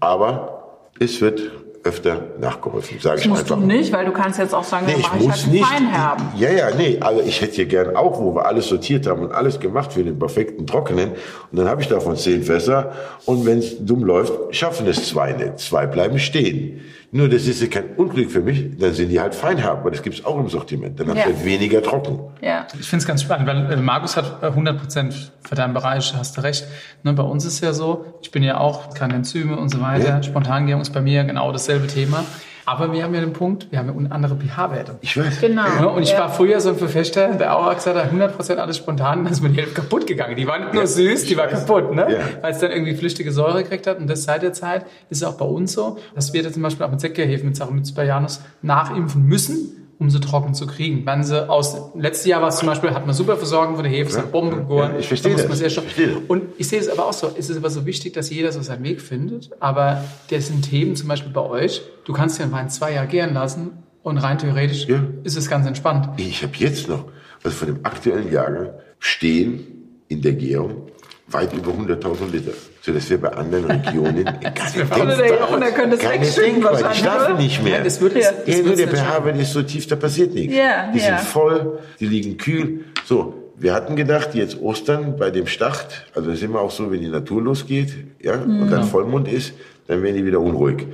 Aber 0.00 0.78
es 1.00 1.20
wird 1.20 1.40
öfter 1.84 2.22
nachgeholfen, 2.40 3.00
sage 3.00 3.16
Das 3.16 3.24
ich 3.24 3.28
musst 3.28 3.50
du 3.50 3.54
einfach. 3.54 3.66
nicht, 3.66 3.92
weil 3.92 4.06
du 4.06 4.12
kannst 4.12 4.38
jetzt 4.38 4.54
auch 4.54 4.62
sagen, 4.62 4.86
Nee, 4.86 4.94
ich 4.98 5.02
mache 5.02 5.18
ich 5.18 5.26
muss 5.26 5.42
halt 5.42 5.52
nicht. 5.52 5.64
Feinherben. 5.64 6.24
Ja, 6.38 6.50
ja, 6.50 6.68
nee, 6.76 6.98
aber 7.00 7.24
ich 7.24 7.40
hätte 7.40 7.56
hier 7.56 7.66
gern 7.66 7.96
auch, 7.96 8.20
wo 8.20 8.32
wir 8.36 8.46
alles 8.46 8.68
sortiert 8.68 9.08
haben 9.08 9.22
und 9.22 9.32
alles 9.32 9.58
gemacht 9.58 9.92
für 9.92 10.04
den 10.04 10.16
perfekten 10.16 10.64
Trockenen. 10.68 11.10
Und 11.50 11.58
dann 11.58 11.68
habe 11.68 11.82
ich 11.82 11.88
davon 11.88 12.16
zehn 12.16 12.44
Fässer. 12.44 12.92
Und 13.26 13.44
wenn 13.46 13.58
es 13.58 13.84
dumm 13.84 14.04
läuft, 14.04 14.54
schaffen 14.54 14.86
es 14.86 15.08
zwei 15.08 15.32
nicht. 15.32 15.58
Zwei 15.58 15.86
bleiben 15.86 16.20
stehen. 16.20 16.82
Nur 17.14 17.28
das 17.28 17.46
ist 17.46 17.60
ja 17.60 17.68
kein 17.68 17.90
Unglück 17.96 18.30
für 18.30 18.40
mich. 18.40 18.78
Dann 18.78 18.94
sind 18.94 19.10
die 19.10 19.20
halt 19.20 19.34
Feinherben, 19.34 19.84
weil 19.84 19.90
das 19.90 20.02
gibt's 20.02 20.24
auch 20.24 20.38
im 20.38 20.48
Sortiment. 20.48 20.98
Dann 20.98 21.08
Ja. 21.08 21.14
hast 21.14 21.26
du 21.26 21.34
halt 21.34 21.44
weniger 21.44 21.82
trocken. 21.82 22.18
Ja. 22.40 22.66
Ich 22.80 22.88
finde 22.88 23.02
es 23.02 23.06
ganz 23.06 23.20
spannend, 23.20 23.46
weil 23.46 23.70
äh, 23.70 23.76
Markus 23.76 24.16
hat 24.16 24.42
äh, 24.42 24.46
100% 24.46 25.12
für 25.46 25.54
deinen 25.54 25.74
Bereich, 25.74 26.14
hast 26.16 26.38
du 26.38 26.40
recht. 26.42 26.64
Ne, 27.02 27.12
bei 27.12 27.22
uns 27.22 27.44
ist 27.44 27.60
ja 27.62 27.74
so, 27.74 28.06
ich 28.22 28.30
bin 28.30 28.42
ja 28.42 28.58
auch 28.58 28.94
keine 28.94 29.14
Enzyme 29.14 29.58
und 29.58 29.68
so 29.68 29.80
weiter. 29.82 30.08
Ja. 30.08 30.22
Spontangärung 30.22 30.80
ist 30.80 30.94
bei 30.94 31.02
mir 31.02 31.22
genau 31.24 31.52
dasselbe 31.52 31.86
Thema. 31.86 32.24
Aber 32.64 32.92
wir 32.92 33.02
haben 33.02 33.14
ja 33.14 33.20
den 33.20 33.32
Punkt, 33.32 33.66
wir 33.70 33.78
haben 33.78 33.88
ja 34.04 34.10
andere 34.10 34.36
pH-Werte. 34.36 34.96
Ich 35.00 35.16
weiß. 35.16 35.40
Genau. 35.40 35.62
Ja, 35.80 35.86
und 35.86 36.02
ich 36.02 36.12
Ja. 36.12 36.20
war 36.20 36.30
früher 36.30 36.60
so 36.60 36.68
ein 36.70 36.76
Verfechter, 36.76 37.34
der 37.34 37.56
auch 37.56 37.74
gesagt 37.74 37.96
hat, 37.96 38.12
100% 38.12 38.56
alles 38.58 38.76
spontan, 38.76 39.24
dann 39.24 39.32
ist 39.32 39.42
mir 39.42 39.48
die 39.50 39.56
Hälfte 39.58 39.74
kaputt 39.74 40.06
gegangen. 40.06 40.36
Die 40.36 40.46
war 40.46 40.58
nicht 40.58 40.72
nur 40.74 40.86
süß, 40.86 41.24
die 41.26 41.36
war 41.36 41.48
kaputt, 41.48 41.92
ne? 41.94 42.06
Ja. 42.08 42.18
Weil 42.42 42.52
es 42.52 42.58
dann 42.60 42.70
irgendwie 42.70 42.94
flüchtige 42.94 43.32
Säure 43.32 43.62
gekriegt 43.64 43.86
hat. 43.86 43.98
Und 43.98 44.08
das 44.08 44.24
seit 44.24 44.42
der 44.42 44.52
Zeit 44.52 44.86
ist 45.10 45.22
es 45.22 45.24
auch 45.24 45.34
bei 45.36 45.44
uns 45.44 45.72
so, 45.72 45.98
dass 46.14 46.32
wir 46.32 46.42
da 46.42 46.52
zum 46.52 46.62
Beispiel 46.62 46.86
auch 46.86 46.90
mit 46.90 47.00
Sekkerhefen, 47.00 47.46
mit 47.48 47.56
Saccharomyces 47.56 47.94
baianus 47.94 48.40
nachimpfen 48.62 49.24
müssen, 49.24 49.81
um 49.98 50.10
sie 50.10 50.20
trocken 50.20 50.54
zu 50.54 50.66
kriegen. 50.66 51.06
Wenn 51.06 51.22
sie 51.22 51.48
aus, 51.48 51.76
letztes 51.94 52.26
Jahr 52.26 52.42
war 52.42 52.48
es 52.48 52.56
zum 52.56 52.66
Beispiel, 52.68 52.90
hat 52.90 53.06
man 53.06 53.14
super 53.14 53.36
Versorgung 53.36 53.74
von 53.76 53.84
der 53.84 53.92
Hefe, 53.92 54.16
hat 54.18 54.32
Bomben 54.32 54.56
gegoren. 54.56 54.92
Ja, 54.94 54.98
ich 54.98 55.08
verstehe 55.08 55.36
Da 55.36 55.42
das. 55.44 55.60
Ich 55.60 55.74
verstehe. 55.74 56.16
Und 56.28 56.42
ich 56.58 56.68
sehe 56.68 56.80
es 56.80 56.88
aber 56.88 57.06
auch 57.06 57.12
so, 57.12 57.30
es 57.36 57.48
ist 57.50 57.56
aber 57.56 57.70
so 57.70 57.86
wichtig, 57.86 58.12
dass 58.14 58.30
jeder 58.30 58.50
so 58.52 58.60
seinen 58.62 58.82
Weg 58.84 59.00
findet. 59.00 59.50
Aber 59.60 60.04
das 60.30 60.48
sind 60.48 60.62
Themen 60.68 60.96
zum 60.96 61.08
Beispiel 61.08 61.32
bei 61.32 61.42
euch, 61.42 61.82
du 62.04 62.12
kannst 62.12 62.38
den 62.40 62.50
Wein 62.52 62.68
zwei 62.70 62.92
Jahre 62.94 63.06
gären 63.06 63.34
lassen 63.34 63.70
und 64.02 64.18
rein 64.18 64.38
theoretisch 64.38 64.86
Ja. 64.88 65.02
ist 65.22 65.36
es 65.36 65.48
ganz 65.48 65.66
entspannt. 65.66 66.08
Ich 66.16 66.42
habe 66.42 66.52
jetzt 66.56 66.88
noch, 66.88 67.04
also 67.44 67.56
von 67.56 67.68
dem 67.68 67.80
aktuellen 67.84 68.32
Jahrgang, 68.32 68.70
stehen 68.98 69.66
in 70.08 70.20
der 70.22 70.32
Gärung 70.32 70.88
weit 71.28 71.52
über 71.52 71.70
100.000 71.72 72.30
Liter. 72.32 72.52
So 72.84 72.92
dass 72.92 73.08
wir 73.08 73.20
bei 73.20 73.28
anderen 73.28 73.66
Regionen 73.70 74.24
der 74.42 75.38
Jochen, 75.38 75.60
könnte 75.74 75.96
es 75.96 76.02
keine. 76.02 76.24
Ich 76.26 76.36
wahrscheinlich, 76.64 77.02
darf 77.02 77.28
oder? 77.28 77.38
nicht 77.38 77.62
mehr. 77.62 77.74
Nein, 77.74 77.84
das 77.84 78.00
wird- 78.00 78.16
Ja. 78.16 78.30
das 78.32 78.46
Ja, 78.48 78.56
nur 78.62 78.76
wird's 78.76 78.78
der 78.78 78.88
pH-Wert 78.88 79.38
ist 79.38 79.52
so 79.52 79.62
tief, 79.62 79.86
da 79.86 79.94
passiert 79.96 80.34
nichts. 80.34 80.54
Ja, 80.54 80.90
die 80.92 80.98
ja. 80.98 81.18
sind 81.18 81.20
voll, 81.20 81.78
die 82.00 82.06
liegen 82.06 82.36
kühl. 82.38 82.80
So, 83.04 83.34
wir 83.56 83.72
hatten 83.72 83.94
gedacht, 83.94 84.34
jetzt 84.34 84.60
Ostern 84.60 85.16
bei 85.16 85.30
dem 85.30 85.46
Start, 85.46 86.06
also 86.14 86.30
es 86.30 86.38
ist 86.38 86.42
immer 86.42 86.60
auch 86.60 86.72
so, 86.72 86.90
wenn 86.90 87.00
die 87.00 87.06
Natur 87.08 87.40
losgeht, 87.42 87.92
ja, 88.20 88.34
und 88.34 88.68
dann 88.70 88.82
Vollmond 88.84 89.28
ist, 89.28 89.52
dann 89.86 90.02
werden 90.02 90.16
die 90.16 90.26
wieder 90.26 90.40
unruhig. 90.40 90.86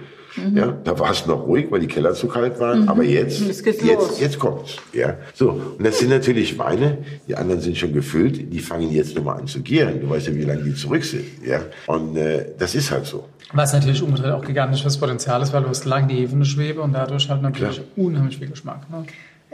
Ja, 0.55 0.77
da 0.85 0.99
war 0.99 1.11
es 1.13 1.27
noch 1.27 1.47
ruhig, 1.47 1.67
weil 1.71 1.81
die 1.81 1.87
Keller 1.87 2.15
zu 2.15 2.29
kalt 2.29 2.59
waren, 2.61 2.89
aber 2.89 3.03
jetzt, 3.05 3.41
Jetzt 3.41 3.83
los. 3.83 4.21
jetzt 4.21 4.39
kommt's. 4.39 4.77
Ja, 4.93 5.17
so. 5.35 5.51
Und 5.79 5.85
das 5.85 5.99
sind 5.99 6.11
natürlich 6.11 6.59
Weine, 6.59 6.99
die 7.27 7.35
anderen 7.37 7.61
sind 7.61 7.77
schon 7.77 7.93
gefüllt, 7.93 8.53
die 8.53 8.59
fangen 8.61 8.91
jetzt 8.93 9.15
nochmal 9.17 9.39
an 9.41 9.47
zu 9.47 9.61
gären. 9.63 10.01
Du 10.01 10.09
weißt 10.11 10.29
ja, 10.29 10.35
wie 10.35 10.43
lange 10.45 10.63
die 10.63 10.75
zurück 10.75 11.05
sind. 11.05 11.25
Ja, 11.45 11.61
und 11.87 12.17
äh, 12.17 12.47
das 12.59 12.75
ist 12.75 12.91
halt 12.91 13.07
so. 13.07 13.27
Was 13.53 13.73
natürlich 13.73 14.03
umgedreht 14.03 14.33
auch 14.33 14.45
gigantisches 14.45 14.99
Potenzial 14.99 15.41
ist, 15.41 15.53
weil 15.55 15.63
du 15.63 15.69
hast 15.71 15.85
lang 15.87 16.07
die 16.07 16.17
Hefe 16.17 16.33
in 16.35 16.41
der 16.41 16.45
Schwebe 16.47 16.83
und 16.83 16.93
dadurch 16.93 17.31
halt 17.31 17.41
natürlich 17.41 17.77
Klar. 17.77 17.87
unheimlich 17.97 18.37
viel 18.39 18.49
Geschmack. 18.49 18.91
Ne? 18.91 19.05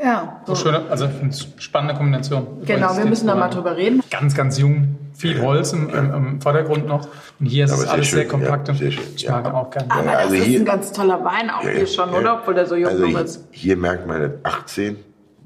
Ja. 0.03 0.41
So 0.47 0.55
schöne, 0.57 0.83
also 0.91 1.05
ich 1.07 1.13
finde 1.13 1.31
es 1.31 1.47
spannende 1.59 1.95
Kombination. 1.95 2.47
Genau, 2.65 2.97
wir 2.97 3.05
müssen 3.07 3.27
da 3.27 3.35
mal 3.35 3.49
drüber 3.49 3.77
reden. 3.77 4.03
Ganz, 4.11 4.35
ganz 4.35 4.59
jung, 4.59 4.97
viel 5.15 5.41
Holz 5.41 5.73
im, 5.73 5.89
im, 5.91 6.13
im 6.15 6.41
Vordergrund 6.41 6.87
noch. 6.87 7.07
Und 7.39 7.47
hier 7.47 7.65
ist 7.67 7.73
Aber 7.73 7.83
es 7.83 7.89
alles 7.89 8.07
schön, 8.09 8.19
sehr 8.21 8.29
kompakt 8.29 8.69
ja, 8.69 8.73
und 8.75 8.79
sehr 8.79 8.91
schön, 8.91 9.05
ich 9.15 9.23
ja. 9.23 9.33
mag 9.33 9.55
auch 9.55 9.71
gerne. 9.71 9.91
Aber 9.91 10.05
Ja, 10.05 10.19
also 10.19 10.31
das 10.35 10.41
ist 10.41 10.47
hier- 10.47 10.61
ein 10.61 10.65
ganz 10.65 10.93
toller 10.93 11.25
Wein 11.25 11.49
auch 11.51 11.63
Ja, 11.63 11.71
hier 11.71 11.81
ja, 11.81 11.87
schon, 11.87 12.13
ja. 12.13 12.19
oder? 12.19 12.35
Obwohl 12.41 12.55
der 12.55 12.67
so 12.67 12.75
jung 12.75 12.91
also 12.91 13.05
ist. 13.07 13.45
hier 13.53 13.77
merkt 13.77 14.07
man, 14.07 14.33
18 14.43 14.97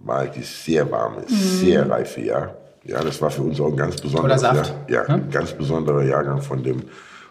war 0.04 0.26
dieses 0.26 0.64
sehr 0.64 0.90
warme, 0.90 1.22
sehr 1.26 1.88
reife 1.88 2.20
Jahr. 2.22 2.54
Ja, 2.84 3.02
das 3.02 3.20
war 3.20 3.30
für 3.30 3.42
uns 3.42 3.60
auch 3.60 3.66
ein 3.66 3.76
ganz 3.76 3.96
Saft, 4.02 4.42
Jahr. 4.88 5.06
Ja, 5.06 5.16
ne? 5.16 5.22
ein 5.24 5.30
ganz 5.30 5.52
besonderer 5.52 6.02
Jahrgang 6.04 6.40
von 6.40 6.62
dem, 6.62 6.84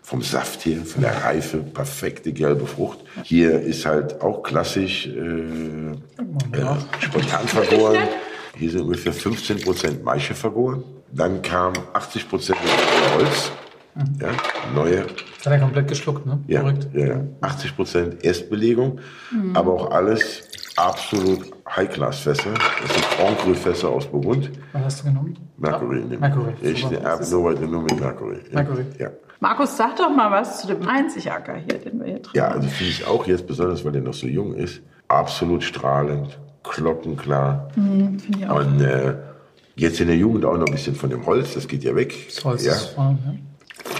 vom 0.08 0.22
Saft 0.22 0.66
her, 0.66 0.86
von 0.86 1.02
der 1.02 1.22
Reife, 1.22 1.58
perfekte 1.58 2.32
gelbe 2.32 2.66
Frucht. 2.66 3.00
Hier 3.24 3.60
ist 3.60 3.86
halt 3.86 4.22
auch 4.22 4.42
klassisch 4.42 5.06
äh, 5.06 5.10
äh, 5.10 5.96
spontan 7.02 7.46
vergoren. 7.46 7.98
Hier 8.56 8.72
sind 8.72 8.84
ungefähr 8.84 9.12
15 9.12 9.60
Prozent 9.60 10.06
Maische 10.06 10.34
vergoren. 10.34 10.82
Dann 11.12 11.42
kam 11.42 11.74
80 11.92 12.30
Prozent 12.30 12.58
Holz. 13.18 13.52
Ja, 14.22 14.30
neue 14.74 15.08
Das 15.40 15.48
hat 15.48 15.54
er 15.54 15.60
komplett 15.60 15.90
geschluckt, 15.90 16.26
ne? 16.26 16.40
ja, 16.48 16.64
ja, 16.94 17.06
ja. 17.06 17.22
80 17.42 17.76
Prozent 17.76 18.24
Erstbelegung, 18.24 19.00
aber 19.56 19.74
auch 19.74 19.92
alles 19.92 20.44
absolut 20.78 21.52
High-Class-Fässer. 21.68 22.54
Das 22.54 22.94
sind 22.94 23.06
Grand 23.18 23.40
Cru-Fässer 23.40 23.90
aus 23.90 24.06
Burgund. 24.06 24.52
Was 24.72 24.84
hast 24.84 25.00
du 25.02 25.08
genommen? 25.08 25.38
Mercury. 25.58 26.04
Ja, 26.12 26.20
Mercury. 26.20 26.54
Ich 26.62 26.86
habe 26.86 27.30
nur 27.30 27.54
nur 27.60 27.82
mit 27.82 28.00
Mercury. 28.00 28.38
Mercury. 28.54 28.86
Ja. 29.00 29.10
Markus, 29.40 29.78
sag 29.78 29.96
doch 29.98 30.10
mal 30.10 30.32
was 30.32 30.62
zu 30.62 30.68
dem 30.68 30.88
Einzigacker 30.88 31.56
hier, 31.56 31.80
den 31.80 32.00
wir 32.00 32.06
hier 32.08 32.20
drin 32.20 32.32
ja, 32.34 32.48
also 32.48 32.68
finde 32.68 32.92
ich 32.92 33.06
auch 33.06 33.28
jetzt, 33.28 33.46
besonders 33.48 33.86
weil 33.86 33.92
der 33.92 34.02
noch 34.02 34.14
so 34.14 34.28
jung 34.28 34.54
ist, 34.56 34.82
absolut 35.08 35.64
strahlend, 35.64 36.40
glockenklar. 36.64 37.70
Finde 37.74 38.18
ich 38.38 38.50
auch. 38.50 38.60
Und 38.60 38.82
äh, 38.82 39.16
jetzt 39.76 40.00
in 40.00 40.08
der 40.08 40.18
Jugend 40.18 40.44
auch 40.46 40.58
noch 40.58 40.66
ein 40.68 40.72
bisschen 40.72 40.96
von 40.96 41.10
dem 41.10 41.26
Holz, 41.26 41.54
das 41.54 41.68
geht 41.68 41.84
ja 41.84 41.96
weg. 41.96 42.14
Das 42.34 42.44
Holz 42.44 42.66
ja. 42.66 42.74
ist 42.74 42.86
voll, 42.96 43.16
ja. 43.26 43.34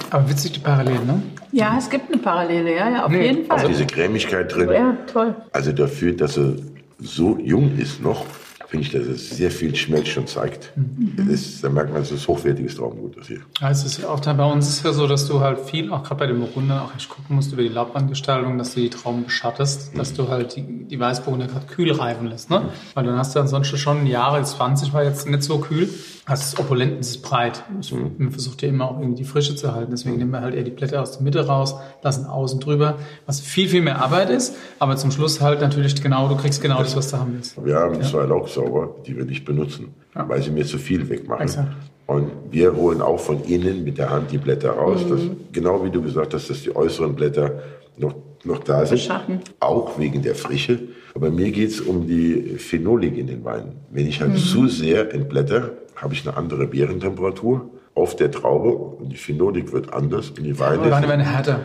Aber 0.10 0.30
witzig 0.30 0.54
die 0.54 0.60
Parallelen, 0.60 1.06
ne? 1.06 1.22
Ja, 1.52 1.76
es 1.78 1.90
gibt 1.90 2.12
eine 2.12 2.22
Parallele, 2.22 2.76
ja, 2.76 2.90
ja, 2.90 3.06
auf 3.06 3.12
Nee, 3.12 3.28
jeden 3.28 3.46
Fall. 3.46 3.60
Auch 3.60 3.68
diese 3.68 3.86
Cremigkeit 3.86 4.54
drin. 4.54 4.70
ja, 4.70 4.98
toll. 5.12 5.36
Also 5.52 5.72
dafür, 5.72 6.14
dass 6.14 6.38
er 6.38 6.54
so 7.00 7.38
jung 7.38 7.78
ist 7.78 8.02
noch, 8.02 8.26
finde 8.68 8.86
ich, 8.86 8.92
dass 8.92 9.06
es 9.06 9.30
sehr 9.30 9.50
viel 9.50 9.76
Schmelz 9.76 10.10
schon 10.10 10.28
zeigt. 10.28 10.74
Das 11.16 11.28
ist, 11.28 11.64
da 11.64 11.70
merkt 11.70 11.94
man, 11.94 12.02
es 12.02 12.12
ist 12.12 12.28
hochwertiges 12.28 12.76
Traubengut, 12.76 13.18
das 13.18 13.28
hier. 13.28 13.40
Ja, 13.62 13.72
es 13.72 13.86
ist 13.86 14.04
auch 14.04 14.20
da 14.20 14.34
bei 14.34 14.44
uns 14.44 14.68
ist 14.68 14.84
ja 14.84 14.92
so, 14.92 15.08
dass 15.08 15.28
du 15.28 15.40
halt 15.40 15.60
viel, 15.60 15.92
auch 15.92 16.04
gerade 16.04 16.20
bei 16.20 16.28
dem 16.28 16.40
Burgunder, 16.40 16.84
auch 16.84 16.96
echt 16.96 17.08
gucken 17.08 17.38
musst 17.38 17.54
über 17.54 17.62
die 17.62 17.70
Laubbandgestaltung, 17.70 18.58
dass 18.58 18.74
du 18.74 18.82
die 18.82 18.90
Trauben 18.90 19.24
beschattest, 19.24 19.98
dass 19.98 20.14
du 20.14 20.28
halt 20.28 20.56
die, 20.58 20.64
die 20.64 21.00
Weißburgunder 21.00 21.48
gerade 21.48 21.66
kühl 21.66 21.92
reifen 21.92 22.28
lässt, 22.28 22.50
ne? 22.50 22.70
Weil 22.94 23.06
dann 23.06 23.18
hast 23.18 23.36
du 23.36 23.40
ansonsten 23.40 23.78
schon 23.78 24.06
Jahre, 24.06 24.44
20 24.44 24.92
war 24.94 25.04
jetzt 25.04 25.28
nicht 25.28 25.44
so 25.44 25.60
kühl, 25.60 25.90
hast 26.28 26.54
es 26.54 26.60
opulent, 26.60 27.00
es 27.00 27.12
ist 27.12 27.22
breit. 27.22 27.64
Ich, 27.80 27.94
Man 27.94 28.32
versucht 28.32 28.62
ja 28.62 28.68
immer 28.68 28.92
auch 28.92 29.00
irgendwie 29.00 29.24
die 29.24 29.28
Frische 29.28 29.56
zu 29.56 29.74
halten, 29.74 29.92
deswegen 29.92 30.18
nehmen 30.18 30.32
wir 30.32 30.42
halt 30.42 30.54
eher 30.54 30.64
die 30.64 30.72
Blätter 30.72 31.02
aus 31.02 31.14
der 31.14 31.24
Mitte 31.24 31.48
raus, 31.48 31.76
lassen 32.04 32.26
außen 32.26 32.60
drüber, 32.60 32.98
was 33.26 33.40
viel, 33.40 33.70
viel 33.70 33.82
mehr 33.82 34.02
Arbeit 34.02 34.30
ist, 34.30 34.56
aber 34.78 34.98
zum 34.98 35.12
Schluss 35.12 35.40
halt 35.40 35.62
natürlich 35.62 36.00
genau, 36.02 36.28
du 36.28 36.36
kriegst 36.36 36.62
genau 36.62 36.80
das, 36.80 36.96
was 36.98 37.10
du 37.12 37.18
haben 37.18 37.34
willst. 37.34 37.66
Wir 37.66 37.76
haben 37.76 38.04
zwei 38.04 38.26
Laugsauger, 38.26 38.90
die 39.06 39.16
wir 39.16 39.24
nicht 39.24 39.46
benutzen, 39.46 39.94
weil 40.14 40.44
sie 40.44 40.52
mir 40.52 40.66
zu 40.66 40.78
viel 40.78 41.08
wegmachen. 41.10 41.44
Exakt. 41.44 41.70
Und 42.08 42.32
wir 42.52 42.74
holen 42.74 43.02
auch 43.02 43.20
von 43.20 43.44
innen 43.44 43.84
mit 43.84 43.98
der 43.98 44.10
Hand 44.10 44.32
die 44.32 44.38
Blätter 44.38 44.72
raus. 44.72 45.02
Das, 45.10 45.20
genau 45.52 45.84
wie 45.84 45.90
du 45.90 46.02
gesagt 46.02 46.34
hast, 46.34 46.50
dass 46.50 46.64
die 46.64 46.74
äußeren 46.74 47.14
Blätter 47.16 47.62
noch, 47.98 48.16
noch 48.46 48.60
da 48.60 48.86
sind. 48.86 48.98
Beschatten. 48.98 49.40
Auch 49.60 50.00
wegen 50.00 50.22
der 50.22 50.36
Frische. 50.36 50.80
Aber 51.14 51.32
mir 51.32 51.52
geht's 51.52 51.82
um 51.82 52.08
die 52.08 52.56
Phenolik 52.60 53.18
in 53.18 53.28
den 53.28 53.44
Weinen. 53.44 53.74
Wenn 53.92 54.08
ich 54.08 54.22
halt 54.22 54.38
zu 54.38 54.68
sehr 54.70 55.14
entblätter, 55.14 55.72
habe 55.98 56.14
ich 56.14 56.28
eine 56.28 56.38
andere 56.38 56.68
Beerentemperatur 56.68 57.70
auf 57.96 58.16
der 58.16 58.32
Traube 58.32 58.70
und 58.70 59.10
die 59.10 59.18
Phenolik 59.18 59.72
wird 59.74 59.94
anders 59.94 60.30
und 60.30 60.44
die 60.44 60.58
Weine 60.60 60.84
Die 60.84 60.92
Weine 60.92 61.08
werden 61.10 61.26
härter. 61.26 61.60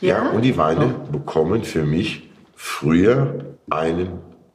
ja, 0.00 0.08
Ja? 0.24 0.30
und 0.30 0.42
die 0.42 0.56
Weine 0.56 0.94
bekommen 1.10 1.64
für 1.64 1.82
mich 1.84 2.30
früher 2.54 3.56
einen 3.70 4.08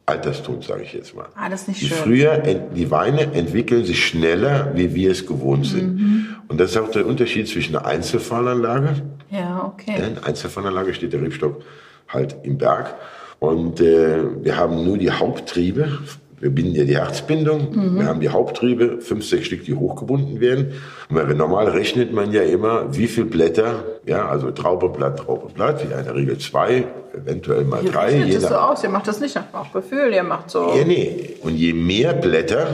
Alterston, 0.05 0.61
sage 0.61 0.83
ich 0.83 0.93
jetzt 0.93 1.13
mal. 1.15 1.27
Ah, 1.35 1.49
das 1.49 1.63
ist 1.63 1.67
nicht 1.67 1.81
die 1.81 1.85
schön. 1.87 1.97
Früher, 1.97 2.37
die 2.37 2.89
Weine 2.91 3.33
entwickeln 3.33 3.83
sich 3.83 4.05
schneller, 4.07 4.71
wie 4.73 4.95
wir 4.95 5.11
es 5.11 5.27
gewohnt 5.27 5.65
sind. 5.65 5.95
Mhm. 5.99 6.25
Und 6.47 6.59
das 6.61 6.71
ist 6.71 6.77
auch 6.77 6.89
der 6.89 7.05
Unterschied 7.05 7.49
zwischen 7.49 7.75
einer 7.75 7.85
Einzelfallanlage. 7.85 9.01
Ja, 9.29 9.65
okay. 9.65 9.95
in 10.07 10.15
der 10.15 10.25
Einzelfallanlage 10.25 10.93
steht 10.93 11.11
der 11.11 11.21
Rebstock 11.21 11.61
halt 12.07 12.37
im 12.43 12.57
Berg. 12.57 12.95
Und 13.39 13.81
äh, 13.81 14.23
wir 14.43 14.55
haben 14.55 14.85
nur 14.85 14.97
die 14.97 15.11
Haupttriebe. 15.11 15.99
Wir 16.39 16.51
binden 16.51 16.75
ja 16.75 16.83
die 16.83 16.95
Herzbindung. 16.95 17.73
Mhm. 17.73 17.99
Wir 17.99 18.05
haben 18.05 18.19
die 18.19 18.29
Haupttriebe, 18.29 19.01
fünf, 19.01 19.25
sechs 19.25 19.47
Stück, 19.47 19.65
die 19.65 19.73
hochgebunden 19.73 20.39
werden. 20.39 20.73
Und 21.09 21.35
normal 21.35 21.69
rechnet 21.69 22.13
man 22.13 22.31
ja 22.31 22.43
immer, 22.43 22.95
wie 22.95 23.07
viel 23.07 23.25
Blätter, 23.25 23.83
ja, 24.05 24.27
also 24.27 24.51
Traubeblatt, 24.51 25.17
Traubeblatt, 25.17 25.81
in 25.81 25.89
der 25.89 26.13
Regel 26.13 26.37
zwei, 26.37 26.85
eventuell 27.15 27.63
mal 27.63 27.83
Ihr 27.83 27.91
drei. 27.91 28.15
je 28.15 28.35
es 28.35 28.43
so 28.43 28.55
aus, 28.55 28.83
ihr 28.83 28.89
macht 28.89 29.07
das 29.07 29.19
nicht 29.19 29.35
nach 29.35 29.45
Bauchgefühl, 29.45 30.13
ihr 30.13 30.23
macht 30.23 30.51
so... 30.51 30.73
ja, 30.75 30.85
nee. 30.85 31.35
Und 31.41 31.55
je 31.55 31.73
mehr 31.73 32.13
Blätter 32.13 32.67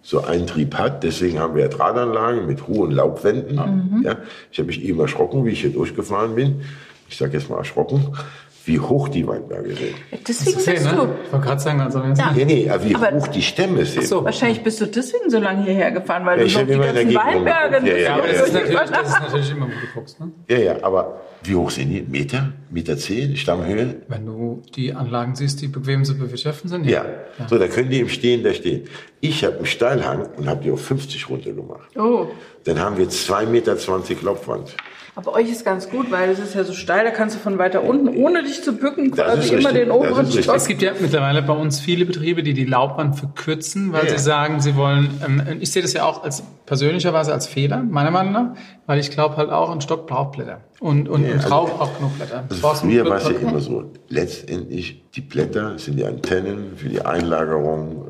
so 0.00 0.24
ein 0.24 0.46
Trieb 0.46 0.74
hat, 0.76 1.04
deswegen 1.04 1.38
haben 1.38 1.54
wir 1.54 1.64
ja 1.64 1.68
Drahtanlagen 1.68 2.46
mit 2.46 2.66
hohen 2.68 2.92
Laubwänden. 2.92 4.02
Ja, 4.02 4.16
ich 4.50 4.58
habe 4.58 4.68
mich 4.68 4.82
eben 4.82 4.98
erschrocken, 4.98 5.44
wie 5.44 5.50
ich 5.50 5.60
hier 5.60 5.72
durchgefahren 5.72 6.34
bin. 6.36 6.62
ich 7.10 7.18
sage 7.18 7.36
jetzt 7.36 7.50
mal 7.50 7.58
erschrocken, 7.58 8.16
wie 8.68 8.78
hoch 8.78 9.08
die 9.08 9.26
Weinberge 9.26 9.70
sind. 9.74 9.94
Deswegen 10.28 10.56
bist 10.56 10.68
ne? 10.68 10.74
du. 10.74 11.08
Ich 11.24 11.32
wollte 11.32 11.46
gerade 11.46 11.60
sagen, 11.60 11.80
also 11.80 12.00
Ja. 12.00 12.32
Nee, 12.36 12.44
nee, 12.44 12.68
aber 12.70 12.84
wie 12.84 12.94
Aber- 12.94 13.10
hoch 13.12 13.26
die 13.28 13.42
Stämme 13.42 13.84
sind. 13.84 14.04
so. 14.04 14.22
Wahrscheinlich 14.24 14.62
bist 14.62 14.80
du 14.80 14.86
deswegen 14.86 15.30
so 15.30 15.38
lange 15.38 15.64
hierher 15.64 15.90
gefahren, 15.90 16.26
weil 16.26 16.38
Ja, 16.40 16.44
ich 16.44 16.52
du 16.54 16.60
noch 16.60 16.66
die 16.68 16.78
ganzen 16.78 17.14
Weinberge. 17.14 17.76
Ja, 17.76 17.80
nicht 17.82 18.02
ja, 18.02 18.14
aber 18.14 18.26
ja, 18.26 18.32
das 18.32 18.48
ist, 18.48 18.54
ja. 18.54 18.60
natürlich, 18.60 18.90
das 18.90 19.08
ist 19.08 19.20
natürlich 19.20 19.50
immer, 19.50 19.66
wo 19.66 19.70
du 19.70 19.92
guckst. 19.94 20.20
Ne? 20.20 20.30
Ja, 20.48 20.58
ja, 20.58 20.76
aber 20.82 21.20
wie 21.44 21.54
hoch 21.54 21.70
sind 21.70 21.90
die? 21.90 22.02
Meter? 22.02 22.52
Meter 22.70 22.98
zehn? 22.98 23.36
Stammhöhe? 23.36 24.02
Wenn 24.08 24.26
du 24.26 24.62
die 24.76 24.92
Anlagen 24.92 25.34
siehst, 25.34 25.62
die 25.62 25.68
bequem 25.68 26.04
zu 26.04 26.18
bewirtschaften 26.18 26.68
sind. 26.68 26.84
Ja. 26.84 27.06
So, 27.48 27.58
da 27.58 27.68
können 27.68 27.88
die 27.90 28.00
im 28.00 28.08
Stehen 28.08 28.42
da 28.42 28.52
stehen. 28.52 28.86
Ich 29.20 29.44
habe 29.44 29.56
einen 29.56 29.66
Steilhang 29.66 30.28
und 30.36 30.46
habe 30.46 30.62
die 30.62 30.70
auf 30.70 30.82
50 30.84 31.30
runtergemacht. 31.30 31.96
Oh. 31.96 32.26
Dann 32.64 32.78
haben 32.80 32.98
wir 32.98 33.06
2,20 33.08 33.46
Meter 33.46 33.76
Laubwand. 34.22 34.76
Aber 35.18 35.32
euch 35.32 35.50
ist 35.50 35.64
ganz 35.64 35.90
gut, 35.90 36.12
weil 36.12 36.30
es 36.30 36.38
ist 36.38 36.54
ja 36.54 36.62
so 36.62 36.72
steil, 36.72 37.04
da 37.04 37.10
kannst 37.10 37.34
du 37.34 37.40
von 37.40 37.58
weiter 37.58 37.82
unten, 37.82 38.06
ohne 38.22 38.44
dich 38.44 38.62
zu 38.62 38.76
bücken, 38.76 39.10
quasi 39.10 39.48
immer 39.48 39.70
richtig, 39.70 39.74
den 39.74 39.90
oberen. 39.90 40.30
Stock. 40.30 40.54
Es 40.54 40.68
gibt 40.68 40.80
ja 40.80 40.92
mittlerweile 41.00 41.42
bei 41.42 41.54
uns 41.54 41.80
viele 41.80 42.06
Betriebe, 42.06 42.44
die 42.44 42.54
die 42.54 42.64
Laubwand 42.66 43.16
verkürzen, 43.16 43.92
weil 43.92 44.06
Ja, 44.06 44.16
sie 44.16 44.22
sagen, 44.22 44.60
sie 44.60 44.76
wollen, 44.76 45.10
ähm, 45.26 45.42
ich 45.58 45.72
sehe 45.72 45.82
das 45.82 45.92
ja 45.92 46.04
auch 46.04 46.22
als 46.22 46.44
persönlicherweise 46.66 47.32
als 47.32 47.48
Fehler, 47.48 47.82
meiner 47.82 48.12
Meinung 48.12 48.32
nach, 48.32 48.46
weil 48.86 49.00
ich 49.00 49.10
glaube 49.10 49.36
halt 49.36 49.50
auch, 49.50 49.70
ein 49.72 49.80
Stock 49.80 50.06
braucht 50.06 50.36
Blätter. 50.36 50.60
Und, 50.78 51.08
und 51.08 51.24
Ja, 51.24 51.30
ein 51.32 51.38
also- 51.40 51.48
braucht 51.48 51.96
genug 51.98 52.16
Blätter. 52.16 52.44
Also 52.48 52.86
genug 52.86 53.10
war 53.10 53.16
es 53.16 53.24
ja 53.28 53.38
immer 53.40 53.58
so. 53.58 53.90
Letztendlich, 54.08 55.02
die 55.16 55.20
Blätter 55.22 55.76
sind 55.80 55.98
die 55.98 56.04
Antennen 56.04 56.76
für 56.76 56.88
die 56.88 57.02
Einlagerung 57.04 58.06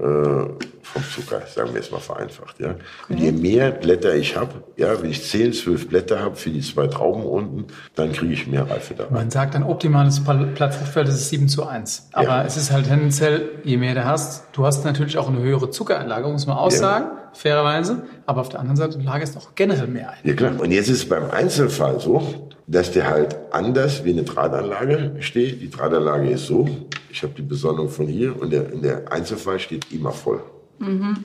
äh, 0.60 0.64
vom 0.92 1.02
Zucker, 1.04 1.42
sagen 1.46 1.70
wir 1.74 1.80
jetzt 1.80 1.92
mal 1.92 1.98
vereinfacht. 2.00 2.58
Ja? 2.60 2.74
Und 3.08 3.18
je 3.18 3.32
mehr 3.32 3.70
Blätter 3.70 4.14
ich 4.14 4.36
habe, 4.36 4.62
ja, 4.76 5.00
wenn 5.02 5.10
ich 5.10 5.22
10, 5.24 5.52
12 5.52 5.88
Blätter 5.88 6.20
habe 6.20 6.36
für 6.36 6.50
die 6.50 6.60
zwei 6.60 6.86
Trauben 6.86 7.22
unten, 7.24 7.66
dann 7.94 8.12
kriege 8.12 8.32
ich 8.32 8.46
mehr 8.46 8.68
Reife 8.68 8.94
da 8.94 9.04
rein. 9.04 9.12
Man 9.12 9.30
sagt, 9.30 9.54
ein 9.54 9.62
optimales 9.62 10.20
Blattfruchtfeld 10.20 11.08
ist 11.08 11.28
7 11.28 11.48
zu 11.48 11.66
1. 11.66 12.08
Aber 12.12 12.28
Ja. 12.28 12.44
es 12.44 12.56
ist 12.56 12.72
halt 12.72 12.86
tendenziell, 12.86 13.48
je 13.64 13.76
mehr 13.76 13.94
du 13.94 14.04
hast, 14.04 14.44
du 14.52 14.64
hast 14.64 14.84
natürlich 14.84 15.18
auch 15.18 15.28
eine 15.28 15.40
höhere 15.40 15.70
Zuckeranlage, 15.70 16.28
muss 16.28 16.46
man 16.46 16.56
aussagen, 16.56 17.06
fairerweise. 17.34 18.02
Aber 18.26 18.40
auf 18.40 18.48
der 18.48 18.60
anderen 18.60 18.76
Seite, 18.76 18.98
du 18.98 19.04
lagerst 19.04 19.36
auch 19.36 19.54
generell 19.54 19.86
mehr 19.88 20.10
ein. 20.10 20.18
Ja 20.24 20.34
klar. 20.34 20.52
Und 20.58 20.70
jetzt 20.70 20.88
ist 20.88 20.98
es 20.98 21.08
beim 21.08 21.30
Einzelfall 21.30 22.00
so, 22.00 22.48
dass 22.66 22.92
der 22.92 23.08
halt 23.08 23.36
anders 23.50 24.04
wie 24.04 24.12
eine 24.12 24.22
Drahtanlage 24.24 25.16
steht. 25.20 25.60
Die 25.60 25.70
Drahtanlage 25.70 26.30
ist 26.30 26.46
so, 26.46 26.68
ich 27.10 27.22
habe 27.22 27.32
die 27.36 27.42
Besonnung 27.42 27.88
von 27.88 28.06
hier 28.06 28.40
und 28.40 28.50
der, 28.52 28.72
und 28.72 28.82
der 28.82 29.10
Einzelfall 29.12 29.58
steht 29.58 29.92
immer 29.92 30.12
voll. 30.12 30.40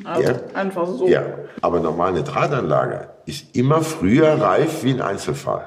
Also 0.04 0.22
Ja. 0.22 0.36
einfach 0.54 0.88
so. 0.88 1.08
Ja, 1.08 1.24
aber 1.62 1.80
normal 1.80 2.10
eine 2.10 2.24
Drahtanlage 2.24 3.08
ist 3.26 3.56
immer 3.56 3.82
früher 3.82 4.40
reif 4.42 4.84
wie 4.84 4.92
ein 4.94 5.02
Einzelfall. 5.02 5.66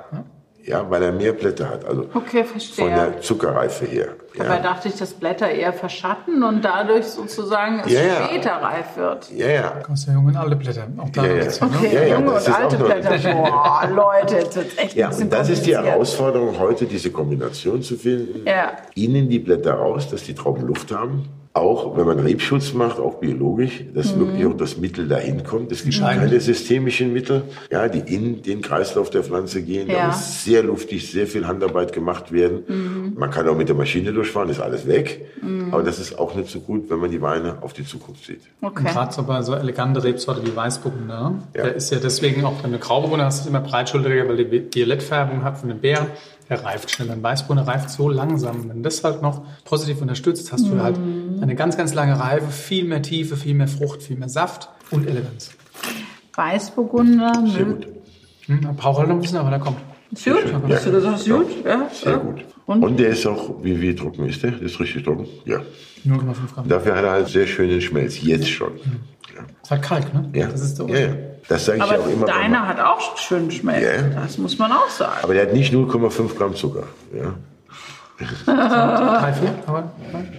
Ja, 0.64 0.84
weil 0.91 1.01
er 1.01 1.12
mehr 1.12 1.32
Blätter 1.32 1.68
hat. 1.70 1.84
Also 1.84 2.07
Okay, 2.12 2.43
von 2.43 2.59
verstehe. 2.59 2.91
der 2.91 3.20
Zuckerreife 3.20 3.84
her. 3.84 4.09
Dabei 4.37 4.57
Ja, 4.57 4.62
dachte 4.62 4.89
ich, 4.89 4.97
dass 4.97 5.12
Blätter 5.14 5.49
eher 5.49 5.72
verschatten 5.72 6.43
und 6.43 6.64
dadurch 6.64 7.05
sozusagen 7.05 7.82
es 7.87 7.93
Ja, 7.93 8.01
ja. 8.01 8.24
später 8.26 8.51
reif 8.51 8.97
wird. 8.97 9.30
ja. 9.30 9.47
ja. 9.47 9.72
Aus 9.89 10.07
der 10.07 10.14
jungen 10.14 10.37
alle 10.37 10.57
Blätter. 10.57 10.89
Auch 10.99 11.09
da 11.11 11.24
Ja, 11.24 11.32
ja. 11.34 11.39
gibt's, 11.43 11.61
ne? 11.61 11.68
Okay, 11.72 11.95
Ja, 11.95 12.03
ja, 12.03 12.14
junge 12.18 12.32
das 12.32 12.47
und 12.49 12.51
ist 12.53 12.59
alte 12.59 12.76
Blätter. 12.78 13.32
Boah, 13.32 13.89
Leute, 13.95 14.34
jetzt 14.39 14.57
wird's 14.57 14.76
echt 14.76 14.97
Ja, 14.97 15.07
ein 15.07 15.11
bisschen 15.11 15.24
und 15.26 15.32
das 15.32 15.49
ist 15.51 15.66
die. 15.66 15.76
Herausforderung 15.76 16.59
heute, 16.59 16.87
diese 16.87 17.12
Kombination 17.12 17.80
zu 17.80 17.95
finden. 17.97 18.45
Ja. 18.45 18.72
Innen 18.97 19.28
die 19.28 19.39
Blätter 19.39 19.74
raus, 19.74 20.11
dass 20.11 20.24
die 20.24 20.34
Trauben 20.34 20.66
Luft 20.66 20.91
haben. 20.91 21.28
Auch 21.57 21.97
wenn 21.97 22.05
man 22.07 22.19
Rebschutz 22.21 22.75
macht, 22.75 22.99
auch 23.01 23.15
biologisch, 23.15 23.83
dass 23.95 24.15
Mhm. 24.15 24.21
wirklich 24.21 24.45
auch 24.47 24.57
das 24.59 24.77
Mittel 24.77 25.09
dahin 25.09 25.43
kommt. 25.43 25.73
Es 25.73 25.85
gibt 25.85 25.99
keine 25.99 26.39
systemischen 26.39 27.15
Mittel, 27.15 27.45
ja, 27.73 27.89
die 27.89 28.15
in 28.15 28.43
den 28.43 28.61
Kreislauf 28.61 29.09
der 29.09 29.23
Pflanze 29.25 29.63
gehen. 29.63 29.89
Da 29.89 29.95
Ja. 29.95 30.07
muss 30.09 30.45
sehr 30.45 30.63
luftig, 30.63 31.11
sehr 31.11 31.27
viel 31.27 31.47
Handarbeit 31.47 31.95
gemacht 31.95 32.31
werden. 32.31 32.59
Mhm. 32.69 33.13
Man 33.17 33.31
kann 33.31 33.49
auch 33.49 33.57
mit 33.57 33.69
der 33.71 33.75
Maschine 33.77 34.13
durchfahren, 34.13 34.51
ist 34.51 34.61
alles 34.61 34.87
weg. 34.87 35.25
Aber 35.73 35.83
das 35.83 35.99
ist 35.99 36.19
auch 36.19 36.35
nicht 36.35 36.51
so 36.51 36.61
gut, 36.61 36.91
wenn 36.91 36.99
man 36.99 37.11
die 37.11 37.23
Weine 37.23 37.57
auf 37.63 37.73
die 37.73 37.85
Zukunft 37.87 38.27
sieht. 38.27 38.41
Und 38.61 38.69
Okay. 38.69 38.85
gerade 38.93 39.13
so 39.15 39.23
bei 39.23 39.41
so 39.43 39.55
eleganten 39.55 39.97
Rebsorte 39.97 40.45
wie 40.47 40.55
Weißburgunder, 40.55 41.31
ne? 41.31 41.39
Ja. 41.57 41.63
der 41.65 41.75
ist 41.77 41.91
ja 41.91 41.99
deswegen 41.99 42.45
auch, 42.45 42.63
wenn 42.63 42.73
du 42.73 42.79
Grauburgunder 42.79 43.25
hast, 43.25 43.41
ist 43.41 43.47
immer 43.49 43.61
breitschulteriger, 43.61 44.29
weil 44.29 44.45
die 44.45 44.63
Violettfärbung 44.75 45.43
hat 45.43 45.57
von 45.59 45.71
den 45.71 45.79
Beeren. 45.81 46.07
Der 46.49 46.65
reift 46.65 46.91
schnell. 46.91 47.11
Ein 47.11 47.23
Weißburgunder 47.23 47.67
reift 47.67 47.91
so 47.91 48.09
langsam. 48.09 48.69
Wenn 48.69 48.77
du 48.79 48.83
das 48.83 49.03
halt 49.03 49.21
noch 49.21 49.43
positiv 49.65 50.01
unterstützt, 50.01 50.53
hast 50.53 50.67
du 50.69 50.81
halt 50.81 50.97
eine 50.97 51.55
ganz, 51.55 51.77
ganz 51.77 51.93
lange 51.95 52.19
Reife, 52.19 52.51
viel 52.51 52.85
mehr 52.85 53.03
Tiefe, 53.03 53.37
viel 53.37 53.55
mehr 53.55 53.69
Frucht, 53.69 54.03
viel 54.03 54.17
mehr 54.17 54.29
Saft 54.29 54.69
und 54.91 55.09
Eleganz. 55.09 55.51
Weißburgunder, 56.35 57.45
Sehr 57.47 57.65
gut. 57.65 57.87
Hm, 58.47 58.61
braucht 58.77 58.99
halt 58.99 59.09
noch 59.09 59.17
ein 59.17 59.21
bisschen, 59.21 59.39
aber 59.39 59.51
da 59.51 59.59
kommt. 59.59 59.79
Ist 60.13 60.25
gut? 60.25 60.45
Ja. 60.47 60.77
Hast 60.77 60.87
du 60.87 60.93
gesagt, 60.93 61.19
ist 61.19 61.29
gut? 61.29 61.65
Ja. 61.65 61.89
Sehr 61.93 62.13
ja. 62.13 62.19
gut. 62.19 62.45
Und? 62.67 62.83
Und, 62.83 62.99
der 62.99 63.09
ist 63.09 63.27
auch, 63.27 63.63
wie, 63.63 63.81
wie 63.81 63.95
trocken 63.95 64.27
ist 64.27 64.43
der? 64.43 64.53
Der 64.53 64.63
ist 64.63 64.79
richtig 64.79 65.05
trocken? 65.05 65.27
Ja. 65.45 65.59
0,5 66.05 66.55
Gramm. 66.55 66.69
Dafür 66.69 66.97
hat 66.97 67.05
er 67.05 67.11
halt 67.11 67.29
sehr 67.29 67.47
schönen 67.47 67.81
Schmelz, 67.81 68.21
jetzt 68.23 68.49
schon. 68.49 68.73
Ja. 69.35 69.43
ist 69.63 69.71
halt 69.71 69.83
Kalk, 69.83 70.15
ne? 70.15 70.31
Ja, 70.33 70.47
Das 70.49 70.61
ist 70.61 70.79
der 70.79 70.89
ja, 70.89 70.99
ja. 71.09 71.15
Das 71.49 71.65
sage 71.65 71.79
ich 71.79 71.83
Aber 71.85 71.95
ja 71.95 72.01
auch 72.01 72.09
immer. 72.09 72.27
deiner 72.27 72.67
hat 72.67 72.81
auch 72.81 73.17
schön 73.19 73.51
Schmelz. 73.51 73.85
Ja. 73.85 74.21
Das 74.21 74.37
muss 74.39 74.59
man 74.59 74.73
auch 74.73 74.89
sagen. 74.89 75.19
aber 75.23 75.35
der 75.35 75.43
hat 75.45 75.53
nicht 75.53 75.73
0,5 75.73 76.37
Gramm 76.37 76.55
Zucker. 76.57 76.85
Ja. 77.15 77.35
Drei, 78.47 79.33
vier, 79.35 79.55
aber 79.67 79.91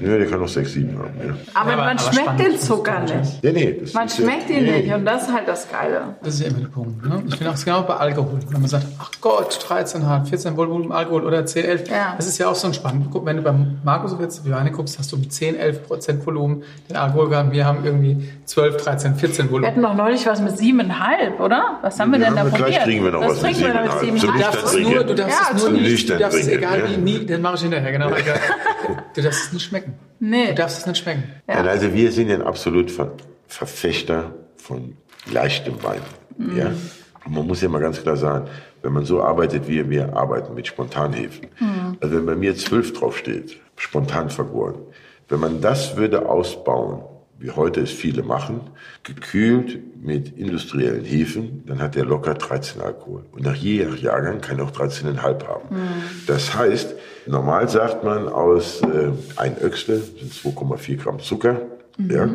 ja, 0.01 0.17
der 0.17 0.25
kann 0.27 0.41
auch 0.41 0.47
6, 0.47 0.73
7 0.73 0.97
haben. 0.97 1.09
Ja, 1.23 1.35
Aber, 1.53 1.73
aber- 1.73 1.77
man 1.83 1.89
aber 1.89 1.99
schmeckt 1.99 2.15
spannend. 2.21 2.41
den 2.41 2.59
Zucker 2.59 2.99
nicht. 3.01 3.43
ja 3.43 3.51
nee. 3.51 3.77
Das 3.81 3.93
Man 3.93 4.07
ja- 4.07 4.15
schmeckt 4.15 4.49
ihn 4.49 4.63
nee. 4.65 4.81
nicht 4.81 4.93
und 4.93 5.05
das 5.05 5.23
ist 5.27 5.33
halt 5.33 5.47
das 5.47 5.69
Geile. 5.69 6.01
Das 6.23 6.33
ist 6.35 6.39
ja 6.41 6.47
immer 6.47 6.59
der 6.61 6.67
Punkt. 6.69 7.05
Ne? 7.05 7.23
Ich 7.27 7.37
bin 7.37 7.47
auch 7.47 7.63
genau 7.63 7.81
bei 7.83 7.95
Alkohol. 7.95 8.39
Wenn 8.49 8.61
man 8.61 8.69
sagt, 8.69 8.85
ach 8.99 9.11
Gott, 9.21 9.53
13,5, 9.67 10.25
14 10.29 10.57
Volumen 10.57 10.91
Alkohol 10.91 11.23
oder 11.23 11.45
10, 11.45 11.65
11. 11.65 11.89
Ja. 11.89 12.13
Das 12.17 12.25
ist 12.27 12.37
ja 12.39 12.47
auch 12.49 12.55
so 12.55 12.67
ein 12.67 12.73
spannend. 12.73 13.07
Guck, 13.11 13.25
wenn 13.25 13.37
du 13.37 13.43
beim 13.43 13.77
Markus 13.83 14.15
jetzt 14.19 14.43
die 14.45 14.51
Weine 14.51 14.71
guckst, 14.71 14.97
hast 14.97 15.11
du 15.11 15.15
um 15.17 15.29
10, 15.29 15.55
11 15.55 15.85
Prozent 15.87 16.25
Volumen 16.25 16.63
den 16.89 16.95
Alkohol 16.97 17.29
gehabt. 17.29 17.51
Wir 17.51 17.65
haben 17.65 17.85
irgendwie 17.85 18.27
12, 18.45 18.77
13, 18.77 19.15
14 19.15 19.45
Wir 19.45 19.51
Volumen. 19.51 19.67
hatten 19.71 19.81
doch 19.83 19.93
neulich 19.93 20.25
was 20.25 20.41
mit 20.41 20.57
siebeneinhalb, 20.57 21.39
oder? 21.39 21.77
Was 21.83 21.99
haben 21.99 22.11
wir 22.11 22.19
denn 22.19 22.33
da 22.35 22.41
aber 22.41 22.49
gleich 22.49 22.61
probiert? 22.61 22.83
kriegen 22.83 23.03
wir 23.03 23.11
noch 23.11 23.21
was 23.21 23.43
wir 23.43 23.73
noch 23.73 23.83
mit 23.83 23.99
siebeneinhalb. 23.99 24.19
Zum 24.19 24.31
Du 24.33 24.39
darfst 24.39 24.65
es 24.65 24.79
nur, 24.79 25.03
du 25.03 25.15
darfst 25.15 25.53
es 25.55 25.63
nur 25.63 25.71
nicht, 25.71 26.09
du 26.09 26.17
darfst 26.17 26.39
es 26.39 26.47
egal 26.47 26.83
wie, 26.89 26.97
nie, 26.97 27.25
den 27.25 27.41
mache 27.41 27.55
ich 27.55 27.66
hinterher, 27.73 27.91
genau. 27.91 28.09
Du 29.13 29.21
darfst 29.21 29.45
es 29.47 29.53
nicht 29.53 29.65
schmecken. 29.65 29.93
Nee. 30.19 30.47
Du 30.47 30.55
darfst 30.55 30.79
es 30.79 30.85
nicht 30.85 30.97
schmecken. 31.03 31.23
Ja. 31.47 31.55
Also 31.55 31.93
wir 31.93 32.11
sind 32.11 32.29
ja 32.29 32.35
ein 32.35 32.41
absolut 32.41 32.91
Ver 32.91 33.11
Verfechter 33.47 34.33
von 34.57 34.97
leichtem 35.31 35.81
Wein. 35.81 36.01
Mhm. 36.37 36.57
Ja? 36.57 36.65
Und 37.25 37.33
man 37.33 37.47
muss 37.47 37.61
ja 37.61 37.69
mal 37.69 37.79
ganz 37.79 38.01
klar 38.01 38.17
sagen, 38.17 38.47
wenn 38.81 38.91
man 38.93 39.05
so 39.05 39.21
arbeitet, 39.23 39.67
wie 39.67 39.89
wir 39.89 40.15
arbeiten 40.15 40.53
mit 40.53 40.67
Spontanhefen, 40.67 41.47
Mhm. 41.59 41.97
also 42.01 42.15
wenn 42.15 42.25
bei 42.25 42.35
mir 42.35 42.55
zwölf 42.57 42.93
draufsteht, 42.93 43.57
spontan 43.77 44.29
vergoren, 44.29 44.75
wenn 45.29 45.39
man 45.39 45.61
das 45.61 45.95
würde 45.97 46.27
ausbauen, 46.27 47.03
wie 47.39 47.51
heute 47.51 47.81
es 47.81 47.91
viele 47.91 48.23
machen, 48.23 48.61
gekühlt 49.03 49.79
mit 50.03 50.37
industriellen 50.37 51.05
Hefen, 51.05 51.63
dann 51.67 51.81
hat 51.81 51.95
der 51.95 52.03
locker 52.05 52.33
13 52.33 52.81
Alkohol. 52.81 53.25
Und 53.31 53.43
nach 53.43 53.55
je 53.55 53.85
nach 53.85 53.97
Jahrgang 53.97 54.41
kann 54.41 54.57
er 54.59 54.65
auch 54.65 54.71
13,5 54.71 55.47
haben. 55.47 55.69
Das 56.25 56.55
heißt, 56.55 56.95
normal 57.27 57.69
sagt 57.69 58.03
man, 58.03 58.27
aus 58.27 58.81
äh, 58.81 59.11
ein 59.35 59.55
Öxle 59.61 59.97
sind 59.97 60.33
2,4 60.33 60.97
Gramm 60.97 61.19
Zucker, 61.19 61.61
ja, 61.97 62.29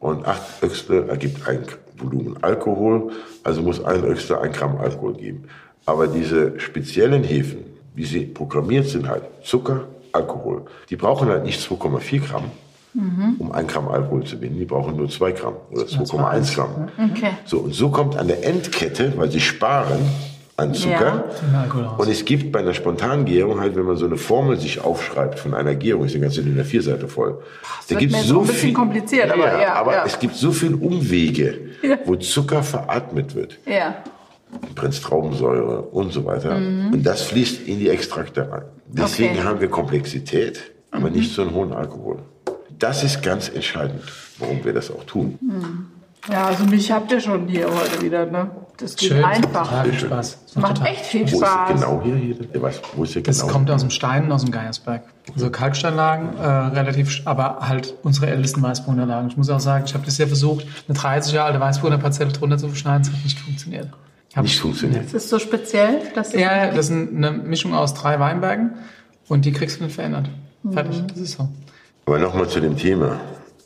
und 0.00 0.26
acht 0.26 0.62
Öxle 0.62 1.06
ergibt 1.08 1.48
ein 1.48 1.64
Volumen 1.96 2.36
Alkohol, 2.42 3.12
also 3.42 3.62
muss 3.62 3.82
ein 3.84 4.04
Öxle 4.04 4.40
ein 4.40 4.52
Gramm 4.52 4.76
Alkohol 4.78 5.14
geben. 5.14 5.44
Aber 5.86 6.06
diese 6.06 6.58
speziellen 6.58 7.22
Hefen, 7.22 7.64
wie 7.94 8.04
sie 8.04 8.20
programmiert 8.26 8.88
sind 8.88 9.08
halt, 9.08 9.22
Zucker, 9.42 9.84
Alkohol, 10.12 10.62
die 10.90 10.96
brauchen 10.96 11.28
halt 11.28 11.44
nicht 11.44 11.60
2,4 11.60 12.20
Gramm, 12.20 12.44
um 13.38 13.52
ein 13.52 13.66
Gramm 13.66 13.88
Alkohol 13.88 14.24
zu 14.24 14.38
binden. 14.38 14.58
Die 14.58 14.64
brauchen 14.64 14.96
nur 14.96 15.08
2 15.08 15.32
Gramm 15.32 15.54
oder 15.70 15.84
2,1 15.84 16.54
Gramm. 16.54 16.88
Okay. 17.12 17.30
So, 17.44 17.58
und 17.58 17.74
so 17.74 17.88
kommt 17.88 18.16
an 18.16 18.28
der 18.28 18.44
Endkette, 18.44 19.12
weil 19.16 19.30
sie 19.30 19.40
sparen 19.40 20.00
an 20.56 20.72
Zucker. 20.74 21.24
Raus. 21.74 21.98
Und 21.98 22.08
es 22.08 22.24
gibt 22.24 22.52
bei 22.52 22.60
einer 22.60 22.74
Spontangärung 22.74 23.60
halt, 23.60 23.74
wenn 23.76 23.84
man 23.84 23.96
so 23.96 24.06
eine 24.06 24.16
Formel 24.16 24.56
sich 24.58 24.80
aufschreibt 24.80 25.38
von 25.38 25.52
einer 25.54 25.74
Gärung, 25.74 26.04
ist 26.04 26.12
eine 26.14 26.22
ganze 26.22 26.42
DIN 26.42 26.60
A4-Seite 26.62 27.08
voll. 27.08 27.40
Da 27.88 27.96
gibt's 27.96 28.14
mir 28.14 28.22
jetzt 28.22 28.32
auch 28.32 28.40
ein 28.42 28.46
bisschen 28.46 28.74
kompliziert, 28.74 29.30
aber 29.32 29.60
ja, 29.60 29.74
aber 29.74 29.92
ja. 29.94 30.04
es 30.06 30.18
gibt 30.18 30.36
so 30.36 30.52
viel 30.52 30.74
Umwege, 30.74 31.58
Ja. 31.82 31.98
wo 32.04 32.14
Zucker 32.16 32.62
veratmet 32.62 33.34
wird. 33.34 33.58
Ja. 33.66 33.96
Traubensäure 35.02 35.82
und 35.82 36.12
so 36.12 36.24
weiter. 36.24 36.54
Und 36.56 37.02
das 37.02 37.22
fließt 37.22 37.66
in 37.66 37.78
die 37.80 37.88
Extrakte 37.88 38.48
rein. 38.50 38.62
Deswegen 38.86 39.30
Mhm. 39.32 39.38
Okay. 39.38 39.42
Mhm. 39.44 39.48
haben 39.48 39.60
wir 39.60 39.68
Komplexität, 39.68 40.60
aber 40.92 41.10
nicht 41.10 41.34
so 41.34 41.42
einen 41.42 41.52
hohen 41.52 41.72
Alkohol. 41.72 42.18
Das 42.78 43.02
ist 43.02 43.22
ganz 43.22 43.48
entscheidend, 43.48 44.02
warum 44.38 44.64
wir 44.64 44.72
das 44.72 44.90
auch 44.90 45.02
tun. 45.04 45.38
Ja, 46.30 46.46
also 46.46 46.64
mich 46.64 46.90
habt 46.90 47.12
ihr 47.12 47.20
schon 47.20 47.48
hier 47.48 47.66
heute 47.66 48.00
wieder, 48.02 48.24
ne? 48.26 48.50
Das 48.78 48.96
geht 48.96 49.10
Schön. 49.10 49.24
einfach. 49.24 49.68
Total 49.68 49.84
viel. 49.90 49.98
Spaß. 50.00 50.38
Das 50.46 50.56
Macht 50.56 50.76
total- 50.78 50.92
echt 50.92 51.04
viel 51.06 51.20
Wo 51.22 51.24
ist 51.26 51.36
Spaß. 51.36 51.70
es 51.74 51.80
genau 51.80 52.00
hier? 52.02 52.16
hier? 52.16 52.34
Der 52.34 52.62
weiß, 52.62 52.80
wo 52.96 53.04
ist 53.04 53.14
Das 53.26 53.40
genau? 53.40 53.52
kommt 53.52 53.70
aus 53.70 53.82
dem 53.82 53.90
Stein, 53.90 54.32
aus 54.32 54.42
dem 54.42 54.50
Geiersberg. 54.50 55.02
Also 55.32 55.50
Kalksteinlagen, 55.50 56.36
äh, 56.38 56.46
relativ, 56.46 57.22
aber 57.26 57.58
halt 57.60 57.94
unsere 58.02 58.26
ältesten 58.28 58.62
Weißburgunder 58.62 59.26
Ich 59.28 59.36
muss 59.36 59.48
auch 59.50 59.60
sagen, 59.60 59.84
ich 59.86 59.94
habe 59.94 60.04
das 60.04 60.18
ja 60.18 60.26
versucht, 60.26 60.66
eine 60.88 60.96
30 60.98 61.32
Jahre 61.34 61.48
alte 61.48 61.60
Weißburgunder 61.60 61.98
Parzelle 62.02 62.32
drunter 62.32 62.58
zu 62.58 62.68
beschneiden, 62.68 63.02
es 63.02 63.12
hat 63.12 63.22
nicht 63.22 63.38
funktioniert. 63.38 63.88
nicht 64.42 64.58
funktioniert. 64.60 65.04
Das 65.06 65.14
ist 65.14 65.28
so 65.30 65.38
speziell, 65.38 66.00
dass 66.14 66.30
das 66.30 66.40
Ja, 66.40 66.70
das 66.70 66.86
ist 66.88 66.92
eine 66.92 67.30
Mischung 67.32 67.74
aus 67.74 67.94
drei 67.94 68.18
Weinbergen 68.18 68.72
und 69.28 69.44
die 69.44 69.52
kriegst 69.52 69.78
du 69.80 69.84
nicht 69.84 69.94
verändert. 69.94 70.28
Fertig, 70.72 71.02
das 71.06 71.18
ist 71.18 71.32
so. 71.36 71.48
Aber 72.06 72.18
nochmal 72.18 72.48
zu 72.48 72.60
dem 72.60 72.76
Thema. 72.76 73.20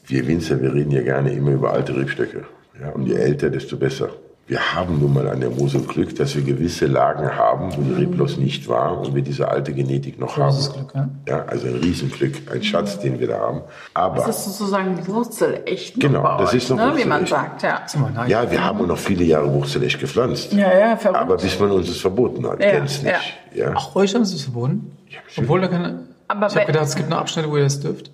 Wir 0.08 0.26
Winzer, 0.26 0.60
wir 0.62 0.72
reden 0.74 0.90
ja 0.90 1.02
gerne 1.02 1.32
immer 1.32 1.50
über 1.52 1.72
alte 1.72 1.94
Rebstöcke. 1.94 2.44
Ja, 2.80 2.90
und 2.90 3.06
je 3.06 3.14
älter, 3.14 3.50
desto 3.50 3.76
besser. 3.76 4.08
Wir 4.46 4.60
haben 4.74 4.98
nun 4.98 5.12
mal 5.12 5.28
an 5.28 5.40
der 5.40 5.50
Mosel 5.50 5.82
Glück, 5.82 6.16
dass 6.16 6.34
wir 6.34 6.40
gewisse 6.42 6.86
Lagen 6.86 7.36
haben, 7.36 7.70
wo 7.76 7.82
die 7.82 7.92
Reblos 7.92 8.38
nicht 8.38 8.66
war 8.66 8.98
und 8.98 9.14
wir 9.14 9.20
diese 9.20 9.46
alte 9.48 9.74
Genetik 9.74 10.18
noch 10.18 10.36
Großes 10.36 10.70
haben. 10.70 10.76
Glück, 10.88 10.92
ja. 10.94 11.08
Ja, 11.28 11.44
also 11.44 11.66
ein 11.66 11.74
Riesenglück, 11.76 12.50
ein 12.50 12.62
Schatz, 12.62 12.98
den 12.98 13.20
wir 13.20 13.28
da 13.28 13.38
haben. 13.40 13.60
Aber 13.92 14.16
Das 14.24 14.46
ist 14.46 14.56
sozusagen 14.56 15.06
wurzelecht 15.06 15.98
noch 15.98 16.02
Genau, 16.08 16.22
bei 16.22 16.36
das 16.38 16.50
euch, 16.50 16.56
ist 16.56 16.70
noch 16.70 16.78
ne? 16.78 16.92
wie 16.96 17.04
man 17.04 17.26
sagt. 17.26 17.62
Ja, 17.62 17.82
ja, 18.26 18.50
wir 18.50 18.64
haben 18.64 18.86
noch 18.86 18.96
viele 18.96 19.24
Jahre 19.24 19.52
Wurzelecht 19.52 20.00
gepflanzt. 20.00 20.54
ja, 20.54 20.78
ja 20.78 20.96
verrückt. 20.96 21.20
Aber 21.20 21.36
bis 21.36 21.60
man 21.60 21.70
uns 21.70 21.90
es 21.90 22.00
verboten 22.00 22.46
hat, 22.48 22.62
Ja, 22.62 22.70
gänzlich. 22.70 23.12
Ja. 23.54 23.74
Ach, 23.76 23.94
euch 23.96 24.14
haben 24.14 24.24
sie 24.24 24.36
es 24.36 24.44
verboten? 24.44 24.92
Obwohl 25.36 25.60
da 25.60 25.68
keine. 25.68 25.98
Aber 26.26 26.46
ich 26.46 26.56
habe 26.56 26.64
gedacht, 26.66 26.86
es 26.86 26.96
gibt 26.96 27.10
noch 27.10 27.18
Abschnitte, 27.18 27.50
wo 27.50 27.58
ihr 27.58 27.64
das 27.64 27.80
dürft. 27.80 28.10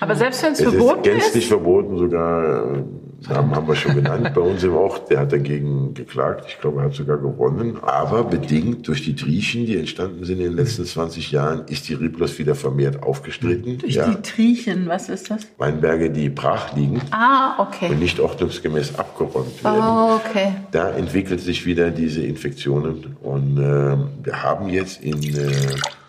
Aber 0.00 0.14
selbst 0.14 0.42
wenn 0.42 0.52
es 0.52 0.60
verboten 0.62 0.98
ist 0.98 1.04
gänzlich 1.04 1.44
ist, 1.44 1.48
verboten, 1.48 1.96
sogar, 1.96 2.74
äh, 2.76 2.82
Namen 3.28 3.54
haben 3.56 3.66
wir 3.66 3.74
schon 3.74 3.94
genannt, 3.94 4.32
bei 4.34 4.40
uns 4.42 4.62
im 4.62 4.74
Ort, 4.76 5.10
der 5.10 5.20
hat 5.20 5.32
dagegen 5.32 5.94
geklagt, 5.94 6.44
ich 6.48 6.60
glaube, 6.60 6.80
er 6.80 6.84
hat 6.86 6.94
sogar 6.94 7.16
gewonnen, 7.16 7.78
aber 7.82 8.24
bedingt 8.24 8.86
durch 8.86 9.02
die 9.02 9.16
Triechen, 9.16 9.64
die 9.64 9.76
entstanden 9.78 10.24
sind 10.24 10.38
in 10.38 10.44
den 10.50 10.56
letzten 10.56 10.84
20 10.84 11.32
Jahren, 11.32 11.64
ist 11.66 11.88
die 11.88 11.94
Riblos 11.94 12.38
wieder 12.38 12.54
vermehrt 12.54 13.02
aufgestritten. 13.02 13.78
durch 13.78 13.94
Ja, 13.94 14.06
die 14.08 14.20
Triechen, 14.22 14.86
was 14.86 15.08
ist 15.08 15.30
das? 15.30 15.46
Weinberge, 15.56 16.10
die 16.10 16.28
brach 16.28 16.76
liegen 16.76 17.00
Ah, 17.10 17.54
okay. 17.58 17.88
und 17.90 17.98
nicht 18.00 18.20
ordnungsgemäß 18.20 18.96
abgeräumt 18.98 19.64
werden. 19.64 19.80
Oh, 19.82 20.16
okay. 20.16 20.52
Da 20.72 20.90
entwickelt 20.90 21.40
sich 21.40 21.64
wieder 21.64 21.90
diese 21.90 22.22
Infektionen 22.22 23.16
und 23.22 23.56
äh, 23.58 23.96
wir 24.24 24.42
haben 24.42 24.68
jetzt 24.68 25.02
in, 25.02 25.22
äh, 25.22 25.50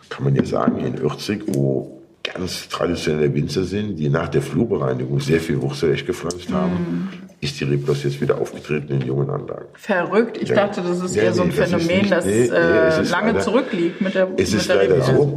kann 0.09 0.25
man 0.25 0.35
ja 0.35 0.43
sagen, 0.43 0.79
in 0.85 0.95
Ürzig, 0.95 1.43
wo 1.47 1.96
ganz 2.33 2.67
traditionelle 2.69 3.33
Winzer 3.33 3.63
sind, 3.63 3.95
die 3.97 4.09
nach 4.09 4.27
der 4.29 4.41
Flurbereinigung 4.41 5.19
sehr 5.19 5.39
viel 5.39 5.61
Wurzelecht 5.61 6.05
gepflanzt 6.05 6.51
haben, 6.51 7.09
ist 7.39 7.59
die 7.59 7.65
Reblos 7.65 8.03
jetzt 8.03 8.19
wieder 8.19 8.37
aufgetreten 8.39 8.93
in 8.93 9.01
jungen 9.07 9.29
Anlagen. 9.29 9.65
Verrückt. 9.73 10.37
Ich 10.41 10.49
Ja. 10.49 10.55
dachte, 10.55 10.81
das 10.81 11.01
ist 11.01 11.15
Ja, 11.15 11.23
eher 11.23 11.33
so 11.33 11.43
ein 11.43 11.49
nee, 11.49 11.55
das 11.55 11.69
Phänomen, 11.69 11.97
nicht- 11.99 12.11
das 12.11 12.25
nee, 12.25 12.31
nee, 12.51 12.55
äh, 12.57 13.01
ist 13.01 13.11
lange 13.11 13.27
leider- 13.31 13.39
zurückliegt 13.43 14.01
mit 14.01 14.15
der 14.15 14.27
Es 14.37 14.51
mit 14.51 14.61
ist 14.61 14.69
der 14.69 14.75
leider 14.77 15.01
so, 15.01 15.35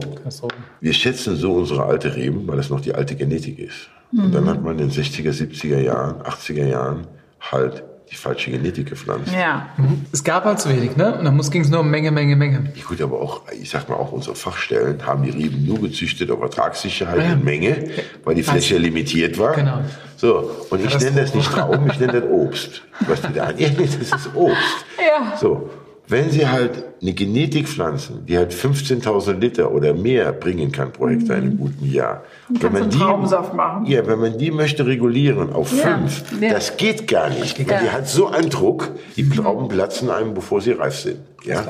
wir 0.81 0.93
schätzen 0.93 1.37
so 1.37 1.53
unsere 1.53 1.85
alte 1.85 2.15
Reben, 2.17 2.47
weil 2.47 2.59
es 2.59 2.71
noch 2.71 2.81
die 2.81 2.95
alte 2.95 3.15
Genetik 3.15 3.59
ist. 3.59 3.89
Und 4.13 4.35
dann 4.35 4.49
hat 4.49 4.63
man 4.63 4.73
in 4.73 4.89
den 4.89 4.91
60er, 4.91 5.33
70er 5.33 5.79
Jahren, 5.81 6.21
80er 6.23 6.67
Jahren 6.67 7.07
halt 7.41 7.85
die 8.11 8.17
falsche 8.17 8.51
Genetik 8.51 8.89
gepflanzt. 8.89 9.33
Ja. 9.33 9.69
Es 10.13 10.25
gab 10.25 10.45
halt 10.45 10.59
zu 10.61 10.69
wenig, 10.69 10.97
ne? 10.97 11.17
Und 11.19 11.25
dann 11.25 11.39
ging 11.51 11.63
es 11.63 11.69
nur 11.71 11.81
um 11.81 11.91
Menge, 11.91 12.11
Menge, 12.11 12.35
Menge. 12.35 12.73
Ja, 12.75 12.83
gut, 12.85 13.01
aber 13.01 13.21
auch, 13.21 13.43
ich 13.53 13.71
sag 13.71 13.89
mal, 13.89 13.95
auch 13.95 14.11
unsere 14.13 14.35
Fachstellen 14.35 15.07
haben 15.07 15.23
die 15.23 15.31
Reben 15.31 15.65
nur 15.65 15.81
gezüchtet 15.81 16.31
auf 16.31 16.41
Ertragssicherheit 16.41 17.23
Ja. 17.25 17.33
und 17.35 17.45
Menge, 17.45 17.91
weil 18.25 18.35
die 18.35 18.43
Fläche 18.43 18.79
limitiert 18.79 19.39
war. 19.39 19.55
Genau. 19.55 19.81
So, 20.17 20.51
und 20.71 20.85
ich 20.85 20.99
nenne 20.99 21.21
das 21.23 21.35
nicht 21.35 21.51
Trauben, 21.53 21.89
ich 21.91 22.01
nenne 22.01 22.21
das 22.21 22.31
Obst. 22.31 22.83
Was 23.07 23.23
die 23.23 23.33
da 23.33 23.45
an? 23.45 23.59
Ja, 23.59 23.69
nee, 23.69 23.87
das 23.87 23.95
ist 23.97 24.35
Obst. 24.35 24.85
Ja. 24.99 25.37
So, 25.39 25.71
wenn 26.11 26.31
Sie 26.31 26.47
halt 26.49 26.85
eine 27.01 27.13
Genetik 27.13 27.69
pflanzen, 27.69 28.27
die 28.27 28.37
halt 28.37 28.53
15.000 28.53 29.35
Liter 29.39 29.73
oder 29.73 29.95
mehr 29.95 30.33
bringen 30.33 30.71
kann 30.73 30.93
pro 30.93 31.09
Hektar 31.09 31.37
in 31.39 31.43
einem 31.45 31.59
guten 31.59 31.91
Jahr. 31.91 32.23
Wenn 32.49 32.73
kannst 32.73 32.95
du 32.95 32.99
Traubensaft 32.99 33.55
machen. 33.55 33.87
Ja, 33.87 34.07
wenn 34.07 34.19
man 34.19 34.37
die 34.37 34.51
möchte 34.51 34.85
regulieren 34.87 35.53
auf 35.53 35.73
Ja, 35.73 35.97
fünf, 35.97 36.25
ja. 36.41 36.51
das 36.53 36.77
geht 36.77 37.09
gar 37.09 37.31
nicht. 37.31 37.59
Weil 37.59 37.77
Ja. 37.77 37.81
die 37.83 37.91
hat 37.91 38.09
so 38.09 38.27
einen 38.29 38.51
Druck, 38.51 38.91
die 39.17 39.29
Trauben 39.29 39.69
platzen 39.69 40.11
einem, 40.11 40.35
bevor 40.35 40.61
sie 40.61 40.73
reif 40.73 40.97
sind. 40.97 41.21
Ja? 41.45 41.65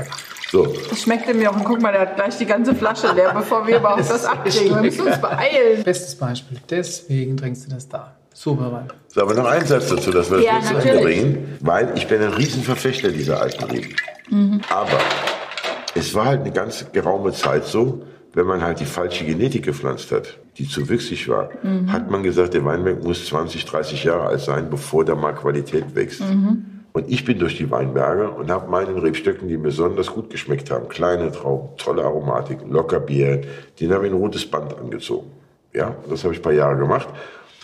So, 0.50 0.66
Das 0.88 1.02
schmeckte 1.02 1.32
mir 1.32 1.50
auch. 1.50 1.56
Und 1.56 1.64
guck 1.64 1.80
mal, 1.80 1.92
der 1.92 2.00
hat 2.00 2.16
gleich 2.16 2.36
die 2.38 2.46
ganze 2.46 2.74
Flasche 2.74 3.12
leer, 3.14 3.32
bevor 3.36 3.66
wir 3.66 3.76
überhaupt 3.76 4.00
das 4.10 4.24
abkriegen. 4.24 4.74
Wir 4.74 4.82
müssen 4.82 5.06
uns 5.06 5.20
beeilen. 5.20 5.84
Bestes 5.84 6.14
Beispiel. 6.16 6.58
Deswegen 6.68 7.36
trinkst 7.36 7.66
du 7.66 7.74
das 7.74 7.88
da. 7.88 8.16
Super 8.34 8.72
Wein. 8.72 8.88
So, 9.08 9.20
aber 9.22 9.34
noch 9.34 9.44
ein 9.44 9.66
Satz 9.66 9.88
dazu, 9.88 10.10
dass 10.10 10.30
wir 10.30 10.38
das 10.38 10.46
Ja, 10.46 10.72
natürlich. 10.72 11.02
bringen, 11.02 11.58
weil 11.60 11.92
ich 11.96 12.06
bin 12.08 12.22
ein 12.22 12.32
Riesenverfechter 12.32 13.10
dieser 13.10 13.40
alten 13.40 13.64
Reben. 14.30 14.60
Aber 14.70 14.98
es 15.94 16.14
war 16.14 16.26
halt 16.26 16.40
eine 16.40 16.52
ganz 16.52 16.86
geraume 16.92 17.32
Zeit 17.32 17.64
so, 17.64 18.02
wenn 18.32 18.46
man 18.46 18.62
halt 18.62 18.78
die 18.80 18.84
falsche 18.84 19.24
Genetik 19.24 19.64
gepflanzt 19.64 20.12
hat, 20.12 20.38
die 20.56 20.68
zu 20.68 20.88
wüchsig 20.88 21.28
war, 21.28 21.50
hat 21.88 22.10
man 22.10 22.22
gesagt, 22.22 22.54
der 22.54 22.64
Weinberg 22.64 23.02
muss 23.02 23.26
20, 23.26 23.64
30 23.64 24.04
Jahre 24.04 24.26
alt 24.26 24.40
sein, 24.40 24.70
bevor 24.70 25.04
da 25.04 25.16
mal 25.16 25.34
Qualität 25.34 25.96
wächst. 25.96 26.22
Und 26.92 27.08
ich 27.08 27.24
bin 27.24 27.38
durch 27.38 27.56
die 27.56 27.70
Weinberge 27.70 28.30
und 28.30 28.50
habe 28.50 28.70
meinen 28.70 28.98
Rebstöcken, 28.98 29.48
die 29.48 29.56
mir 29.56 29.64
besonders 29.64 30.08
gut 30.08 30.30
geschmeckt 30.30 30.70
haben, 30.70 30.88
kleine 30.88 31.30
Trauben, 31.32 31.76
tolle 31.76 32.04
Aromatik, 32.04 32.58
locker 32.68 33.00
Bier, 33.00 33.42
den 33.80 33.92
habe 33.92 34.06
ich 34.06 34.12
ein 34.12 34.18
rotes 34.18 34.46
Band 34.46 34.76
angezogen. 34.76 35.30
Ja, 35.72 35.96
das 36.08 36.24
habe 36.24 36.34
ich 36.34 36.40
ein 36.40 36.42
paar 36.42 36.52
Jahre 36.52 36.76
gemacht. 36.76 37.08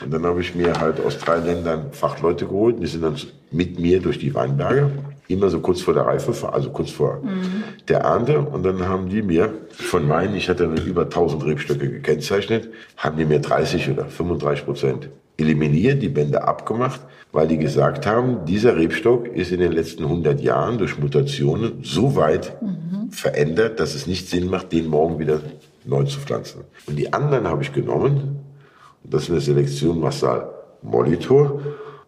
Und 0.02 0.12
dann 0.12 0.24
habe 0.26 0.40
ich 0.40 0.54
mir 0.54 0.78
halt 0.78 1.04
aus 1.04 1.18
drei 1.18 1.36
Ländern 1.38 1.92
Fachleute 1.92 2.46
geholt. 2.46 2.76
Die 2.80 2.86
sind 2.86 3.02
dann 3.02 3.16
mit 3.50 3.78
mir 3.78 4.00
durch 4.00 4.18
die 4.18 4.34
Weinberge. 4.34 4.90
Immer 5.28 5.48
so 5.48 5.60
kurz 5.60 5.80
vor 5.80 5.94
der 5.94 6.06
Reife, 6.06 6.32
also 6.52 6.70
kurz 6.70 6.90
vor 6.90 7.22
der 7.88 8.00
Ernte. 8.00 8.40
Und 8.40 8.64
dann 8.64 8.86
haben 8.88 9.08
die 9.08 9.22
mir 9.22 9.52
von 9.70 10.06
meinen, 10.06 10.34
ich 10.36 10.48
hatte 10.48 10.64
über 10.64 11.02
1000 11.02 11.44
Rebstöcke 11.44 11.90
gekennzeichnet, 11.90 12.70
haben 12.96 13.16
die 13.16 13.24
mir 13.24 13.40
30 13.40 13.90
oder 13.90 14.06
35 14.06 14.64
Prozent 14.64 15.08
eliminiert, 15.36 16.02
die 16.02 16.08
Bänder 16.08 16.48
abgemacht, 16.48 17.00
weil 17.32 17.48
die 17.48 17.58
gesagt 17.58 18.06
haben, 18.06 18.44
dieser 18.46 18.76
Rebstock 18.76 19.28
ist 19.28 19.52
in 19.52 19.60
den 19.60 19.72
letzten 19.72 20.04
100 20.04 20.40
Jahren 20.40 20.78
durch 20.78 20.98
Mutationen 20.98 21.80
so 21.82 22.16
weit 22.16 22.56
verändert, 23.10 23.80
dass 23.80 23.94
es 23.94 24.06
nicht 24.06 24.28
Sinn 24.28 24.48
macht, 24.48 24.72
den 24.72 24.86
morgen 24.86 25.18
wieder 25.18 25.40
neu 25.84 26.04
zu 26.04 26.20
pflanzen. 26.20 26.62
Und 26.86 26.96
die 26.96 27.12
anderen 27.12 27.46
habe 27.48 27.62
ich 27.62 27.72
genommen, 27.72 28.40
und 29.04 29.14
das 29.14 29.24
ist 29.24 29.30
eine 29.30 29.40
Selektion 29.40 30.00
Massal 30.00 30.48
Molitor. 30.82 31.60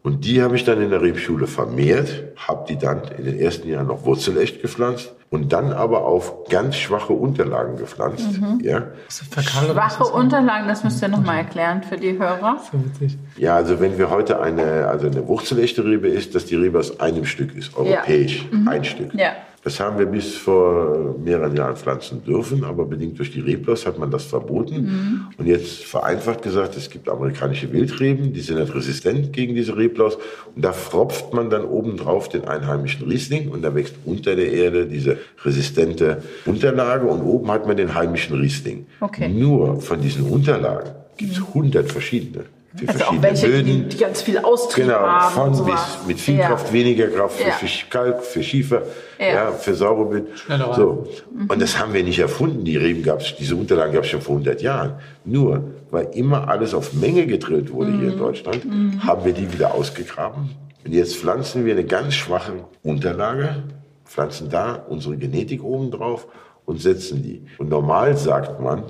Und 0.09 0.25
die 0.25 0.41
habe 0.41 0.57
ich 0.57 0.65
dann 0.65 0.81
in 0.81 0.89
der 0.89 1.03
Rebschule 1.03 1.47
vermehrt, 1.47 2.33
habe 2.37 2.65
die 2.67 2.79
dann 2.79 3.03
in 3.19 3.27
den 3.27 3.39
ersten 3.39 3.69
Jahren 3.69 3.89
noch 3.89 4.07
wurzelecht 4.07 4.63
gepflanzt 4.63 5.15
und 5.29 5.53
dann 5.53 5.71
aber 5.71 6.07
auf 6.07 6.49
ganz 6.49 6.77
schwache 6.77 7.13
Unterlagen 7.13 7.77
gepflanzt. 7.77 8.27
Ja. 8.63 8.87
Das 9.05 9.21
ist 9.21 9.35
verkalt 9.35 9.71
oder 9.71 9.91
Schwache? 9.91 10.05
Unterlagen, 10.05 10.67
das 10.67 10.83
müsst 10.83 11.03
ihr 11.03 11.09
nochmal 11.09 11.37
erklären 11.37 11.83
für 11.83 11.99
die 11.99 12.19
Hörer. 12.19 12.59
So 12.73 12.83
witzig. 12.83 13.19
ja, 13.37 13.55
also 13.55 13.81
wenn 13.81 13.99
wir 13.99 14.09
heute 14.09 14.41
eine, 14.41 14.89
also 14.89 15.09
eine 15.09 15.29
wurzelechte 15.29 15.85
Rebe 15.85 16.09
ist, 16.09 16.35
dass 16.35 16.47
die 16.47 16.57
Rebe 16.57 16.79
aus 16.79 17.01
einem 17.01 17.27
Stück 17.27 17.55
ist, 17.55 17.77
europäisch, 17.77 18.47
ein 18.65 18.85
Stück. 18.85 19.13
Ja. 19.13 19.33
Das 19.65 19.81
haben 19.81 19.99
wir 19.99 20.07
bis 20.07 20.37
vor 20.37 21.17
mehreren 21.23 21.57
Jahren 21.57 21.77
pflanzen 21.77 22.23
dürfen, 22.25 22.65
aber 22.65 22.85
bedingt 22.85 23.19
durch 23.19 23.33
die 23.33 23.41
Reblos 23.41 23.87
hat 23.87 23.99
man 23.99 24.11
das 24.11 24.25
verboten. 24.25 25.27
Und 25.37 25.47
jetzt 25.47 25.85
vereinfacht 25.85 26.43
gesagt, 26.43 26.77
es 26.77 26.89
gibt 26.89 27.09
amerikanische 27.09 27.73
Wildreben, 27.73 28.33
die 28.33 28.41
sind 28.41 28.59
halt 28.59 28.75
resistent 28.75 29.33
gegen 29.33 29.55
diese 29.55 29.77
Reblos. 29.77 30.17
Und 30.55 30.65
da 30.65 30.73
fropft 30.73 31.35
man 31.35 31.51
dann 31.51 31.65
obendrauf 31.65 32.29
den 32.29 32.45
einheimischen 32.45 33.09
Riesling 33.09 33.49
und 33.49 33.63
da 33.63 33.75
wächst 33.75 33.97
unter 34.05 34.37
der 34.37 34.53
Erde 34.53 34.87
diese 34.87 35.19
resistente 35.45 36.23
Unterlage 36.47 37.07
und 37.07 37.23
oben 37.23 37.51
hat 37.51 37.67
man 37.67 37.77
den 37.77 37.95
heimischen 37.95 38.39
Riesling. 38.39 38.87
Okay. 39.01 39.29
Nur 39.29 39.81
von 39.81 40.01
diesen 40.01 40.25
Unterlagen 40.25 40.91
gibt 41.17 41.33
es 41.33 41.39
100 41.39 41.91
verschiedene. 41.91 42.45
Für 42.79 42.89
Also 42.89 43.05
auch 43.05 43.15
verschiedene 43.15 43.23
welche, 43.23 43.47
die, 43.65 43.73
Böden. 43.73 43.89
die 43.89 43.97
ganz 43.97 44.23
viel 44.23 44.39
Austrieb 44.39 44.85
Genau, 44.87 44.99
haben. 45.01 45.35
von 45.35 45.61
und 45.61 45.67
bis 45.67 45.99
mit 46.07 46.21
viel 46.21 46.39
ja. 46.39 46.49
Kraft, 46.49 46.73
weniger 46.73 47.09
Kraft 47.09 47.37
für, 47.41 47.49
Ja. 47.49 47.55
für 47.55 47.67
Kalk, 47.91 48.23
für 48.23 48.43
Schiefer, 48.43 48.83
Ja. 49.19 49.27
ja. 49.27 49.53
für 49.53 49.75
saure 49.75 50.05
Böden. 50.07 50.37
Schneller 50.37 50.75
So. 50.75 51.07
Und 51.49 51.61
das 51.61 51.79
haben 51.79 51.93
wir 51.93 52.05
nicht 52.05 52.19
erfunden. 52.19 52.65
Die 52.65 52.77
Reben 52.77 53.03
gab's, 53.03 53.35
diese 53.37 53.57
Unterlagen 53.57 53.93
gab 53.95 54.05
es 54.05 54.11
schon 54.11 54.21
vor 54.21 54.37
100 54.37 54.63
Jahren. 54.63 54.95
Nur, 55.25 55.65
weil 55.91 56.07
immer 56.13 56.49
alles 56.49 56.73
auf 56.75 56.93
Menge 56.93 57.27
gedrillt 57.27 57.73
wurde 57.73 57.91
hier 57.93 58.13
in 58.13 58.19
Deutschland, 58.19 58.65
haben 59.05 59.25
wir 59.25 59.33
die 59.33 59.53
wieder 59.53 59.75
ausgegraben. 59.75 60.51
Und 60.85 60.93
jetzt 60.95 61.17
pflanzen 61.17 61.65
wir 61.67 61.73
eine 61.75 61.85
ganz 61.85 62.15
schwache 62.15 62.53
Unterlage, 62.83 63.65
pflanzen 64.07 64.49
da 64.49 64.75
unsere 64.89 65.17
Genetik 65.17 65.63
oben 65.63 65.91
drauf 65.91 66.27
und 66.65 66.81
setzen 66.81 67.23
die. 67.23 67.45
Und 67.59 67.69
normal 67.71 68.17
sagt 68.17 68.61
man, 68.61 68.85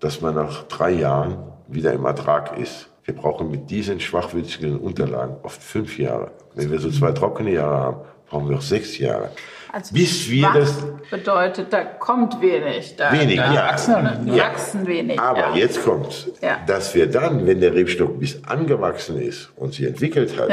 dass 0.00 0.20
man 0.20 0.34
nach 0.34 0.64
drei 0.64 0.90
Jahren 0.90 1.38
wieder 1.68 1.92
im 1.92 2.04
Ertrag 2.04 2.58
ist. 2.58 2.88
Wir 3.06 3.14
brauchen 3.14 3.52
mit 3.52 3.70
diesen 3.70 4.00
schwachwüchsigen 4.00 4.80
Unterlagen 4.80 5.36
oft 5.44 5.62
fünf 5.62 5.96
Jahre. 5.96 6.32
Wenn 6.56 6.72
wir 6.72 6.80
so 6.80 6.90
zwei 6.90 7.12
trockene 7.12 7.52
Jahre 7.52 7.76
haben, 7.76 7.96
brauchen 8.28 8.48
wir 8.48 8.56
auch 8.56 8.62
sechs 8.62 8.98
Jahre. 8.98 9.30
Also 9.72 9.94
Bis 9.94 10.28
wir 10.28 10.50
das 10.52 10.74
bedeutet, 11.08 11.72
da 11.72 11.84
kommt 11.84 12.40
wenig. 12.40 12.96
Da, 12.96 13.12
wenig, 13.12 13.36
da 13.36 13.52
ja. 13.52 13.66
wachsen, 13.68 14.26
ja. 14.26 14.44
wachsen 14.44 14.86
wenig. 14.88 15.20
Aber 15.20 15.38
ja. 15.38 15.54
jetzt 15.54 15.84
kommt's, 15.84 16.28
Ja. 16.42 16.58
dass 16.66 16.96
wir 16.96 17.06
dann, 17.06 17.46
wenn 17.46 17.60
der 17.60 17.74
Rebstock 17.74 18.18
bis 18.18 18.42
angewachsen 18.42 19.20
ist 19.20 19.52
und 19.54 19.74
sich 19.74 19.86
entwickelt 19.86 20.36
hat, 20.36 20.50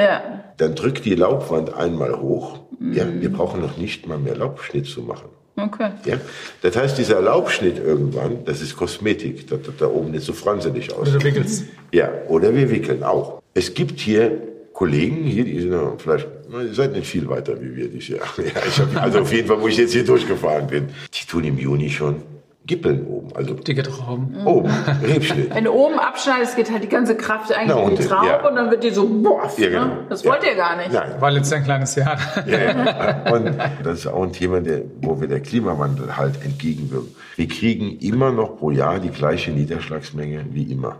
dann 0.57 0.75
drückt 0.75 1.05
die 1.05 1.15
Laubwand 1.15 1.73
einmal 1.73 2.19
hoch. 2.19 2.59
Ja, 2.79 3.05
wir 3.11 3.31
brauchen 3.31 3.61
noch 3.61 3.77
nicht 3.77 4.07
mal 4.07 4.19
mehr 4.19 4.35
Laubschnitt 4.35 4.85
zu 4.85 5.01
machen. 5.01 5.29
Okay. 5.55 5.91
Ja? 6.05 6.17
Das 6.61 6.75
heißt, 6.75 6.97
dieser 6.97 7.21
Laubschnitt 7.21 7.77
irgendwann, 7.77 8.43
das 8.45 8.61
ist 8.61 8.75
Kosmetik, 8.75 9.47
das 9.47 9.59
da 9.77 9.87
oben 9.87 10.11
nicht 10.11 10.25
so 10.25 10.33
franselig 10.33 10.91
aussieht. 10.91 11.15
Oder 11.15 11.19
du 11.19 11.23
wickelst. 11.25 11.65
Ja, 11.91 12.09
oder 12.27 12.55
wir 12.55 12.71
wickeln 12.71 13.03
auch. 13.03 13.41
Es 13.53 13.73
gibt 13.73 13.99
hier 13.99 14.41
Kollegen 14.73 15.23
hier, 15.23 15.45
die 15.45 15.61
sind 15.61 15.71
ja 15.71 15.93
vielleicht, 15.97 16.27
ihr 16.51 16.73
seid 16.73 16.93
nicht 16.93 17.07
viel 17.07 17.29
weiter 17.29 17.61
wie 17.61 17.75
wir 17.75 17.87
dieses 17.87 18.09
Jahr. 18.09 18.21
Ja, 18.37 18.61
ich 18.67 18.79
hab, 18.79 19.01
also 19.01 19.19
auf 19.19 19.31
jeden 19.31 19.47
Fall, 19.47 19.61
wo 19.61 19.67
ich 19.67 19.77
jetzt 19.77 19.93
hier 19.93 20.03
durchgefahren 20.03 20.67
bin, 20.67 20.89
die 21.13 21.27
tun 21.27 21.43
im 21.43 21.59
Juni 21.59 21.89
schon 21.89 22.23
Gippeln 22.65 23.05
oben. 23.07 23.35
Also 23.35 23.55
Dicke 23.55 23.83
Trauben. 23.83 24.37
oben, 24.45 24.69
Rebschnitt. 25.03 25.53
Wenn 25.53 25.65
du 25.65 25.71
oben 25.71 25.99
abschneidest, 25.99 26.55
geht 26.55 26.71
halt 26.71 26.81
die 26.83 26.87
ganze 26.87 27.15
Kraft 27.17 27.51
eigentlich 27.51 27.75
Na, 27.75 27.89
in 27.89 27.95
die 27.97 28.03
Traube 28.03 28.27
ja. 28.27 28.47
und 28.47 28.55
dann 28.55 28.71
wird 28.71 28.83
die 28.85 28.91
so, 28.91 29.05
boah, 29.05 29.51
Ja, 29.57 29.67
genau. 29.69 29.85
ne? 29.85 29.97
das 30.09 30.23
Ja. 30.23 30.31
wollt 30.31 30.45
ihr 30.45 30.55
gar 30.55 30.77
nicht. 30.77 30.93
Nein, 30.93 31.11
War 31.19 31.31
letztes 31.31 31.53
ein 31.57 31.63
kleines 31.65 31.95
Jahr. 31.95 32.17
Ja, 32.47 32.57
ja. 32.59 33.33
Und 33.33 33.57
das 33.83 33.99
ist 33.99 34.07
auch 34.07 34.23
ein 34.23 34.31
Thema, 34.31 34.61
der, 34.61 34.81
wo 35.01 35.19
wir 35.19 35.27
der 35.27 35.41
Klimawandel 35.41 36.15
halt 36.15 36.35
entgegenwirken. 36.45 37.13
Wir 37.35 37.47
kriegen 37.49 37.97
immer 37.99 38.31
noch 38.31 38.57
pro 38.57 38.71
Jahr 38.71 38.99
die 38.99 39.09
gleiche 39.09 39.51
Niederschlagsmenge 39.51 40.45
wie 40.51 40.63
immer. 40.71 40.97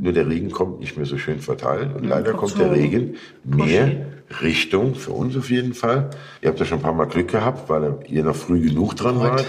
Nur 0.00 0.12
der 0.12 0.26
Regen 0.28 0.50
kommt 0.50 0.80
nicht 0.80 0.96
mehr 0.96 1.06
so 1.06 1.18
schön 1.18 1.38
verteilt. 1.38 1.94
Und 1.94 2.04
leider 2.04 2.32
kommt 2.32 2.58
der 2.58 2.72
Regen 2.72 3.14
mehr 3.44 3.90
Richtung, 4.42 4.94
für 4.94 5.12
uns 5.12 5.36
auf 5.36 5.50
jeden 5.50 5.74
Fall. 5.74 6.10
Ihr 6.40 6.48
habt 6.48 6.58
ja 6.58 6.66
schon 6.66 6.78
ein 6.78 6.82
paar 6.82 6.92
Mal 6.92 7.06
Glück 7.06 7.28
gehabt, 7.28 7.68
weil 7.68 7.98
ihr 8.08 8.24
noch 8.24 8.36
früh 8.36 8.60
genug 8.60 8.96
dran 8.96 9.20
wart, 9.20 9.44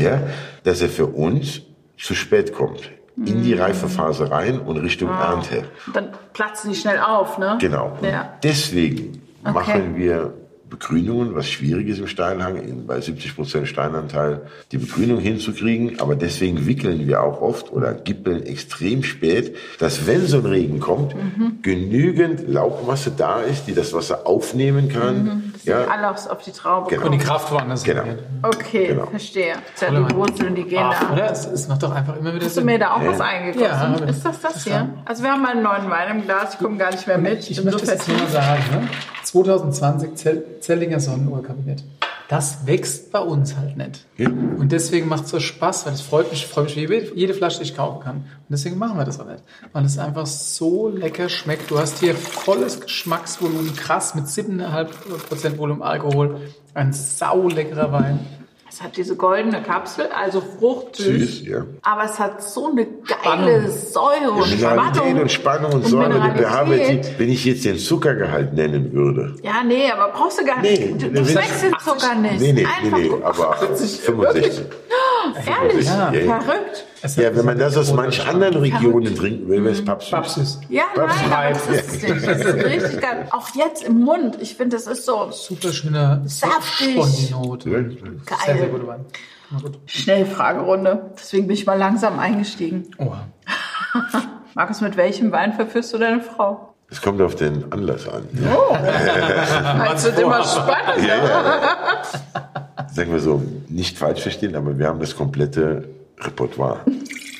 ja, 0.00 0.22
dass 0.62 0.80
er 0.80 0.88
für 0.88 1.06
uns 1.06 1.62
zu 1.98 2.14
spät 2.14 2.52
kommt. 2.52 2.90
In 3.16 3.44
die 3.44 3.54
Reifephase 3.54 4.32
rein 4.32 4.58
und 4.58 4.76
Richtung 4.78 5.08
Ernte. 5.08 5.64
Und 5.86 5.94
dann 5.94 6.08
platzen 6.32 6.72
die 6.72 6.76
schnell 6.76 6.98
auf, 6.98 7.38
ne? 7.38 7.58
Genau. 7.60 7.96
Ja. 8.02 8.36
Deswegen 8.42 9.22
machen 9.44 9.94
wir 9.94 10.34
Begrünungen, 10.78 11.34
was 11.36 11.48
schwierig 11.48 11.88
ist 11.88 11.98
im 12.00 12.06
Steilhang, 12.08 12.56
in, 12.56 12.86
bei 12.86 13.00
70 13.00 13.36
Prozent 13.36 13.68
Steinanteil 13.68 14.40
die 14.72 14.78
Begrünung 14.78 15.18
hinzukriegen. 15.20 16.00
Aber 16.00 16.16
deswegen 16.16 16.66
wickeln 16.66 17.06
wir 17.06 17.22
auch 17.22 17.40
oft 17.40 17.72
oder 17.72 17.94
gippeln 17.94 18.42
extrem 18.44 19.02
spät, 19.04 19.56
dass 19.78 20.06
wenn 20.06 20.26
so 20.26 20.38
ein 20.38 20.46
Regen 20.46 20.80
kommt, 20.80 21.14
Mhm. 21.14 21.58
genügend 21.62 22.48
Laubmasse 22.48 23.12
da 23.16 23.40
ist, 23.40 23.66
die 23.68 23.74
das 23.74 23.92
Wasser 23.92 24.26
aufnehmen 24.26 24.88
kann. 24.88 25.52
Dass 25.52 25.64
ja. 25.64 25.84
Alles 25.86 26.26
auf 26.28 26.42
die 26.42 26.50
Traube 26.52 26.90
Genau. 26.90 27.06
Und 27.06 27.12
die. 27.12 27.18
Kraft 27.18 27.52
woanders. 27.52 27.84
Genau. 27.84 28.02
hin. 28.02 28.18
Okay, 28.42 28.88
Genau. 28.88 29.06
verstehe. 29.06 29.54
Ja, 29.80 29.90
die 29.90 30.14
Wurzeln, 30.14 30.54
die 30.54 30.64
gehen 30.64 30.80
Ach, 30.82 31.08
da. 31.08 31.12
oder? 31.12 31.30
Es, 31.30 31.46
es 31.46 31.68
macht 31.68 31.82
doch 31.82 31.92
einfach 31.94 32.16
immer 32.16 32.34
wieder 32.34 32.44
Hast 32.46 32.56
du 32.56 32.60
Sinn. 32.60 32.66
mir 32.66 32.78
da 32.78 32.94
auch 32.94 33.02
Ja. 33.02 33.10
was 33.12 33.20
eingegossen? 33.20 33.64
Ja, 33.64 33.94
ist 34.08 34.24
das 34.24 34.40
das 34.40 34.64
hier? 34.64 34.88
Also 35.04 35.22
wir 35.22 35.30
haben 35.30 35.46
einen 35.46 35.62
neuen 35.62 35.88
Wein 35.88 36.18
im 36.18 36.24
Glas, 36.24 36.54
ich 36.54 36.58
komme 36.58 36.76
gar 36.76 36.90
nicht 36.90 37.06
mehr 37.06 37.18
mit. 37.18 37.48
Ich 37.48 37.56
bin 37.56 37.66
möchte 37.66 37.80
das 37.86 37.90
jetzt 37.90 38.08
nur 38.08 38.16
mal 38.18 38.26
vertieft. 38.26 38.70
sagen. 38.72 38.82
Ne? 38.82 38.88
2020 39.22 40.14
Zell 40.16 40.44
Zellinger 40.64 40.98
Sonnenuhrkabinett. 40.98 41.84
Das 42.28 42.66
wächst 42.66 43.12
bei 43.12 43.18
uns 43.18 43.54
halt 43.56 43.76
nicht. 43.76 44.06
Ja. 44.16 44.28
Und 44.28 44.72
deswegen 44.72 45.08
macht 45.08 45.24
es 45.24 45.30
so 45.30 45.40
Spaß, 45.40 45.84
weil 45.84 45.92
es 45.92 46.00
freut 46.00 46.30
mich, 46.30 46.46
freut 46.46 46.64
mich 46.64 46.76
wie 46.76 46.80
jede, 46.80 47.14
jede 47.14 47.34
Flasche, 47.34 47.58
die 47.58 47.64
ich 47.64 47.76
kaufen 47.76 48.00
kann. 48.02 48.16
Und 48.16 48.48
deswegen 48.48 48.78
machen 48.78 48.96
wir 48.96 49.04
das 49.04 49.20
auch 49.20 49.26
nicht. 49.26 49.42
Weil 49.74 49.84
es 49.84 49.98
einfach 49.98 50.24
so 50.24 50.88
lecker 50.88 51.28
schmeckt. 51.28 51.70
Du 51.70 51.78
hast 51.78 51.98
hier 51.98 52.14
volles 52.14 52.80
Geschmacksvolumen, 52.80 53.76
krass, 53.76 54.14
mit 54.14 54.24
7,5% 54.24 55.58
Volumen 55.58 55.82
Alkohol. 55.82 56.40
Ein 56.72 56.94
sauleckerer 56.94 57.92
Wein. 57.92 58.20
Es 58.74 58.82
hat 58.82 58.96
diese 58.96 59.14
goldene 59.16 59.62
Kapsel, 59.62 60.06
also 60.08 60.40
fruchtsüß. 60.40 61.38
süß, 61.38 61.46
ja. 61.46 61.64
Aber 61.82 62.04
es 62.04 62.18
hat 62.18 62.42
so 62.42 62.70
eine 62.70 62.86
geile 63.24 63.70
Säure 63.70 64.30
und 64.32 64.46
Spannung. 64.46 65.20
und 65.20 65.32
Spannung 65.32 65.72
und 65.72 65.86
Säure, 65.86 66.08
die 66.08 66.18
Mineralität. 66.18 66.46
pH-Wert, 67.06 67.18
wenn 67.18 67.28
ich 67.30 67.44
jetzt 67.44 67.64
den 67.64 67.78
Zuckergehalt 67.78 68.54
nennen 68.54 68.92
würde. 68.92 69.34
Ja, 69.42 69.62
nee, 69.66 69.90
aber 69.90 70.12
brauchst 70.12 70.40
du 70.40 70.44
gar 70.44 70.60
nicht. 70.60 70.80
Nee, 70.80 70.94
du 70.98 71.10
du 71.10 71.24
schmeckst 71.28 71.62
den 71.62 71.74
Zucker 71.84 72.14
nicht. 72.14 72.40
Nee, 72.40 72.52
nee, 72.52 72.62
nee, 72.62 72.66
Einfach 72.66 72.98
nee, 72.98 73.10
aber 73.22 73.56
65. 73.76 74.62
Ehrlich, 75.46 75.86
Ja. 75.86 76.12
Verrückt. 76.12 76.84
Ja, 77.16 77.36
wenn 77.36 77.44
man 77.44 77.58
das 77.58 77.76
aus 77.76 77.92
manch 77.92 78.26
anderen 78.26 78.56
Regionen 78.56 79.14
trinken 79.14 79.48
will, 79.48 79.62
wäre 79.62 79.74
es 79.74 79.84
Papsüß. 79.84 80.10
Papsüß. 80.10 80.60
Ja, 80.70 80.84
Babs 80.94 81.14
nein, 81.28 81.54
aber 81.54 81.58
das 81.70 81.86
ist 81.86 82.02
nicht. 82.02 82.26
Das 82.26 82.38
ist 82.40 82.54
richtig 82.64 83.00
geil. 83.00 83.26
Auch 83.30 83.48
jetzt 83.54 83.82
im 83.84 84.00
Mund. 84.00 84.38
Ich 84.40 84.54
finde, 84.54 84.76
das 84.76 84.86
ist 84.86 85.04
so 85.04 85.28
Super 85.30 85.72
schöner 85.72 86.22
Saftig. 86.26 86.96
Ja. 86.96 87.04
Sehr, 87.04 87.28
sehr 87.30 88.54
geil. 88.56 88.68
guter 88.70 88.86
Wein. 88.86 89.04
Na 89.04 89.04
gut. 89.04 89.18
Schnellfragerunde. 89.86 91.10
Deswegen 91.18 91.46
bin 91.46 91.54
ich 91.54 91.66
mal 91.66 91.78
langsam 91.78 92.18
eingestiegen. 92.18 92.86
Oha. 92.98 93.26
Markus, 94.54 94.80
mit 94.80 94.96
welchem 94.96 95.32
Wein 95.32 95.52
verführst 95.52 95.92
du 95.92 95.98
deine 95.98 96.20
Frau? 96.20 96.74
Es 96.90 97.00
kommt 97.00 97.20
auf 97.20 97.34
den 97.34 97.72
Anlass 97.72 98.08
an. 98.08 98.28
Es 99.94 100.04
wird 100.04 100.18
immer 100.18 100.44
spannend. 100.44 100.98
Ja, 101.06 101.16
ja, 101.16 101.24
ja. 101.24 102.88
Sagen 102.92 103.10
wir 103.12 103.18
so, 103.20 103.42
nicht 103.68 103.98
falsch 103.98 104.20
verstehen, 104.22 104.54
aber 104.54 104.78
wir 104.78 104.86
haben 104.86 105.00
das 105.00 105.16
komplette 105.16 105.88
Repertoire. 106.20 106.80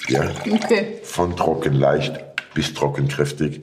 Ja, 0.09 0.23
Okay. 0.53 0.99
von 1.05 1.37
trocken 1.37 1.75
leicht 1.75 2.21
bis 2.55 2.73
trocken 2.73 3.09
kräftig, 3.09 3.63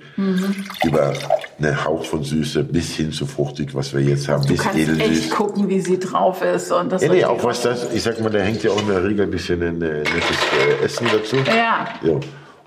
über 0.86 1.14
einen 1.58 1.86
Hauch 1.86 2.04
von 2.06 2.24
Süße 2.24 2.64
bis 2.64 2.96
hin 2.96 3.12
zu 3.12 3.26
fruchtig, 3.26 3.74
was 3.74 3.94
wir 3.94 4.02
jetzt 4.02 4.28
haben, 4.28 4.44
Du 4.44 4.50
bis 4.50 4.62
kannst 4.62 4.80
echt 4.80 4.90
edelsüß. 4.90 5.30
gucken, 5.32 5.70
wie 5.70 5.80
sie 5.80 5.98
drauf 5.98 6.42
ist. 6.44 6.72
Und 6.72 6.92
das 6.92 7.02
Ja, 7.02 7.12
nee, 7.12 7.24
auch 7.24 7.44
was 7.44 7.62
das, 7.62 7.94
ich 7.94 8.04
sag 8.04 8.20
mal, 8.22 8.30
da 8.30 8.40
hängt 8.40 8.64
ja 8.64 8.72
auch 8.72 8.82
in 8.82 8.88
der 8.88 9.04
Regel 9.04 9.22
ein 9.26 9.32
bisschen 9.32 9.62
ein 9.62 9.82
äh, 9.82 10.00
nettes 10.00 10.38
äh, 10.82 10.86
Essen 10.86 11.08
dazu. 11.12 11.38
Ja. 11.48 11.88
So. 12.04 12.20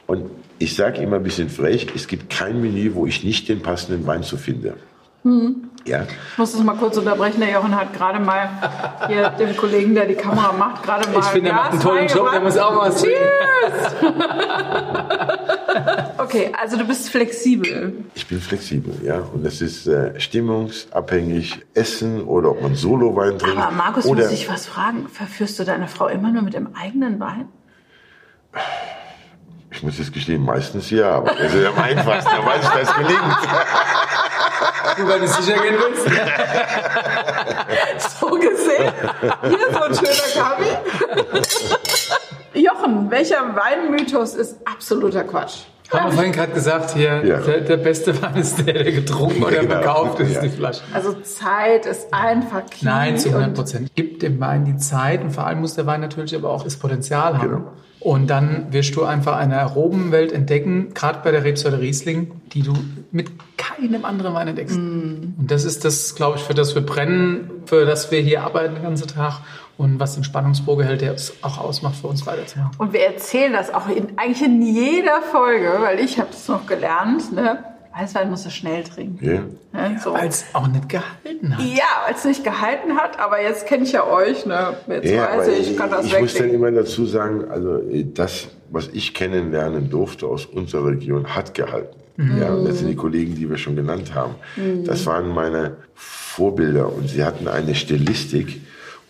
Und 0.07 0.31
ich 0.59 0.75
sage 0.75 1.03
immer 1.03 1.17
ein 1.17 1.23
bisschen 1.23 1.49
frech, 1.51 1.89
es 1.95 2.07
gibt 2.07 2.31
kein 2.31 2.61
Menü, 2.61 2.95
wo 2.95 3.07
ich 3.07 3.25
nicht 3.25 3.49
den 3.49 3.61
passenden 3.61 4.07
Wein 4.07 4.23
zu 4.23 4.37
finde. 4.37 4.75
Hm. 5.23 5.69
Ja, 5.87 6.03
Ich 6.33 6.39
muss 6.39 6.53
das 6.53 6.63
mal 6.63 6.77
kurz 6.77 6.97
unterbrechen. 6.97 7.41
Der 7.41 7.51
Jochen 7.51 7.77
hat 7.77 7.93
gerade 7.93 8.19
mal 8.19 8.49
hier 9.07 9.29
dem 9.31 9.55
Kollegen, 9.57 9.95
der 9.95 10.07
die 10.07 10.15
Kamera 10.15 10.53
macht, 10.53 10.83
gerade 10.83 11.09
mal 11.11 11.21
Ich 11.21 11.27
finde, 11.27 11.51
er 11.51 11.57
macht 11.57 11.73
einen 11.73 11.81
tollen 11.81 12.09
Job, 12.09 12.31
der 12.33 12.41
muss 12.41 12.57
auch 12.57 12.75
mal 12.75 12.89
was 12.89 13.03
trinken. 13.03 13.19
Okay, 16.17 16.53
also 16.61 16.77
du 16.77 16.85
bist 16.85 17.11
flexibel. 17.11 18.05
ich 18.15 18.27
bin 18.27 18.41
flexibel, 18.41 18.95
ja. 19.05 19.19
Und 19.19 19.45
das 19.45 19.61
ist 19.61 19.87
äh, 19.87 20.19
stimmungsabhängig, 20.19 21.61
Essen 21.75 22.23
oder 22.25 22.51
ob 22.51 22.63
man 22.63 22.75
Solo-Wein 22.75 23.39
trinkt. 23.39 23.59
Aber 23.59 23.71
Markus, 23.73 24.07
oder 24.07 24.25
muss 24.25 24.33
ich 24.33 24.49
was 24.49 24.67
fragen? 24.67 25.09
Verführst 25.09 25.59
du 25.59 25.65
deine 25.65 25.87
Frau 25.89 26.07
immer 26.07 26.31
nur 26.31 26.43
mit 26.43 26.55
dem 26.55 26.75
eigenen 26.75 27.21
Wein? 27.21 27.49
Ich 29.71 29.83
muss 29.83 29.99
jetzt 29.99 30.13
gestehen, 30.13 30.45
meistens 30.45 30.91
ja, 30.91 31.11
aber 31.11 31.33
das 31.35 31.53
ist 31.53 31.67
am 31.67 31.79
einfachsten, 31.79 32.31
da 32.31 32.47
weiß 32.47 32.63
ich, 32.65 32.71
das 32.81 32.97
gelingt. 32.97 33.21
Du, 34.97 35.09
wenn 35.09 35.21
du 35.21 35.27
sicher 35.27 35.59
gehen 35.63 35.75
willst. 35.79 36.07
So 38.21 38.27
gesehen. 38.31 38.93
Hier 39.43 39.73
so 39.73 39.81
ein 39.81 39.95
schöner 39.95 40.29
Kaffee. 40.45 40.79
Jochen, 42.61 43.11
welcher 43.11 43.55
Weinmythos 43.57 44.35
ist 44.35 44.57
absoluter 44.65 45.25
Quatsch? 45.25 45.63
Haben 45.93 46.07
wir 46.07 46.13
vorhin 46.13 46.33
gerade 46.33 46.53
gesagt, 46.53 46.93
hier, 46.95 47.23
Ja. 47.25 47.39
der, 47.39 47.61
der 47.61 47.77
beste 47.77 48.21
Wein 48.23 48.37
ist 48.37 48.59
der, 48.67 48.73
der 48.75 48.93
getrunken 48.93 49.43
oder 49.45 49.61
Genau. 49.61 49.71
verkauft 49.75 50.21
ist, 50.21 50.35
Ja. 50.35 50.41
die 50.43 50.49
Flasche. 50.49 50.81
Also 50.93 51.13
Zeit 51.21 51.87
ist 51.87 52.13
einfach 52.13 52.63
key. 52.71 52.85
Nein, 52.85 53.19
zu 53.19 53.29
100 53.31 53.49
und- 53.49 53.55
Prozent. 53.55 53.91
Gib 53.95 54.21
dem 54.21 54.41
Wein 54.41 54.65
die 54.65 54.77
Zeit 54.77 55.21
und 55.23 55.31
vor 55.31 55.47
allem 55.47 55.61
muss 55.61 55.75
der 55.75 55.87
Wein 55.87 56.01
natürlich 56.01 56.35
aber 56.35 56.51
auch 56.51 56.65
das 56.65 56.77
Potenzial 56.77 57.39
haben. 57.39 57.49
Genau. 57.49 57.73
Und 58.05 58.29
dann 58.29 58.67
wirst 58.71 58.95
du 58.97 59.05
einfach 59.05 59.39
eine 59.39 59.59
Aromenwelt 59.61 60.31
entdecken, 60.31 60.93
gerade 60.93 61.21
bei 61.25 61.31
der 61.31 61.43
Rebsorte 61.43 61.81
Riesling, 61.81 62.33
die 62.53 62.61
du 62.61 62.75
mit 63.11 63.31
keinem 63.57 64.05
anderen 64.05 64.35
Wein 64.35 64.49
entdeckst. 64.49 64.77
Mm. 64.77 65.33
Und 65.39 65.51
das 65.51 65.65
ist 65.65 65.87
das, 65.87 66.15
glaube 66.15 66.37
ich, 66.37 66.45
für 66.45 66.53
das 66.53 66.75
wir 66.75 66.83
brennen, 66.85 67.51
für 67.65 67.87
das 67.87 68.11
wir 68.11 68.21
hier 68.21 68.43
arbeiten 68.43 68.75
den 68.75 68.83
ganzen 68.83 69.09
Tag 69.09 69.41
und 69.79 69.99
was 70.01 70.17
den 70.17 70.23
Spannungsbogen 70.23 70.85
hält, 70.85 71.01
der 71.01 71.15
es 71.15 71.33
auch 71.41 71.57
ausmacht, 71.57 71.97
für 71.97 72.09
uns 72.09 72.27
weiterzumachen. 72.27 72.73
Und 72.77 72.93
wir 72.93 73.07
erzählen 73.07 73.55
das 73.55 73.73
auch 73.73 73.89
in, 73.89 74.19
eigentlich 74.19 74.43
in 74.43 74.61
jeder 74.61 75.23
Folge, 75.23 75.79
weil 75.81 75.99
ich 75.99 76.19
habe 76.19 76.29
das 76.31 76.47
noch 76.47 76.67
gelernt. 76.67 77.33
Ne? 77.33 77.65
Weißwein 77.97 78.29
musst 78.29 78.45
du 78.45 78.51
schnell 78.51 78.83
trinken. 78.83 79.25
Ja. 79.25 79.89
Ne? 79.89 80.01
So. 80.03 80.15
Weil 80.15 80.29
es 80.29 80.47
auch 80.53 80.67
nicht 80.67 80.89
gehalten 80.89 81.57
hat. 81.57 81.65
Ja, 81.65 81.85
weil 82.07 82.15
es 82.15 82.25
nicht 82.25 82.43
gehalten 82.43 82.97
hat, 82.97 83.21
aber 83.21 83.41
jetzt 83.41 83.67
kenne 83.67 83.85
ich 83.85 83.93
ja 83.93 84.05
euch. 84.05 84.47
Ne? 84.47 84.75
Jetzt 84.89 85.11
Ja, 85.11 85.39
weiß 85.39 85.49
ich, 85.49 85.71
ich 85.71 85.77
kann 85.77 85.91
das 85.91 86.07
ich 86.07 86.19
muss 86.19 86.35
dann 86.35 86.51
immer 86.51 86.73
dazu 86.73 87.07
sagen, 87.07 87.45
also 87.49 87.79
äh, 87.79 88.05
das, 88.13 88.49
was 88.71 88.89
ich 88.89 89.15
kennenlernen 89.15 89.91
durfte 89.91 90.27
aus 90.27 90.45
unserer 90.47 90.87
Region, 90.87 91.37
hat 91.37 91.55
gehalten. 91.55 91.97
Ja, 92.17 92.55
und 92.55 92.65
das 92.69 92.79
sind 92.79 92.89
die 92.89 92.95
Kollegen, 92.95 93.35
die 93.35 93.51
wir 93.51 93.59
schon 93.59 93.75
genannt 93.75 94.15
haben. 94.15 94.37
Das 94.85 95.05
waren 95.05 95.31
meine 95.31 95.79
Vorbilder 95.95 96.93
und 96.93 97.09
sie 97.09 97.25
hatten 97.25 97.49
eine 97.49 97.75
Stilistik. 97.75 98.61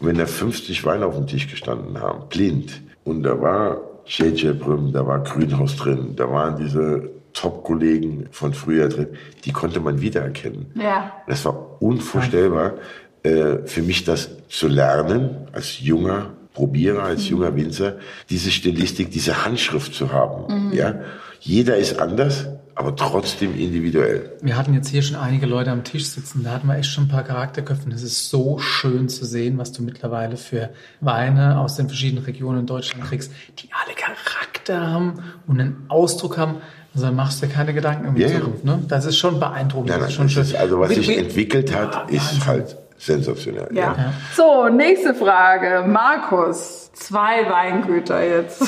Und 0.01 0.09
wenn 0.09 0.17
da 0.17 0.25
50 0.25 0.85
Weine 0.87 1.05
auf 1.05 1.15
dem 1.15 1.27
Tisch 1.27 1.51
gestanden 1.51 2.01
haben, 2.01 2.31
blind, 2.31 2.81
und 3.05 3.23
da 3.23 3.39
war 3.39 3.83
JJ 4.07 4.53
Brüm, 4.53 4.93
da 4.93 5.07
war 5.07 5.23
Grünhaus 5.23 5.77
drin, 5.77 6.15
da 6.17 6.31
waren 6.31 6.57
diese 6.57 7.11
Top-Kollegen 7.35 8.29
von 8.31 8.55
früher 8.55 8.89
drin, 8.89 9.09
die 9.45 9.53
konnte 9.53 9.81
man 9.81 10.01
wiedererkennen. 10.01 10.73
Ja. 10.77 11.13
Das 11.27 11.45
war 11.45 11.83
unvorstellbar 11.83 12.75
äh, 13.23 13.59
für 13.67 13.83
mich, 13.83 14.05
das 14.05 14.31
zu 14.49 14.69
lernen, 14.69 15.49
als 15.53 15.81
junger 15.81 16.31
Probierer, 16.55 17.03
als 17.03 17.29
junger 17.29 17.55
Winzer, 17.57 17.97
diese 18.31 18.51
Stilistik, 18.51 19.11
diese 19.11 19.45
Handschrift 19.45 19.93
zu 19.93 20.13
haben. 20.13 20.73
Ja, 20.73 21.01
jeder 21.41 21.77
ist 21.77 21.99
anders, 21.99 22.47
aber 22.77 22.97
trotzdem 22.97 23.57
individuell. 23.59 24.33
Wir 24.43 24.57
hatten 24.57 24.75
jetzt 24.75 24.89
hier 24.89 25.03
schon 25.03 25.17
einige 25.17 25.47
Leute 25.47 25.71
am 25.71 25.85
Tisch 25.85 26.07
sitzen, 26.07 26.43
da 26.45 26.51
hatten 26.53 26.67
wir 26.67 26.77
echt 26.77 26.91
schon 26.91 27.05
ein 27.05 27.09
paar 27.09 27.23
Charakterköpfe. 27.23 27.85
Und 27.87 27.93
Es 27.93 28.03
ist 28.03 28.29
so 28.31 28.59
schön 28.59 29.09
zu 29.09 29.25
sehen, 29.25 29.59
was 29.59 29.73
du 29.73 29.83
mittlerweile 29.83 30.37
für 30.37 30.71
Weine 31.01 31.59
aus 31.61 31.77
den 31.77 31.89
verschiedenen 31.89 32.25
Regionen 32.25 32.61
in 32.61 32.67
Deutschland 32.67 33.05
kriegst, 33.05 33.33
die 33.59 33.69
alle 33.73 33.95
Charakter 33.95 34.87
haben 34.91 35.15
und 35.47 35.61
einen 35.61 35.85
Ausdruck 35.89 36.37
haben. 36.39 36.57
Also 36.95 37.07
dann 37.07 37.17
machst 37.17 37.43
du 37.43 37.47
dir 37.47 37.53
keine 37.53 37.75
Gedanken 37.75 38.09
um 38.09 38.15
die 38.15 38.23
Ja, 38.23 38.29
ja. 38.29 38.37
Zukunft. 38.39 38.65
Ne? 38.65 38.83
Das 38.89 39.05
ist 39.05 39.17
schon 39.19 39.41
beeindruckend. 39.41 39.91
Nein, 39.91 40.01
das 40.01 40.17
nein, 40.17 40.27
ist 40.27 40.33
schon 40.33 40.43
das 40.43 40.49
schön. 40.51 40.57
ist, 40.57 40.57
also 40.57 40.81
was 40.81 40.91
sich 40.95 41.19
entwickelt 41.19 41.75
hat, 41.75 42.11
ist 42.11 42.47
halt 42.47 42.77
sensationell. 42.99 43.69
Ja. 43.73 44.13
So, 44.37 44.69
nächste 44.69 45.15
Frage. 45.15 45.85
Markus, 45.87 46.91
zwei 46.93 47.49
Weingüter 47.51 48.23
jetzt. 48.25 48.63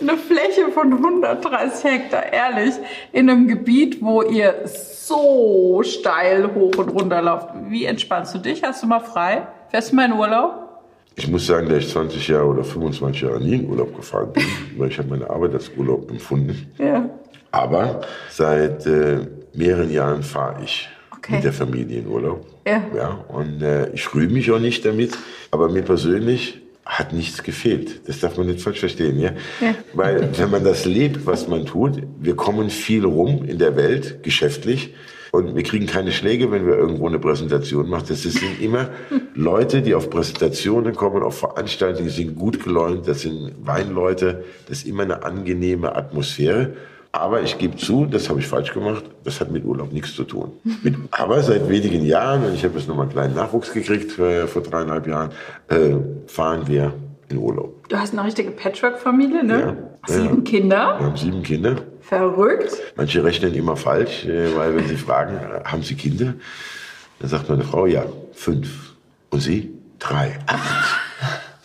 Eine 0.00 0.16
Fläche 0.16 0.68
von 0.72 0.92
130 0.92 1.84
Hektar, 1.84 2.32
ehrlich, 2.32 2.74
in 3.12 3.28
einem 3.28 3.46
Gebiet, 3.48 3.98
wo 4.00 4.22
ihr 4.22 4.62
so 4.64 5.82
steil 5.84 6.54
hoch 6.54 6.76
und 6.78 6.88
runter 6.88 7.20
lauft. 7.20 7.48
Wie 7.68 7.84
entspannst 7.84 8.34
du 8.34 8.38
dich? 8.38 8.62
Hast 8.62 8.82
du 8.82 8.86
mal 8.86 9.00
frei? 9.00 9.46
Fährst 9.70 9.92
du 9.92 9.96
mal 9.96 10.06
in 10.06 10.12
Urlaub? 10.12 10.54
Ich 11.16 11.28
muss 11.28 11.46
sagen, 11.46 11.68
dass 11.68 11.78
ich 11.84 11.90
20 11.90 12.28
Jahre 12.28 12.46
oder 12.46 12.64
25 12.64 13.20
Jahre 13.22 13.40
nie 13.40 13.56
in 13.56 13.68
Urlaub 13.68 13.94
gefahren 13.94 14.32
bin, 14.32 14.44
weil 14.78 14.88
ich 14.88 14.98
habe 14.98 15.08
meine 15.08 15.28
Arbeit 15.28 15.52
als 15.54 15.70
Urlaub 15.76 16.10
empfunden. 16.10 16.72
Ja. 16.78 17.08
Aber 17.50 18.00
seit 18.30 18.86
äh, 18.86 19.18
mehreren 19.52 19.90
Jahren 19.90 20.22
fahre 20.22 20.62
ich 20.64 20.88
Okay. 21.16 21.34
mit 21.34 21.44
der 21.44 21.52
Familie 21.52 21.98
in 21.98 22.06
Urlaub. 22.06 22.46
Ja. 22.66 22.82
ja 22.96 23.08
und 23.28 23.60
äh, 23.60 23.90
ich 23.92 24.14
rühme 24.14 24.32
mich 24.32 24.50
auch 24.50 24.58
nicht 24.58 24.86
damit, 24.86 25.12
aber 25.50 25.68
mir 25.68 25.82
persönlich 25.82 26.59
hat 26.84 27.12
nichts 27.12 27.42
gefehlt. 27.42 28.08
Das 28.08 28.20
darf 28.20 28.36
man 28.36 28.46
nicht 28.46 28.60
falsch 28.60 28.80
verstehen, 28.80 29.20
ja? 29.20 29.32
Ja. 29.60 29.74
Weil 29.94 30.30
wenn 30.38 30.50
man 30.50 30.64
das 30.64 30.84
lebt, 30.84 31.26
was 31.26 31.46
man 31.48 31.66
tut, 31.66 32.02
wir 32.20 32.36
kommen 32.36 32.70
viel 32.70 33.04
rum 33.04 33.44
in 33.44 33.58
der 33.58 33.76
Welt, 33.76 34.22
geschäftlich, 34.22 34.94
und 35.32 35.54
wir 35.54 35.62
kriegen 35.62 35.86
keine 35.86 36.10
Schläge, 36.10 36.50
wenn 36.50 36.66
wir 36.66 36.76
irgendwo 36.76 37.06
eine 37.06 37.18
Präsentation 37.18 37.88
machen. 37.88 38.06
Das 38.08 38.22
sind 38.22 38.60
immer 38.60 38.90
Leute, 39.34 39.80
die 39.80 39.94
auf 39.94 40.10
Präsentationen 40.10 40.94
kommen, 40.94 41.22
auf 41.22 41.38
Veranstaltungen, 41.38 42.08
die 42.08 42.14
sind 42.14 42.36
gut 42.36 42.62
gelaunt, 42.64 43.06
das 43.06 43.22
sind 43.22 43.54
Weinleute, 43.60 44.44
das 44.68 44.78
ist 44.78 44.86
immer 44.86 45.04
eine 45.04 45.22
angenehme 45.22 45.94
Atmosphäre. 45.94 46.74
Aber 47.12 47.42
ich 47.42 47.58
gebe 47.58 47.76
zu, 47.76 48.06
das 48.06 48.28
habe 48.28 48.38
ich 48.38 48.46
falsch 48.46 48.72
gemacht, 48.72 49.04
das 49.24 49.40
hat 49.40 49.50
mit 49.50 49.64
Urlaub 49.64 49.92
nichts 49.92 50.14
zu 50.14 50.22
tun. 50.22 50.52
Mit, 50.82 50.94
aber 51.10 51.42
seit 51.42 51.68
wenigen 51.68 52.04
Jahren, 52.04 52.44
und 52.44 52.54
ich 52.54 52.62
habe 52.64 52.78
jetzt 52.78 52.86
nochmal 52.86 53.06
einen 53.06 53.12
kleinen 53.12 53.34
Nachwuchs 53.34 53.72
gekriegt 53.72 54.16
äh, 54.20 54.46
vor 54.46 54.62
dreieinhalb 54.62 55.08
Jahren, 55.08 55.30
äh, 55.68 55.96
fahren 56.28 56.68
wir 56.68 56.92
in 57.28 57.38
Urlaub. 57.38 57.88
Du 57.88 57.96
hast 57.96 58.12
eine 58.12 58.24
richtige 58.24 58.52
Patchwork-Familie, 58.52 59.42
ne? 59.44 59.76
Ja. 60.06 60.14
Sieben 60.14 60.36
Ja. 60.44 60.50
Kinder. 60.50 60.96
Wir 60.98 61.06
haben 61.06 61.16
sieben 61.16 61.42
Kinder. 61.42 61.76
Verrückt. 62.00 62.76
Manche 62.96 63.24
rechnen 63.24 63.54
immer 63.54 63.76
falsch, 63.76 64.24
äh, 64.26 64.56
weil 64.56 64.76
wenn 64.76 64.86
sie 64.86 64.96
fragen, 64.96 65.36
äh, 65.36 65.64
haben 65.64 65.82
sie 65.82 65.96
Kinder? 65.96 66.34
Dann 67.18 67.28
sagt 67.28 67.48
meine 67.48 67.64
Frau, 67.64 67.86
ja, 67.86 68.04
fünf. 68.32 68.94
Und 69.30 69.40
sie? 69.40 69.74
Drei. 69.98 70.38
Acht. 70.46 71.00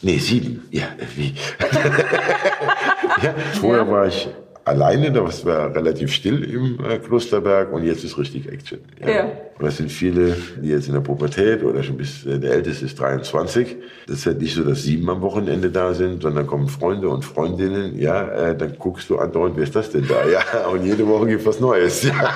Nee, 0.01 0.17
sieben. 0.19 0.67
Ja, 0.69 0.89
wie? 1.15 1.34
ja, 3.23 3.34
vorher 3.59 3.89
war 3.89 4.05
ich 4.05 4.27
alleine, 4.65 5.11
da 5.11 5.23
war 5.23 5.75
relativ 5.75 6.11
still 6.11 6.43
im 6.43 6.79
äh, 6.83 6.97
Klosterberg 6.97 7.71
und 7.71 7.83
jetzt 7.83 8.03
ist 8.03 8.17
richtig 8.17 8.51
Action. 8.51 8.79
Ja. 8.99 9.25
Und 9.57 9.65
das 9.65 9.77
sind 9.77 9.91
viele, 9.91 10.35
die 10.61 10.69
jetzt 10.69 10.87
in 10.87 10.93
der 10.93 11.01
Pubertät 11.01 11.63
oder 11.63 11.83
schon 11.83 11.97
bis, 11.97 12.25
äh, 12.25 12.39
der 12.39 12.53
älteste 12.53 12.85
ist 12.85 12.99
23. 12.99 13.77
Das 14.07 14.17
ist 14.17 14.25
halt 14.25 14.41
nicht 14.41 14.55
so, 14.55 14.63
dass 14.63 14.83
sieben 14.83 15.09
am 15.09 15.21
Wochenende 15.21 15.69
da 15.69 15.93
sind, 15.93 16.23
sondern 16.23 16.47
kommen 16.47 16.67
Freunde 16.67 17.07
und 17.09 17.23
Freundinnen. 17.23 17.97
Ja, 17.97 18.27
äh, 18.27 18.57
dann 18.57 18.77
guckst 18.77 19.09
du 19.09 19.19
andauernd, 19.19 19.55
wer 19.55 19.63
ist 19.63 19.75
das 19.75 19.91
denn 19.91 20.07
da? 20.07 20.27
Ja, 20.27 20.67
und 20.71 20.83
jede 20.83 21.07
Woche 21.07 21.27
gibt 21.27 21.45
was 21.45 21.59
Neues. 21.59 22.03
Ja. 22.03 22.13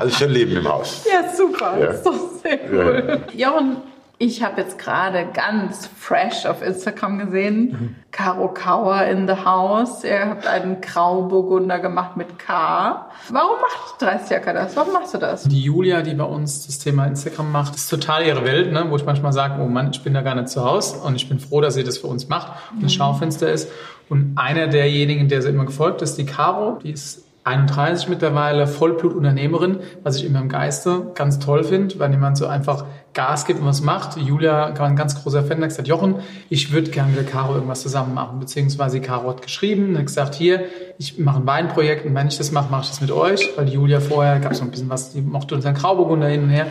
Also 0.00 0.16
schon 0.16 0.30
Leben 0.30 0.56
im 0.56 0.66
Haus. 0.66 1.04
Ja, 1.06 1.30
super. 1.30 1.78
Ja. 1.78 1.86
Das 1.88 1.96
ist 1.96 2.06
doch 2.06 2.14
sehr 2.42 2.58
cool. 2.72 3.20
Jochen, 3.36 3.76
ich 4.22 4.42
habe 4.42 4.60
jetzt 4.60 4.78
gerade 4.78 5.26
ganz 5.32 5.86
fresh 5.86 6.44
auf 6.44 6.60
Instagram 6.60 7.20
gesehen, 7.20 7.96
Caro 8.10 8.52
Kauer 8.52 9.04
in 9.06 9.26
the 9.26 9.46
house. 9.46 10.04
Ihr 10.04 10.28
habt 10.28 10.46
einen 10.46 10.82
Grauburgunder 10.82 11.78
gemacht 11.78 12.18
mit 12.18 12.38
K. 12.38 13.08
Warum 13.30 13.56
macht 13.62 14.02
30 14.02 14.28
Jacke 14.28 14.52
das? 14.52 14.76
Warum 14.76 14.92
machst 14.92 15.14
du 15.14 15.18
das? 15.18 15.44
Die 15.44 15.62
Julia, 15.62 16.02
die 16.02 16.12
bei 16.12 16.24
uns 16.24 16.66
das 16.66 16.78
Thema 16.78 17.06
Instagram 17.06 17.50
macht, 17.50 17.74
ist 17.74 17.88
total 17.88 18.26
ihre 18.26 18.44
Welt, 18.44 18.70
ne? 18.74 18.84
wo 18.90 18.96
ich 18.96 19.06
manchmal 19.06 19.32
sage, 19.32 19.58
oh 19.62 19.66
Mann, 19.66 19.88
ich 19.90 20.02
bin 20.02 20.12
da 20.12 20.20
gar 20.20 20.34
nicht 20.34 20.50
zu 20.50 20.62
Hause 20.62 20.98
und 20.98 21.16
ich 21.16 21.26
bin 21.26 21.40
froh, 21.40 21.62
dass 21.62 21.72
sie 21.72 21.84
das 21.84 21.96
für 21.96 22.08
uns 22.08 22.28
macht 22.28 22.52
und 22.74 22.84
ein 22.84 22.90
Schaufenster 22.90 23.50
ist. 23.50 23.70
Und 24.10 24.36
einer 24.36 24.66
derjenigen, 24.66 25.28
der 25.30 25.40
sie 25.40 25.48
immer 25.48 25.64
gefolgt 25.64 26.02
ist, 26.02 26.18
die 26.18 26.26
Caro, 26.26 26.78
die 26.84 26.90
ist 26.90 27.24
31 27.50 28.08
mittlerweile, 28.08 28.66
Vollblutunternehmerin, 28.66 29.78
was 30.02 30.16
ich 30.16 30.24
immer 30.24 30.40
im 30.40 30.48
Geiste 30.48 31.10
ganz 31.14 31.38
toll 31.38 31.64
finde, 31.64 31.98
weil 31.98 32.10
jemand 32.10 32.38
so 32.38 32.46
einfach 32.46 32.84
Gas 33.12 33.44
gibt 33.44 33.60
und 33.60 33.66
was 33.66 33.80
macht. 33.82 34.16
Julia 34.16 34.78
war 34.78 34.86
ein 34.86 34.96
ganz 34.96 35.20
großer 35.20 35.42
Fan, 35.42 35.60
hat 35.62 35.70
gesagt, 35.70 35.88
Jochen, 35.88 36.16
ich 36.48 36.72
würde 36.72 36.90
gerne 36.90 37.12
mit 37.12 37.26
Caro 37.26 37.54
irgendwas 37.54 37.82
zusammen 37.82 38.14
machen, 38.14 38.38
beziehungsweise 38.38 39.00
Caro 39.00 39.30
hat 39.30 39.42
geschrieben, 39.42 39.96
hat 39.98 40.06
gesagt, 40.06 40.34
hier, 40.34 40.64
ich 40.98 41.18
mache 41.18 41.40
ein 41.40 41.46
Weinprojekt 41.46 42.06
und 42.06 42.14
wenn 42.14 42.28
ich 42.28 42.38
das 42.38 42.52
mache, 42.52 42.70
mache 42.70 42.82
ich 42.82 42.88
das 42.90 43.00
mit 43.00 43.10
euch, 43.10 43.50
weil 43.56 43.68
Julia 43.68 44.00
vorher, 44.00 44.38
gab 44.38 44.52
es 44.52 44.60
noch 44.60 44.68
ein 44.68 44.70
bisschen 44.70 44.88
was, 44.88 45.12
die 45.12 45.22
mochte 45.22 45.54
unseren 45.54 45.74
Grauburgunder 45.74 46.28
hin 46.28 46.44
und 46.44 46.50
her. 46.50 46.66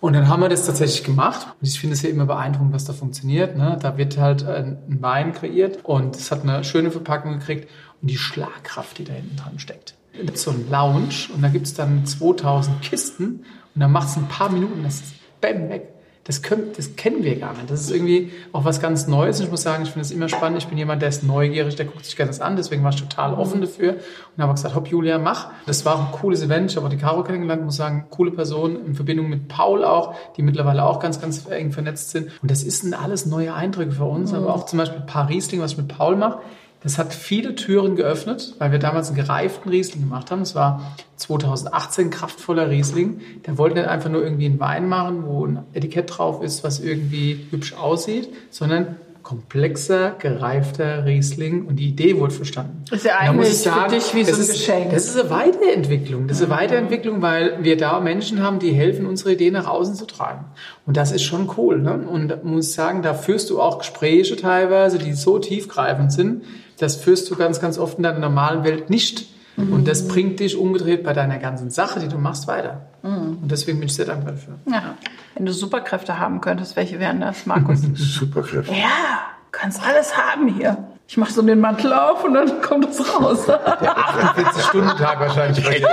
Und 0.00 0.14
dann 0.14 0.28
haben 0.28 0.40
wir 0.40 0.48
das 0.48 0.64
tatsächlich 0.64 1.04
gemacht. 1.04 1.46
Und 1.60 1.68
ich 1.68 1.78
finde 1.78 1.92
es 1.92 2.00
ja 2.00 2.08
immer 2.08 2.24
beeindruckend, 2.24 2.72
was 2.72 2.86
da 2.86 2.94
funktioniert. 2.94 3.58
Ne? 3.58 3.76
Da 3.82 3.98
wird 3.98 4.16
halt 4.16 4.46
ein 4.46 4.78
ein 4.88 5.02
Wein 5.02 5.32
kreiert 5.32 5.84
und 5.84 6.16
es 6.16 6.30
hat 6.30 6.42
eine 6.42 6.64
schöne 6.64 6.90
Verpackung 6.90 7.38
gekriegt 7.38 7.68
und 8.00 8.10
die 8.10 8.16
Schlagkraft, 8.16 8.96
die 8.98 9.04
da 9.04 9.12
hinten 9.12 9.36
dran 9.36 9.58
steckt. 9.58 9.94
Da 10.12 10.22
gibt 10.24 10.38
so 10.38 10.50
einen 10.50 10.68
Lounge 10.70 11.28
und 11.34 11.42
da 11.42 11.48
gibt 11.48 11.66
es 11.66 11.74
dann 11.74 12.04
2000 12.04 12.82
Kisten 12.82 13.44
und 13.74 13.80
dann 13.80 13.92
macht 13.92 14.08
es 14.08 14.16
ein 14.16 14.28
paar 14.28 14.50
Minuten, 14.50 14.82
das 14.82 14.96
ist 14.96 15.14
bam, 15.40 15.68
weg. 15.68 15.94
Das, 16.24 16.42
können, 16.42 16.70
das 16.76 16.96
kennen 16.96 17.24
wir 17.24 17.40
gar 17.40 17.54
nicht. 17.54 17.70
Das 17.70 17.80
ist 17.80 17.90
irgendwie 17.90 18.30
auch 18.52 18.64
was 18.64 18.80
ganz 18.80 19.08
Neues. 19.08 19.40
Und 19.40 19.46
ich 19.46 19.50
muss 19.50 19.62
sagen, 19.62 19.82
ich 19.84 19.90
finde 19.90 20.04
es 20.04 20.10
immer 20.10 20.28
spannend. 20.28 20.58
Ich 20.58 20.68
bin 20.68 20.76
jemand, 20.76 21.00
der 21.00 21.08
ist 21.08 21.24
neugierig, 21.24 21.76
der 21.76 21.86
guckt 21.86 22.04
sich 22.04 22.14
gerne 22.14 22.28
das 22.28 22.40
an. 22.42 22.56
Deswegen 22.56 22.84
war 22.84 22.90
ich 22.90 23.00
total 23.00 23.32
offen 23.34 23.62
dafür. 23.62 23.96
Und 24.36 24.42
habe 24.42 24.52
gesagt, 24.52 24.74
hopp, 24.74 24.86
Julia, 24.86 25.18
mach. 25.18 25.50
Das 25.66 25.84
war 25.86 25.98
ein 25.98 26.12
cooles 26.12 26.42
Event. 26.42 26.70
Ich 26.70 26.76
habe 26.76 26.86
auch 26.86 26.90
die 26.90 26.98
Caro 26.98 27.24
kennengelernt, 27.24 27.64
muss 27.64 27.76
sagen, 27.76 28.06
coole 28.10 28.32
Person 28.32 28.84
in 28.84 28.94
Verbindung 28.94 29.30
mit 29.30 29.48
Paul 29.48 29.82
auch, 29.82 30.14
die 30.36 30.42
mittlerweile 30.42 30.84
auch 30.84 31.00
ganz, 31.00 31.20
ganz 31.20 31.48
eng 31.48 31.72
vernetzt 31.72 32.10
sind. 32.10 32.30
Und 32.42 32.50
das 32.50 32.62
ist 32.62 32.84
alles 32.92 33.24
neue 33.24 33.54
Eindrücke 33.54 33.92
für 33.92 34.04
uns. 34.04 34.34
Aber 34.34 34.54
auch 34.54 34.66
zum 34.66 34.78
Beispiel 34.78 35.02
Riesling, 35.28 35.62
was 35.62 35.72
ich 35.72 35.78
mit 35.78 35.88
Paul 35.88 36.16
mache. 36.16 36.40
Das 36.82 36.96
hat 36.96 37.12
viele 37.12 37.54
Türen 37.54 37.94
geöffnet, 37.94 38.54
weil 38.58 38.72
wir 38.72 38.78
damals 38.78 39.08
einen 39.08 39.16
gereiften 39.16 39.68
Riesling 39.68 40.02
gemacht 40.02 40.30
haben. 40.30 40.40
Das 40.40 40.54
war 40.54 40.96
2018 41.16 42.08
kraftvoller 42.08 42.70
Riesling. 42.70 43.20
Der 43.46 43.58
wollte 43.58 43.76
nicht 43.76 43.88
einfach 43.88 44.08
nur 44.08 44.22
irgendwie 44.22 44.46
einen 44.46 44.60
Wein 44.60 44.88
machen, 44.88 45.24
wo 45.26 45.44
ein 45.46 45.64
Etikett 45.74 46.16
drauf 46.16 46.42
ist, 46.42 46.64
was 46.64 46.80
irgendwie 46.80 47.46
hübsch 47.50 47.74
aussieht, 47.74 48.30
sondern 48.48 48.96
komplexer, 49.22 50.16
gereifter 50.18 51.04
Riesling 51.04 51.66
und 51.66 51.76
die 51.76 51.88
Idee 51.88 52.18
wurde 52.18 52.34
verstanden. 52.34 52.84
Ist 52.90 53.04
ja 53.04 53.12
da 53.12 53.30
eigentlich 53.30 53.50
ich 53.50 53.70
für 53.70 53.88
dich 53.88 54.14
wie 54.14 54.24
so 54.24 54.30
das 54.30 54.38
ein 54.38 54.42
ist, 54.42 54.52
Geschenk. 54.52 54.90
Das 54.90 55.04
ist 55.06 55.20
eine 55.20 55.30
Weiterentwicklung. 55.30 56.26
Das 56.26 56.38
ist 56.38 56.44
eine 56.44 56.52
Weiterentwicklung, 56.52 57.22
weil 57.22 57.62
wir 57.62 57.76
da 57.76 58.00
Menschen 58.00 58.42
haben, 58.42 58.58
die 58.58 58.72
helfen, 58.72 59.06
unsere 59.06 59.34
Idee 59.34 59.50
nach 59.50 59.66
außen 59.66 59.94
zu 59.94 60.06
tragen. 60.06 60.46
Und 60.86 60.96
das 60.96 61.12
ist 61.12 61.22
schon 61.22 61.50
cool. 61.56 61.78
Ne? 61.78 61.92
Und 62.10 62.28
da 62.28 62.38
muss 62.42 62.68
ich 62.68 62.74
sagen, 62.74 63.02
da 63.02 63.14
führst 63.14 63.50
du 63.50 63.60
auch 63.60 63.78
Gespräche 63.78 64.36
teilweise, 64.36 64.98
die 64.98 65.12
so 65.12 65.38
tiefgreifend 65.38 66.12
sind, 66.12 66.42
das 66.80 66.96
führst 66.96 67.30
du 67.30 67.36
ganz, 67.36 67.60
ganz 67.60 67.78
oft 67.78 67.98
in 67.98 68.04
deiner 68.04 68.18
normalen 68.18 68.64
Welt 68.64 68.90
nicht. 68.90 69.28
Und 69.56 69.86
das 69.86 70.08
bringt 70.08 70.40
dich 70.40 70.56
umgedreht 70.56 71.04
bei 71.04 71.12
deiner 71.12 71.36
ganzen 71.36 71.68
Sache, 71.68 72.00
die 72.00 72.08
du 72.08 72.16
machst, 72.16 72.48
weiter. 72.48 72.88
Und 73.02 73.50
deswegen 73.50 73.78
bin 73.78 73.88
ich 73.88 73.94
sehr 73.94 74.06
dankbar 74.06 74.32
dafür. 74.32 74.54
Ja. 74.64 74.94
Wenn 75.34 75.44
du 75.44 75.52
Superkräfte 75.52 76.18
haben 76.18 76.40
könntest, 76.40 76.76
welche 76.76 76.98
wären 76.98 77.20
das, 77.20 77.44
Markus? 77.44 77.80
Superkräfte. 77.94 78.72
ja, 78.72 79.20
du 79.44 79.50
kannst 79.50 79.82
alles 79.86 80.16
haben 80.16 80.48
hier. 80.48 80.78
Ich 81.10 81.16
mache 81.16 81.32
so 81.32 81.42
den 81.42 81.58
Mantel 81.58 81.92
auf 81.92 82.22
und 82.22 82.34
dann 82.34 82.62
kommt 82.62 82.88
es 82.88 83.00
raus. 83.00 83.48
40-Stunden-Tag 83.48 85.18
wahrscheinlich. 85.18 85.64
bei 85.64 85.80
dir. 85.80 85.88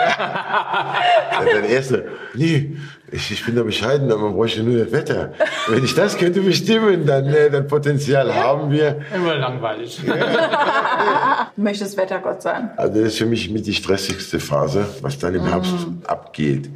Dein 1.53 1.65
erster, 1.65 2.03
nee, 2.35 2.77
ich, 3.11 3.31
ich 3.31 3.43
bin 3.43 3.55
da 3.55 3.63
bescheiden, 3.63 4.11
aber 4.11 4.21
man 4.25 4.33
bräuchte 4.33 4.61
nur 4.61 4.77
das 4.77 4.91
Wetter. 4.91 5.33
Wenn 5.69 5.83
ich 5.83 5.95
das 5.95 6.19
könnte 6.19 6.41
bestimmen, 6.41 7.07
dann 7.07 7.25
äh, 7.33 7.49
das 7.49 7.65
Potenzial 7.65 8.31
haben 8.31 8.69
wir. 8.69 9.01
Immer 9.11 9.37
langweilig. 9.37 9.99
Du 10.05 11.63
möchtest 11.63 11.97
Wettergott 11.97 12.43
sein. 12.43 12.69
Also 12.77 12.99
das 12.99 13.13
ist 13.13 13.17
für 13.17 13.25
mich 13.25 13.49
mit 13.49 13.65
die 13.65 13.73
stressigste 13.73 14.39
Phase, 14.39 14.85
was 15.01 15.17
dann 15.17 15.33
im 15.33 15.47
Herbst 15.47 15.73
abgeht. 16.05 16.69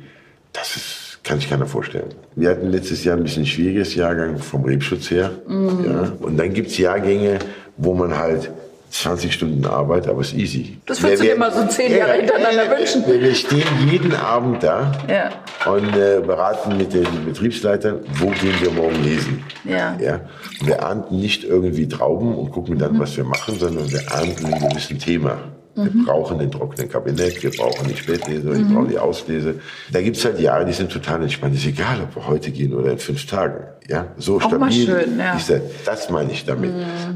Das 0.52 0.76
ist, 0.76 1.20
kann 1.24 1.40
sich 1.40 1.48
keiner 1.48 1.68
vorstellen. 1.68 2.10
Wir 2.36 2.50
hatten 2.50 2.72
letztes 2.72 3.04
Jahr 3.04 3.18
ein 3.18 3.24
bisschen 3.24 3.46
schwieriges 3.46 3.94
Jahrgang 3.94 4.40
vom 4.40 4.64
Rebschutz 4.66 5.12
her. 5.12 5.30
Ja. 5.48 6.12
Und 6.20 6.38
dann 6.38 6.52
gibt's 6.52 6.80
Jahrgänge, 6.80 7.38
wo 7.82 7.94
man 7.94 8.18
halt 8.18 8.52
20 8.92 9.34
Stunden 9.34 9.66
Arbeit, 9.66 10.08
aber 10.08 10.20
es 10.22 10.34
ist 10.34 10.38
easy. 10.40 10.78
Das 10.86 11.02
würdest 11.02 11.24
du 11.24 11.28
dir 11.28 11.38
mal 11.38 11.52
so 11.52 11.66
zehn 11.68 11.96
Jahre 11.96 12.14
hintereinander 12.14 12.78
wünschen. 12.78 13.04
Wir, 13.08 13.34
stehen 13.36 13.64
jeden 13.90 14.14
Abend 14.14 14.62
da 14.64 14.92
Ja. 15.10 15.30
und 15.72 15.96
äh, 15.96 16.20
beraten 16.20 16.78
mit 16.78 16.94
den 16.94 17.08
Betriebsleitern, 17.26 18.02
wo 18.16 18.28
gehen 18.28 18.54
wir 18.60 18.72
morgen 18.72 19.02
lesen. 19.04 19.44
Ja. 19.64 19.96
Ja? 20.00 20.20
Wir 20.64 20.76
ernten 20.76 21.20
nicht 21.20 21.46
irgendwie 21.46 21.88
Trauben 21.88 22.36
und 22.36 22.52
gucken 22.52 22.78
dann, 22.78 23.00
was 23.00 23.16
wir 23.16 23.24
machen, 23.24 23.58
sondern 23.58 23.90
wir 23.90 24.02
ernten 24.12 24.54
ein 24.54 24.70
gewisses 24.70 24.98
Thema. 24.98 25.38
Wir 25.76 26.06
brauchen 26.06 26.38
den 26.40 26.52
trockenen 26.52 26.90
Kabinett, 26.90 27.42
wir 27.42 27.52
brauchen 27.52 27.88
die 27.88 27.96
Spätlese, 27.96 28.44
wir 28.44 28.66
brauchen 28.66 28.90
die 28.90 29.00
Auslese. 29.00 29.56
Da 29.92 30.02
gibt's 30.02 30.26
halt 30.26 30.40
Jahre, 30.40 30.66
die 30.66 30.74
sind 30.74 30.92
total 30.92 31.22
entspannt. 31.22 31.56
Ist 31.56 31.66
egal, 31.66 32.02
ob 32.04 32.16
wir 32.16 32.28
heute 32.28 32.52
gehen 32.52 32.74
oder 32.74 32.92
in 32.92 32.98
fünf 32.98 33.26
Tagen. 33.26 33.64
Ja, 33.88 34.08
so 34.18 34.38
Auch 34.40 34.52
mal 34.52 34.72
stabil. 34.72 34.86
schön, 34.86 35.18
ja. 35.20 35.36
ist 35.36 35.50
das. 35.50 35.62
Das 35.86 36.10
meine 36.10 36.32
ich 36.32 36.46
damit. 36.46 36.72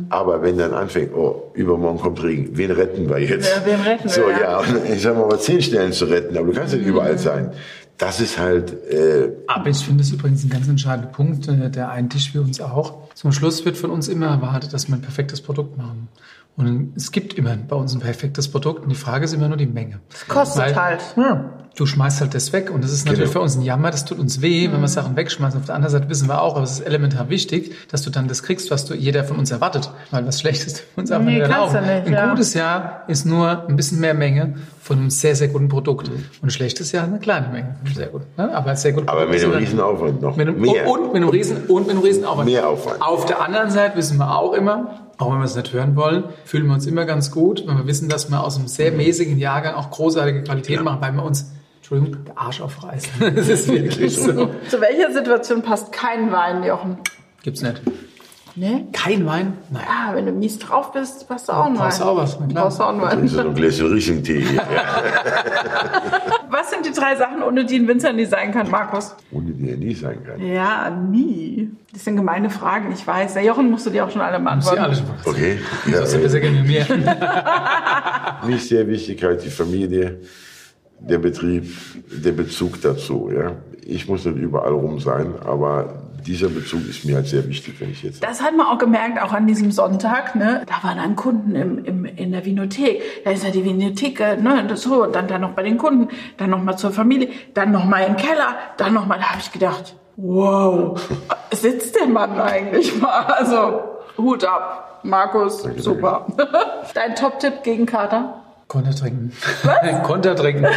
Aber 0.10 0.42
wenn 0.42 0.58
dann 0.58 0.74
anfängt, 0.74 1.14
oh, 1.14 1.52
übermorgen 1.54 2.00
kommt 2.00 2.24
Regen, 2.24 2.50
wen 2.54 2.72
retten 2.72 3.10
wir 3.10 3.20
jetzt? 3.20 3.50
Ja, 3.56 3.62
wen 3.66 3.82
retten 3.82 4.06
wir, 4.06 4.10
So, 4.10 4.30
ja. 4.30 4.40
ja, 4.40 4.58
und 4.60 4.90
ich 4.90 5.02
sag 5.02 5.16
mal, 5.16 5.24
aber 5.26 5.40
zehn 5.40 5.62
Stellen 5.62 5.92
zu 5.92 6.06
retten, 6.06 6.38
aber 6.38 6.48
du 6.48 6.54
kannst 6.54 6.74
nicht 6.76 6.86
überall 6.86 7.18
sein. 7.18 7.52
Das 7.98 8.20
ist 8.20 8.38
halt, 8.38 8.72
äh, 8.92 9.32
Aber 9.48 9.70
ich 9.70 9.78
finde 9.78 10.04
es 10.04 10.12
übrigens 10.12 10.44
ein 10.44 10.50
ganz 10.50 10.68
entscheidender 10.68 11.10
Punkt, 11.10 11.48
äh, 11.48 11.70
der 11.70 11.90
eigentlich 11.90 12.30
für 12.32 12.42
uns 12.42 12.60
auch. 12.60 13.10
Zum 13.14 13.32
Schluss 13.32 13.64
wird 13.64 13.78
von 13.78 13.90
uns 13.90 14.10
immer 14.10 14.28
erwartet, 14.28 14.74
dass 14.74 14.90
wir 14.90 14.96
ein 14.96 15.02
perfektes 15.02 15.40
Produkt 15.40 15.78
machen. 15.78 16.10
Und 16.58 16.94
es 16.96 17.12
gibt 17.12 17.34
immer 17.34 17.56
bei 17.58 17.76
uns 17.76 17.94
ein 17.94 18.00
perfektes 18.00 18.48
Produkt 18.48 18.84
und 18.84 18.90
die 18.90 18.96
Frage 18.96 19.26
ist 19.26 19.34
immer 19.34 19.50
nur 19.50 19.58
die 19.58 19.66
Menge. 19.66 20.00
Das 20.10 20.28
kostet 20.28 20.76
halt. 20.78 21.02
Ja, 21.18 21.50
du 21.76 21.86
schmeißt 21.86 22.22
halt 22.22 22.34
das 22.34 22.54
weg 22.54 22.72
und 22.72 22.82
das 22.82 22.94
ist 22.94 23.06
natürlich 23.06 23.24
Genau. 23.30 23.34
für 23.34 23.42
uns 23.42 23.58
ein 23.58 23.62
Jammer, 23.62 23.92
das 23.92 24.06
tut 24.06 24.20
uns 24.20 24.42
weh, 24.42 24.66
Mhm. 24.70 24.74
wenn 24.74 24.82
wir 24.82 24.88
Sachen 24.88 25.18
wegschmeißen. 25.18 25.60
Auf 25.60 25.66
der 25.66 25.76
anderen 25.76 25.92
Seite 25.92 26.08
wissen 26.08 26.30
wir 26.30 26.42
auch, 26.42 26.56
aber 26.56 26.64
es 26.64 26.72
ist 26.72 26.80
elementar 26.82 27.28
wichtig, 27.30 27.74
dass 27.92 28.04
du 28.04 28.10
dann 28.10 28.30
das 28.30 28.42
kriegst, 28.42 28.72
was 28.72 28.86
du 28.86 28.94
jeder 28.94 29.26
von 29.26 29.38
uns 29.38 29.52
erwartet. 29.52 29.92
Weil 30.12 30.26
was 30.26 30.40
Schlechtes 30.40 30.80
für 30.80 31.02
uns 31.02 31.12
einfach 31.12 31.26
Nee, 31.26 31.40
nicht 31.40 31.50
kannst 31.52 31.76
erlauben. 31.76 31.88
du 31.88 31.94
nicht, 31.96 32.08
ein 32.08 32.14
ja. 32.14 32.30
gutes 32.30 32.54
Jahr 32.54 33.04
ist 33.10 33.26
nur 33.26 33.68
ein 33.68 33.76
bisschen 33.76 34.00
mehr 34.00 34.14
Menge 34.14 34.54
von 34.86 35.00
einem 35.00 35.10
sehr, 35.10 35.36
sehr 35.36 35.48
guten 35.48 35.68
Produkt. 35.68 36.10
Und 36.10 36.24
ein 36.44 36.52
schlechtes 36.52 36.92
Jahr 36.92 37.06
ist 37.06 37.10
eine 37.10 37.20
kleine 37.20 37.48
Menge. 37.48 37.76
Sehr 37.96 38.06
gut. 38.06 38.22
Ne? 38.38 38.56
Aber 38.56 38.76
sehr 38.76 38.94
gut. 38.94 39.10
aber 39.10 39.26
mit 39.26 39.44
einem 39.44 39.54
Riesenaufwand 39.54 40.22
noch 40.22 40.36
Mit 40.36 40.48
einem, 40.48 40.62
mehr. 40.62 40.88
Und 40.88 41.08
mit 41.08 41.16
einem 41.16 41.30
riesen 41.30 41.66
und 41.66 41.88
mit 41.88 41.96
einem 41.96 42.04
riesen 42.04 42.24
Aufwand. 42.24 42.48
Mehr 42.48 42.70
Aufwand. 42.70 43.02
Auf 43.02 43.26
der 43.26 43.42
anderen 43.42 43.72
Seite 43.72 43.98
wissen 43.98 44.20
wir 44.20 44.38
auch 44.38 44.54
immer, 44.54 45.10
auch 45.18 45.32
wenn 45.32 45.40
wir 45.40 45.46
es 45.46 45.56
nicht 45.56 45.74
hören 45.74 45.96
wollen, 45.96 46.26
fühlen 46.44 46.68
wir 46.68 46.76
uns 46.76 46.86
immer 46.86 47.06
ganz 47.06 47.32
gut, 47.32 47.66
wenn 47.66 47.78
wir 47.78 47.88
wissen, 47.88 48.10
dass 48.10 48.30
wir 48.30 48.44
aus 48.44 48.58
einem 48.58 48.68
sehr 48.68 48.92
mäßigen 48.92 49.40
Jahrgang 49.40 49.74
auch 49.74 49.90
großartige 49.90 50.44
Qualität 50.44 50.84
machen, 50.84 51.02
weil 51.02 51.14
wir 51.14 51.24
uns, 51.24 51.52
Entschuldigung, 51.78 52.24
der 52.24 52.38
Arsch 52.38 52.62
aufreißen. 52.62 53.12
Das 53.36 53.48
ist 53.48 53.68
wirklich 53.68 54.16
so. 54.16 54.52
Zu 54.70 54.82
welcher 54.82 55.12
Situation 55.12 55.64
passt 55.64 55.92
kein 55.94 56.32
Wein, 56.32 56.64
Jochen? 56.64 57.00
Gibt's 57.42 57.64
nicht. 57.64 57.82
Ne? 58.58 58.88
Kein 58.94 59.26
Wein? 59.26 59.54
Nein. 59.70 59.84
Ja, 59.86 60.16
wenn 60.16 60.26
du 60.26 60.32
mies 60.32 60.58
drauf 60.60 60.94
bist, 60.94 61.28
passt 61.28 61.50
du 61.50 61.54
auch 61.54 61.66
einen 61.66 61.78
Wein. 61.78 61.92
du 61.98 62.04
auch 62.06 62.16
was, 62.18 62.38
klar. 62.38 62.48
Brauchst 62.54 62.80
auch 62.82 62.90
einen 62.90 63.02
Das 63.02 63.12
Wein. 63.18 63.28
so 63.28 63.40
ein 63.42 63.54
Gläschen 63.54 63.88
Riesentee 63.88 64.40
hier. 64.42 64.62
Was 66.50 66.70
sind 66.72 66.86
die 66.86 66.92
drei 66.94 67.18
Sachen, 67.18 67.44
ohne 67.44 67.66
die 67.66 67.76
ein 67.78 67.88
Winzer 67.88 68.14
nie 68.14 68.24
sein 68.24 68.54
kann, 68.54 68.70
Markus? 68.72 69.14
Ohne 69.32 69.52
die 69.52 69.70
er 69.70 69.76
nie 69.78 69.94
sein 69.94 70.24
kann. 70.24 70.42
Ja, 70.42 70.90
nie. 70.90 71.70
Das 71.92 72.06
sind 72.06 72.16
gemeine 72.16 72.50
Fragen, 72.50 72.94
ich 72.94 73.06
weiß. 73.06 73.34
Der 73.34 73.44
Jochen 73.44 73.70
musst 73.70 73.86
du 73.88 73.90
dir 73.90 74.06
auch 74.06 74.10
schon 74.10 74.22
alle 74.22 74.40
Muss 74.40 74.46
beantworten. 74.46 74.78
ich 74.78 74.84
alles. 74.84 75.04
Okay. 75.26 75.60
Ja 75.92 76.00
besser 76.00 76.40
gehen 76.40 76.64
wie 76.64 76.68
mir. 76.68 76.86
mir 78.48 78.56
ist 78.56 78.70
sehr 78.70 78.88
wichtig 78.88 79.22
halt 79.22 79.44
die 79.44 79.50
Familie, 79.50 80.22
der 81.00 81.18
Betrieb, 81.18 81.66
der 82.10 82.32
Bezug 82.32 82.82
dazu. 82.82 83.30
Ja. 83.36 83.52
Ich 83.86 84.08
muss 84.08 84.24
nicht 84.26 84.38
überall 84.38 84.72
rum 84.72 85.00
sein, 85.00 85.34
aber 85.46 86.05
dieser 86.26 86.50
Bezug 86.50 86.88
ist 86.88 87.06
mir 87.06 87.16
halt 87.16 87.28
sehr 87.28 87.48
wichtig, 87.48 87.76
wenn 87.80 87.92
ich 87.92 88.04
jetzt. 88.04 88.24
Das 88.24 88.42
hat 88.42 88.56
man 88.56 88.68
auch 88.68 88.78
gemerkt, 88.78 89.22
auch 89.22 89.34
an 89.34 89.48
diesem 89.48 89.72
Sonntag. 89.72 90.36
Ne? 90.36 90.64
Da 90.66 90.88
waren 90.88 90.98
dann 90.98 91.16
Kunden 91.16 91.56
im, 91.56 91.86
im, 91.86 92.06
in 92.06 92.32
der 92.32 92.46
Vinothek. 92.46 93.24
Da 93.24 93.32
ist 93.32 93.44
ja 93.44 93.52
die 93.52 93.64
Vinothek, 93.64 94.20
äh, 94.20 94.38
ne, 94.38 94.66
das 94.68 94.82
so, 94.82 95.04
und 95.04 95.16
dann, 95.16 95.28
dann 95.28 95.42
noch 95.42 95.52
bei 95.52 95.64
den 95.64 95.78
Kunden, 95.78 96.10
dann 96.38 96.50
noch 96.50 96.62
mal 96.62 96.78
zur 96.78 96.92
Familie, 96.92 97.30
dann 97.54 97.72
noch 97.72 97.86
mal 97.86 98.02
im 98.02 98.16
Keller, 98.16 98.56
dann 98.78 98.94
noch 98.94 99.06
mal, 99.06 99.18
da 99.18 99.32
habe 99.32 99.40
ich 99.40 99.52
gedacht, 99.52 99.96
wow, 100.18 101.00
sitzt 101.52 101.96
der 101.96 102.08
Mann 102.08 102.40
eigentlich 102.40 102.96
mal? 103.02 103.26
Also, 103.26 103.84
Hut 104.18 104.46
ab, 104.46 105.02
Markus, 105.04 105.64
super. 105.78 106.28
Dein 106.94 107.16
Top-Tipp 107.16 107.64
gegen 107.64 107.86
Kater? 107.86 108.45
Konter 108.68 108.92
trinken. 108.92 109.32
Konter 110.04 110.36
trinken. 110.36 110.66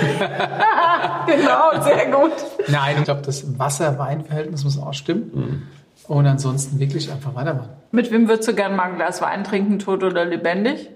Genau, 1.26 1.82
sehr 1.82 2.06
gut. 2.10 2.32
Nein, 2.68 2.96
ich 2.98 3.04
glaube, 3.04 3.20
das 3.20 3.58
Wasser-Wein-Verhältnis 3.58 4.64
muss 4.64 4.78
auch 4.78 4.94
stimmen. 4.94 5.68
Und 6.06 6.26
ansonsten 6.26 6.78
wirklich 6.80 7.12
einfach 7.12 7.34
weitermachen. 7.34 7.68
Mit 7.92 8.10
wem 8.10 8.28
würdest 8.28 8.48
du 8.48 8.54
gern 8.54 8.74
mal 8.74 8.84
ein 8.84 8.96
Glas 8.96 9.20
Wein 9.20 9.44
trinken, 9.44 9.78
tot 9.78 10.02
oder 10.02 10.24
lebendig? 10.24 10.88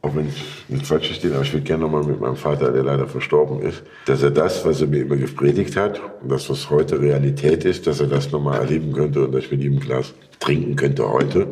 Auch 0.00 0.14
wenn 0.14 0.28
es 0.28 0.34
nicht 0.68 0.86
falsch 0.86 1.08
versteht, 1.08 1.32
aber 1.32 1.42
ich 1.42 1.52
würde 1.52 1.64
gerne 1.64 1.82
nochmal 1.82 2.04
mit 2.04 2.20
meinem 2.20 2.36
Vater, 2.36 2.70
der 2.70 2.84
leider 2.84 3.06
verstorben 3.06 3.60
ist, 3.60 3.82
dass 4.06 4.22
er 4.22 4.30
das, 4.30 4.64
was 4.64 4.80
er 4.80 4.86
mir 4.86 5.02
immer 5.02 5.16
gepredigt 5.16 5.76
hat, 5.76 6.00
und 6.22 6.30
das, 6.30 6.48
was 6.48 6.70
heute 6.70 7.00
Realität 7.00 7.64
ist, 7.64 7.86
dass 7.86 8.00
er 8.00 8.06
das 8.06 8.30
nochmal 8.30 8.60
erleben 8.60 8.92
könnte 8.92 9.24
und 9.26 9.32
dass 9.32 9.44
ich 9.44 9.50
mit 9.50 9.62
ihm 9.62 9.74
ein 9.74 9.80
Glas 9.80 10.14
trinken 10.38 10.76
könnte 10.76 11.06
heute. 11.10 11.48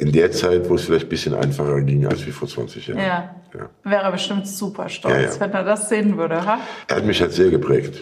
In 0.00 0.12
der 0.12 0.32
Zeit, 0.32 0.68
wo 0.70 0.76
es 0.76 0.84
vielleicht 0.84 1.06
ein 1.06 1.08
bisschen 1.10 1.34
einfacher 1.34 1.80
ging 1.82 2.06
als 2.06 2.26
wie 2.26 2.30
vor 2.32 2.48
20 2.48 2.86
Jahren. 2.86 2.98
Ja. 3.00 3.34
Ja. 3.52 3.68
Wäre 3.84 4.10
bestimmt 4.12 4.46
super 4.48 4.88
stolz, 4.88 5.14
Ja, 5.14 5.20
ja. 5.34 5.40
wenn 5.40 5.52
er 5.52 5.64
das 5.64 5.88
sehen 5.90 6.16
würde. 6.16 6.44
Ha? 6.46 6.58
Er 6.88 6.96
hat 6.96 7.04
mich 7.04 7.20
halt 7.20 7.32
sehr 7.32 7.50
geprägt. 7.50 8.00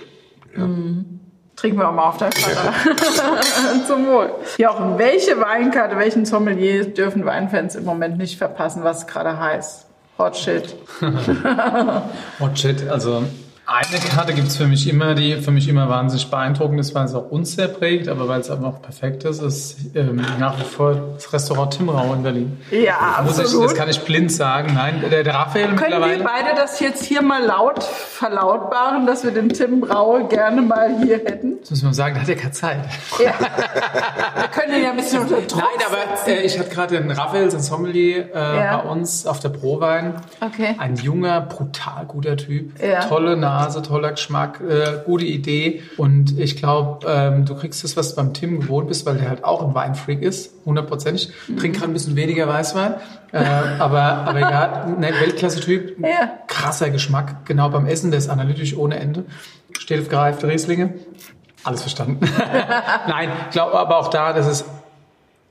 Trinken 1.57 1.79
wir 1.79 1.89
auch 1.89 1.93
mal 1.95 2.05
auf 2.11 2.19
dein 2.19 2.31
Vater. 2.31 2.73
Zum 3.89 4.07
Wohl. 4.07 4.31
Jochen, 4.59 4.97
welche 4.99 5.41
Weinkarte, 5.41 5.97
welchen 5.97 6.25
Sommelier 6.25 6.85
dürfen 6.85 7.25
Weinfans 7.25 7.75
im 7.75 7.85
Moment 7.85 8.16
nicht 8.16 8.39
verpassen, 8.39 8.85
was 8.85 9.07
gerade 9.09 9.39
heißt? 9.41 9.87
Hot 10.19 10.37
Shit. 10.37 10.77
Oh 12.41 12.49
shit, 12.55 12.89
also 12.89 13.25
eine 13.69 14.01
Karte 14.01 14.32
gibt's 14.32 14.57
für 14.57 14.66
mich 14.66 14.89
immer, 14.89 15.15
die 15.15 15.36
für 15.36 15.51
mich 15.51 15.69
immer 15.69 15.89
wahnsinnig 15.90 16.31
beeindruckend 16.31 16.81
ist, 16.81 16.95
weil 16.95 17.05
es 17.05 17.15
auch 17.15 17.31
uns 17.31 17.55
sehr 17.55 17.69
prägt, 17.69 18.09
aber 18.09 18.27
weil 18.27 18.40
es 18.40 18.51
einfach 18.51 18.66
auch 18.69 18.81
perfekt 18.82 19.24
ist, 19.24 19.43
ist 19.43 19.77
ähm, 19.95 20.24
nach 20.39 20.59
wie 20.59 20.65
vor 20.65 20.95
das 21.15 21.31
Restaurant 21.32 21.74
Timrau 21.77 22.15
in 22.15 22.23
Berlin. 22.23 22.61
Ja, 22.70 22.78
ich, 22.81 23.28
absolut. 23.40 23.66
das 23.66 23.74
kann 23.74 23.90
ich 23.90 24.01
blind 24.01 24.32
sagen. 24.32 24.73
Nein, 24.74 25.05
der, 25.11 25.23
der 25.23 25.35
Raphael 25.35 25.66
Können 25.77 25.78
wir 25.81 25.99
mittlerweile. 26.07 26.24
beide 26.24 26.57
das 26.57 26.81
jetzt 26.81 27.05
hier 27.05 27.20
mal 27.20 27.45
laut 27.45 27.82
verlautbaren, 27.82 29.07
dass 29.07 29.23
wir 29.24 29.32
den 29.32 29.51
Tim 29.51 29.81
Braue 29.82 30.27
gerne 30.28 30.62
mal 30.62 30.97
hier 31.05 31.19
hätten? 31.19 31.59
Das 31.61 31.70
muss 31.70 31.82
man 31.82 31.93
sagen, 31.95 32.15
da 32.15 32.23
hat 32.23 32.28
er 32.28 32.36
keine 32.36 32.53
Zeit. 32.53 32.78
Ja. 33.23 33.32
wir 33.39 34.49
können 34.49 34.77
ihn 34.78 34.85
ja 34.85 34.90
ein 34.90 34.97
bisschen 34.97 35.20
unter 35.23 35.36
Druck 35.43 35.59
Nein, 35.61 35.86
aber 35.86 36.31
äh, 36.31 36.43
ich 36.43 36.59
hatte 36.59 36.70
gerade 36.70 36.99
den 36.99 37.11
Raphael, 37.11 37.51
sein 37.51 37.61
Sommelier, 37.61 38.35
äh, 38.35 38.57
Ja. 38.59 38.78
bei 38.78 38.90
uns 38.90 39.27
auf 39.27 39.40
der 39.40 39.51
Prowein. 39.51 40.15
Okay. 40.40 40.74
Ein 40.78 40.97
junger, 40.97 41.43
brutal 41.43 42.07
guter 42.07 42.36
Typ. 42.36 42.73
Ja. 42.82 43.05
Tolle 43.05 43.36
Nase, 43.36 43.58
toller 43.83 44.13
Geschmack, 44.13 44.61
äh, 44.61 45.01
gute 45.05 45.25
Idee. 45.25 45.83
Und 45.97 46.39
ich 46.39 46.57
glaube, 46.57 47.07
ähm, 47.09 47.45
du 47.45 47.55
kriegst 47.55 47.83
das, 47.85 47.97
was 47.97 48.11
du 48.11 48.17
beim 48.17 48.35
Tim 48.35 48.61
gewohnt 48.61 48.89
bist, 48.89 49.05
weil 49.07 49.17
der 49.17 49.29
halt 49.29 49.45
auch 49.45 49.63
ein 49.67 49.75
Weinfreak 49.75 50.23
ist, 50.23 50.53
hundertprozentig. 50.65 51.31
Trink 51.59 51.77
gerade 51.77 51.91
ein 51.91 51.93
bisschen 51.93 52.17
weniger 52.17 52.47
Weißwein. 52.49 52.95
Äh, 53.33 53.39
aber, 53.79 54.01
aber 54.03 54.39
egal, 54.39 54.95
ein 54.97 55.03
Weltklasse-Typ, 55.03 55.99
Ja. 56.01 56.31
krasser 56.47 56.91
Geschmack. 56.91 57.45
Genau 57.47 57.69
beim 57.69 57.87
Essen, 57.87 58.11
der 58.11 58.19
ist 58.19 58.29
analytisch 58.31 58.77
ohne 58.77 58.99
Ende. 58.99 59.25
Steht 59.79 60.01
auf 60.01 60.09
gereifte 60.09 60.49
Rieslinge. 60.49 60.95
Alles 61.65 61.81
verstanden. 61.83 62.21
Nein, 63.09 63.31
ich 63.47 63.53
glaube 63.53 63.79
aber 63.79 63.99
auch 63.99 64.09
da, 64.09 64.33
das 64.33 64.47
ist 64.47 64.65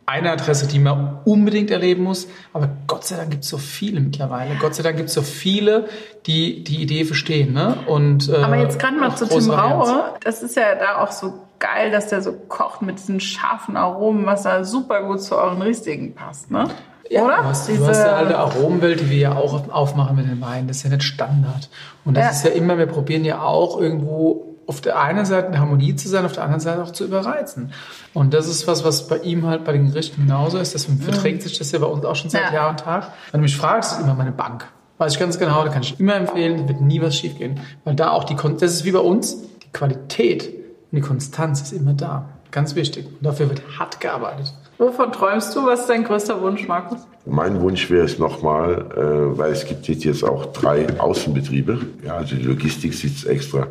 eine 0.08 0.32
Adresse, 0.32 0.68
die 0.68 0.80
man 0.80 1.20
unbedingt 1.26 1.70
erleben 1.70 2.04
muss. 2.04 2.28
Aber 2.54 2.70
Gott 2.88 3.04
sei 3.06 3.18
Dank 3.18 3.30
gibt 3.30 3.44
es 3.44 3.50
so 3.50 3.58
viele 3.58 4.00
mittlerweile. 4.00 4.56
Gott 4.60 4.74
sei 4.74 4.82
Dank 4.82 4.96
gibt 4.98 5.10
es 5.10 5.16
so 5.16 5.22
viele, 5.22 5.88
die 6.26 6.64
die 6.64 6.82
Idee 6.82 7.04
verstehen. 7.06 7.54
Ne? 7.54 7.76
Und, 7.88 8.30
äh, 8.30 8.38
Aber 8.38 8.56
jetzt 8.56 8.80
gerade 8.80 8.98
mal 8.98 9.16
zu 9.16 9.28
Tim. 9.28 9.52
Raue. 9.52 10.14
Das 10.24 10.42
ist 10.42 10.56
ja 10.56 10.76
da 10.76 11.04
auch 11.04 11.12
so 11.12 11.34
geil, 11.60 11.92
dass 11.92 12.08
der 12.08 12.22
so 12.22 12.32
kocht 12.48 12.82
mit 12.82 12.98
diesen 13.00 13.20
scharfen 13.20 13.76
Aromen, 13.76 14.26
was 14.26 14.44
da 14.44 14.64
super 14.64 15.04
gut 15.04 15.22
zu 15.22 15.36
euren 15.36 15.62
Riesligen 15.62 16.16
passt, 16.16 16.50
ne? 16.52 16.70
Oder? 17.10 17.38
Du 17.38 17.44
hast, 17.44 17.70
du 17.70 17.88
hast 17.88 18.00
eine 18.02 18.14
alte 18.14 18.38
Aromenwelt, 18.38 19.00
die 19.02 19.10
wir 19.10 19.18
ja 19.18 19.36
auch 19.36 19.70
aufmachen 19.70 20.16
mit 20.18 20.28
den 20.30 20.42
Weinen. 20.42 20.68
Das 20.68 20.78
ist 20.78 20.84
ja 20.84 20.90
nicht 20.90 21.04
Standard. 21.04 21.70
Und 22.06 22.16
das 22.18 22.24
Ja. 22.26 22.32
ist 22.32 22.44
ja 22.46 22.50
immer, 22.52 22.78
wir 22.78 22.86
probieren 22.86 23.24
ja 23.26 23.42
auch 23.42 23.80
irgendwo 23.80 24.47
auf 24.68 24.82
der 24.82 25.00
einen 25.00 25.26
Seite 25.26 25.48
in 25.48 25.60
Harmonie 25.60 25.96
zu 25.96 26.08
sein, 26.10 26.26
auf 26.26 26.34
der 26.34 26.44
anderen 26.44 26.60
Seite 26.60 26.84
auch 26.84 26.92
zu 26.92 27.06
überreizen. 27.06 27.72
Und 28.14 28.34
das 28.34 28.48
ist 28.48 28.68
was, 28.68 28.84
was 28.84 29.08
bei 29.08 29.18
ihm 29.20 29.46
halt 29.48 29.64
bei 29.64 29.72
den 29.72 29.88
Gerichten 29.88 30.24
genauso 30.26 30.58
ist. 30.60 30.74
Deswegen 30.74 31.00
verträgt 31.00 31.42
sich 31.44 31.58
das 31.58 31.72
ja 31.72 31.80
bei 31.80 31.88
uns 31.88 32.04
auch 32.06 32.16
schon 32.16 32.30
seit 32.30 32.44
Ja. 32.50 32.54
Jahr 32.54 32.70
und 32.70 32.80
Tag. 32.82 33.12
Wenn 33.32 33.40
du 33.40 33.44
mich 33.44 33.56
fragst, 33.58 33.94
ist 33.94 34.02
immer 34.04 34.14
meine 34.14 34.32
Bank. 34.34 34.68
Weiß 34.98 35.14
ich 35.14 35.20
ganz 35.20 35.40
genau, 35.40 35.64
da 35.64 35.70
kann 35.70 35.84
ich 35.84 36.00
immer 36.00 36.16
empfehlen, 36.16 36.58
da 36.58 36.68
wird 36.68 36.82
nie 36.82 37.02
was 37.02 37.16
schiefgehen. 37.16 37.60
Weil 37.86 37.96
da 37.96 38.10
auch 38.12 38.24
die, 38.26 38.36
Kon 38.36 38.58
das 38.58 38.74
ist 38.74 38.84
wie 38.86 38.92
bei 38.92 39.00
uns, 39.00 39.38
die 39.64 39.72
Qualität 39.72 40.48
und 40.92 40.96
die 40.98 41.02
Konstanz 41.02 41.62
ist 41.62 41.72
immer 41.72 41.94
da. 41.94 42.30
Ganz 42.52 42.76
wichtig. 42.76 43.06
Und 43.06 43.26
dafür 43.26 43.50
wird 43.50 43.62
hart 43.78 44.00
gearbeitet. 44.02 44.54
Wovon 44.80 45.12
träumst 45.12 45.56
du? 45.56 45.66
Was 45.66 45.82
ist 45.82 45.90
dein 45.90 46.04
größter 46.04 46.42
Wunsch, 46.42 46.68
Markus? 46.68 47.00
Mein 47.26 47.62
Wunsch 47.62 47.90
wäre 47.90 48.06
es 48.06 48.20
nochmal, 48.20 48.86
äh, 48.96 49.38
weil 49.38 49.52
es 49.52 49.66
gibt 49.66 49.88
jetzt, 49.88 50.04
jetzt 50.04 50.24
auch 50.24 50.48
drei 50.48 50.88
Außenbetriebe. 51.00 51.80
Ja, 52.06 52.16
also 52.18 52.36
die 52.36 52.44
Logistik 52.44 52.94
sitzt 52.94 53.26
extra, 53.28 53.68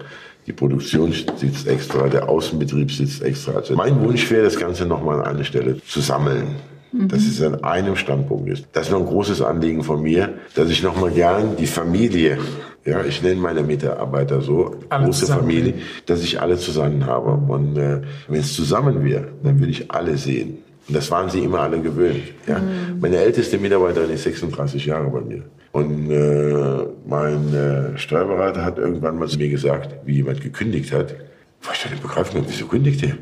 die 0.46 0.52
Produktion 0.52 1.12
sitzt 1.12 1.66
extra, 1.66 2.08
der 2.08 2.28
Außenbetrieb 2.28 2.92
sitzt 2.92 3.22
extra. 3.22 3.52
Also 3.52 3.74
mein 3.74 4.00
Wunsch 4.00 4.30
wäre, 4.30 4.44
das 4.44 4.58
Ganze 4.58 4.86
nochmal 4.86 5.20
an 5.20 5.26
eine 5.36 5.44
Stelle 5.44 5.82
zu 5.82 6.00
sammeln. 6.00 6.56
Dass 6.92 7.24
es 7.24 7.42
an 7.42 7.62
einem 7.62 7.94
Standpunkt 7.94 8.48
ist. 8.48 8.68
Das 8.72 8.86
ist 8.86 8.92
noch 8.92 9.00
ein 9.00 9.06
großes 9.06 9.42
Anliegen 9.42 9.82
von 9.82 10.02
mir, 10.02 10.34
dass 10.54 10.70
ich 10.70 10.82
nochmal 10.82 11.10
gern 11.10 11.54
die 11.56 11.66
Familie, 11.66 12.38
ja, 12.86 13.04
ich 13.04 13.22
nenne 13.22 13.38
meine 13.38 13.62
Mitarbeiter 13.62 14.40
so, 14.40 14.76
Alle 14.88 15.04
große 15.04 15.26
zusammen. 15.26 15.40
Familie, 15.42 15.74
dass 16.06 16.22
ich 16.22 16.40
alle 16.40 16.56
zusammen 16.56 17.04
habe. 17.04 17.32
Und 17.52 17.76
äh, 17.76 18.00
wenn 18.28 18.40
es 18.40 18.54
zusammen 18.54 19.04
wäre, 19.04 19.28
dann 19.42 19.58
würde 19.58 19.72
ich 19.72 19.90
alle 19.90 20.16
sehen. 20.16 20.58
Und 20.88 20.96
das 20.96 21.10
waren 21.10 21.28
sie 21.28 21.40
immer 21.40 21.60
alle 21.60 21.80
gewöhnt. 21.80 22.22
Ja. 22.46 22.60
Mhm. 22.60 23.00
Meine 23.00 23.16
älteste 23.18 23.58
Mitarbeiterin 23.58 24.10
ist 24.10 24.22
36 24.22 24.86
Jahre 24.86 25.10
bei 25.10 25.20
mir. 25.20 25.42
Und 25.76 26.10
äh, 26.10 26.86
mein 27.06 27.52
äh, 27.52 27.98
Steuerberater 27.98 28.64
hat 28.64 28.78
irgendwann 28.78 29.18
mal 29.18 29.28
zu 29.28 29.36
mir 29.36 29.50
gesagt, 29.50 29.94
wie 30.06 30.14
jemand 30.14 30.40
gekündigt 30.40 30.90
hat, 30.90 31.14
war 31.62 31.74
ich 31.74 31.90
nicht 31.90 32.02
begreifen, 32.02 32.42
wieso 32.48 32.64
kündigt 32.64 33.02
der? 33.02 33.18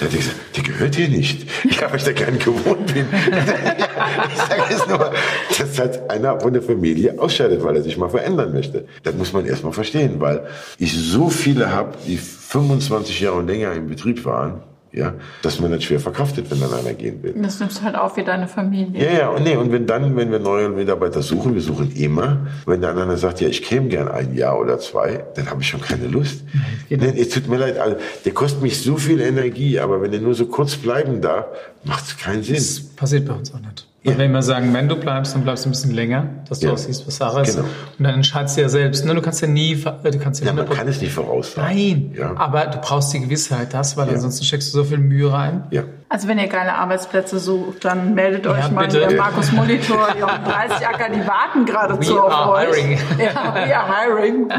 Da 0.00 0.06
hat 0.06 0.12
er 0.12 0.16
gesagt, 0.16 0.36
der 0.56 0.62
gehört 0.62 0.94
hier 0.94 1.10
nicht. 1.10 1.46
Ja, 1.78 1.90
weil 1.90 1.98
ich 1.98 2.04
da 2.04 2.12
gern 2.12 2.38
gewohnt 2.38 2.94
bin. 2.94 3.04
ich 3.12 4.38
sage 4.38 4.62
es 4.70 4.86
nur, 4.88 5.12
dass 5.58 5.78
halt 5.78 6.10
einer 6.10 6.40
von 6.40 6.54
der 6.54 6.62
Familie 6.62 7.20
ausscheidet, 7.20 7.62
weil 7.62 7.76
er 7.76 7.82
sich 7.82 7.98
mal 7.98 8.08
verändern 8.08 8.54
möchte. 8.54 8.86
Das 9.02 9.14
muss 9.14 9.34
man 9.34 9.44
erstmal 9.44 9.74
verstehen, 9.74 10.18
weil 10.18 10.46
ich 10.78 10.96
so 10.96 11.28
viele 11.28 11.74
habe, 11.74 11.98
die 12.06 12.16
25 12.16 13.20
Jahre 13.20 13.36
und 13.36 13.48
länger 13.48 13.74
im 13.74 13.88
Betrieb 13.88 14.24
waren, 14.24 14.62
ja, 14.92 15.14
dass 15.42 15.58
man 15.58 15.70
das 15.70 15.84
schwer 15.84 16.00
verkraftet, 16.00 16.50
wenn 16.50 16.60
dann 16.60 16.72
einer 16.72 16.92
gehen 16.92 17.22
will. 17.22 17.34
Das 17.36 17.58
nimmst 17.60 17.78
du 17.78 17.82
halt 17.82 17.96
auf 17.96 18.16
wie 18.16 18.24
deine 18.24 18.46
Familie. 18.46 19.04
Ja, 19.04 19.18
ja, 19.18 19.28
und 19.30 19.42
nee, 19.42 19.56
und 19.56 19.72
wenn 19.72 19.86
dann, 19.86 20.16
wenn 20.16 20.30
wir 20.30 20.38
neue 20.38 20.68
Mitarbeiter 20.68 21.22
suchen, 21.22 21.54
wir 21.54 21.62
suchen 21.62 21.92
immer, 21.92 22.46
wenn 22.66 22.82
der 22.82 22.90
andere 22.90 23.16
sagt, 23.16 23.40
ja, 23.40 23.48
ich 23.48 23.62
käme 23.62 23.88
gern 23.88 24.08
ein 24.08 24.34
Jahr 24.34 24.58
oder 24.58 24.78
zwei, 24.78 25.24
dann 25.34 25.50
habe 25.50 25.62
ich 25.62 25.68
schon 25.68 25.80
keine 25.80 26.06
Lust. 26.06 26.44
Genau. 26.88 27.06
Nee, 27.06 27.20
es 27.20 27.30
tut 27.30 27.48
mir 27.48 27.56
leid, 27.56 27.78
also, 27.78 27.96
der 28.24 28.32
kostet 28.32 28.62
mich 28.62 28.82
so 28.82 28.96
viel 28.96 29.20
Energie, 29.20 29.78
aber 29.78 30.02
wenn 30.02 30.12
er 30.12 30.20
nur 30.20 30.34
so 30.34 30.46
kurz 30.46 30.76
bleiben 30.76 31.22
darf, 31.22 31.46
macht 31.84 32.04
es 32.04 32.16
keinen 32.18 32.42
Sinn. 32.42 32.56
Das 32.56 32.80
passiert 32.80 33.26
bei 33.26 33.34
uns 33.34 33.52
auch 33.54 33.60
nicht. 33.60 33.86
Ja. 34.04 34.18
Wenn 34.18 34.32
wir 34.32 34.42
sagen, 34.42 34.74
wenn 34.74 34.88
du 34.88 34.96
bleibst, 34.96 35.34
dann 35.34 35.44
bleibst 35.44 35.64
du 35.64 35.68
ein 35.68 35.72
bisschen 35.72 35.92
länger, 35.92 36.28
dass 36.48 36.58
du 36.58 36.66
ja. 36.66 36.72
auch 36.72 36.78
siehst, 36.78 37.06
was 37.06 37.16
Sache 37.16 37.42
ist. 37.42 37.54
Genau. 37.54 37.68
Und 37.98 38.04
dann 38.04 38.14
entscheidest 38.14 38.56
du 38.56 38.62
ja 38.62 38.68
selbst. 38.68 39.04
Ne? 39.04 39.14
Du 39.14 39.22
kannst 39.22 39.40
ja 39.42 39.46
nie, 39.46 39.76
du 39.76 40.18
kannst 40.18 40.40
ja, 40.40 40.48
ja 40.48 40.52
man 40.52 40.68
kann 40.68 40.88
es 40.88 41.00
nicht 41.00 41.12
voraussagen. 41.12 41.68
Nein, 41.68 42.14
ja. 42.16 42.36
aber 42.36 42.66
du 42.66 42.78
brauchst 42.78 43.12
die 43.12 43.20
Gewissheit, 43.20 43.72
das, 43.72 43.96
weil 43.96 44.08
ansonsten 44.08 44.44
steckst 44.44 44.74
du 44.74 44.78
so 44.78 44.84
viel 44.84 44.98
Mühe 44.98 45.32
rein. 45.32 45.64
Ja. 45.70 45.84
Also 46.12 46.28
wenn 46.28 46.38
ihr 46.38 46.46
geile 46.46 46.74
Arbeitsplätze 46.74 47.38
sucht, 47.38 47.86
dann 47.86 48.12
meldet 48.12 48.46
euch 48.46 48.70
mal 48.70 48.84
bitte. 48.86 49.08
hier. 49.08 49.16
Markus 49.16 49.50
Monitor, 49.50 50.08
Jochen 50.20 50.44
30 50.44 50.86
Acker, 50.86 51.08
die 51.08 51.26
warten 51.26 51.64
geradezu 51.64 52.20
auf 52.20 52.48
euch. 52.48 52.66
Hiring. 52.66 52.98
Ja, 53.18 53.54
we 53.54 53.74
are 53.74 53.98
hiring. 53.98 54.52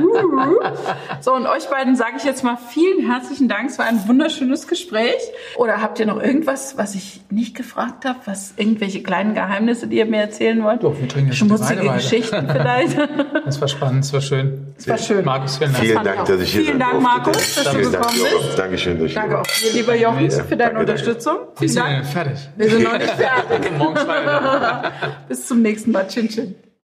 so, 1.22 1.36
und 1.36 1.46
euch 1.46 1.70
beiden 1.70 1.96
sage 1.96 2.14
ich 2.18 2.24
jetzt 2.24 2.44
mal 2.44 2.58
vielen 2.58 3.08
herzlichen 3.08 3.50
Dank. 3.50 3.70
Es 3.70 3.78
war 3.78 3.86
ein 3.86 4.08
wunderschönes 4.08 4.68
Gespräch. 4.68 5.22
Oder 5.56 5.80
habt 5.80 6.00
ihr 6.00 6.08
noch 6.08 6.20
irgendwas, 6.20 6.76
was 6.80 6.96
ich 6.96 7.22
nicht 7.30 7.56
gefragt 7.56 8.06
habe, 8.06 8.18
was 8.26 8.56
irgendwelche 8.58 9.04
kleinen 9.04 9.36
Geheimnisse, 9.36 9.86
die 9.86 9.98
ihr 9.98 10.08
mir 10.08 10.22
erzählen 10.22 10.64
wollt? 10.64 10.84
Doch, 10.84 11.00
wir 11.00 11.08
trinken 11.08 11.30
jetzt 11.30 11.38
Schmutzige 11.38 11.88
Geschichten 11.88 12.50
vielleicht. 12.52 12.98
Das 13.46 13.60
war 13.60 13.68
spannend, 13.68 14.06
es 14.06 14.14
war 14.14 14.22
schön. 14.22 14.74
Es 14.78 14.88
war 14.88 14.98
schön. 14.98 15.24
Markus, 15.24 15.58
vielen 15.58 15.74
Dank. 15.74 15.84
Vielen 15.86 16.04
Dank, 16.04 16.26
dass 16.26 16.42
ich 16.42 16.52
hier 16.52 16.64
Vielen 16.64 16.80
Dank, 16.80 17.02
Markus, 17.02 17.56
dass 17.56 17.72
du 17.72 17.78
gekommen 17.78 18.20
bist. 18.24 18.58
Dankeschön, 18.58 18.98
dass 19.00 19.08
ich 19.08 19.14
Danke 19.14 19.40
auch 19.40 19.44
dir, 19.44 19.74
lieber 19.74 19.96
Jochen, 19.96 20.32
für 20.32 20.58
deine 20.58 20.80
Unterstützung. 20.80 21.43
Wir 21.60 21.70
sind 21.70 22.06
fertig. 22.06 22.50
Wir 22.56 22.70
sind 22.70 22.84
noch 22.84 22.94
nicht 22.98 23.10
fertig. 23.10 23.78
Morgen 23.78 23.98
Bis 25.28 25.48
zum 25.48 25.62
nächsten 25.62 25.92
Mal. 25.92 26.08
Chin, 26.08 26.28
chin. 26.30 26.56